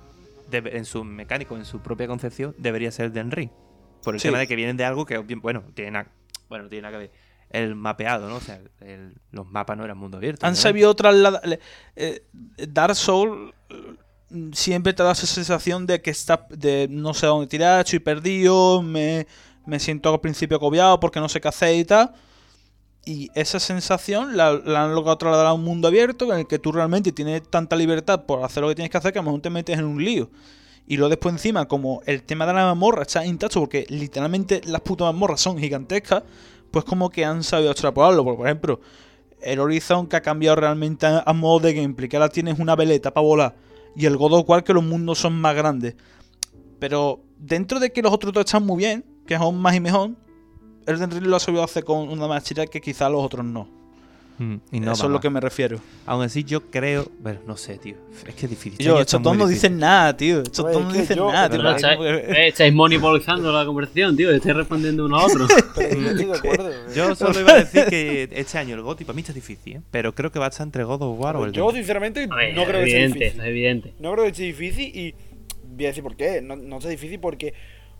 debe- 0.51 0.77
en 0.77 0.85
su 0.85 1.05
mecánico, 1.05 1.57
en 1.57 1.65
su 1.65 1.81
propia 1.81 2.07
concepción, 2.07 2.55
debería 2.59 2.91
ser 2.91 3.07
el 3.07 3.13
Den 3.13 3.31
Ring. 3.31 3.51
Por 4.03 4.15
el 4.15 4.21
Sí. 4.21 4.29
tema 4.29 4.39
de 4.39 4.47
que 4.47 4.57
vienen 4.57 4.77
de 4.77 4.85
algo 4.85 5.05
que, 5.05 5.19
bueno, 5.19 5.63
tiene 5.75 5.91
nada, 5.91 6.09
bueno, 6.49 6.65
no 6.65 6.71
tiene 6.71 6.83
nada 6.83 6.93
que 6.93 6.99
ver. 6.99 7.11
El 7.51 7.75
mapeado, 7.77 8.29
¿no? 8.29 8.37
O 8.37 8.41
sea, 8.41 8.61
el- 8.81 9.15
los 9.31 9.47
mapas 9.47 9.77
no 9.77 9.85
eran 9.85 9.99
mundo 9.99 10.17
abierto. 10.17 10.47
Han 10.47 10.57
sabido 10.57 10.95
trasladar. 10.97 11.59
eh, 11.95 12.23
Dark 12.69 12.97
Souls 12.97 13.53
siempre 14.53 14.93
te 14.93 15.03
da 15.03 15.13
esa 15.13 15.27
sensación 15.27 15.87
de 15.87 16.01
que 16.03 16.11
está. 16.11 16.47
de 16.51 16.89
no 16.91 17.15
sé 17.15 17.27
a 17.27 17.31
dónde 17.31 17.47
tirar, 17.47 17.85
estoy 17.85 17.99
perdido, 17.99 18.83
me, 18.83 19.27
me 19.67 19.79
siento 19.81 20.13
al 20.13 20.21
principio 20.21 20.57
agobiado 20.57 20.99
porque 21.01 21.21
no 21.21 21.29
sé 21.29 21.41
qué 21.41 21.49
hacer 21.49 21.77
y 21.77 21.85
tal. 21.85 22.13
Y 23.05 23.31
esa 23.35 23.61
sensación 23.61 24.37
la, 24.37 24.53
la 24.53 24.85
han 24.85 24.95
logrado 24.95 25.17
trasladar 25.17 25.47
a 25.47 25.53
un 25.53 25.63
mundo 25.63 25.87
abierto 25.87 26.33
en 26.33 26.41
el 26.41 26.47
que 26.49 26.59
tú 26.59 26.73
realmente 26.73 27.13
tienes 27.13 27.49
tanta 27.49 27.77
libertad 27.77 28.25
por 28.27 28.43
hacer 28.43 28.63
lo 28.63 28.69
que 28.69 28.75
tienes 28.75 28.91
que 28.91 28.99
hacer 28.99 29.13
que 29.13 29.21
a 29.21 29.23
lo 29.23 29.27
mejor 29.27 29.43
te 29.43 29.51
metes 29.51 29.79
en 29.79 29.85
un 29.85 30.05
lío. 30.05 30.29
Y 30.89 30.97
luego 30.97 31.11
después 31.11 31.33
encima, 31.33 31.67
como 31.67 32.01
el 32.07 32.23
tema 32.23 32.47
de 32.47 32.55
la 32.55 32.65
mazmorra 32.67 33.03
está 33.03 33.25
intacto, 33.25 33.61
porque 33.61 33.87
literalmente 33.89 34.61
las 34.65 34.81
putas 34.81 35.07
mazmorras 35.07 35.41
son 35.41 35.59
gigantescas, 35.59 36.23
pues 36.71 36.85
como 36.85 37.11
que 37.11 37.25
han 37.25 37.43
sabido 37.43 37.71
extrapolarlo. 37.71 38.25
Por 38.25 38.47
ejemplo, 38.47 38.81
el 39.41 39.61
Horizon 39.61 40.07
que 40.07 40.17
ha 40.17 40.23
cambiado 40.23 40.57
realmente 40.57 41.07
a 41.07 41.33
modo 41.33 41.61
de 41.61 41.75
gameplay, 41.75 42.09
que 42.09 42.17
ahora 42.17 42.29
tienes 42.29 42.59
una 42.59 42.77
veleta 42.77 43.13
para 43.13 43.27
volar, 43.27 43.55
y 43.97 44.07
el 44.07 44.17
God 44.17 44.35
of 44.35 44.49
War 44.49 44.63
que 44.63 44.75
los 44.75 44.85
mundos 44.85 45.19
son 45.19 45.41
más 45.41 45.57
grandes. 45.57 45.97
Pero 46.79 47.25
dentro 47.39 47.81
de 47.81 47.93
que 47.93 48.03
los 48.03 48.13
otros 48.13 48.33
dos 48.33 48.45
están 48.45 48.65
muy 48.65 48.79
bien, 48.79 49.05
que 49.27 49.37
son 49.39 49.59
más 49.59 49.75
y 49.75 49.81
mejor, 49.81 50.11
Elden 50.87 51.11
Ring 51.11 51.27
lo 51.27 51.37
ha 51.37 51.41
sabido 51.41 51.65
hacer 51.65 51.85
con 51.85 52.09
una 52.09 52.29
maestría 52.29 52.67
que 52.67 52.81
quizá 52.81 53.09
los 53.09 53.25
otros 53.25 53.45
no. 53.45 53.76
Mm, 54.39 54.57
Eso 54.71 55.07
es 55.07 55.11
lo 55.11 55.21
que 55.21 55.31
me 55.31 55.41
refiero. 55.41 55.81
Aún 56.05 56.23
así, 56.25 56.45
yo 56.45 56.61
creo. 56.71 57.11
Bueno, 57.21 57.41
no 57.47 57.57
sé, 57.57 57.79
tío. 57.79 57.95
Es 58.27 58.35
que 58.35 58.47
es 58.47 58.51
difícil. 58.51 58.85
Yo, 58.85 59.01
estos 59.01 59.23
dos 59.23 59.37
no 59.37 59.47
dicen 59.47 59.79
nada, 59.79 60.17
tío. 60.17 60.43
Estos 60.43 60.71
dos 60.73 60.83
no 60.83 60.93
dicen 60.93 61.17
yo- 61.17 61.33
nada, 61.33 61.49
tío. 61.49 61.71
Estáis, 61.71 61.99
eh, 62.03 62.49
estáis 62.49 62.75
monopolizando 62.75 63.51
la 63.53 63.65
conversación, 63.65 64.17
tío. 64.17 64.31
Estáis 64.31 64.55
respondiendo 64.57 65.07
uno 65.07 65.17
a 65.19 65.25
otro. 65.27 65.47
Pero 66.43 66.71
yo 66.95 67.15
solo 67.15 67.41
iba 67.41 67.53
a 67.53 67.59
decir 67.65 67.85
que 67.87 68.29
este 68.33 68.59
año 68.59 68.75
el 68.75 68.83
GOTI 68.83 69.05
para 69.05 69.15
mí 69.15 69.21
está 69.23 69.33
difícil, 69.33 69.77
¿eh? 69.77 69.81
Pero 69.91 70.15
creo 70.15 70.31
que 70.31 70.39
va 70.39 70.47
a 70.47 70.49
estar 70.49 70.67
entre 70.67 70.85
God 70.85 71.03
of 71.03 71.19
War 71.21 71.37
o 71.37 71.45
el 71.47 71.53
Yo, 71.53 71.71
sinceramente, 71.73 72.27
ver, 72.27 72.55
no 72.55 72.65
creo 72.65 72.85
que 72.85 72.91
sea 72.91 73.07
difícil. 73.07 73.23
es 73.23 73.39
evidente. 73.39 73.95
No 73.99 74.13
creo 74.13 74.25
que 74.27 74.35
sea 74.35 74.47
difícil 74.47 74.85
y 74.97 75.15
voy 75.69 75.85
a 75.87 75.89
decir 75.89 76.03
por 76.03 76.17
qué. 76.17 76.41
No, 76.43 76.57
no 76.57 76.81
sea 76.81 76.91
difícil 76.91 77.21
porque 77.21 77.55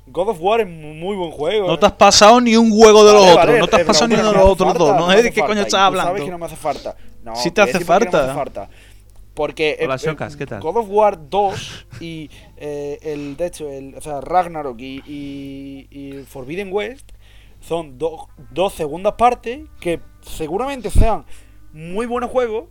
God 0.07 0.29
of 0.31 0.39
War 0.41 0.61
es 0.61 0.69
mu- 0.69 0.95
muy 0.95 1.17
buen 1.17 1.31
juego. 1.33 1.67
No 1.67 1.79
te 1.79 1.87
has 1.87 1.93
pasado 1.93 2.41
ni 2.41 2.57
un 2.57 2.71
juego 2.71 3.05
de 3.05 3.13
los 3.13 3.23
Vale, 3.23 3.33
otros. 3.33 3.47
vale, 3.47 3.59
no 3.59 3.67
te 3.69 3.77
has 3.77 3.83
eh, 3.83 3.85
pasado 3.85 4.09
ni 4.09 4.15
uno 4.15 4.29
de 4.29 4.35
los 4.39 4.45
otros 4.49 4.69
falta, 4.69 4.85
dos. 4.85 4.97
No 4.97 5.11
sé 5.11 5.23
de 5.23 5.31
qué 5.33 5.41
coño 5.41 5.47
falta, 5.49 5.63
estás 5.63 5.81
hablando. 5.81 6.09
sabes 6.11 6.23
que 6.25 6.31
no 6.31 6.39
me 6.39 6.47
hace 6.47 6.57
falta. 6.57 6.97
No, 7.25 7.37
Sí 7.37 7.51
te 7.51 7.61
hace 7.63 7.73
qué 7.73 7.79
no 7.79 7.81
me 7.81 7.87
falta. 7.87 8.25
hace 8.25 8.35
falta. 8.35 8.69
Porque 9.35 9.79
Hola, 9.83 9.97
eh, 9.97 9.99
Shokas, 9.99 10.35
eh, 10.35 10.39
¿qué 10.39 10.47
tal? 10.47 10.61
God 10.63 10.77
of 10.79 10.87
War 10.89 11.29
2 11.29 11.87
y 12.01 12.31
eh, 12.57 12.99
el, 13.03 13.37
de 13.37 13.47
hecho, 13.47 13.69
el, 13.69 13.95
o 13.95 14.01
sea, 14.01 14.21
Ragnarok 14.23 14.79
y, 14.81 15.03
y, 15.07 15.89
y 15.91 16.25
Forbidden 16.25 16.73
West 16.73 17.11
son 17.61 17.99
do- 17.99 18.29
dos 18.51 18.73
segundas 18.73 19.15
partes 19.19 19.61
que 19.81 20.01
seguramente 20.23 20.89
sean 20.91 21.27
muy 21.73 22.07
buenos 22.07 22.31
juegos, 22.31 22.65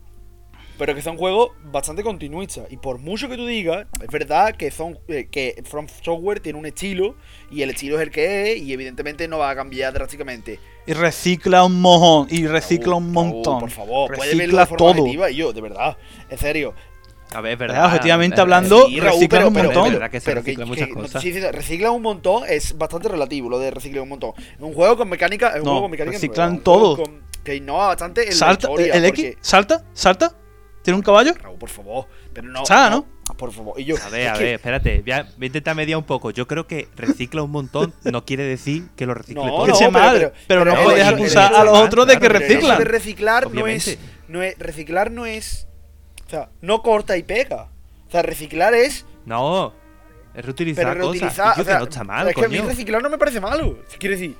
pero 0.77 0.93
que 0.95 1.01
son 1.01 1.17
juegos 1.17 1.51
bastante 1.71 2.03
continuistas. 2.03 2.65
Y 2.69 2.77
por 2.77 2.97
mucho 2.99 3.29
que 3.29 3.37
tú 3.37 3.45
digas, 3.45 3.87
es 4.01 4.07
verdad 4.09 4.55
que 4.55 4.71
son 4.71 4.99
eh, 5.07 5.27
que 5.31 5.61
From 5.65 5.87
Software 6.03 6.39
tiene 6.39 6.59
un 6.59 6.65
estilo 6.65 7.15
y 7.51 7.61
el 7.61 7.69
estilo 7.69 7.95
es 7.97 8.01
el 8.03 8.11
que 8.11 8.53
es 8.53 8.61
y 8.61 8.73
evidentemente 8.73 9.27
no 9.27 9.37
va 9.37 9.49
a 9.51 9.55
cambiar 9.55 9.93
drásticamente. 9.93 10.59
Y 10.87 10.93
recicla 10.93 11.63
un 11.63 11.81
mojón. 11.81 12.27
Y 12.29 12.45
recicla 12.47 12.95
un 12.95 13.11
montón. 13.11 13.59
por 13.59 13.71
favor, 13.71 14.07
puede 14.15 14.31
recicla 14.31 14.43
verlo 14.43 14.59
de 14.59 14.65
forma 14.65 14.77
todo. 14.77 15.01
objetiva 15.03 15.29
y 15.31 15.35
yo, 15.35 15.53
de 15.53 15.61
verdad, 15.61 15.97
en 16.29 16.37
serio. 16.37 16.73
A 17.33 17.41
ver, 17.41 17.53
es 17.53 17.55
Eh, 17.55 17.59
verdad. 17.59 17.85
objetivamente 17.87 18.37
eh, 18.37 18.41
hablando, 18.41 18.85
Sí, 18.87 18.99
Raúl, 18.99 19.13
reciclan 19.13 19.29
pero- 19.29 19.47
un 19.47 19.53
montón. 19.53 19.85
Es 19.87 19.93
verdad 19.93 20.11
que 20.11 20.19
se 20.19 20.25
pero 20.25 20.41
reciclan 20.41 20.67
muchas 20.67 20.87
que- 20.87 20.93
cosas. 20.93 21.21
sí, 21.21 21.33
sí, 21.33 21.39
reciclan 21.41 21.91
un 21.93 22.01
montón 22.03 22.43
es 22.47 22.77
bastante 22.77 23.09
relativo 23.09 23.49
lo 23.49 23.57
de 23.59 23.71
reciclar 23.71 24.03
un 24.03 24.09
montón. 24.09 24.33
Es 24.37 24.61
un 24.61 24.73
juego 24.73 24.95
con 24.95 25.09
mecánica, 25.09 25.49
es 25.49 25.55
un 25.55 25.63
No, 25.63 25.71
juego 25.71 25.81
con 25.83 25.91
mecánica 25.91 26.15
reciclan 26.17 26.51
un 26.51 26.63
juego 26.63 26.95
todo. 26.95 27.03
con- 27.03 27.21
que 27.43 27.55
innova 27.55 27.87
bastante 27.87 28.25
en 28.27 28.31
Salta, 28.33 28.67
la 28.67 28.73
historia. 28.73 28.93
el 28.95 29.03
porque- 29.05 29.27
X, 29.29 29.37
salta, 29.41 29.83
salta. 29.93 30.35
¿Tiene 30.85 30.95
un 30.97 31.03
caballo? 31.03 31.33
Raúl, 31.41 31.57
por 31.57 31.69
favor, 31.69 32.05
pero 32.31 32.47
no. 32.47 32.63
Por 33.37 33.51
favor. 33.51 33.79
Y 33.79 33.85
yo, 33.85 33.95
A 34.05 34.09
ver, 34.09 34.29
a 34.29 34.33
que- 34.33 34.43
ver, 34.43 34.53
espérate. 34.55 35.01
Voy 35.01 35.11
a, 35.11 35.23
voy 35.23 35.31
a 35.41 35.45
intentar 35.47 35.75
mediar 35.75 35.97
un 35.97 36.03
poco. 36.05 36.29
Yo 36.29 36.47
creo 36.47 36.67
que 36.67 36.87
recicla 36.95 37.41
un 37.41 37.49
montón 37.51 37.91
no 38.03 38.23
quiere 38.23 38.43
decir 38.43 38.87
que 38.95 39.07
lo 39.07 39.15
recicle 39.15 39.43
No, 39.43 39.49
todo. 39.51 39.65
No, 39.67 39.73
pero- 39.79 39.91
mal, 39.91 40.15
pero- 40.17 40.31
pero, 40.47 40.63
pero 40.63 40.75
no 40.75 40.83
puedes 40.83 41.05
acusar 41.07 41.53
a 41.55 41.63
los 41.63 41.77
otros 41.79 42.05
de 42.07 42.19
que 42.19 42.29
reciclan. 42.29 42.77
de 42.77 42.85
reciclar 42.85 43.51
no 43.51 43.65
es, 43.67 43.97
no 44.27 44.43
es. 44.43 44.57
Reciclar 44.59 45.09
no 45.11 45.25
es. 45.25 45.67
O 46.27 46.29
sea, 46.29 46.49
no 46.61 46.81
corta 46.83 47.17
y 47.17 47.23
pega. 47.23 47.69
O 48.07 48.11
sea, 48.11 48.21
reciclar 48.21 48.73
es. 48.75 49.05
No, 49.25 49.73
es 50.35 50.45
reutilizar 50.45 50.85
Pero 50.85 51.07
cosas. 51.07 51.11
reutilizar. 51.21 51.53
Y 51.53 51.57
yo 51.57 51.61
o 51.61 51.65
sea, 51.65 51.73
que 51.73 51.79
no 51.79 51.85
está 51.89 52.03
mal, 52.03 52.27
es 52.29 52.35
que 52.35 52.45
a 52.45 52.47
mí 52.47 52.59
reciclar 52.59 53.01
no 53.01 53.09
me 53.09 53.17
parece 53.17 53.41
malo. 53.41 53.79
Si 53.87 53.97
quiero 53.97 54.13
decir. 54.15 54.35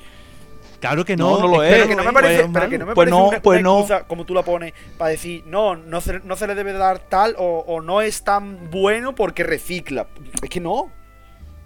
Claro 0.87 1.05
que 1.05 1.15
no. 1.17 1.31
No, 1.31 1.39
no 1.41 1.47
lo 1.47 1.63
es. 1.63 1.73
Pero 1.73 1.87
que 1.87 1.95
no 1.95 2.03
me 2.03 2.09
es, 2.09 2.13
parece, 2.13 2.41
pues, 2.43 2.51
pero 2.53 2.69
que 2.69 2.77
no 2.77 2.85
me 2.85 2.93
Pues 2.95 3.05
parece 3.09 3.11
no, 3.17 3.27
una, 3.29 3.41
pues 3.41 3.59
una 3.59 3.69
no. 3.69 3.79
excusa, 3.79 4.03
como 4.07 4.25
tú 4.25 4.33
la 4.33 4.43
pones, 4.43 4.73
para 4.97 5.11
decir, 5.11 5.43
no, 5.47 5.75
no 5.75 6.01
se, 6.01 6.19
no 6.19 6.35
se 6.35 6.47
le 6.47 6.55
debe 6.55 6.73
dar 6.73 6.99
tal 6.99 7.35
o, 7.37 7.63
o 7.67 7.81
no 7.81 8.01
es 8.01 8.23
tan 8.23 8.69
bueno 8.69 9.15
porque 9.15 9.43
recicla. 9.43 10.07
Es 10.41 10.49
que 10.49 10.59
no. 10.59 10.91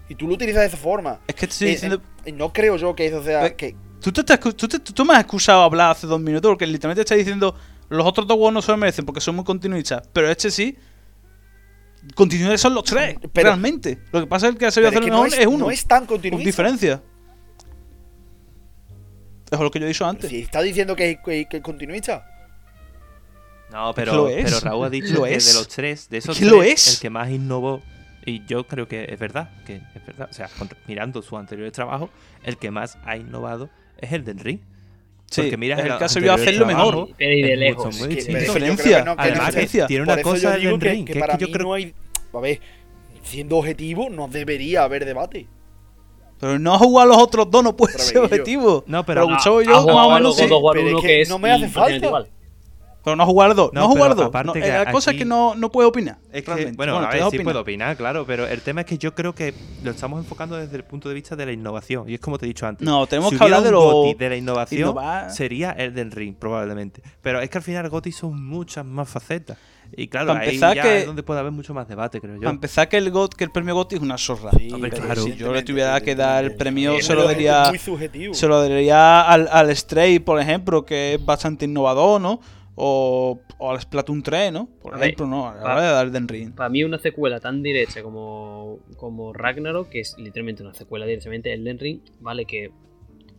Y 0.08 0.14
tú 0.14 0.26
lo 0.26 0.34
utilizas 0.34 0.62
de 0.62 0.66
esa 0.68 0.76
forma. 0.76 1.20
Es 1.26 1.34
que 1.34 1.46
estoy 1.46 1.68
Eh, 1.68 1.70
diciendo. 1.72 2.02
eh, 2.24 2.32
no 2.32 2.52
creo 2.52 2.76
yo 2.76 2.94
que 2.96 3.06
eso 3.06 3.22
sea. 3.22 3.46
Eh, 3.46 3.54
Que, 3.54 3.76
Tú, 4.00 4.10
te 4.10 4.20
estás- 4.22 4.40
tú, 4.56 4.66
te- 4.66 4.78
tú 4.80 5.04
me 5.04 5.12
has 5.12 5.20
escuchado 5.20 5.62
hablar 5.62 5.90
hace 5.90 6.06
dos 6.06 6.18
minutos 6.18 6.48
porque 6.50 6.66
literalmente 6.66 7.02
estás 7.02 7.18
diciendo 7.18 7.54
los 7.90 8.06
otros 8.06 8.26
dos 8.26 8.36
juegos 8.36 8.54
no 8.54 8.62
se 8.62 8.72
lo 8.72 8.78
merecen 8.78 9.04
porque 9.04 9.20
son 9.20 9.36
muy 9.36 9.44
continuistas, 9.44 10.08
pero 10.12 10.30
este 10.30 10.50
sí. 10.50 10.76
Continuistas 12.14 12.60
son 12.62 12.74
los 12.74 12.84
tres, 12.84 13.16
Pero- 13.32 13.48
realmente. 13.48 13.98
Lo 14.10 14.20
que 14.20 14.26
pasa 14.26 14.48
es 14.48 14.56
que 14.56 14.64
ha 14.66 14.70
sabido 14.70 14.88
hacer 14.88 15.02
que 15.02 15.10
mejor 15.10 15.28
no 15.28 15.34
es, 15.34 15.38
es, 15.38 15.46
uno. 15.46 15.66
no 15.66 15.70
es 15.70 15.84
tan 15.86 16.06
con 16.06 16.16
continuista. 16.18 16.62
Es 19.50 19.58
lo 19.58 19.70
que 19.70 19.80
yo 19.80 19.84
he 19.86 19.88
dicho 19.88 20.06
antes. 20.06 20.30
Si 20.30 20.40
está 20.42 20.62
diciendo 20.62 20.94
que, 20.96 21.18
que, 21.24 21.46
que 21.46 21.56
es 21.58 21.62
continuista. 21.62 22.26
No, 23.72 23.92
pero, 23.94 24.14
lo 24.14 24.28
es. 24.28 24.44
pero 24.44 24.60
Raúl 24.60 24.86
ha 24.86 24.90
dicho 24.90 25.14
Lo 25.14 25.24
que 25.24 25.34
es. 25.34 25.46
de 25.46 25.54
los 25.54 25.68
tres, 25.68 26.08
de 26.08 26.18
esos 26.18 26.36
que 26.36 26.44
tres, 26.44 26.52
lo 26.52 26.62
es. 26.62 26.94
el 26.94 27.00
que 27.00 27.08
más 27.10 27.30
innovó 27.30 27.80
Y 28.26 28.44
yo 28.46 28.66
creo 28.66 28.88
que 28.88 29.04
es 29.08 29.18
verdad, 29.18 29.50
que 29.64 29.76
es 29.94 30.06
verdad. 30.06 30.28
O 30.30 30.34
sea, 30.34 30.48
mirando 30.86 31.22
sus 31.22 31.38
anteriores 31.38 31.72
trabajos, 31.72 32.10
el 32.42 32.56
que 32.58 32.70
más 32.70 32.98
ha 33.04 33.16
innovado 33.16 33.70
es 33.98 34.12
el 34.12 34.24
del 34.24 34.38
ring. 34.40 34.58
Sí, 35.30 35.42
Porque 35.42 35.56
mira 35.56 35.76
es 35.76 35.82
el 35.82 35.88
los 35.90 35.98
que 35.98 36.04
ha 36.04 36.08
sabido 36.08 36.32
anteriores 36.32 36.60
hacerlo 36.60 36.66
mejor. 36.66 37.14
Pero 37.16 37.32
y 37.32 37.42
de 37.42 37.56
lejos. 37.56 37.96
muy 37.98 38.08
Que- 38.08 38.14
yo 38.32 38.38
diferencia. 38.38 38.98
que 38.98 39.04
no- 39.04 39.16
que 39.16 39.22
Además, 39.22 39.38
no 39.38 39.44
que 39.46 39.52
se- 39.52 39.60
diferencia. 39.60 39.86
tiene 39.86 40.02
una 40.02 40.22
cosa 40.22 40.58
yo 40.58 40.70
del 40.70 40.80
ring, 40.80 41.06
que 41.06 41.20
para 41.20 41.38
yo 41.38 41.46
mí 41.46 41.52
creo 41.52 41.66
no 41.68 41.74
hay. 41.74 41.94
A 42.32 42.40
ver, 42.40 42.60
siendo 43.22 43.56
objetivo, 43.58 44.10
no 44.10 44.26
debería 44.26 44.82
haber 44.82 45.04
debate. 45.04 45.46
Pero 46.40 46.58
no 46.58 46.78
jugar 46.78 47.06
a 47.06 47.08
los 47.08 47.18
otros 47.18 47.50
dos 47.50 47.62
no 47.62 47.76
puede 47.76 47.92
Pero 47.92 48.04
ser 48.04 48.18
objetivo. 48.18 48.82
No, 48.86 49.04
pero 49.04 49.26
pero 49.26 49.34
Ha 49.36 49.44
yo 49.44 49.52
jugado 49.82 49.86
más 49.94 50.06
o 50.06 50.10
menos 50.10 50.22
los 50.22 50.36
sí. 50.36 50.44
God 50.48 50.52
of 50.56 50.62
War 50.64 50.74
pero 50.76 50.86
es 50.88 50.92
1 50.94 51.02
que 51.02 51.20
es 51.22 51.28
no 51.28 51.38
me 51.38 51.52
hace 51.52 51.68
falta. 51.68 52.06
igual. 52.06 52.28
Pero 53.02 53.16
no 53.16 53.24
jugar 53.24 53.48
los 53.48 53.56
dos. 53.56 53.70
No, 53.72 53.80
No, 53.80 53.88
jugar 53.88 54.08
los 54.10 54.30
dos. 54.30 54.44
No, 54.44 54.52
que 54.52 54.58
eh, 54.58 54.68
la 54.84 54.92
cosa 54.92 55.10
es 55.10 55.14
aquí- 55.14 55.20
que 55.20 55.24
no, 55.24 55.54
no 55.54 55.70
puede 55.70 55.88
opinar. 55.88 56.18
Es 56.32 56.44
que, 56.44 56.50
bueno, 56.50 56.72
Bueno, 56.76 56.96
a 56.98 57.08
ver, 57.08 57.20
sí 57.20 57.26
opinar. 57.28 57.44
puedo 57.44 57.60
opinar, 57.60 57.96
claro, 57.96 58.26
pero 58.26 58.46
el 58.46 58.60
tema 58.60 58.82
es 58.82 58.86
que 58.86 58.98
yo 58.98 59.14
creo 59.14 59.34
que 59.34 59.54
lo 59.82 59.90
estamos 59.90 60.20
enfocando 60.20 60.56
desde 60.56 60.76
el 60.76 60.84
punto 60.84 61.08
de 61.08 61.14
vista 61.14 61.34
de 61.34 61.46
la 61.46 61.52
innovación. 61.52 62.10
Y 62.10 62.14
es 62.14 62.20
como 62.20 62.36
te 62.36 62.44
he 62.44 62.48
dicho 62.48 62.66
antes. 62.66 62.86
No, 62.86 63.06
tenemos 63.06 63.30
si 63.30 63.38
que 63.38 63.44
hablar 63.44 63.60
hubiera 63.60 63.78
de 63.78 63.82
un 63.82 63.90
lo- 63.90 63.92
GOTY 64.02 64.14
de 64.18 64.28
la 64.28 64.36
innovación, 64.36 64.80
innovar. 64.82 65.30
sería 65.30 65.70
el 65.72 65.94
del 65.94 66.10
ring, 66.10 66.34
probablemente. 66.38 67.02
Pero 67.22 67.40
es 67.40 67.48
que 67.48 67.56
al 67.56 67.64
final 67.64 67.86
el 67.86 67.90
GOTY 67.90 68.12
son 68.12 68.46
muchas 68.46 68.84
más 68.84 69.08
facetas. 69.08 69.56
Y 69.96 70.08
claro, 70.08 70.28
Para 70.28 70.40
ahí 70.40 70.46
empezar 70.48 70.76
ya 70.76 70.82
que- 70.82 70.98
es 71.00 71.06
donde 71.06 71.22
puede 71.22 71.40
haber 71.40 71.52
mucho 71.52 71.74
más 71.74 71.88
debate, 71.88 72.20
creo 72.20 72.34
yo. 72.36 72.40
Para 72.42 72.52
empezar, 72.52 72.88
que 72.88 72.96
el, 72.96 73.10
GOT, 73.10 73.34
que 73.34 73.44
el 73.44 73.50
premio 73.50 73.74
GOTY 73.74 73.96
es 73.96 74.02
una 74.02 74.18
zorra. 74.18 74.50
Sí, 74.56 74.70
Hombre, 74.72 74.90
pero 74.90 75.02
claro. 75.04 75.22
Si 75.22 75.34
yo 75.34 75.52
le 75.52 75.62
tuviera 75.62 76.00
que 76.00 76.14
dar 76.14 76.44
el 76.44 76.54
premio, 76.54 77.00
se 77.00 77.14
lo 77.14 77.24
daría, 77.24 77.66
muy 77.68 77.78
subjetivo. 77.78 78.32
se 78.34 78.46
lo 78.46 78.60
daría 78.60 79.22
al, 79.22 79.48
al 79.50 79.74
Stray, 79.76 80.18
por 80.20 80.40
ejemplo, 80.40 80.84
que 80.84 81.14
es 81.14 81.24
bastante 81.24 81.64
innovador, 81.64 82.20
¿no? 82.20 82.40
O, 82.82 83.40
o 83.58 83.70
al 83.70 83.80
Splatoon 83.80 84.22
3, 84.22 84.52
¿no? 84.52 84.66
Por 84.80 84.94
A 84.94 84.96
ver, 84.96 85.08
ejemplo, 85.08 85.26
¿no? 85.26 85.48
A 85.48 85.54
la 85.56 85.62
hora 85.64 85.82
de 85.82 85.88
dar 85.92 86.06
Elden 86.06 86.28
Ring. 86.28 86.54
Para 86.54 86.68
mí 86.70 86.82
una 86.84 86.98
secuela 86.98 87.38
tan 87.40 87.62
directa 87.62 88.02
como, 88.02 88.78
como 88.96 89.32
Ragnarok, 89.34 89.88
que 89.90 90.00
es 90.00 90.16
literalmente 90.18 90.62
una 90.62 90.72
secuela 90.72 91.04
directamente 91.04 91.48
de 91.50 91.56
Elden 91.56 91.78
Ring, 91.78 92.00
vale 92.20 92.46
que 92.46 92.70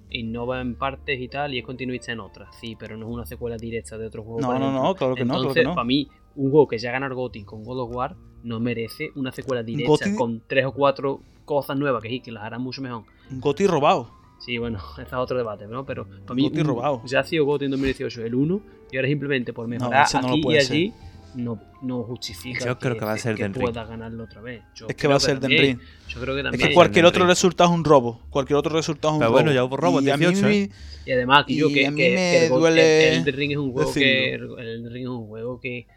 innova 0.09 0.59
en 0.61 0.75
partes 0.75 1.19
y 1.19 1.27
tal 1.29 1.53
y 1.55 1.59
es 1.59 1.65
continuista 1.65 2.11
en 2.11 2.19
otras, 2.19 2.53
sí, 2.59 2.75
pero 2.77 2.97
no 2.97 3.07
es 3.07 3.13
una 3.13 3.25
secuela 3.25 3.55
directa 3.57 3.97
de 3.97 4.05
otro 4.07 4.23
juego. 4.23 4.41
No, 4.41 4.59
no, 4.59 4.71
no, 4.71 4.93
claro 4.95 5.15
que 5.15 5.23
no, 5.25 5.37
Entonces, 5.37 5.61
que 5.63 5.67
no. 5.69 5.73
para 5.73 5.85
mí, 5.85 6.07
un 6.35 6.51
juego 6.51 6.67
que 6.67 6.77
ya 6.77 6.91
gana 6.91 7.07
el 7.07 7.13
GOTY 7.13 7.43
con 7.43 7.63
God 7.63 7.79
of 7.81 7.95
War 7.95 8.15
no 8.43 8.59
merece 8.59 9.09
una 9.15 9.31
secuela 9.31 9.63
directa 9.63 10.13
con 10.15 10.41
tres 10.47 10.65
o 10.65 10.71
cuatro 10.73 11.21
cosas 11.45 11.77
nuevas 11.77 12.01
que 12.01 12.09
sí, 12.09 12.19
que 12.21 12.31
las 12.31 12.43
harán 12.43 12.61
mucho 12.61 12.81
mejor. 12.81 13.03
Un 13.29 13.39
GOTY 13.41 13.67
robado. 13.67 14.09
Sí, 14.39 14.57
bueno, 14.57 14.79
ese 14.93 15.03
es 15.03 15.13
otro 15.13 15.37
debate, 15.37 15.67
¿no? 15.67 15.85
Pero 15.85 16.07
para 16.25 16.33
mí 16.35 16.47
un- 16.53 16.65
robado. 16.65 17.01
ya 17.05 17.19
ha 17.19 17.23
sido 17.23 17.45
GOTY 17.45 17.65
en 17.65 17.71
2018 17.71 18.25
el 18.25 18.35
1 18.35 18.61
y 18.91 18.95
ahora 18.97 19.07
simplemente 19.07 19.53
por 19.53 19.67
mejorar 19.67 20.07
no 20.21 20.29
aquí 20.29 20.41
y 20.49 20.57
allí 20.57 20.93
no, 21.35 21.61
no 21.81 22.03
justifica 22.03 22.65
Yo 22.65 22.77
creo 22.77 22.97
que 22.97 23.05
va 23.05 23.13
a 23.13 23.17
ser 23.17 23.35
que 23.35 23.43
Ring. 23.47 23.55
pueda 23.57 23.85
ganarlo 23.85 24.23
otra 24.25 24.41
vez. 24.41 24.63
Yo 24.75 24.87
Es 24.89 24.95
que 24.95 25.07
va 25.07 25.15
a 25.15 25.19
ser. 25.19 25.39
Ring. 25.41 25.79
Yo 26.09 26.19
creo 26.19 26.33
que 26.35 26.41
Es 26.41 26.45
también. 26.45 26.67
que 26.69 26.73
cualquier 26.73 27.05
otro 27.05 27.25
resultado 27.25 27.69
es 27.69 27.75
un 27.77 27.85
robo. 27.85 28.19
Cualquier 28.29 28.57
otro 28.57 28.73
resultado 28.75 29.13
es 29.13 29.15
un 29.15 29.19
Pero 29.19 29.29
robo. 29.29 29.37
bueno, 29.37 29.53
ya 29.53 29.63
hubo 29.63 29.77
robo 29.77 30.01
Y 30.01 30.09
a 30.09 30.17
mí 30.17 30.25
18, 30.25 30.45
me- 30.47 30.63
¿eh? 30.63 30.69
Y 31.05 31.11
además, 31.11 31.43
aquí 31.43 31.55
yo 31.57 31.69
Y 31.69 31.73
que, 31.73 31.87
a 31.87 31.91
mí 31.91 31.97
que- 31.97 32.03
que 32.09 32.15
me 32.15 32.43
el, 32.45 32.49
duele 32.49 33.07
el 33.13 33.19
Elden 33.19 33.35
Ring 33.35 33.51
es 33.51 33.57
un 33.57 33.71
juego 33.71 33.93
que. 33.93 34.33
El 34.33 34.91
Ring 34.91 35.03
es 35.03 35.09
un 35.09 35.27
juego 35.27 35.59
que. 35.61 35.87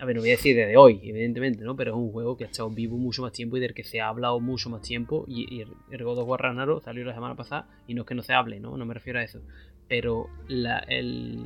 A 0.00 0.04
ver, 0.06 0.16
no 0.16 0.22
voy 0.22 0.30
a 0.30 0.32
decir 0.32 0.56
desde 0.56 0.76
hoy, 0.76 0.98
evidentemente, 1.02 1.62
¿no? 1.62 1.76
Pero 1.76 1.90
es 1.92 1.96
un 1.98 2.10
juego 2.10 2.36
que 2.36 2.44
ha 2.44 2.46
estado 2.46 2.70
vivo 2.70 2.96
mucho 2.96 3.22
más 3.22 3.32
tiempo 3.32 3.56
y 3.56 3.60
del 3.60 3.74
que 3.74 3.84
se 3.84 4.00
ha 4.00 4.08
hablado 4.08 4.40
mucho 4.40 4.70
más 4.70 4.80
tiempo. 4.82 5.24
Y, 5.28 5.54
y 5.54 5.60
el- 5.60 6.04
God 6.04 6.18
of 6.18 6.28
War 6.28 6.40
Ragnarok 6.40 6.82
salió 6.82 7.04
la 7.04 7.14
semana 7.14 7.36
pasada 7.36 7.68
y 7.86 7.94
no 7.94 8.02
es 8.02 8.08
que 8.08 8.14
no 8.14 8.22
se 8.22 8.32
hable, 8.32 8.60
¿no? 8.60 8.76
No 8.76 8.86
me 8.86 8.94
refiero 8.94 9.18
a 9.18 9.22
eso. 9.22 9.40
Pero 9.88 10.28
la, 10.48 10.78
el, 10.80 11.40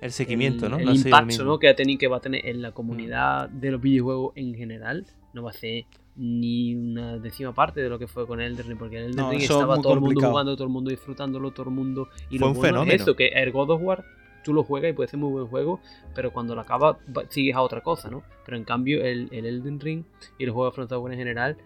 El 0.00 0.12
seguimiento, 0.12 0.66
el, 0.66 0.72
¿no? 0.72 0.78
el 0.78 0.84
No 0.86 0.94
impacto. 0.94 1.44
¿no? 1.44 1.58
que, 1.58 1.68
ha 1.68 1.76
tenido, 1.76 1.98
que 1.98 2.08
va 2.08 2.16
a 2.16 2.20
tener 2.20 2.46
en 2.46 2.62
la 2.62 2.72
comunidad 2.72 3.48
de 3.50 3.70
los 3.70 3.80
videojuegos 3.80 4.32
en 4.36 4.54
general 4.54 5.04
no 5.34 5.42
va 5.42 5.50
a 5.50 5.54
ser 5.54 5.84
ni 6.16 6.76
una 6.76 7.18
décima 7.18 7.52
parte 7.52 7.82
de 7.82 7.88
lo 7.88 7.98
que 7.98 8.06
fue 8.06 8.24
con 8.24 8.40
Elden 8.40 8.68
Ring, 8.68 8.78
porque 8.78 8.98
el 8.98 9.06
Elden 9.10 9.30
Ring 9.30 9.38
es 9.42 9.50
estaba 9.50 9.74
todo 9.82 9.94
el 9.94 10.00
mundo 10.00 10.00
complicado. 10.14 10.30
jugando, 10.30 10.54
todo 10.54 10.64
el 10.68 10.72
mundo 10.72 10.90
disfrutándolo, 10.90 11.50
todo 11.50 11.64
el 11.68 11.74
mundo. 11.74 12.08
Y 12.30 12.38
Fue 12.38 12.46
lo 12.46 12.52
un 12.52 12.54
bueno 12.54 12.66
es 12.68 12.70
fenómeno. 12.84 13.02
eso, 13.02 13.16
que 13.16 13.26
el 13.26 13.50
God 13.50 13.70
of 13.70 13.82
War 13.82 14.04
tú 14.44 14.52
lo 14.52 14.62
juegas 14.62 14.90
y 14.90 14.92
puede 14.92 15.08
ser 15.08 15.18
muy 15.18 15.32
buen 15.32 15.46
juego, 15.48 15.80
pero 16.14 16.32
cuando 16.32 16.54
lo 16.54 16.60
acabas 16.60 16.96
sigues 17.30 17.56
a 17.56 17.62
otra 17.62 17.80
cosa, 17.80 18.10
¿no? 18.10 18.22
Pero 18.44 18.56
en 18.56 18.64
cambio 18.64 19.02
el, 19.02 19.28
el 19.32 19.46
Elden 19.46 19.80
Ring 19.80 20.04
y 20.38 20.46
los 20.46 20.54
juegos 20.54 20.88
de 20.88 20.96
en 20.96 21.18
general 21.18 21.56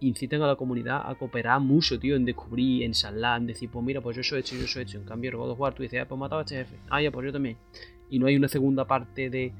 incitan 0.00 0.42
a 0.42 0.46
la 0.46 0.56
comunidad 0.56 1.02
a 1.04 1.14
cooperar 1.14 1.60
mucho, 1.60 1.98
tío, 1.98 2.16
en 2.16 2.24
descubrir, 2.24 2.84
en 2.84 2.92
charlar, 2.92 3.40
en 3.40 3.46
decir, 3.46 3.68
pues 3.70 3.84
mira, 3.84 4.00
pues 4.00 4.16
yo 4.16 4.22
soy 4.22 4.40
hecho, 4.40 4.56
yo 4.56 4.66
soy 4.66 4.82
hecho. 4.82 4.98
En 4.98 5.04
cambio, 5.04 5.30
el 5.30 5.36
God 5.36 5.50
of 5.50 5.60
War, 5.60 5.74
tú 5.74 5.82
dices, 5.82 6.00
ah, 6.00 6.06
pues 6.08 6.18
mataba 6.18 6.42
a 6.42 6.44
este 6.44 6.56
jefe. 6.56 6.76
Ah, 6.88 7.02
ya, 7.02 7.10
pues 7.10 7.26
yo 7.26 7.32
también. 7.32 7.56
Y 8.08 8.18
no 8.18 8.26
hay 8.26 8.36
una 8.36 8.48
segunda 8.48 8.86
parte 8.86 9.28
de, 9.28 9.52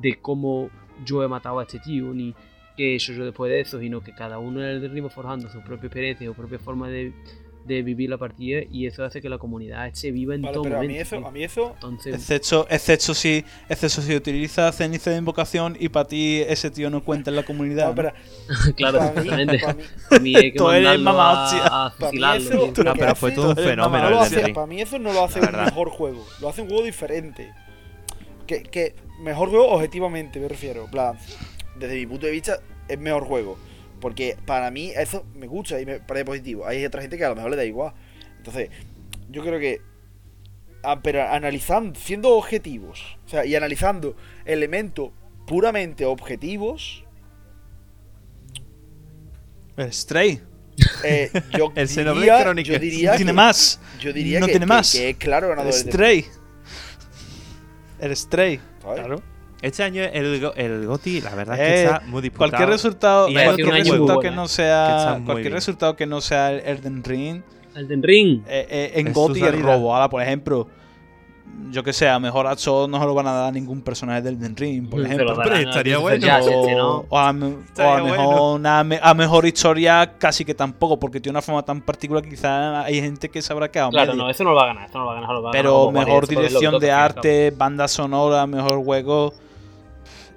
de 0.00 0.18
cómo 0.20 0.70
yo 1.04 1.22
he 1.22 1.28
matado 1.28 1.58
a 1.58 1.64
este 1.64 1.78
tío, 1.80 2.14
ni 2.14 2.34
qué 2.76 2.92
he 2.92 2.94
hecho 2.94 3.12
yo 3.12 3.24
después 3.24 3.50
de 3.50 3.60
eso, 3.60 3.80
sino 3.80 4.00
que 4.00 4.14
cada 4.14 4.38
uno 4.38 4.62
en 4.62 4.68
el 4.68 4.90
ritmo 4.90 5.08
forjando 5.08 5.48
su 5.48 5.60
propia 5.60 5.86
experiencia, 5.86 6.26
su 6.26 6.34
propia 6.34 6.58
forma 6.58 6.88
de, 6.88 7.12
de 7.64 7.82
vivir 7.82 8.10
la 8.10 8.18
partida, 8.18 8.60
y 8.70 8.86
eso 8.86 9.04
hace 9.04 9.20
que 9.20 9.28
la 9.28 9.38
comunidad 9.38 9.86
esté 9.86 10.10
viva 10.10 10.34
en 10.34 10.42
Vale, 10.42 10.54
todo 10.54 10.64
pero 10.64 10.76
a 10.78 10.80
mí 10.80 10.88
momento. 10.88 11.16
eso, 11.16 11.26
a 11.26 11.30
mí 11.30 11.44
eso 11.44 11.70
Entonces, 11.74 12.14
Excepto, 12.14 12.66
excepto 12.68 13.14
si, 13.14 13.44
excepto 13.68 14.02
si 14.02 14.14
utiliza 14.16 14.72
ceniza 14.72 15.10
de 15.10 15.18
invocación 15.18 15.76
y 15.78 15.88
para 15.88 16.08
ti 16.08 16.42
ese 16.48 16.70
tío 16.70 16.90
no 16.90 17.04
cuenta 17.04 17.30
en 17.30 17.36
la 17.36 17.44
comunidad. 17.44 17.84
no, 17.84 17.90
¿no? 17.90 17.94
pero 17.94 18.12
claro, 18.76 18.98
exactamente. 19.04 19.58
para 19.60 19.74
mí, 19.74 19.82
A 20.10 20.18
mí 20.18 20.36
hay 20.36 20.52
que 20.52 20.58
Tú 20.58 20.70
eres 20.70 20.98
mamá 21.00 21.50
a, 21.50 21.86
a 21.86 21.90
fusilarlo, 21.90 22.66
eso-. 22.66 22.82
No, 22.84 22.92
pero 22.94 23.06
hace- 23.06 23.14
fue 23.14 23.32
todo 23.32 23.50
un 23.50 23.56
fenómeno 23.56 24.10
lo 24.10 24.16
el 24.16 24.22
hace- 24.24 24.52
para 24.54 24.66
mí 24.66 24.80
eso 24.80 24.98
no 24.98 25.12
lo 25.12 25.24
hace 25.24 25.40
un 25.40 25.52
mejor 25.52 25.90
juego, 25.90 26.26
lo 26.40 26.48
hace 26.48 26.62
un 26.62 26.68
juego 26.68 26.82
diferente. 26.84 27.52
Que, 28.46 28.64
que 28.64 28.94
mejor 29.20 29.50
juego 29.50 29.68
objetivamente 29.68 30.40
me 30.40 30.48
refiero, 30.48 30.86
plan, 30.90 31.16
desde 31.78 31.94
mi 31.94 32.06
punto 32.06 32.26
de 32.26 32.32
vista 32.32 32.58
es 32.88 32.98
mejor 32.98 33.24
juego, 33.24 33.56
porque 34.02 34.36
para 34.44 34.70
mí 34.70 34.92
eso 34.94 35.24
me 35.34 35.46
gusta 35.46 35.80
y 35.80 35.86
me 35.86 35.98
parece 36.00 36.26
positivo. 36.26 36.66
Hay 36.66 36.84
otra 36.84 37.00
gente 37.00 37.16
que 37.16 37.24
a 37.24 37.30
lo 37.30 37.36
mejor 37.36 37.50
le 37.52 37.56
da 37.56 37.64
igual. 37.64 37.94
Entonces, 38.36 38.68
yo 39.30 39.42
creo 39.42 39.58
que 39.58 39.80
ah, 40.82 41.00
pero 41.02 41.22
analizando, 41.26 41.98
siendo 41.98 42.30
objetivos, 42.36 43.16
o 43.24 43.28
sea, 43.28 43.46
y 43.46 43.54
analizando 43.54 44.14
elementos 44.44 45.10
puramente 45.46 46.04
objetivos, 46.04 47.04
El 49.76 49.92
Stray. 49.92 50.40
eh, 51.04 51.30
yo, 51.56 51.72
El 51.76 51.86
diría, 51.88 52.42
Chronicles. 52.42 52.76
yo 52.76 52.80
diría 52.80 53.10
No 53.12 53.16
tiene 53.16 53.30
que- 53.30 53.36
más. 53.36 53.80
Yo 54.00 54.12
diría 54.12 54.40
No 54.40 54.46
que, 54.46 54.52
tiene 54.52 54.66
que- 54.66 54.72
más. 54.72 54.92
que 54.92 55.10
es 55.10 55.16
claro 55.16 55.46
El 55.46 55.50
ganador 55.56 55.72
del 55.72 55.82
Stray. 55.92 56.26
El 58.00 58.16
Stray. 58.16 58.60
¿sabes? 58.82 59.20
Este 59.62 59.82
año 59.84 60.02
el, 60.02 60.40
go- 60.40 60.54
el 60.56 60.86
GOTY, 60.86 61.20
la 61.20 61.34
verdad 61.36 61.54
es 61.58 61.60
Eh, 61.60 61.72
que 61.74 61.84
está 61.84 62.00
muy 62.06 62.20
disputado. 62.20 62.50
Cualquier 62.50 62.68
resultado, 62.68 63.28
Y 63.28 63.34
cualquier 63.34 63.68
resultado 63.70 64.20
que 64.20 64.30
no 64.32 64.42
que 64.42 64.48
sea, 64.48 65.20
cualquier 65.24 65.36
bien. 65.46 65.54
resultado 65.54 65.96
que 65.96 66.06
no 66.06 66.20
sea 66.20 66.50
el 66.52 66.60
Elden 66.66 67.04
Ring, 67.04 67.42
Elden 67.76 68.02
Ring. 68.02 68.42
eh, 68.48 68.66
eh, 68.68 68.92
en 68.96 69.06
Es 69.06 69.12
es 69.14 69.14
salida. 69.50 69.74
robo. 69.76 69.94
Ahora, 69.94 70.08
por 70.10 70.20
ejemplo, 70.20 70.66
yo 71.70 71.82
que 71.84 71.92
sé, 71.92 72.08
a 72.08 72.18
mejor 72.18 72.46
a 72.46 72.56
no 72.88 72.98
se 72.98 73.04
lo 73.06 73.14
van 73.14 73.26
a 73.28 73.32
dar 73.32 73.48
a 73.48 73.52
ningún 73.52 73.82
personaje 73.82 74.20
del 74.22 74.34
Elden 74.34 74.56
Ring, 74.56 74.88
por 74.90 75.00
ejemplo. 75.00 75.34
darán 75.36 75.52
a 75.66 75.70
estaría 75.70 75.98
bueno. 75.98 76.26
O, 76.40 77.06
o 77.08 77.18
a, 77.18 77.30
o 77.30 77.32
mejor 78.04 78.26
bueno. 78.26 78.52
una 78.54 78.82
me- 78.84 78.98
a 79.02 79.14
mejor 79.14 79.46
historia 79.46 80.14
casi 80.18 80.44
que 80.44 80.54
tampoco, 80.54 80.98
porque 80.98 81.20
tiene 81.20 81.34
una 81.34 81.42
forma 81.42 81.62
tan 81.62 81.80
particular 81.82 82.22
que 82.24 82.30
quizás 82.30 82.84
hay 82.84 83.00
gente 83.00 83.28
que 83.28 83.40
se 83.40 83.52
habrá 83.52 83.70
quedado 83.70 83.90
Claro, 83.90 84.12
medio. 84.12 84.24
no, 84.24 84.30
eso 84.30 84.42
no 84.44 84.50
lo 84.50 84.56
va 84.56 84.64
a 84.64 84.66
ganar, 84.66 84.86
esto 84.86 84.98
no 84.98 85.04
lo 85.04 85.10
va 85.10 85.18
a 85.18 85.20
ganar. 85.20 85.34
lo 85.36 85.42
va 85.42 85.50
a 85.50 85.52
ganar 85.52 85.62
Pero 85.62 85.92
mejor 85.92 86.26
que 86.28 86.34
dirección 86.36 86.78
de 86.80 86.90
arte, 86.90 87.52
banda 87.56 87.86
sonora, 87.86 88.46
mejor 88.46 88.82
juego. 88.84 89.32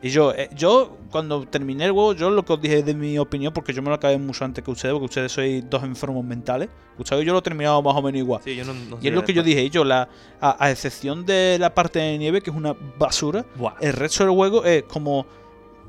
Y 0.01 0.09
yo, 0.09 0.33
eh, 0.33 0.49
yo 0.55 0.97
cuando 1.09 1.47
terminé 1.47 1.85
el 1.85 1.91
juego, 1.91 2.13
yo 2.13 2.29
lo 2.29 2.43
que 2.45 2.53
os 2.53 2.61
dije 2.61 2.83
de 2.83 2.93
mi 2.93 3.17
opinión, 3.17 3.53
porque 3.53 3.73
yo 3.73 3.81
me 3.81 3.89
lo 3.89 3.95
acabé 3.95 4.17
mucho 4.17 4.45
antes 4.45 4.63
que 4.63 4.69
ustedes, 4.69 4.93
porque 4.93 5.05
ustedes 5.05 5.31
sois 5.31 5.67
dos 5.69 5.83
enfermos 5.83 6.23
mentales. 6.23 6.69
Gustavo 6.97 7.21
y 7.21 7.25
yo 7.25 7.33
lo 7.33 7.39
he 7.39 7.41
terminado 7.41 7.81
más 7.81 7.95
o 7.95 8.01
menos 8.01 8.19
igual. 8.19 8.41
Sí, 8.43 8.55
yo 8.55 8.65
no, 8.65 8.73
no 8.73 8.97
y 9.01 9.07
es 9.07 9.13
lo 9.13 9.23
que 9.23 9.33
yo 9.33 9.41
dije, 9.41 9.63
y 9.63 9.69
yo, 9.69 9.83
la, 9.83 10.07
a, 10.39 10.63
a 10.63 10.71
excepción 10.71 11.25
de 11.25 11.57
la 11.59 11.73
parte 11.73 11.99
de 11.99 12.17
nieve, 12.17 12.41
que 12.41 12.49
es 12.51 12.55
una 12.55 12.75
basura, 12.97 13.45
el 13.81 13.93
resto 13.93 14.25
del 14.25 14.33
juego 14.33 14.63
es 14.63 14.83
como. 14.83 15.25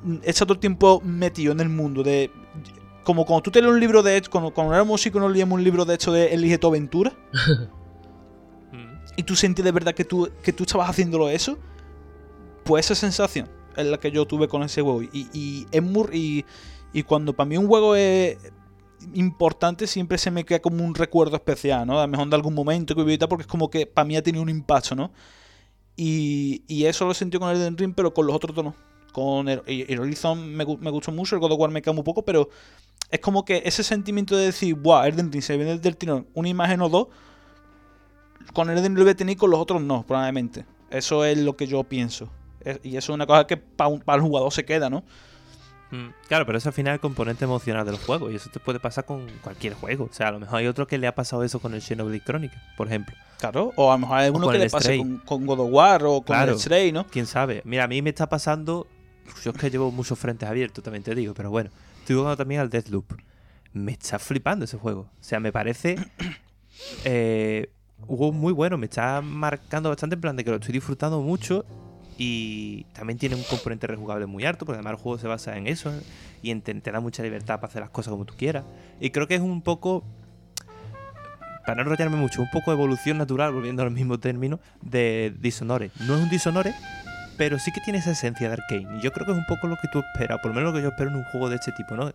mm, 0.03 0.17
Está 0.23 0.45
todo 0.47 0.55
el 0.55 0.61
tiempo 0.61 1.01
metido 1.05 1.53
en 1.53 1.61
el 1.61 1.69
mundo 1.69 2.03
de. 2.03 2.31
Como 3.05 3.25
cuando 3.25 3.43
tú 3.43 3.51
te 3.51 3.61
lees 3.61 3.73
un 3.73 3.81
libro 3.81 4.03
de. 4.03 4.23
Cuando, 4.31 4.51
cuando 4.51 4.73
éramos 4.75 5.01
chicos 5.01 5.21
nos 5.21 5.31
leíamos 5.31 5.59
un 5.59 5.65
libro 5.65 5.85
de 5.85 5.95
hecho 5.95 6.13
de 6.13 6.33
Elige 6.33 6.59
tu 6.59 6.69
aventura. 6.69 7.13
Mm. 8.73 8.97
y 9.17 9.23
tú 9.23 9.37
sentías 9.37 9.65
de 9.65 9.71
verdad 9.71 9.95
que 9.95 10.05
tú, 10.05 10.29
que 10.43 10.53
tú 10.53 10.65
estabas 10.65 10.91
haciéndolo 10.91 11.29
eso, 11.31 11.57
pues 12.65 12.85
esa 12.87 12.97
sensación 12.97 13.49
es 13.77 13.87
la 13.87 13.99
que 13.99 14.11
yo 14.11 14.27
tuve 14.27 14.49
con 14.49 14.62
ese 14.62 14.83
juego. 14.83 15.03
Y, 15.03 15.29
y 15.33 15.66
es. 15.70 15.83
Y, 16.12 16.45
y 16.93 17.03
cuando 17.03 17.35
para 17.35 17.49
mí 17.49 17.57
un 17.57 17.66
juego 17.66 17.95
es 17.95 18.39
importante, 19.14 19.87
siempre 19.87 20.18
se 20.18 20.31
me 20.31 20.45
queda 20.45 20.61
como 20.61 20.85
un 20.85 20.95
recuerdo 20.95 21.37
especial, 21.37 21.87
¿no? 21.87 21.99
A 22.01 22.07
lo 22.07 22.09
mejor 22.09 22.29
de 22.29 22.37
algún 22.37 22.55
momento 22.55 22.95
que 22.95 23.05
viví 23.05 23.18
porque 23.18 23.43
es 23.43 23.47
como 23.47 23.68
que 23.70 23.87
para 23.87 24.07
mí 24.07 24.16
ha 24.16 24.22
tenido 24.22 24.43
un 24.43 24.49
impacto, 24.49 24.95
¿no? 24.95 25.12
Y, 25.97 26.62
y 26.66 26.85
eso 26.85 27.07
lo 27.07 27.14
sentí 27.14 27.39
con 27.39 27.51
el 27.51 27.57
Elden 27.57 27.79
Ring, 27.79 27.95
pero 27.95 28.12
con 28.12 28.27
los 28.27 28.37
otros 28.37 28.57
no. 28.57 28.74
Con 29.12 29.49
el, 29.49 29.62
el 29.66 29.99
Horizon 29.99 30.55
me, 30.55 30.64
me 30.64 30.91
gustó 30.91 31.11
mucho, 31.12 31.37
el 31.37 31.41
God 31.41 31.53
of 31.53 31.59
War 31.59 31.70
me 31.70 31.81
queda 31.81 31.95
muy 31.95 32.05
poco, 32.05 32.22
pero 32.22 32.51
es 33.11 33.20
como 33.20 33.45
que 33.45 33.62
ese 33.64 33.83
sentimiento 33.83 34.37
de 34.37 34.47
decir, 34.47 34.74
wow, 34.74 35.05
Elden 35.05 35.33
Ring 35.33 35.43
se 35.43 35.57
viene 35.57 35.79
del 35.79 35.97
tirón, 35.97 36.27
una 36.35 36.49
imagen 36.49 36.83
o 36.83 36.89
dos, 36.89 37.09
con 38.53 38.68
el 38.68 38.79
Elden 38.79 38.93
Ring 38.93 38.99
lo 38.99 39.05
voy 39.05 39.12
a 39.12 39.16
tener 39.16 39.33
y 39.33 39.37
con 39.37 39.51
los 39.51 39.61
otros 39.61 39.81
no, 39.81 40.07
probablemente. 40.07 40.66
Eso 40.91 41.24
es 41.24 41.39
lo 41.39 41.57
que 41.57 41.66
yo 41.66 41.83
pienso. 41.85 42.31
Es- 42.67 42.81
y 42.83 42.97
eso 42.97 43.12
es 43.12 43.14
una 43.14 43.27
cosa 43.27 43.47
que 43.47 43.57
para 43.57 43.91
el 44.17 44.21
jugador 44.21 44.53
se 44.53 44.64
queda, 44.64 44.91
¿no? 44.91 45.05
Mm, 45.93 46.09
Claro, 46.29 46.45
pero 46.47 46.59
eso 46.59 46.69
al 46.69 46.73
final 46.73 46.93
es 46.93 46.97
el 46.97 47.01
componente 47.01 47.45
emocional 47.45 47.87
del 47.87 47.97
juego 47.97 48.31
y 48.31 48.35
eso 48.37 48.51
te 48.51 48.59
puede 48.59 48.81
pasar 48.81 49.05
con 49.05 49.27
cualquier 49.43 49.75
juego. 49.75 50.09
O 50.11 50.12
sea, 50.12 50.29
a 50.29 50.33
lo 50.33 50.41
mejor 50.41 50.59
hay 50.59 50.67
otro 50.67 50.87
que 50.87 50.99
le 50.99 51.07
ha 51.07 51.14
pasado 51.14 51.45
eso 51.45 51.61
con 51.61 51.75
el 51.75 51.81
Xenoblade 51.81 52.23
Chronicles, 52.25 52.61
por 52.77 52.89
ejemplo. 52.89 53.14
Claro, 53.39 53.73
o 53.77 53.91
a 53.93 53.95
lo 53.95 54.01
mejor 54.01 54.19
hay 54.19 54.27
alguno 54.27 54.47
con 54.47 54.53
que 54.55 54.59
le 54.59 54.69
pase 54.71 54.99
con, 54.99 55.19
con 55.19 55.47
God 55.47 55.61
of 55.61 55.69
War 55.71 56.03
o 56.05 56.14
con 56.17 56.23
Claro. 56.25 56.53
el 56.53 56.59
Stray, 56.59 56.91
¿no? 56.91 57.07
¿Quién 57.07 57.27
sabe? 57.27 57.62
Mira, 57.64 57.85
a 57.85 57.89
mí 57.89 58.03
me 58.03 58.11
está 58.11 58.29
pasando... 58.29 58.87
Yo 59.45 59.51
es 59.53 59.57
que 59.59 59.71
llevo 59.71 59.91
muchos 59.93 60.19
frentes 60.19 60.49
abiertos, 60.49 60.83
también 60.83 61.03
te 61.05 61.14
digo, 61.14 61.35
pero 61.35 61.51
bueno. 61.51 61.71
Estoy 62.01 62.17
jugando 62.17 62.37
también 62.37 62.61
al 62.61 62.71
Deathloop. 62.71 63.12
Me 63.73 63.93
está 63.93 64.19
flipando 64.19 64.64
ese 64.64 64.79
juego. 64.79 65.03
O 65.21 65.23
sea, 65.25 65.39
me 65.39 65.53
parece... 65.53 65.97
Eh, 67.05 67.71
un 68.07 68.17
juego 68.17 68.33
muy 68.33 68.53
bueno, 68.53 68.77
me 68.77 68.87
está 68.87 69.21
marcando 69.23 69.89
bastante 69.89 70.14
en 70.14 70.21
plan 70.21 70.37
de 70.37 70.45
que 70.45 70.51
lo 70.51 70.57
estoy 70.57 70.73
disfrutando 70.73 71.21
mucho 71.23 71.64
y 72.19 72.85
también 72.93 73.19
tiene 73.19 73.35
un 73.35 73.43
componente 73.43 73.87
rejugable 73.87 74.27
muy 74.27 74.45
alto, 74.45 74.64
porque 74.64 74.77
además 74.77 74.93
el 74.93 74.99
juego 74.99 75.19
se 75.19 75.29
basa 75.29 75.57
en 75.57 75.67
eso 75.67 75.93
¿eh? 75.93 76.01
y 76.43 76.55
te, 76.61 76.75
da 76.75 77.01
mucha 77.01 77.23
libertad 77.23 77.57
para 77.57 77.69
hacer 77.69 77.83
las 77.83 77.91
cosas 77.91 78.11
como 78.11 78.25
tú 78.25 78.35
quieras. 78.37 78.64
Y 79.01 79.11
creo 79.11 79.27
que 79.27 79.35
es 79.35 79.41
un 79.41 79.62
poco, 79.62 80.05
para 81.67 81.77
no 81.77 81.83
enrollarme 81.83 82.17
mucho, 82.17 82.41
un 82.41 82.51
poco 82.51 82.73
evolución 82.73 83.19
natural, 83.19 83.53
volviendo 83.53 83.83
al 83.83 83.91
mismo 83.91 84.19
término, 84.19 84.61
de 84.81 85.35
Dishonored. 85.39 85.91
No 86.07 86.17
es 86.17 86.23
un 86.23 86.31
Dishonored, 86.31 86.75
pero 87.37 87.59
sí 87.59 87.71
que 87.71 87.81
tiene 87.83 87.99
esa 87.99 88.12
esencia 88.12 88.49
de 88.49 88.55
Arkane. 88.55 88.99
Y 88.99 89.03
yo 89.03 89.12
creo 89.12 89.27
que 89.27 89.33
es 89.33 89.39
un 89.39 89.47
poco 89.47 89.67
lo 89.67 89.77
que 89.77 89.89
tú 89.93 89.99
esperas, 89.99 90.39
por 90.41 90.53
lo 90.53 90.55
menos 90.55 90.73
lo 90.73 90.77
que 90.77 90.83
yo 90.83 90.89
espero 90.89 91.11
en 91.11 91.17
un 91.17 91.25
juego 91.25 91.51
de 91.51 91.57
este 91.57 91.73
tipo, 91.73 91.97
¿no? 91.97 92.11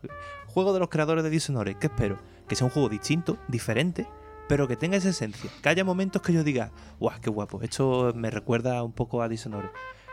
Juego 0.48 0.74
de 0.74 0.80
los 0.80 0.90
creadores 0.90 1.24
de 1.24 1.30
Dishonored, 1.30 1.76
¿qué 1.78 1.88
espero? 1.88 2.18
Que 2.48 2.56
sea 2.56 2.66
un 2.66 2.72
juego 2.72 2.90
distinto, 2.90 3.38
diferente, 3.48 4.08
pero 4.52 4.68
que 4.68 4.76
tenga 4.76 4.98
esa 4.98 5.08
esencia. 5.08 5.50
Que 5.64 5.70
haya 5.70 5.86
momentos 5.86 6.22
que 6.22 6.34
yo 6.34 6.44
diga, 6.44 6.74
¡guau, 7.00 7.18
qué 7.22 7.30
guapo! 7.30 7.62
Esto 7.62 8.12
me 8.14 8.30
recuerda 8.30 8.84
un 8.84 8.92
poco 8.92 9.22
a 9.22 9.30
Dishonored. 9.30 9.70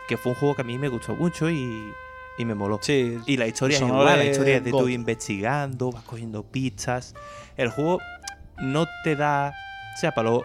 Que 0.06 0.16
fue 0.16 0.30
un 0.30 0.38
juego 0.38 0.54
que 0.54 0.62
a 0.62 0.64
mí 0.64 0.78
me 0.78 0.86
gustó 0.86 1.16
mucho 1.16 1.50
y, 1.50 1.92
y 2.38 2.44
me 2.44 2.54
moló. 2.54 2.78
Sí. 2.80 3.18
Y 3.26 3.36
la 3.36 3.48
historia 3.48 3.78
es 3.78 3.82
igual, 3.82 4.16
la 4.16 4.24
historia 4.24 4.58
es 4.58 4.64
de 4.64 4.70
tú 4.70 4.82
God. 4.82 4.88
investigando, 4.90 5.90
vas 5.90 6.04
cogiendo 6.04 6.44
pistas. 6.44 7.16
El 7.56 7.70
juego 7.70 7.98
no 8.58 8.86
te 9.02 9.16
da. 9.16 9.52
O 9.96 9.98
sea, 9.98 10.14
para 10.14 10.30
lo, 10.30 10.44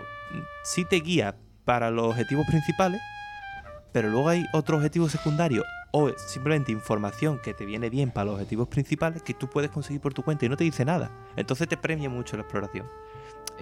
sí 0.63 0.85
te 0.85 0.95
guía 0.95 1.35
para 1.63 1.91
los 1.91 2.07
objetivos 2.07 2.47
principales, 2.47 2.99
pero 3.91 4.09
luego 4.09 4.29
hay 4.29 4.43
otros 4.53 4.77
objetivos 4.77 5.11
secundarios 5.11 5.65
o 5.91 6.09
simplemente 6.17 6.71
información 6.71 7.39
que 7.43 7.53
te 7.53 7.63
viene 7.63 7.91
bien 7.91 8.09
para 8.09 8.25
los 8.25 8.33
objetivos 8.33 8.67
principales 8.69 9.21
que 9.21 9.35
tú 9.35 9.47
puedes 9.47 9.69
conseguir 9.69 10.01
por 10.01 10.15
tu 10.15 10.23
cuenta 10.23 10.47
y 10.47 10.49
no 10.49 10.57
te 10.57 10.63
dice 10.63 10.83
nada. 10.83 11.11
Entonces 11.35 11.67
te 11.67 11.77
premia 11.77 12.09
mucho 12.09 12.35
la 12.35 12.41
exploración. 12.41 12.87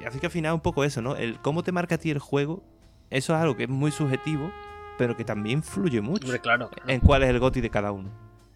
Así 0.05 0.19
que 0.19 0.25
al 0.27 0.31
final 0.31 0.53
un 0.53 0.61
poco 0.61 0.83
eso, 0.83 1.01
¿no? 1.01 1.15
El 1.15 1.39
cómo 1.39 1.63
te 1.63 1.71
marca 1.71 1.95
a 1.95 1.97
ti 1.97 2.09
el 2.11 2.19
juego, 2.19 2.63
eso 3.09 3.35
es 3.35 3.41
algo 3.41 3.55
que 3.55 3.63
es 3.63 3.69
muy 3.69 3.91
subjetivo, 3.91 4.51
pero 4.97 5.15
que 5.17 5.23
también 5.25 5.59
influye 5.59 6.01
mucho 6.01 6.25
Hombre, 6.25 6.39
claro. 6.39 6.69
claro. 6.69 6.89
en 6.89 6.99
cuál 6.99 7.23
es 7.23 7.29
el 7.29 7.39
goti 7.39 7.61
de 7.61 7.69
cada 7.69 7.91
uno. 7.91 8.09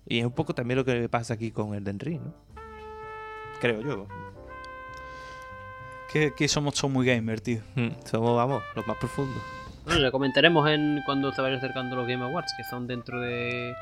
Y 0.07 0.19
es 0.19 0.25
un 0.25 0.31
poco 0.31 0.53
también 0.53 0.77
lo 0.77 0.85
que 0.85 1.09
pasa 1.09 1.33
aquí 1.33 1.51
con 1.51 1.73
el 1.73 1.83
Den 1.83 1.99
Ring, 1.99 2.21
¿no? 2.21 2.33
Creo 3.59 3.81
yo. 3.81 4.07
Que, 6.11 6.33
que 6.35 6.47
somos 6.47 6.75
todos 6.75 6.91
muy 6.91 7.05
gamer, 7.05 7.41
tío. 7.41 7.61
Mm, 7.75 7.89
Somos, 8.05 8.35
vamos, 8.35 8.63
los 8.75 8.85
más 8.87 8.97
profundos. 8.97 9.41
Bueno, 9.85 10.01
ya 10.01 10.11
comentaremos 10.11 10.67
en 10.69 11.01
cuando 11.05 11.31
se 11.31 11.41
vayan 11.41 11.57
acercando 11.57 11.95
los 11.95 12.07
Game 12.07 12.23
Awards, 12.23 12.53
que 12.57 12.63
son 12.63 12.87
dentro 12.87 13.19
de 13.19 13.73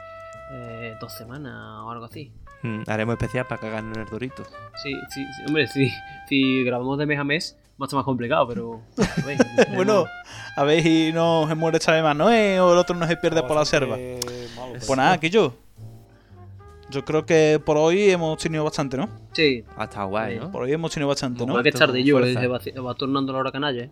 eh, 0.51 0.95
dos 0.99 1.13
semanas 1.13 1.53
o 1.83 1.91
algo 1.91 2.05
así. 2.05 2.31
Mm, 2.61 2.83
Haremos 2.87 3.13
especial 3.13 3.45
para 3.47 3.59
cagarnos 3.61 3.95
en 3.97 4.03
el 4.03 4.09
Dorito. 4.09 4.43
Sí, 4.81 4.93
sí, 5.09 5.25
sí, 5.25 5.43
hombre, 5.47 5.67
sí, 5.67 5.91
si 6.29 6.63
grabamos 6.63 6.97
de 6.97 7.05
mes 7.05 7.19
a 7.19 7.23
mes, 7.23 7.57
va 7.81 7.85
a 7.85 7.89
ser 7.89 7.97
más 7.97 8.05
complicado, 8.05 8.47
pero. 8.47 8.81
a 8.97 9.25
ver, 9.25 9.37
Bueno, 9.75 10.05
a 10.55 10.63
ver 10.63 10.81
si 10.81 11.11
no 11.13 11.45
se 11.47 11.55
muere 11.55 11.77
esta 11.77 11.91
vez 11.91 12.15
Noé 12.15 12.59
o 12.59 12.71
el 12.71 12.77
otro 12.77 12.95
no 12.95 13.07
se 13.07 13.17
pierde 13.17 13.43
por 13.43 13.57
la 13.57 13.65
selva. 13.65 13.97
malo, 13.97 14.73
Pues 14.85 14.97
nada, 14.97 15.13
aquí 15.13 15.29
yo. 15.29 15.53
Yo 16.89 17.03
creo 17.03 17.25
que 17.25 17.59
por 17.63 17.75
hoy 17.75 18.11
hemos 18.11 18.37
tenido 18.37 18.63
bastante, 18.63 18.97
¿no? 18.97 19.09
Sí, 19.31 19.65
está 19.79 20.03
guay, 20.03 20.39
¿no? 20.39 20.51
Por 20.51 20.63
hoy 20.63 20.73
hemos 20.73 20.91
tenido 20.91 21.07
bastante, 21.07 21.43
¿no? 21.43 21.53
igual 21.53 21.63
que 21.63 21.71
tarde 21.71 22.03
yo, 22.03 22.23
se 22.23 22.47
va, 22.47 22.59
va 22.85 22.93
tornando 22.93 23.33
la 23.33 23.39
hora 23.39 23.51
canalla. 23.51 23.85
¿eh? 23.85 23.89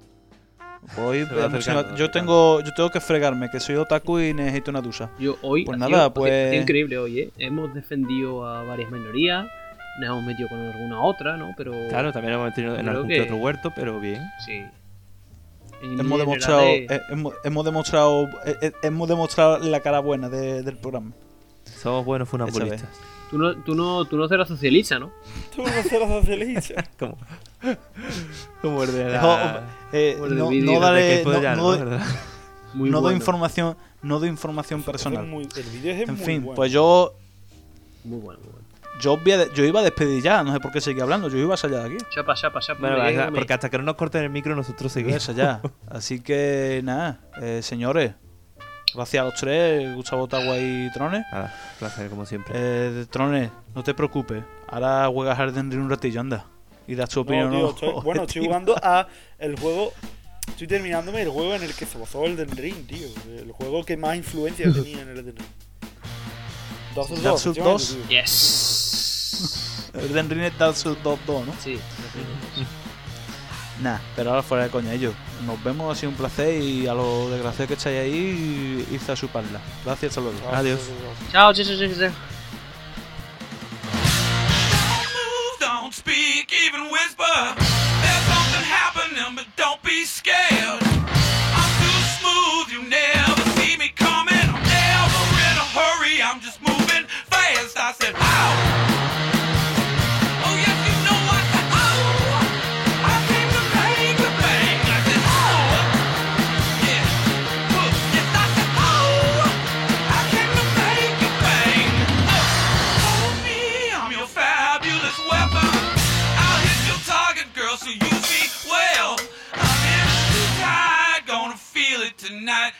Hoy 0.97 1.21
acercando, 1.21 1.95
yo 1.95 2.09
tengo 2.11 2.61
yo 2.61 2.73
tengo 2.75 2.89
que 2.89 2.99
fregarme, 2.99 3.49
que 3.49 3.59
soy 3.59 3.75
otaku 3.75 4.19
y 4.19 4.34
necesito 4.34 4.71
una 4.71 4.82
ducha. 4.82 5.09
Yo 5.19 5.38
hoy. 5.41 5.63
Pues 5.63 5.77
nada, 5.77 5.89
sido- 5.89 6.13
pues- 6.13 6.32
ha 6.34 6.49
sido 6.51 6.61
increíble 6.61 6.97
hoy, 6.97 7.19
¿eh? 7.19 7.32
Hemos 7.38 7.73
defendido 7.73 8.45
a 8.45 8.63
varias 8.63 8.91
minorías, 8.91 9.45
nos 9.99 10.09
hemos 10.09 10.23
metido 10.23 10.49
con 10.49 10.59
alguna 10.59 11.01
otra, 11.01 11.38
¿no? 11.38 11.53
Pero. 11.55 11.71
Claro, 11.89 12.11
también 12.11 12.34
hemos 12.34 12.53
tenido 12.53 12.75
en 12.77 12.89
algún 12.89 13.07
que- 13.07 13.21
otro 13.21 13.38
huerto, 13.38 13.71
pero 13.75 13.99
bien. 13.99 14.21
Sí. 14.45 14.63
En 15.84 15.99
Hemos 15.99 16.19
demostrado, 16.19 16.61
de- 16.61 16.86
eh, 16.89 17.01
hemos, 17.09 17.34
hemos 17.43 17.65
demostrado 17.65 18.27
eh, 18.45 18.57
eh, 18.61 18.71
hemos 18.84 19.07
demostrado 19.07 19.57
la 19.59 19.79
cara 19.79 19.99
buena 19.99 20.29
de- 20.29 20.61
del 20.61 20.77
programa. 20.77 21.11
Somos 21.65 22.05
buenos 22.05 22.27
funambulistas. 22.29 22.89
Tú 23.32 23.38
no, 23.38 23.55
tú, 23.63 23.75
no, 23.75 24.03
tú 24.05 24.17
no 24.17 24.27
serás 24.27 24.47
socialista, 24.49 24.99
¿no? 24.99 25.11
Tú 25.55 25.63
no 25.63 25.69
serás 25.84 26.09
socialista. 26.09 26.84
Como, 26.99 27.17
la... 29.12 29.64
eh, 29.93 30.20
el 30.24 30.38
no, 30.38 30.47
vídeo 30.49 30.74
no 30.74 30.80
no- 31.34 31.41
ya, 31.41 31.55
no 31.55 31.62
¿no? 31.64 31.78
doy- 31.78 31.99
no 32.89 33.01
información, 33.18 33.76
no 34.01 34.20
doy 34.20 34.30
información 34.30 34.82
personal. 34.84 35.24
Es 35.26 35.30
muy- 35.30 35.43
el 35.55 35.64
vídeo 35.72 35.93
es 35.93 36.09
En 36.09 36.16
muy 36.16 36.26
fin, 36.26 36.43
bueno. 36.43 36.55
pues 36.55 36.72
yo 36.72 37.14
Muy 38.03 38.20
bueno, 38.20 38.39
muy 38.41 38.51
bueno. 38.51 38.68
yo, 39.01 39.18
voy 39.18 39.32
a- 39.34 39.53
yo 39.53 39.64
iba 39.66 39.80
a 39.82 39.84
despedir 39.84 40.24
ya, 40.24 40.43
no 40.43 40.53
sé 40.53 40.59
por 40.59 40.72
qué 40.72 40.80
seguía 40.82 41.03
hablando, 41.03 41.28
yo 41.30 41.38
iba 41.38 41.53
a 41.53 41.57
salir 41.57 41.78
de 41.78 41.84
aquí. 41.86 41.97
Chapa, 42.14 42.34
chapa, 42.36 42.59
chapa. 42.62 42.80
Bueno, 42.80 43.32
porque 43.36 43.53
hasta 43.53 43.70
que 43.70 43.78
no 43.78 43.84
nos 43.84 43.95
corten 43.95 44.24
el 44.24 44.30
micro 44.30 44.55
nosotros 44.55 44.91
seguimos. 44.91 45.26
ya. 45.36 45.62
Así 45.89 46.22
que 46.22 46.82
nada, 46.84 47.20
eh, 47.41 47.62
señores, 47.62 48.14
gracias 48.95 49.22
a 49.22 49.26
los 49.26 49.36
tres, 49.36 49.93
Gustavo 49.95 50.28
Tagua 50.28 50.57
y 50.57 50.89
Trones. 50.93 51.24
Nada, 51.32 51.53
placer 51.80 52.09
como 52.09 52.26
siempre. 52.26 52.53
Eh, 52.55 53.05
Trones, 53.09 53.51
no 53.76 53.84
te 53.84 53.93
preocupes, 53.93 54.43
ahora 54.68 55.07
juegas 55.07 55.38
Ring 55.38 55.74
un 55.74 55.89
ratillo, 55.89 56.22
anda. 56.22 56.45
Y 56.92 56.96
das 56.96 57.10
tu 57.10 57.20
No, 57.20 57.22
opinión. 57.24 57.50
tío, 57.52 57.60
¿no? 57.62 57.70
estoy- 57.70 57.94
bueno, 58.04 58.24
estoy 58.24 58.46
jugando 58.46 58.76
a 58.84 59.08
el 59.39 59.58
juego. 59.58 59.94
Estoy 60.50 60.68
terminándome 60.68 61.22
el 61.22 61.30
juego 61.30 61.56
en 61.56 61.64
el 61.64 61.74
que 61.74 61.86
se 61.86 61.98
basó 61.98 62.26
el 62.26 62.36
del 62.36 62.50
Ring, 62.52 62.86
tío. 62.86 63.08
El 63.39 63.52
juego 63.54 63.86
que 63.86 63.96
más 63.96 64.18
influencia 64.18 64.66
tenía 64.74 65.02
en 65.02 65.10
el 65.10 65.20
Elden 65.20 65.36
Ring. 65.38 65.48
Dark 66.94 67.08
Souls 67.08 67.24
Dark 67.24 67.34
2, 67.36 67.42
Souls 67.42 67.58
efectivamente, 67.58 67.94
2. 67.94 68.08
tío. 68.10 68.22
Yes. 68.22 69.89
Elden 70.10 70.30
Ring 70.30 70.42
es 70.42 70.58
Dark 70.58 70.76
Souls 70.76 70.98
2, 71.02 71.20
2, 71.26 71.48
¿no? 71.48 71.54
Sí. 71.64 71.80
Nah, 73.82 73.98
pero 74.16 74.32
ahora 74.32 74.44
fuera 74.44 74.66
de 74.66 74.70
coña, 74.70 74.94
ellos. 74.94 75.14
Nos 75.46 75.64
vemos, 75.64 75.92
ha 75.96 76.00
sido 76.00 76.10
un 76.12 76.16
placer 76.18 76.62
y 76.62 76.88
a 76.88 76.94
los 76.94 77.32
desgraciados 77.32 77.68
que 77.70 77.74
estáis 77.76 78.00
ahí, 78.02 78.86
irse 78.92 79.12
a 79.12 79.16
chuparla. 79.16 79.60
Gracias, 79.86 80.12
hasta 80.18 80.22
luego. 80.22 80.38
Adiós. 80.54 80.82
Chao, 81.32 81.54
chao, 81.54 81.66
chao, 81.66 81.78
chao, 81.96 82.12
don't 85.92 85.96
speak, 85.96 86.54
even 86.66 86.84
whisper. 86.89 87.26
There's 87.26 88.26
something 88.32 88.64
happening, 88.64 89.36
but 89.36 89.46
don't 89.58 89.82
be 89.84 90.06
scared. 90.06 90.39
I'm 90.48 91.72
too 91.84 92.00
smooth, 92.16 92.72
you 92.72 92.89
never 92.89 93.42
see 93.60 93.76
me 93.78 93.89
coming. 93.96 94.34
I'm 94.34 94.64
never 94.64 95.24
in 95.48 95.56
a 95.58 95.68
hurry, 95.76 96.22
I'm 96.22 96.39
just 96.39 96.62
moving 96.62 97.08
fast. 97.28 97.78
I 97.78 97.92
said, 98.00 98.14
ow. 98.16 98.70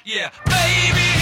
yeah, 0.06 0.30
baby. 0.46 1.21